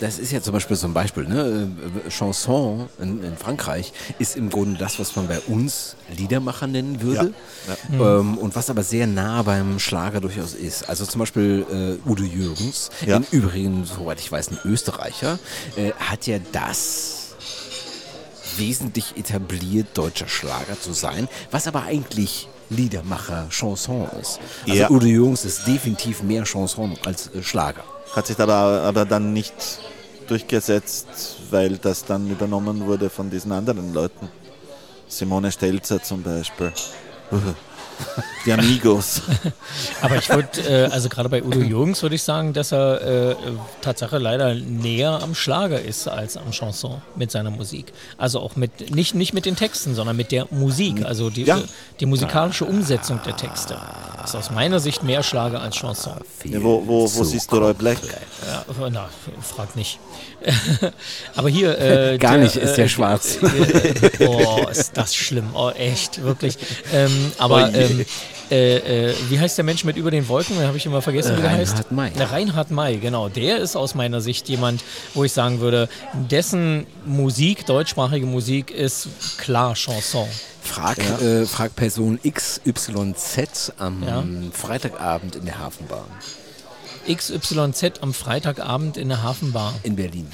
das 0.00 0.18
ist 0.18 0.32
ja 0.32 0.40
zum 0.40 0.52
Beispiel 0.54 0.76
so 0.76 0.86
ein 0.88 0.94
Beispiel. 0.94 1.24
Ne? 1.24 1.68
Äh, 2.06 2.10
Chanson 2.10 2.88
in, 3.00 3.22
in 3.22 3.36
Frankreich 3.36 3.92
ist 4.18 4.36
im 4.36 4.50
Grunde 4.50 4.78
das, 4.78 4.98
was 4.98 5.14
man 5.16 5.28
bei 5.28 5.38
uns 5.40 5.94
Liedermacher 6.16 6.66
nennen 6.66 7.00
würde. 7.02 7.32
Ähm, 7.92 8.38
und 8.38 8.56
was 8.56 8.70
aber 8.70 8.82
sehr 8.82 9.06
nah 9.06 9.42
beim 9.42 9.78
Schlager 9.78 10.20
durchaus 10.20 10.54
ist. 10.54 10.88
Also 10.88 11.04
zum 11.06 11.20
Beispiel 11.20 11.98
äh, 12.04 12.08
Udo 12.08 12.24
Jürgens, 12.24 12.90
Ja. 13.06 13.16
im 13.18 13.26
Übrigen, 13.30 13.84
soweit 13.84 14.18
ich 14.18 14.30
weiß, 14.32 14.50
ein 14.50 14.58
Österreicher, 14.64 15.38
äh, 15.76 15.92
hat 15.98 16.26
ja 16.26 16.38
das 16.52 17.21
wesentlich 18.58 19.16
etabliert, 19.16 19.88
deutscher 19.94 20.28
Schlager 20.28 20.80
zu 20.80 20.92
sein, 20.92 21.28
was 21.50 21.66
aber 21.66 21.82
eigentlich 21.82 22.48
Liedermacher 22.70 23.48
Chanson 23.50 24.08
ist. 24.20 24.40
Also 24.66 24.80
Ja. 24.80 24.90
Udo 24.90 25.06
Jürgens 25.06 25.44
ist 25.44 25.66
definitiv 25.66 26.22
mehr 26.22 26.44
Chanson 26.44 26.96
als 27.04 27.28
äh, 27.34 27.42
Schlager. 27.42 27.84
hat 28.14 28.26
sich 28.26 28.38
aber, 28.38 28.54
aber 28.54 29.04
dann 29.04 29.32
nicht 29.32 29.54
durchgesetzt, 30.28 31.06
weil 31.50 31.76
das 31.78 32.04
dann 32.04 32.30
übernommen 32.30 32.86
wurde 32.86 33.10
von 33.10 33.28
diesen 33.30 33.52
anderen 33.52 33.92
Leuten. 33.92 34.28
Simone 35.08 35.52
Stelzer 35.52 36.02
zum 36.02 36.22
Beispiel. 36.22 36.72
Die 38.44 38.52
Amigos. 38.52 39.22
Aber 40.02 40.16
ich 40.16 40.28
würde, 40.28 40.60
äh, 40.68 40.90
also 40.90 41.08
gerade 41.08 41.28
bei 41.28 41.42
Udo 41.42 41.60
Jürgens 41.60 42.02
würde 42.02 42.16
ich 42.16 42.22
sagen, 42.22 42.52
dass 42.52 42.72
er 42.72 43.30
äh, 43.30 43.36
Tatsache 43.80 44.18
leider 44.18 44.54
näher 44.54 45.20
am 45.22 45.34
Schlager 45.34 45.80
ist 45.80 46.08
als 46.08 46.36
am 46.36 46.50
Chanson 46.50 47.00
mit 47.16 47.30
seiner 47.30 47.50
Musik. 47.50 47.92
Also 48.18 48.40
auch 48.40 48.56
mit, 48.56 48.94
nicht, 48.94 49.14
nicht 49.14 49.32
mit 49.32 49.46
den 49.46 49.54
Texten, 49.56 49.94
sondern 49.94 50.16
mit 50.16 50.32
der 50.32 50.46
Musik, 50.50 51.04
also 51.04 51.30
die, 51.30 51.44
Ja. 51.44 51.60
die 52.00 52.06
musikalische 52.06 52.64
Umsetzung 52.64 53.20
der 53.24 53.36
Texte. 53.36 53.78
Ist 54.24 54.34
aus 54.34 54.50
meiner 54.50 54.80
Sicht 54.80 55.02
mehr 55.02 55.22
Schlager 55.22 55.60
als 55.62 55.76
Chanson. 55.76 56.14
Ja, 56.44 56.62
wo 56.62 56.82
wo, 56.86 57.02
wo 57.14 57.24
siehst 57.24 57.50
du 57.52 57.56
Roy 57.58 57.74
Black? 57.74 57.98
Ja, 58.46 58.64
na, 58.90 59.08
frag 59.40 59.76
nicht. 59.76 59.98
Aber 61.36 61.48
hier. 61.48 61.78
Äh, 61.78 62.18
Gar 62.18 62.32
der, 62.32 62.44
nicht, 62.44 62.56
ist 62.56 62.74
der 62.74 62.88
schwarz. 62.88 63.38
Äh, 64.18 64.26
oh, 64.26 64.68
ist 64.70 64.96
das 64.96 65.14
schlimm. 65.14 65.50
Oh, 65.54 65.70
echt, 65.70 66.22
wirklich. 66.22 66.56
Ähm, 66.92 67.32
aber 67.38 67.70
Oh 67.72 67.76
ähm, 67.76 68.04
äh, 68.50 69.08
äh, 69.10 69.14
wie 69.28 69.40
heißt 69.40 69.56
der 69.56 69.64
Mensch 69.64 69.84
mit 69.84 69.96
über 69.96 70.10
den 70.10 70.28
Wolken? 70.28 70.56
Den 70.56 70.66
habe 70.66 70.76
ich 70.76 70.86
immer 70.86 71.02
vergessen, 71.02 71.36
wie 71.36 71.42
der 71.42 71.50
heißt. 71.50 71.72
Reinhard 71.72 71.92
May. 71.92 72.12
Na, 72.16 72.24
Reinhard 72.26 72.70
May, 72.70 72.98
genau. 72.98 73.28
Der 73.28 73.58
ist 73.58 73.76
aus 73.76 73.94
meiner 73.94 74.20
Sicht 74.20 74.48
jemand, 74.48 74.84
wo 75.14 75.24
ich 75.24 75.32
sagen 75.32 75.60
würde, 75.60 75.88
dessen 76.30 76.86
Musik, 77.06 77.66
deutschsprachige 77.66 78.26
Musik, 78.26 78.70
ist 78.70 79.08
klar 79.38 79.74
Chanson. 79.74 80.28
Frag, 80.62 80.98
äh, 80.98 81.44
frag 81.46 81.74
Person 81.74 82.20
XYZ 82.22 83.72
am 83.78 84.02
Ja. 84.02 84.22
Freitagabend 84.52 85.36
in 85.36 85.46
der 85.46 85.58
Hafenbahn 85.58 86.04
XYZ 87.08 88.00
am 88.00 88.14
Freitagabend 88.14 88.96
in 88.96 89.08
der 89.08 89.22
Hafenbar. 89.22 89.74
in 89.82 89.96
Berlin. 89.96 90.26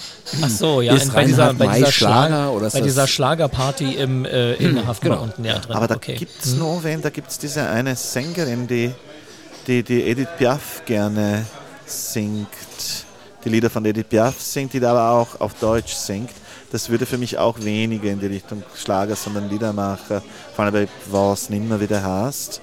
Ach 0.42 0.48
so, 0.48 0.80
ja, 0.80 0.94
in, 0.94 1.12
bei 1.12 1.24
dieser, 1.24 1.54
bei 1.54 1.78
dieser, 1.78 1.92
Schlager 1.92 2.52
oder 2.52 2.70
bei 2.70 2.80
dieser 2.80 3.06
Schlagerparty 3.06 3.94
im, 3.94 4.24
äh, 4.24 4.54
in 4.54 4.74
der 4.74 4.86
Hafenbar 4.86 5.18
genau. 5.18 5.22
unten 5.22 5.44
ja, 5.44 5.58
drin. 5.58 5.76
Aber 5.76 5.86
da 5.86 5.96
okay. 5.96 6.16
gibt 6.16 6.44
es 6.44 6.54
noch 6.54 6.80
wen, 6.82 7.02
da 7.02 7.10
gibt 7.10 7.30
es 7.30 7.38
diese 7.38 7.68
eine 7.68 7.96
Sängerin, 7.96 8.66
die, 8.66 8.92
die, 9.66 9.82
die 9.82 10.02
Edith 10.02 10.28
Piaf 10.36 10.82
gerne 10.84 11.46
singt, 11.86 12.48
die 13.44 13.48
Lieder 13.48 13.70
von 13.70 13.84
Edith 13.84 14.06
Piaf 14.08 14.40
singt, 14.40 14.72
die 14.72 14.84
aber 14.84 15.10
auch 15.10 15.40
auf 15.40 15.54
Deutsch 15.54 15.94
singt. 15.94 16.30
Das 16.70 16.90
würde 16.90 17.06
für 17.06 17.16
mich 17.16 17.38
auch 17.38 17.58
weniger 17.60 18.10
in 18.10 18.20
die 18.20 18.26
Richtung 18.26 18.62
Schlager, 18.76 19.16
sondern 19.16 19.48
Liedermacher, 19.48 20.22
vor 20.54 20.64
allem 20.64 20.74
bei 20.74 20.88
Was 21.10 21.48
nimmer 21.48 21.80
wieder 21.80 22.02
hast. 22.02 22.60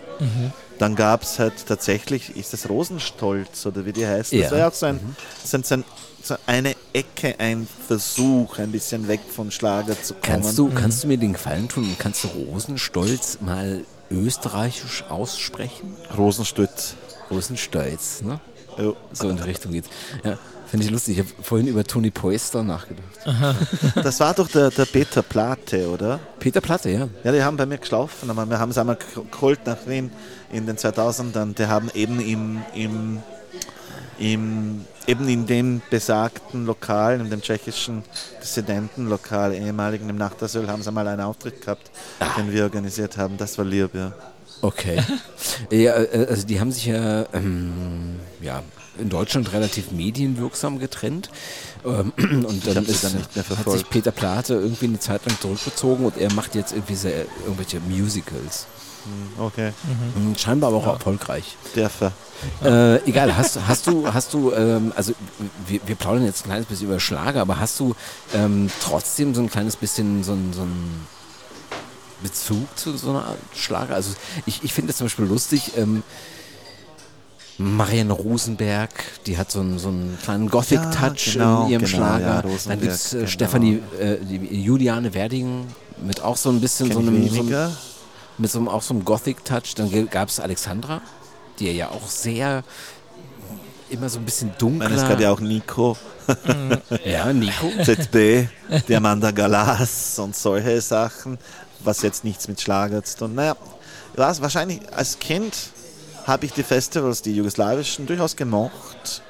Dann 0.78 0.96
gab 0.96 1.24
es 1.24 1.40
halt 1.40 1.54
tatsächlich, 1.68 2.36
ist 2.36 2.54
das 2.54 2.70
Rosenstolz 2.70 3.66
oder 3.66 3.86
wie 3.86 3.94
die 3.94 4.06
heißt? 4.06 4.34
Ja. 4.34 4.44
Das 4.44 4.52
war 4.52 4.58
ja 4.60 4.68
auch 4.68 4.74
so, 4.74 4.86
ein, 4.88 5.00
so, 5.44 5.58
ein, 5.58 5.64
so, 5.64 5.76
ein, 5.76 5.84
so 6.22 6.36
eine 6.46 6.76
Ecke, 6.94 7.36
ein 7.40 7.68
Versuch, 7.88 8.60
ein 8.60 8.72
bisschen 8.72 9.08
weg 9.08 9.22
vom 9.34 9.52
Schlager 9.52 10.02
zu 10.02 10.14
kommen. 10.14 10.24
Kannst 10.24 10.58
du, 10.58 10.70
kannst 10.70 11.04
du 11.04 11.08
mir 11.08 11.18
den 11.18 11.34
Gefallen 11.34 11.70
tun 11.70 11.84
und 11.86 12.00
kannst 12.00 12.24
du 12.24 12.28
Rosenstolz 12.28 13.40
mal 13.42 13.86
österreichisch 14.12 15.04
aussprechen? 15.10 15.96
Rosenstütz. 17.30 18.22
Rosenstolz, 18.22 18.22
ne? 18.22 18.40
Ja. 18.78 18.94
So 19.14 19.30
in 19.30 19.38
die 19.38 19.44
Richtung 19.44 19.72
geht's. 19.72 19.90
Ja, 20.24 20.38
finde 20.68 20.86
ich 20.86 20.92
lustig. 20.92 21.18
Ich 21.18 21.26
habe 21.26 21.44
vorhin 21.44 21.68
über 21.68 21.84
Toni 21.84 22.12
Poester 22.12 22.64
nachgedacht. 22.64 23.06
Das 24.04 24.20
war 24.20 24.34
doch 24.34 24.48
der, 24.48 24.70
der 24.70 24.86
Peter 24.86 25.22
Plate, 25.22 25.90
oder? 25.90 26.20
Peter 26.40 26.62
Platte, 26.62 26.90
ja. 26.90 27.08
Ja, 27.24 27.32
die 27.32 27.44
haben 27.44 27.58
bei 27.58 27.66
mir 27.66 27.78
geschlafen, 27.78 28.30
aber 28.30 28.46
wir 28.50 28.60
haben 28.60 28.72
es 28.72 28.78
einmal 28.78 28.98
geholt 29.32 29.66
nach 29.66 29.78
Wien 29.88 30.12
in 30.52 30.66
den 30.66 30.78
2000ern. 30.78 31.56
Die 31.56 31.66
haben 31.66 31.90
eben 31.94 32.20
im, 32.20 32.62
im, 32.76 33.24
im, 34.20 34.86
eben 35.08 35.28
in 35.28 35.46
dem 35.48 35.82
besagten 35.90 36.66
Lokal, 36.66 37.20
in 37.20 37.30
dem 37.30 37.42
tschechischen 37.42 38.04
Dissidentenlokal, 38.42 39.54
ehemaligen 39.54 40.10
im 40.10 40.18
Nachtasyl, 40.18 40.68
haben 40.68 40.84
sie 40.84 40.92
mal 40.92 41.08
einen 41.08 41.22
Auftritt 41.22 41.62
gehabt, 41.62 41.90
den 42.38 42.52
wir 42.52 42.64
organisiert 42.64 43.18
haben. 43.18 43.38
Das 43.38 43.58
war 43.58 43.66
lieb, 43.66 43.96
ja. 43.96 44.14
Okay. 44.66 45.02
ja, 45.72 45.96
äh, 45.96 46.28
also 46.30 46.46
die 46.48 46.60
haben 46.60 46.72
sich 46.72 46.86
ja, 46.86 47.26
ähm, 47.34 48.20
ja 48.42 48.64
in 48.98 49.10
Deutschland 49.10 49.52
relativ 49.54 49.92
medienwirksam 49.92 50.80
getrennt. 50.80 51.30
Ähm, 51.86 52.14
und 52.46 52.66
dann 52.66 52.86
ist, 52.86 53.04
dann 53.04 53.14
nicht 53.14 53.36
mehr 53.36 53.46
hat 53.58 53.70
sich. 53.70 53.90
Peter 53.90 54.12
Plate 54.12 54.56
irgendwie 54.56 54.86
eine 54.86 55.00
Zeit 55.00 55.26
lang 55.26 55.40
zurückgezogen 55.40 56.06
und 56.06 56.18
er 56.18 56.32
macht 56.34 56.56
jetzt 56.56 56.72
irgendwie 56.74 56.96
sehr, 56.96 57.26
irgendwelche 57.46 57.80
Musicals. 57.80 58.68
Okay. 59.38 59.72
Und 60.16 60.40
Scheinbar 60.40 60.70
aber 60.70 60.78
auch 60.78 60.88
erfolgreich. 60.88 61.56
Der 61.76 61.92
Ver 61.92 62.12
Äh, 62.64 63.08
egal, 63.08 63.38
hast, 63.38 63.60
hast 63.68 63.86
du, 63.88 64.12
hast 64.12 64.34
du, 64.34 64.52
ähm, 64.52 64.92
also 64.96 65.14
wir, 65.68 65.80
wir 65.86 65.96
plaudern 65.96 66.26
jetzt 66.26 66.42
ein 66.42 66.50
kleines 66.50 66.66
bisschen 66.66 66.88
über 66.88 67.00
Schlager, 67.00 67.42
aber 67.42 67.60
hast 67.60 67.80
du 67.80 67.96
ähm, 68.34 68.70
trotzdem 68.82 69.36
so 69.36 69.42
ein 69.42 69.50
kleines 69.50 69.76
bisschen 69.76 70.24
so 70.24 70.34
ein, 70.34 70.54
so 70.54 70.64
ein 70.64 71.08
Bezug 72.24 72.78
zu 72.78 72.96
so 72.98 73.12
einer 73.12 73.26
Art 73.26 73.38
Schlager? 73.56 73.96
Also 73.96 74.14
ich, 74.46 74.64
ich 74.64 74.74
finde 74.74 74.92
es 74.92 74.98
zum 74.98 75.06
Beispiel 75.06 75.26
lustig, 75.26 75.72
ähm, 75.78 76.04
Marianne 77.58 78.12
Rosenberg, 78.12 78.92
die 79.26 79.38
hat 79.38 79.50
so 79.50 79.62
einen, 79.62 79.80
so 79.80 79.88
einen 79.88 80.18
kleinen 80.22 80.50
Gothic-Touch 80.50 81.34
genau, 81.34 81.66
in 81.66 81.72
ihrem 81.72 81.86
genau, 81.86 81.96
Schlager. 81.96 82.44
ja, 82.46 82.58
Dann 82.68 82.82
gibt 82.82 82.92
es 82.92 83.14
äh, 83.14 83.18
genau. 83.18 83.30
Stefanie, 83.30 83.82
äh, 84.00 84.18
Juliane 84.52 85.14
Werding 85.14 85.68
mit 86.06 86.22
auch 86.22 86.36
so 86.36 86.50
ein 86.50 86.60
bisschen 86.60 86.92
so 86.92 87.00
kenn 87.00 87.08
einem, 87.08 87.26
ich 87.26 87.32
so 87.32 87.42
einem 87.42 87.72
mit 88.38 88.52
so 88.52 88.60
einem, 88.60 88.68
auch 88.68 88.82
so 88.82 88.94
einem 88.94 89.06
Gothic-Touch. 89.06 89.76
Dann 89.76 90.10
gab 90.10 90.28
es 90.28 90.42
Alexandra, 90.42 91.02
die 91.60 91.72
ja 91.72 91.90
auch 91.90 92.08
sehr 92.08 92.64
immer 93.90 94.10
so 94.10 94.20
ein 94.20 94.26
bisschen 94.26 94.52
dunkler. 94.58 94.90
meine, 94.90 95.02
es 95.02 95.08
gab 95.08 95.20
ja 95.20 95.32
auch 95.32 95.40
Nico, 95.40 95.96
ja, 97.06 97.32
Nico. 97.32 97.72
ZB, 97.84 98.48
die 98.88 98.96
Amanda 98.96 99.32
Galas 99.32 100.18
und 100.20 100.36
solche 100.36 100.82
Sachen, 100.82 101.38
was 101.84 102.02
jetzt 102.02 102.24
nichts 102.24 102.48
mit 102.48 102.60
Schlager 102.62 103.04
zu 103.04 103.18
tun. 103.18 103.36
Naja, 103.36 103.56
was, 104.16 104.42
wahrscheinlich 104.42 104.82
als 104.94 105.20
Kind 105.20 105.54
habe 106.26 106.46
ich 106.46 106.54
die 106.54 106.64
Festivals, 106.64 107.22
die 107.22 107.36
jugoslawischen, 107.36 108.06
durchaus 108.08 108.36
gemocht, 108.36 109.22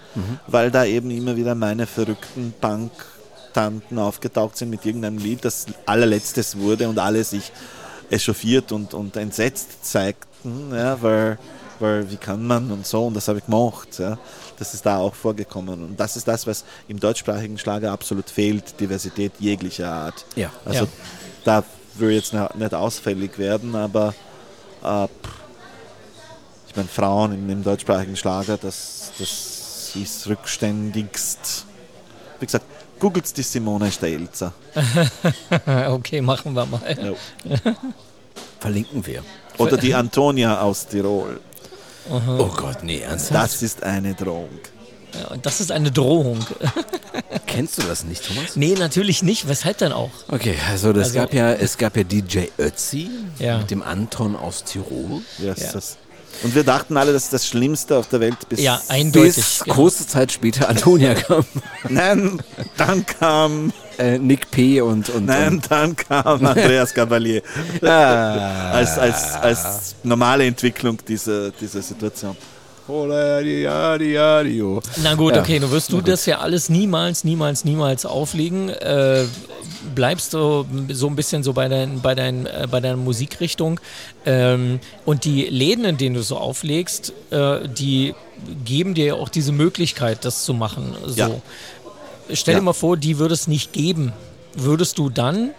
weil 0.48 0.72
da 0.72 0.86
eben 0.86 1.12
immer 1.12 1.36
wieder 1.36 1.56
meine 1.56 1.88
verrückten 1.88 2.54
Punk-Tanten 2.62 4.00
aufgetaucht 4.00 4.56
sind 4.58 4.70
mit 4.70 4.86
irgendeinem 4.86 5.18
Lied, 5.18 5.44
das 5.44 5.66
allerletztes 5.86 6.58
wurde 6.58 6.88
und 6.88 7.00
alle 7.00 7.24
sich 7.24 7.52
echauffiert 8.10 8.72
und, 8.72 8.94
und 8.94 9.18
entsetzt 9.18 9.84
zeigten, 9.86 10.74
ja, 10.74 11.02
weil, 11.02 11.38
weil 11.80 12.10
wie 12.10 12.16
kann 12.18 12.46
man 12.48 12.72
und 12.72 12.86
so, 12.88 13.08
und 13.08 13.14
das 13.16 13.28
habe 13.28 13.40
ich 13.40 13.46
gemacht. 13.46 14.00
Ja. 14.00 14.18
Das 14.58 14.74
ist 14.74 14.86
da 14.86 14.98
auch 15.00 15.16
vorgekommen. 15.16 15.84
Und 15.84 16.00
das 16.00 16.16
ist 16.16 16.28
das, 16.28 16.48
was 16.48 16.64
im 16.88 16.98
deutschsprachigen 17.00 17.58
Schlager 17.58 17.92
absolut 17.92 18.30
fehlt, 18.30 18.80
Diversität 18.80 19.34
jeglicher 19.40 19.92
Art. 19.92 20.26
Ja. 20.36 20.50
Also 20.64 20.86
Ja. 20.86 20.92
da 21.44 21.64
will 22.00 22.12
jetzt 22.12 22.34
nicht 22.34 22.74
ausfällig 22.74 23.38
werden, 23.38 23.76
aber 23.76 24.14
äh, 24.84 25.08
ich 26.68 26.76
meine, 26.76 26.88
Frauen 26.88 27.34
im, 27.34 27.50
im 27.50 27.64
deutschsprachigen 27.64 28.16
Schlager, 28.16 28.58
das, 28.58 29.12
das 29.18 29.94
ist 29.96 30.28
rückständigst. 30.28 31.66
Wie 32.40 32.46
gesagt, 32.46 32.66
googelt 33.00 33.36
die 33.38 33.44
Simone 33.44 33.92
Stelzer. 33.92 34.54
okay, 35.88 36.22
machen 36.22 36.54
wir 36.54 36.66
mal. 36.66 36.82
Ja. 37.46 37.56
Verlinken 38.60 39.06
wir. 39.06 39.24
Oder 39.58 39.78
die 39.78 39.94
Antonia 39.94 40.60
aus 40.62 40.88
Tirol. 40.88 41.40
Oh 42.10 42.52
Gott, 42.56 42.84
nee, 42.84 43.00
ernsthaft? 43.00 43.54
Das 43.54 43.62
ist 43.62 43.84
eine 43.84 44.14
Drohung. 44.14 44.50
Und 45.32 45.46
das 45.46 45.62
ist 45.62 45.72
eine 45.72 45.92
Drohung. 45.92 46.40
Kennst 47.48 47.78
du 47.78 47.84
das 47.84 48.04
nicht, 48.04 48.26
Thomas? 48.28 48.56
Nee, 48.56 48.76
natürlich 48.78 49.24
nicht. 49.24 49.48
Weshalb 49.48 49.78
denn 49.78 49.92
auch? 49.92 50.12
Okay, 50.30 50.56
also, 50.70 50.94
das 50.94 51.08
Also- 51.10 51.20
gab 51.20 51.34
ja, 51.34 51.52
es 51.54 51.78
gab 51.78 51.96
ja 51.98 52.04
DJ 52.04 52.46
Ötzi 52.60 53.10
Ja. 53.40 53.60
mit 53.60 53.72
dem 53.72 53.82
Anton 53.84 54.36
aus 54.36 54.64
Tirol. 54.64 55.22
Heißt 55.40 55.60
Ja. 55.62 55.72
das? 55.74 55.98
Und 56.44 56.54
wir 56.54 56.66
dachten 56.66 56.98
alle, 56.98 57.14
das 57.14 57.24
ist 57.26 57.34
das 57.34 57.48
Schlimmste 57.48 57.98
auf 57.98 58.10
der 58.10 58.20
Welt 58.20 58.50
bis. 58.50 58.60
Ja, 58.60 58.82
eindeutig. 58.90 59.36
Bis 59.36 59.64
genau. 59.64 59.76
kurze 59.76 60.06
Zeit 60.06 60.34
später 60.34 60.68
Antonia 60.68 61.14
kam. 61.16 61.46
Nein, 61.88 62.42
dann 62.76 63.06
kam. 63.06 63.72
Äh, 63.98 64.20
Nick 64.20 64.52
P. 64.52 64.82
und, 64.82 65.08
und, 65.10 65.28
Nein, 65.28 65.54
und 65.54 65.72
dann 65.72 65.96
kam 65.96 66.46
Andreas 66.46 66.94
Gabalier. 66.94 67.42
Ah. 67.82 68.72
Als, 68.72 68.98
als, 69.00 69.34
als 69.36 69.96
normale 70.04 70.46
Entwicklung 70.46 70.98
dieser, 71.08 71.52
dieser 71.52 71.82
Situation. 71.82 72.36
Na 75.02 75.16
gut, 75.16 75.36
Ja. 75.36 75.42
okay, 75.42 75.60
du 75.60 75.72
wirst 75.72 75.92
du 75.92 76.02
das 76.02 76.26
ja 76.26 76.40
alles 76.40 76.70
niemals, 76.70 77.24
niemals, 77.24 77.66
niemals 77.66 78.06
auflegen. 78.06 78.70
Äh, 78.70 79.26
bleibst 79.96 80.34
du 80.34 80.66
so 80.90 81.08
ein 81.08 81.16
bisschen 81.16 81.44
so 81.44 81.54
bei, 81.54 81.68
dein, 81.68 82.02
bei, 82.02 82.16
dein, 82.16 82.46
äh, 82.46 82.68
bei 82.70 82.80
deiner 82.80 82.98
Musikrichtung. 82.98 83.80
Ähm, 84.26 84.80
und 85.06 85.26
die 85.26 85.44
Läden, 85.46 85.86
in 85.86 85.98
denen 85.98 86.16
du 86.16 86.22
so 86.24 86.38
auflegst, 86.38 87.14
äh, 87.32 87.68
die 87.68 88.14
geben 88.66 88.94
dir 88.94 89.06
ja 89.06 89.14
auch 89.16 89.30
diese 89.30 89.52
Möglichkeit, 89.52 90.26
das 90.26 90.44
zu 90.46 90.54
machen. 90.54 90.96
So. 91.06 91.16
Ja. 91.16 91.30
Stell 92.34 92.56
dir 92.56 92.62
mal 92.62 92.74
vor, 92.74 92.98
die 92.98 93.18
würde 93.20 93.34
es 93.34 93.48
nicht 93.48 93.74
geben. 93.74 94.14
Würdest 94.56 94.98
du 94.98 95.10
dann 95.10 95.52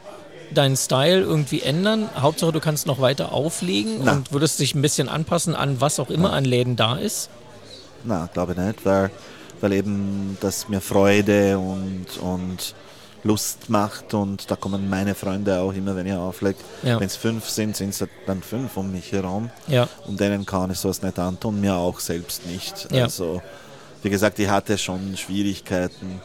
deinen 0.53 0.77
Style 0.77 1.21
irgendwie 1.21 1.63
ändern? 1.63 2.09
Hauptsache, 2.19 2.53
du 2.53 2.61
kannst 2.61 2.87
noch 2.87 3.01
weiter 3.01 3.33
auflegen 3.33 4.01
Na. 4.05 4.13
und 4.13 4.33
würdest 4.33 4.61
dich 4.61 4.75
ein 4.75 4.83
bisschen 4.83 5.09
anpassen 5.09 5.55
an 5.55 5.81
was 5.81 5.99
auch 6.01 6.11
immer 6.11 6.33
an 6.33 6.45
Läden 6.45 6.77
da 6.77 6.97
ist? 6.97 7.31
Na, 8.05 8.29
glaube 8.33 8.53
ich 8.53 8.59
nicht, 8.59 8.85
weil, 8.85 9.11
weil 9.61 9.73
eben 9.73 10.37
das 10.41 10.69
mir 10.69 10.81
Freude 10.81 11.59
und, 11.59 12.19
und 12.21 12.75
Lust 13.25 13.69
macht 13.69 14.15
und 14.15 14.51
da 14.51 14.57
kommen 14.57 14.89
meine 14.89 15.15
Freunde 15.15 15.61
auch 15.61 15.73
immer, 15.73 15.97
wenn 15.97 16.07
ich 16.07 16.15
auflege. 16.15 16.59
Ja. 16.83 17.01
Wenn 17.01 17.07
es 17.07 17.17
fünf 17.17 17.49
sind, 17.49 17.77
sind 17.77 17.91
es 17.91 18.05
dann 18.27 18.43
fünf 18.43 18.77
um 18.77 18.93
mich 18.93 19.13
herum. 19.13 19.51
Ja. 19.67 19.89
Und 20.07 20.21
denen 20.21 20.47
kann 20.47 20.71
ich 20.71 20.79
sowas 20.79 21.03
nicht 21.03 21.19
antun, 21.19 21.61
mir 21.61 21.75
auch 21.75 21.99
selbst 21.99 22.47
nicht. 22.47 22.89
Ja. 22.93 23.05
Also, 23.05 23.43
wie 24.03 24.11
gesagt, 24.11 24.39
ich 24.39 24.49
hatte 24.49 24.79
schon 24.79 25.17
Schwierigkeiten, 25.17 26.21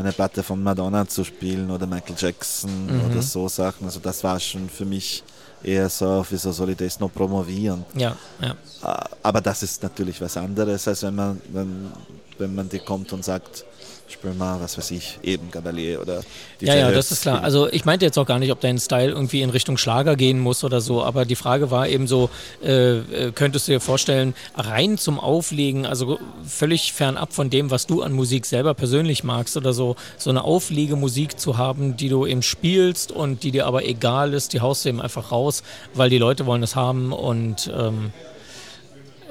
eine 0.00 0.12
Platte 0.12 0.42
von 0.42 0.62
Madonna 0.62 1.06
zu 1.08 1.24
spielen 1.24 1.70
oder 1.70 1.86
Michael 1.86 2.14
Jackson 2.18 2.86
Mhm. 2.86 3.06
oder 3.06 3.22
so 3.22 3.48
Sachen. 3.48 3.86
Also 3.86 4.00
das 4.00 4.22
war 4.24 4.38
schon 4.40 4.68
für 4.68 4.84
mich 4.84 5.22
eher 5.62 5.88
so, 5.88 6.24
wieso 6.28 6.52
soll 6.52 6.70
ich 6.70 6.76
das 6.76 7.00
noch 7.00 7.12
promovieren? 7.12 7.84
Ja, 7.94 8.16
ja. 8.40 8.50
Äh, 8.82 9.04
Aber 9.22 9.40
das 9.40 9.62
ist 9.62 9.82
natürlich 9.82 10.20
was 10.20 10.36
anderes, 10.36 10.86
als 10.86 11.02
wenn 11.02 11.14
man, 11.14 11.40
wenn, 11.52 11.90
wenn 12.38 12.54
man 12.54 12.68
dir 12.68 12.80
kommt 12.80 13.12
und 13.12 13.24
sagt, 13.24 13.64
spiel 14.08 14.32
mal, 14.34 14.60
was 14.60 14.78
weiß 14.78 14.92
ich, 14.92 15.18
eben 15.22 15.50
Gabalier 15.50 16.00
oder 16.00 16.22
DJ 16.60 16.66
Ja, 16.66 16.74
ja, 16.74 16.90
das 16.90 17.10
ist 17.10 17.22
klar. 17.22 17.42
Also 17.42 17.68
ich 17.68 17.84
meinte 17.84 18.04
jetzt 18.04 18.18
auch 18.18 18.26
gar 18.26 18.38
nicht, 18.38 18.52
ob 18.52 18.60
dein 18.60 18.78
Style 18.78 19.10
irgendwie 19.10 19.42
in 19.42 19.50
Richtung 19.50 19.76
Schlager 19.76 20.16
gehen 20.16 20.38
muss 20.38 20.64
oder 20.64 20.80
so, 20.80 21.02
aber 21.02 21.24
die 21.24 21.34
Frage 21.36 21.70
war 21.70 21.88
eben 21.88 22.06
so, 22.06 22.30
äh, 22.62 22.98
äh, 22.98 23.32
könntest 23.32 23.66
du 23.66 23.72
dir 23.72 23.80
vorstellen, 23.80 24.34
rein 24.54 24.96
zum 24.96 25.18
Auflegen, 25.18 25.86
also 25.86 26.18
völlig 26.46 26.92
fernab 26.92 27.32
von 27.32 27.50
dem, 27.50 27.70
was 27.70 27.86
du 27.86 28.02
an 28.02 28.12
Musik 28.12 28.46
selber 28.46 28.74
persönlich 28.74 29.24
magst 29.24 29.56
oder 29.56 29.72
so, 29.72 29.96
so 30.18 30.30
eine 30.30 30.44
Auflegemusik 30.44 31.38
zu 31.38 31.58
haben, 31.58 31.96
die 31.96 32.08
du 32.08 32.26
eben 32.26 32.42
spielst 32.42 33.10
und 33.10 33.42
die 33.42 33.50
dir 33.50 33.66
aber 33.66 33.84
egal 33.84 34.34
ist, 34.34 34.52
die 34.52 34.60
haust 34.60 34.84
du 34.84 34.90
eben 34.90 35.00
einfach 35.00 35.32
raus, 35.32 35.62
weil 35.94 36.10
die 36.10 36.18
Leute 36.18 36.46
wollen 36.46 36.60
das 36.60 36.76
haben 36.76 37.12
und 37.12 37.70
ähm, 37.76 38.12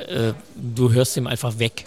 äh, 0.08 0.34
du 0.56 0.92
hörst 0.92 1.16
ihm 1.18 1.28
einfach 1.28 1.60
weg 1.60 1.86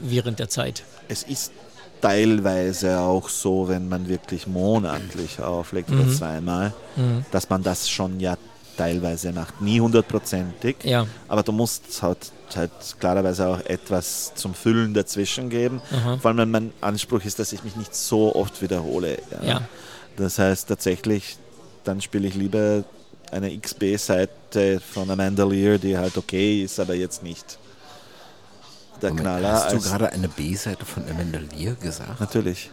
während 0.00 0.38
der 0.38 0.48
Zeit. 0.48 0.82
Es 1.08 1.22
ist 1.22 1.52
teilweise 2.00 2.98
auch 3.00 3.28
so, 3.28 3.68
wenn 3.68 3.88
man 3.88 4.08
wirklich 4.08 4.46
monatlich 4.46 5.40
auflegt 5.40 5.90
oder 5.90 6.08
zweimal, 6.10 6.72
dass 7.30 7.48
man 7.50 7.62
das 7.62 7.88
schon 7.88 8.20
ja 8.20 8.36
teilweise 8.76 9.32
macht. 9.32 9.60
Nie 9.62 9.80
hundertprozentig, 9.80 10.76
Ja. 10.84 11.06
aber 11.28 11.42
du 11.42 11.52
musst 11.52 12.02
halt, 12.02 12.30
halt 12.54 12.70
klarerweise 13.00 13.48
auch 13.48 13.60
etwas 13.64 14.32
zum 14.34 14.52
Füllen 14.54 14.92
dazwischen 14.92 15.48
geben. 15.48 15.80
Vor 16.20 16.28
allem, 16.30 16.38
wenn 16.38 16.50
mein 16.50 16.72
Anspruch 16.82 17.24
ist, 17.24 17.38
dass 17.38 17.52
ich 17.52 17.64
mich 17.64 17.76
nicht 17.76 17.94
so 17.94 18.34
oft 18.34 18.60
wiederhole. 18.60 19.18
Ja. 19.42 19.62
Das 20.16 20.38
heißt 20.38 20.68
tatsächlich, 20.68 21.38
dann 21.84 22.00
spiele 22.02 22.28
ich 22.28 22.34
lieber 22.34 22.84
eine 23.32 23.56
XB-Seite 23.58 24.80
von 24.80 25.10
Amanda 25.10 25.44
Lear, 25.44 25.78
die 25.78 25.96
halt 25.96 26.16
okay 26.16 26.62
ist, 26.62 26.78
aber 26.78 26.94
jetzt 26.94 27.22
nicht 27.22 27.58
der 29.02 29.10
Moment, 29.10 29.26
Knaller. 29.26 29.52
hast 29.52 29.72
du 29.72 29.80
gerade 29.80 30.12
eine 30.12 30.28
B-Seite 30.28 30.84
von 30.84 31.04
Amanda 31.10 31.38
Lear 31.56 31.74
gesagt? 31.74 32.20
Natürlich. 32.20 32.70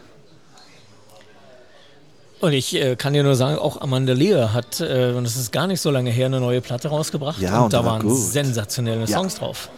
Und 2.40 2.52
ich 2.52 2.74
äh, 2.74 2.96
kann 2.96 3.12
dir 3.14 3.22
nur 3.22 3.36
sagen, 3.36 3.56
auch 3.58 3.80
Amanda 3.80 4.12
Lear 4.12 4.52
hat, 4.52 4.80
äh, 4.80 5.12
und 5.16 5.24
es 5.24 5.36
ist 5.36 5.50
gar 5.52 5.66
nicht 5.66 5.80
so 5.80 5.90
lange 5.90 6.10
her, 6.10 6.26
eine 6.26 6.40
neue 6.40 6.60
Platte 6.60 6.88
rausgebracht. 6.88 7.40
Ja, 7.40 7.58
und, 7.58 7.64
und 7.64 7.72
da 7.72 7.84
waren 7.84 8.02
gut. 8.02 8.18
sensationelle 8.18 9.00
Ja. 9.02 9.06
Songs 9.06 9.36
drauf. 9.36 9.70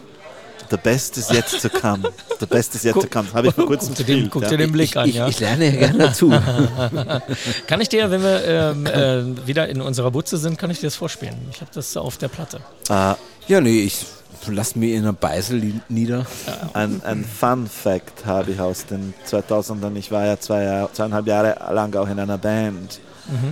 The 0.69 0.75
best 0.75 1.15
is 1.15 1.29
yet 1.29 1.45
to 1.61 1.69
come. 1.69 2.11
The 2.41 2.45
best 2.45 2.75
is 2.75 2.83
yet 2.83 2.93
Guck- 2.93 3.03
to 3.03 3.07
come. 3.09 3.31
Habe 3.33 3.47
ich 3.47 3.53
vor 3.53 3.67
kurzem 3.67 3.89
Guck 3.89 3.97
dir 3.99 4.03
den, 4.03 4.13
gespielt. 4.15 4.31
guck 4.31 4.41
ja. 4.43 4.49
dir 4.49 4.57
den 4.57 4.71
Blick 4.73 4.89
Ich, 4.89 4.97
an, 4.97 5.07
ich, 5.07 5.15
ja. 5.15 5.27
ich 5.29 5.39
lerne 5.39 5.65
ja 5.71 5.71
gerne 5.79 5.97
dazu. 5.97 6.29
Kann 7.67 7.79
ich 7.79 7.87
dir, 7.87 8.11
wenn 8.11 8.21
wir 8.21 8.43
ähm, 8.45 8.85
äh, 8.85 9.47
wieder 9.47 9.69
in 9.69 9.79
unserer 9.79 10.11
Butze 10.11 10.37
sind, 10.37 10.57
kann 10.57 10.69
ich 10.69 10.81
dir 10.81 10.87
das 10.87 10.95
vorspielen. 10.97 11.35
Ich 11.51 11.61
habe 11.61 11.71
das 11.73 11.95
auf 11.95 12.17
der 12.17 12.27
Platte. 12.27 12.57
Äh, 12.89 13.13
ja, 13.47 13.61
nee, 13.61 13.83
ich 13.83 14.05
lass 14.47 14.75
mir 14.75 14.93
in 14.95 15.03
einer 15.03 15.13
Beißel 15.13 15.57
li- 15.59 15.81
nieder. 15.89 16.25
ein, 16.73 17.01
ein 17.03 17.23
Fun 17.25 17.67
Fact 17.67 18.25
habe 18.25 18.51
ich 18.51 18.59
aus 18.59 18.85
den 18.85 19.13
2000ern. 19.29 19.95
Ich 19.95 20.11
war 20.11 20.25
ja 20.25 20.39
zwei 20.39 20.63
Jahr, 20.63 20.93
zweieinhalb 20.93 21.27
Jahre 21.27 21.73
lang 21.73 21.95
auch 21.95 22.07
in 22.09 22.19
einer 22.19 22.37
Band 22.37 22.99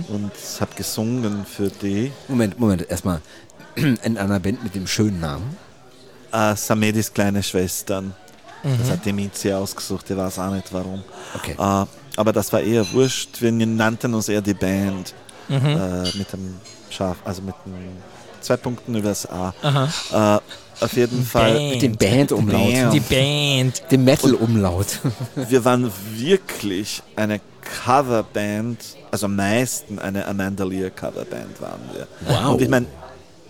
und 0.08 0.30
habe 0.60 0.74
gesungen 0.74 1.44
für 1.44 1.68
die. 1.68 2.10
Moment, 2.28 2.58
Moment, 2.58 2.88
erstmal. 2.90 3.20
In 3.76 4.16
einer 4.16 4.40
Band 4.40 4.64
mit 4.64 4.74
dem 4.74 4.86
schönen 4.86 5.20
Namen. 5.20 5.54
Äh, 6.32 6.56
Samedis 6.56 7.12
kleine 7.12 7.42
Schwestern. 7.42 8.14
Das 8.62 8.90
hat 8.90 9.04
die 9.04 9.12
Mizi 9.12 9.52
ausgesucht, 9.52 10.08
die 10.08 10.16
weiß 10.16 10.38
auch 10.38 10.50
nicht 10.50 10.72
warum. 10.72 11.04
Okay. 11.34 11.52
Äh, 11.58 11.86
aber 12.16 12.32
das 12.32 12.50
war 12.54 12.60
eher 12.62 12.90
wurscht. 12.92 13.40
Wir 13.42 13.52
nannten 13.52 14.14
uns 14.14 14.28
eher 14.30 14.40
die 14.40 14.54
Band. 14.54 15.12
Äh, 15.48 16.16
mit 16.18 16.32
dem 16.32 16.56
Scharf, 16.90 17.18
also 17.24 17.42
mit 17.42 17.54
dem 17.66 17.74
zwei 18.46 18.56
Punkten 18.56 18.94
übers 18.94 19.26
A. 19.26 19.52
Aha. 19.62 20.38
Äh, 20.38 20.84
auf 20.84 20.92
jeden 20.92 21.24
Fall. 21.24 21.52
Band. 21.54 21.70
Mit 21.70 21.82
dem 21.82 21.96
Band-Umlaut. 21.96 22.72
Bam. 22.74 22.90
Die 22.92 23.00
Band. 23.00 23.82
Dem 23.90 24.04
Metal-Umlaut. 24.04 24.86
Wir 25.34 25.64
waren 25.64 25.90
wirklich 26.14 27.02
eine 27.16 27.40
Coverband, 27.84 28.78
also 29.10 29.26
am 29.26 29.36
meisten 29.36 29.98
eine 29.98 30.26
Amanda 30.26 30.64
Lear 30.64 30.90
Coverband 30.90 31.60
waren 31.60 31.80
wir. 31.92 32.06
Wow. 32.20 32.54
Und 32.54 32.62
ich 32.62 32.68
meine, 32.68 32.86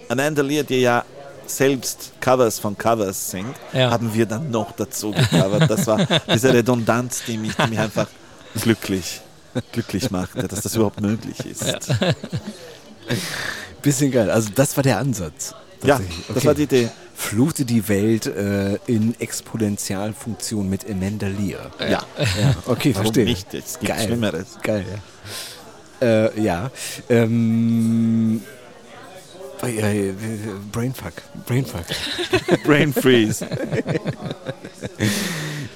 Amanda 0.08 0.42
Lear, 0.42 0.62
die 0.64 0.80
ja 0.80 1.04
selbst 1.46 2.12
Covers 2.20 2.58
von 2.58 2.76
Covers 2.78 3.30
singt, 3.30 3.54
Ja. 3.72 3.90
haben 3.90 4.14
wir 4.14 4.26
dann 4.26 4.50
noch 4.50 4.72
dazu 4.72 5.10
gecovert. 5.12 5.68
Das 5.70 5.86
war 5.86 5.98
diese 6.32 6.52
Redundanz, 6.54 7.22
die 7.26 7.36
mich, 7.38 7.54
die 7.56 7.68
mich 7.68 7.78
einfach 7.78 8.06
glücklich, 8.62 9.20
glücklich 9.72 10.10
machte, 10.10 10.48
dass 10.48 10.60
das 10.62 10.74
überhaupt 10.74 11.00
möglich 11.00 11.38
ist. 11.44 11.66
Ja, 11.66 11.78
Bisschen 13.86 14.10
geil. 14.10 14.30
Also, 14.30 14.50
das 14.54 14.76
war 14.76 14.82
der 14.82 14.98
Ansatz. 14.98 15.54
Das 15.80 16.00
Okay. 16.30 16.44
war 16.46 16.54
die 16.54 16.64
Idee. 16.64 16.88
Flute 17.14 17.64
die 17.64 17.88
Welt 17.88 18.26
äh, 18.26 18.74
in 18.86 19.14
Exponentialfunktion 19.20 20.68
mit 20.68 20.84
Amanda 20.90 21.28
Lear. 21.28 21.70
Ja, 21.78 21.88
Ja, 21.88 22.04
okay, 22.66 22.90
warum 22.94 23.06
verstehe. 23.06 23.24
nicht? 23.24 23.54
Es 23.54 23.78
gibt 23.78 23.92
Geil. 23.92 24.06
Schlimmeres. 24.06 24.58
Geil, 24.62 24.84
ja. 26.00 26.06
Äh, 26.06 26.40
ja. 26.42 26.70
Ähm, 27.08 28.42
ja, 29.62 29.68
ja, 29.88 30.12
Brainfuck. 30.72 31.14
Brainfuck. 31.46 31.84
Brain 32.64 32.92
Freeze. 32.92 33.46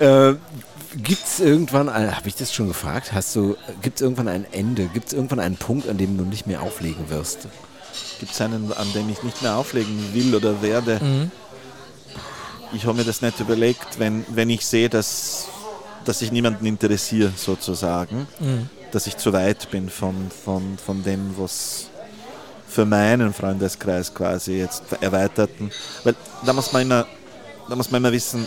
äh, 0.01 0.35
Gibt 0.97 1.25
es 1.25 1.39
irgendwann, 1.41 1.89
habe 1.95 2.29
ich 2.29 2.35
das 2.35 2.53
schon 2.53 2.67
gefragt, 2.67 3.13
hast 3.13 3.35
du, 3.37 3.57
gibt 3.81 3.97
es 3.97 4.03
irgendwann 4.03 4.27
ein 4.29 4.45
Ende? 4.51 4.87
Gibt 4.93 5.07
es 5.07 5.13
irgendwann 5.13 5.39
einen 5.39 5.57
Punkt, 5.57 5.89
an 5.89 5.97
dem 5.99 6.19
du 6.19 6.25
nicht 6.25 6.49
mehr 6.49 6.63
auflegen 6.63 7.09
wirst? 7.11 7.47
Gibt 8.19 8.33
es 8.33 8.41
einen, 8.41 8.73
an 8.73 8.93
dem 8.93 9.09
ich 9.09 9.23
nicht 9.23 9.43
mehr 9.43 9.57
auflegen 9.57 10.13
will 10.13 10.35
oder 10.35 10.61
werde? 10.63 11.01
Ich 12.73 12.85
habe 12.87 12.99
mir 12.99 13.05
das 13.05 13.23
nicht 13.23 13.41
überlegt, 13.41 13.99
wenn, 13.99 14.25
wenn 14.29 14.51
ich 14.51 14.65
sehe, 14.65 14.89
dass, 14.89 15.47
dass 16.05 16.23
ich 16.23 16.31
niemanden 16.31 16.67
interessiere, 16.67 17.33
sozusagen, 17.37 18.27
dass 18.93 19.07
ich 19.07 19.17
zu 19.17 19.33
weit 19.33 19.71
bin 19.71 19.89
von, 19.89 20.31
von, 20.45 20.79
von 20.79 21.03
dem, 21.03 21.35
was 21.37 21.87
für 22.69 22.85
meinen 22.85 23.33
Freundeskreis 23.33 24.15
quasi 24.15 24.59
jetzt 24.59 24.85
erweiterten. 25.01 25.71
Weil 26.05 26.15
da 26.47 26.53
muss 26.53 26.73
man 26.73 26.83
immer, 26.83 27.07
da 27.69 27.75
muss 27.77 27.91
man 27.91 28.03
immer 28.03 28.13
wissen, 28.13 28.47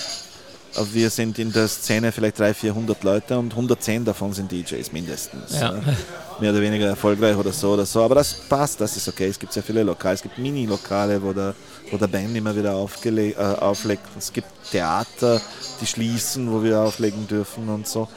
wir 0.91 1.09
sind 1.09 1.37
in 1.39 1.51
der 1.51 1.67
Szene 1.67 2.11
vielleicht 2.11 2.39
300, 2.39 2.57
400 2.57 3.03
Leute 3.03 3.37
und 3.37 3.51
110 3.51 4.05
davon 4.05 4.33
sind 4.33 4.51
DJs 4.51 4.91
mindestens. 4.91 5.59
Ja. 5.59 5.73
Mehr 6.39 6.51
oder 6.51 6.61
weniger 6.61 6.87
erfolgreich 6.87 7.35
oder 7.37 7.51
so 7.51 7.73
oder 7.73 7.85
so. 7.85 8.01
Aber 8.01 8.15
das 8.15 8.33
passt, 8.33 8.81
das 8.81 8.97
ist 8.97 9.07
okay. 9.07 9.27
Es 9.27 9.37
gibt 9.37 9.53
sehr 9.53 9.61
viele 9.61 9.83
Lokale. 9.83 10.15
Es 10.15 10.21
gibt 10.23 10.37
Mini-Lokale, 10.39 11.21
wo 11.21 11.31
der, 11.31 11.53
wo 11.91 11.97
der 11.97 12.07
Band 12.07 12.35
immer 12.35 12.55
wieder 12.55 12.71
äh, 12.71 13.35
auflegt. 13.59 14.03
Es 14.17 14.33
gibt 14.33 14.47
Theater, 14.71 15.39
die 15.79 15.85
schließen, 15.85 16.51
wo 16.51 16.63
wir 16.63 16.79
auflegen 16.79 17.27
dürfen 17.27 17.69
und 17.69 17.87
so. 17.87 18.07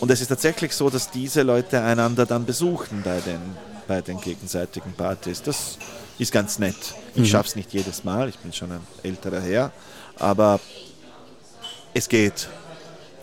Und 0.00 0.10
es 0.10 0.20
ist 0.20 0.28
tatsächlich 0.28 0.74
so, 0.74 0.90
dass 0.90 1.10
diese 1.10 1.42
Leute 1.42 1.80
einander 1.80 2.26
dann 2.26 2.44
besuchen 2.44 3.02
bei 3.02 3.20
den, 3.20 3.40
bei 3.88 4.02
den 4.02 4.20
gegenseitigen 4.20 4.92
Partys. 4.92 5.42
Das 5.42 5.78
ist 6.18 6.32
ganz 6.32 6.58
nett. 6.58 6.76
Ich 7.14 7.30
schaffe 7.30 7.48
es 7.48 7.56
nicht 7.56 7.72
jedes 7.72 8.04
Mal, 8.04 8.28
ich 8.28 8.38
bin 8.38 8.52
schon 8.52 8.72
ein 8.72 8.80
älterer 9.02 9.40
Herr, 9.40 9.72
aber 10.18 10.60
es 11.94 12.08
geht. 12.08 12.48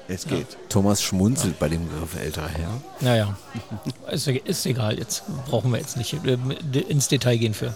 Es 0.09 0.25
geht. 0.25 0.47
Thomas 0.69 1.03
schmunzelt 1.03 1.59
bei 1.59 1.67
dem 1.67 1.87
Begriff 1.87 2.15
älterer 2.15 2.47
Herr. 2.47 2.81
Naja, 3.01 3.37
ist, 4.11 4.27
ist 4.27 4.65
egal. 4.65 4.97
Jetzt 4.97 5.23
brauchen 5.47 5.71
wir 5.71 5.79
jetzt 5.79 5.97
nicht 5.97 6.13
äh, 6.13 6.79
ins 6.79 7.09
Detail 7.09 7.37
gehen 7.37 7.53
für. 7.53 7.73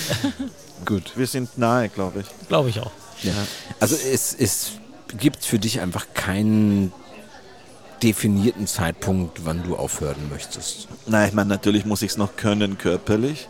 Gut. 0.84 1.12
Wir 1.16 1.26
sind 1.26 1.56
nahe, 1.56 1.88
glaube 1.88 2.20
ich. 2.20 2.48
Glaube 2.48 2.68
ich 2.68 2.80
auch. 2.80 2.90
Ja. 3.22 3.32
Also 3.80 3.96
es, 3.96 4.34
es 4.34 4.72
gibt 5.16 5.44
für 5.44 5.58
dich 5.58 5.80
einfach 5.80 6.06
keinen 6.12 6.92
definierten 8.02 8.66
Zeitpunkt, 8.66 9.46
wann 9.46 9.62
du 9.62 9.76
aufhören 9.76 10.28
möchtest. 10.28 10.88
Nein, 11.06 11.28
ich 11.28 11.34
meine, 11.34 11.48
natürlich 11.48 11.86
muss 11.86 12.02
ich 12.02 12.10
es 12.12 12.16
noch 12.18 12.36
können 12.36 12.76
körperlich. 12.76 13.48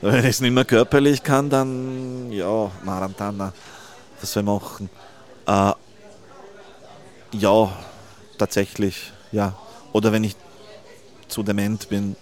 Wenn 0.00 0.20
ich 0.20 0.26
es 0.30 0.40
nicht 0.40 0.52
mehr 0.52 0.64
körperlich 0.64 1.22
kann, 1.22 1.50
dann 1.50 2.30
ja, 2.30 2.70
Marantana, 2.84 3.52
was 4.20 4.32
soll 4.32 4.44
ich 4.44 4.46
machen? 4.46 4.88
Äh, 5.50 5.72
ja, 7.32 7.72
tatsächlich, 8.38 9.12
ja. 9.32 9.54
Oder 9.92 10.12
wenn 10.12 10.22
ich 10.24 10.36
zu 11.28 11.42
dement 11.42 11.88
bin. 11.88 12.14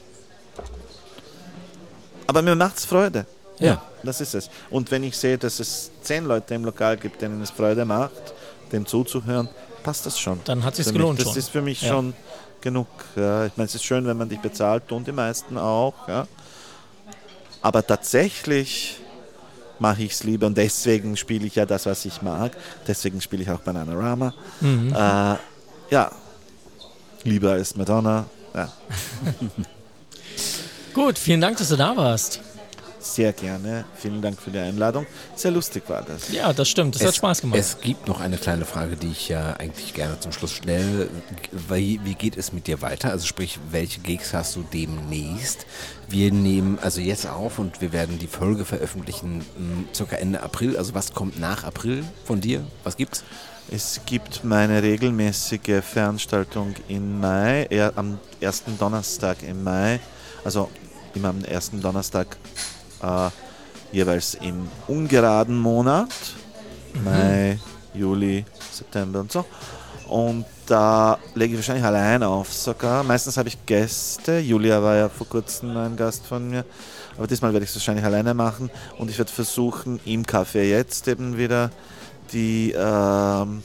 Aber 2.26 2.42
mir 2.42 2.54
macht 2.54 2.78
es 2.78 2.84
Freude. 2.86 3.26
Ja. 3.58 3.82
Das 4.02 4.20
ist 4.20 4.34
es. 4.34 4.48
Und 4.70 4.90
wenn 4.90 5.02
ich 5.02 5.16
sehe, 5.16 5.36
dass 5.36 5.60
es 5.60 5.90
zehn 6.02 6.24
Leute 6.24 6.54
im 6.54 6.64
Lokal 6.64 6.96
gibt, 6.96 7.20
denen 7.20 7.42
es 7.42 7.50
Freude 7.50 7.84
macht, 7.84 8.12
dem 8.72 8.86
zuzuhören, 8.86 9.48
passt 9.82 10.06
das 10.06 10.18
schon. 10.18 10.40
Dann 10.44 10.62
hat 10.64 10.76
Für 10.76 10.82
mich. 10.84 10.92
gelohnt 10.92 11.18
Das 11.18 11.28
schon. 11.28 11.36
ist 11.36 11.48
für 11.50 11.62
mich 11.62 11.82
Ja. 11.82 11.88
schon 11.88 12.14
genug. 12.60 12.86
Ja. 13.16 13.46
Ich 13.46 13.56
meine, 13.56 13.66
es 13.66 13.74
ist 13.74 13.84
schön, 13.84 14.06
wenn 14.06 14.16
man 14.16 14.28
dich 14.28 14.40
bezahlt 14.40 14.90
und 14.92 15.06
die 15.06 15.12
meisten 15.12 15.58
auch. 15.58 16.06
Ja. 16.06 16.26
Aber 17.60 17.84
tatsächlich 17.86 19.00
mache 19.80 20.02
ich 20.02 20.12
es 20.12 20.24
lieber 20.24 20.46
und 20.46 20.56
deswegen 20.56 21.16
spiele 21.16 21.46
ich 21.46 21.54
ja 21.54 21.66
das, 21.66 21.86
was 21.86 22.04
ich 22.04 22.22
mag. 22.22 22.56
Deswegen 22.86 23.20
spiele 23.20 23.42
ich 23.42 23.50
auch 23.50 23.60
Bananarama. 23.60 24.34
Mhm. 24.60 24.92
Äh, 24.92 25.36
ja, 25.90 26.10
lieber 27.24 27.52
als 27.52 27.76
Madonna. 27.76 28.26
Ja, 28.54 28.72
Gut, 30.94 31.18
vielen 31.18 31.40
Dank, 31.40 31.58
dass 31.58 31.68
du 31.68 31.76
da 31.76 31.96
warst. 31.96 32.40
Sehr 32.98 33.32
gerne. 33.32 33.84
Vielen 33.96 34.22
Dank 34.22 34.40
für 34.40 34.50
die 34.50 34.58
Einladung. 34.58 35.06
Sehr 35.34 35.50
lustig 35.50 35.84
war 35.88 36.02
das. 36.02 36.32
Ja, 36.32 36.52
das 36.52 36.68
stimmt. 36.68 36.94
Das 36.94 37.04
hat 37.04 37.14
Spaß 37.14 37.40
gemacht. 37.40 37.58
Es 37.58 37.80
gibt 37.80 38.08
noch 38.08 38.20
eine 38.20 38.36
kleine 38.36 38.64
Frage, 38.64 38.96
die 38.96 39.10
ich 39.10 39.28
ja 39.28 39.54
eigentlich 39.54 39.94
gerne 39.94 40.18
zum 40.20 40.32
Schluss 40.32 40.52
stelle. 40.52 41.08
Wie, 41.68 42.00
wie 42.04 42.14
geht 42.14 42.36
es 42.36 42.52
mit 42.52 42.66
dir 42.66 42.82
weiter? 42.82 43.10
Also 43.10 43.26
sprich, 43.26 43.58
welche 43.70 44.00
Gigs 44.00 44.34
hast 44.34 44.56
du 44.56 44.64
demnächst? 44.72 45.66
Wir 46.08 46.32
nehmen 46.32 46.78
also 46.80 47.00
jetzt 47.00 47.26
auf 47.26 47.58
und 47.58 47.80
wir 47.80 47.92
werden 47.92 48.18
die 48.18 48.26
Folge 48.26 48.64
veröffentlichen 48.64 49.44
m, 49.56 49.88
circa 49.94 50.16
Ende 50.16 50.42
April. 50.42 50.76
Also 50.76 50.94
was 50.94 51.12
kommt 51.12 51.38
nach 51.38 51.64
April 51.64 52.04
von 52.24 52.40
dir? 52.40 52.64
Was 52.84 52.96
gibt's? 52.96 53.24
Es 53.70 54.00
gibt 54.06 54.44
meine 54.44 54.82
regelmäßige 54.82 55.82
Veranstaltung 55.82 56.74
im 56.88 57.20
Mai, 57.20 57.64
eher 57.64 57.92
am 57.96 58.18
ersten 58.40 58.78
Donnerstag 58.78 59.42
im 59.42 59.62
Mai, 59.62 60.00
also 60.42 60.70
immer 61.14 61.28
am 61.28 61.44
ersten 61.44 61.82
Donnerstag 61.82 62.38
äh, 63.02 63.30
jeweils 63.92 64.34
im 64.34 64.68
ungeraden 64.86 65.58
Monat, 65.58 66.10
Mai, 67.04 67.58
Juli, 67.94 68.44
September 68.70 69.20
und 69.20 69.32
so. 69.32 69.44
Und 70.08 70.46
da 70.66 71.18
lege 71.34 71.52
ich 71.52 71.58
wahrscheinlich 71.58 71.84
allein 71.84 72.22
auf 72.22 72.52
sogar. 72.52 73.02
Meistens 73.02 73.36
habe 73.36 73.48
ich 73.48 73.66
Gäste. 73.66 74.38
Julia 74.38 74.82
war 74.82 74.96
ja 74.96 75.08
vor 75.08 75.28
kurzem 75.28 75.76
ein 75.76 75.96
Gast 75.96 76.26
von 76.26 76.48
mir. 76.48 76.64
Aber 77.18 77.26
diesmal 77.26 77.52
werde 77.52 77.64
ich 77.64 77.70
es 77.70 77.76
wahrscheinlich 77.76 78.04
alleine 78.04 78.32
machen 78.32 78.70
und 78.96 79.10
ich 79.10 79.18
werde 79.18 79.32
versuchen, 79.32 79.98
im 80.04 80.24
Café 80.24 80.62
jetzt 80.62 81.08
eben 81.08 81.36
wieder 81.36 81.70
die 82.32 82.72
ähm, 82.76 83.62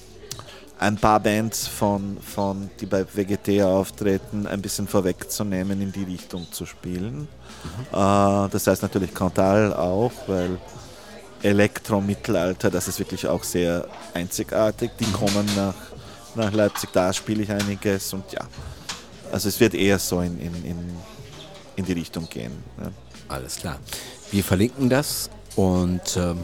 ein 0.80 0.98
paar 0.98 1.20
Bands 1.20 1.68
von, 1.68 2.18
von 2.20 2.70
die 2.80 2.88
bei 2.88 3.06
WGT 3.14 3.62
auftreten, 3.62 4.48
ein 4.48 4.62
bisschen 4.62 4.88
vorwegzunehmen, 4.88 5.82
in 5.82 5.92
die 5.92 6.04
Richtung 6.04 6.48
zu 6.52 6.66
spielen. 6.66 7.28
Äh, 7.92 8.50
das 8.50 8.68
heißt 8.68 8.82
natürlich 8.82 9.14
Cantal 9.14 9.74
auch, 9.74 10.12
weil 10.28 10.58
Elektro-Mittelalter, 11.42 12.70
das 12.70 12.88
ist 12.88 13.00
wirklich 13.00 13.28
auch 13.28 13.44
sehr 13.44 13.88
einzigartig. 14.14 14.92
Die 15.00 15.06
mhm. 15.06 15.14
kommen 15.14 15.50
nach, 15.56 15.76
nach 16.36 16.52
Leipzig, 16.54 16.90
da 16.94 17.12
spiele 17.12 17.44
ich 17.44 17.52
einiges 17.52 18.14
und 18.14 18.32
ja. 18.32 18.42
Also 19.32 19.50
es 19.50 19.60
wird 19.60 19.74
eher 19.74 20.00
so 20.00 20.22
in, 20.22 20.40
in, 20.40 20.54
in, 20.64 20.78
in 21.76 21.86
die 21.86 21.94
Richtung 21.94 22.30
gehen. 22.30 22.52
Ja. 22.80 22.92
Alles 23.28 23.58
klar. 23.58 23.80
Wir 24.32 24.44
verlinken 24.44 24.90
das 24.90 25.30
und 25.56 26.18
ähm, 26.18 26.38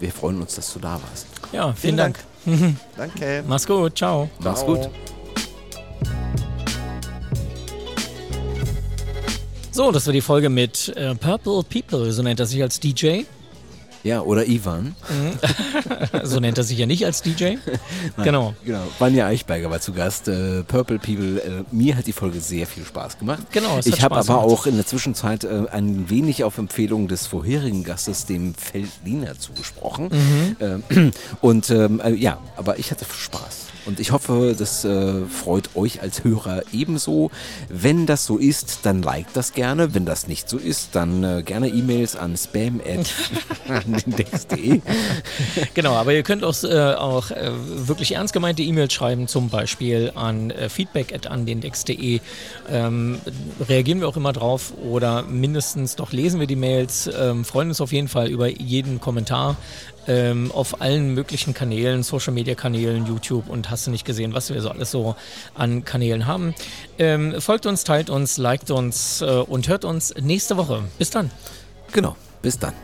wir 0.00 0.12
freuen 0.12 0.40
uns, 0.40 0.56
dass 0.56 0.72
du 0.72 0.80
da 0.80 0.94
warst. 0.94 1.26
Ja, 1.52 1.72
vielen, 1.72 1.76
vielen 1.76 1.96
Dank. 1.96 2.18
Dank. 2.44 2.76
Danke. 2.96 3.44
Mach's 3.46 3.66
gut. 3.66 3.96
Ciao. 3.96 4.28
Mach's 4.40 4.64
gut. 4.64 4.90
So, 9.74 9.90
das 9.90 10.04
war 10.04 10.12
die 10.12 10.20
Folge 10.20 10.50
mit 10.50 10.94
äh, 10.96 11.14
Purple 11.14 11.62
People, 11.62 12.12
so 12.12 12.22
nennt 12.22 12.38
er 12.38 12.44
sich 12.44 12.60
als 12.60 12.78
DJ. 12.78 13.22
Ja, 14.04 14.20
oder 14.20 14.46
Ivan. 14.46 14.94
Mhm. 15.08 16.24
so 16.24 16.40
nennt 16.40 16.58
er 16.58 16.64
sich 16.64 16.76
ja 16.76 16.84
nicht 16.84 17.06
als 17.06 17.22
DJ. 17.22 17.44
Nein, 18.16 18.24
genau. 18.24 18.54
genau. 18.66 18.82
Vanja 18.98 19.26
Eichberger 19.28 19.70
war 19.70 19.80
zu 19.80 19.94
Gast. 19.94 20.28
Äh, 20.28 20.62
Purple 20.64 20.98
People. 20.98 21.40
Äh, 21.40 21.64
mir 21.70 21.96
hat 21.96 22.06
die 22.06 22.12
Folge 22.12 22.40
sehr 22.40 22.66
viel 22.66 22.84
Spaß 22.84 23.18
gemacht. 23.18 23.44
Genau. 23.52 23.80
ich 23.82 24.02
habe 24.02 24.16
aber 24.16 24.26
gemacht. 24.26 24.44
auch 24.44 24.66
in 24.66 24.76
der 24.76 24.84
Zwischenzeit 24.84 25.44
äh, 25.44 25.64
ein 25.70 26.10
wenig 26.10 26.44
auf 26.44 26.58
Empfehlung 26.58 27.08
des 27.08 27.26
vorherigen 27.26 27.82
Gastes, 27.82 28.26
dem 28.26 28.54
Feldliner, 28.54 29.38
zugesprochen. 29.38 30.10
Mhm. 30.10 30.82
Ähm, 30.90 31.12
und 31.40 31.70
ähm, 31.70 31.98
äh, 32.04 32.10
ja, 32.10 32.38
aber 32.58 32.78
ich 32.78 32.90
hatte 32.90 33.06
Spaß. 33.06 33.71
Und 33.84 34.00
ich 34.00 34.12
hoffe, 34.12 34.54
das 34.56 34.84
äh, 34.84 35.26
freut 35.26 35.74
euch 35.74 36.02
als 36.02 36.22
Hörer 36.24 36.62
ebenso. 36.72 37.30
Wenn 37.68 38.06
das 38.06 38.24
so 38.26 38.38
ist, 38.38 38.80
dann 38.84 39.02
liked 39.02 39.36
das 39.36 39.52
gerne. 39.52 39.94
Wenn 39.94 40.06
das 40.06 40.28
nicht 40.28 40.48
so 40.48 40.58
ist, 40.58 40.90
dann 40.92 41.24
äh, 41.24 41.42
gerne 41.42 41.68
E-Mails 41.68 42.16
an 42.16 42.36
spam.index.de. 42.36 44.80
genau, 45.74 45.94
aber 45.94 46.12
ihr 46.12 46.22
könnt 46.22 46.44
auch, 46.44 46.62
äh, 46.62 46.94
auch 46.94 47.30
äh, 47.30 47.50
wirklich 47.88 48.12
ernst 48.12 48.32
gemeinte 48.32 48.62
E-Mails 48.62 48.92
schreiben, 48.92 49.26
zum 49.26 49.48
Beispiel 49.48 50.12
an 50.14 50.50
äh, 50.50 50.68
feedback.andindex.de. 50.68 52.20
Ähm, 52.70 53.18
reagieren 53.68 54.00
wir 54.00 54.08
auch 54.08 54.16
immer 54.16 54.32
drauf 54.32 54.72
oder 54.82 55.22
mindestens 55.22 55.96
doch 55.96 56.12
lesen 56.12 56.38
wir 56.38 56.46
die 56.46 56.56
Mails. 56.56 57.10
Ähm, 57.18 57.44
freuen 57.44 57.68
uns 57.68 57.80
auf 57.80 57.92
jeden 57.92 58.08
Fall 58.08 58.28
über 58.28 58.48
jeden 58.48 59.00
Kommentar 59.00 59.56
ähm, 60.06 60.50
auf 60.52 60.80
allen 60.80 61.14
möglichen 61.14 61.54
Kanälen, 61.54 62.02
Social 62.02 62.32
Media 62.32 62.54
Kanälen, 62.54 63.06
YouTube 63.06 63.48
und 63.48 63.70
hast 63.70 63.86
du 63.86 63.90
nicht 63.90 64.04
gesehen, 64.04 64.34
was 64.34 64.52
wir 64.52 64.60
so 64.60 64.70
alles 64.70 64.90
so 64.90 65.16
an 65.54 65.84
Kanälen 65.84 66.26
haben. 66.26 66.54
Ähm, 66.98 67.40
folgt 67.40 67.66
uns, 67.66 67.84
teilt 67.84 68.10
uns, 68.10 68.38
liked 68.38 68.70
uns 68.70 69.22
äh, 69.22 69.26
und 69.26 69.68
hört 69.68 69.84
uns 69.84 70.14
nächste 70.20 70.56
Woche. 70.56 70.82
Bis 70.98 71.10
dann. 71.10 71.30
Genau, 71.92 72.16
bis 72.42 72.58
dann. 72.58 72.74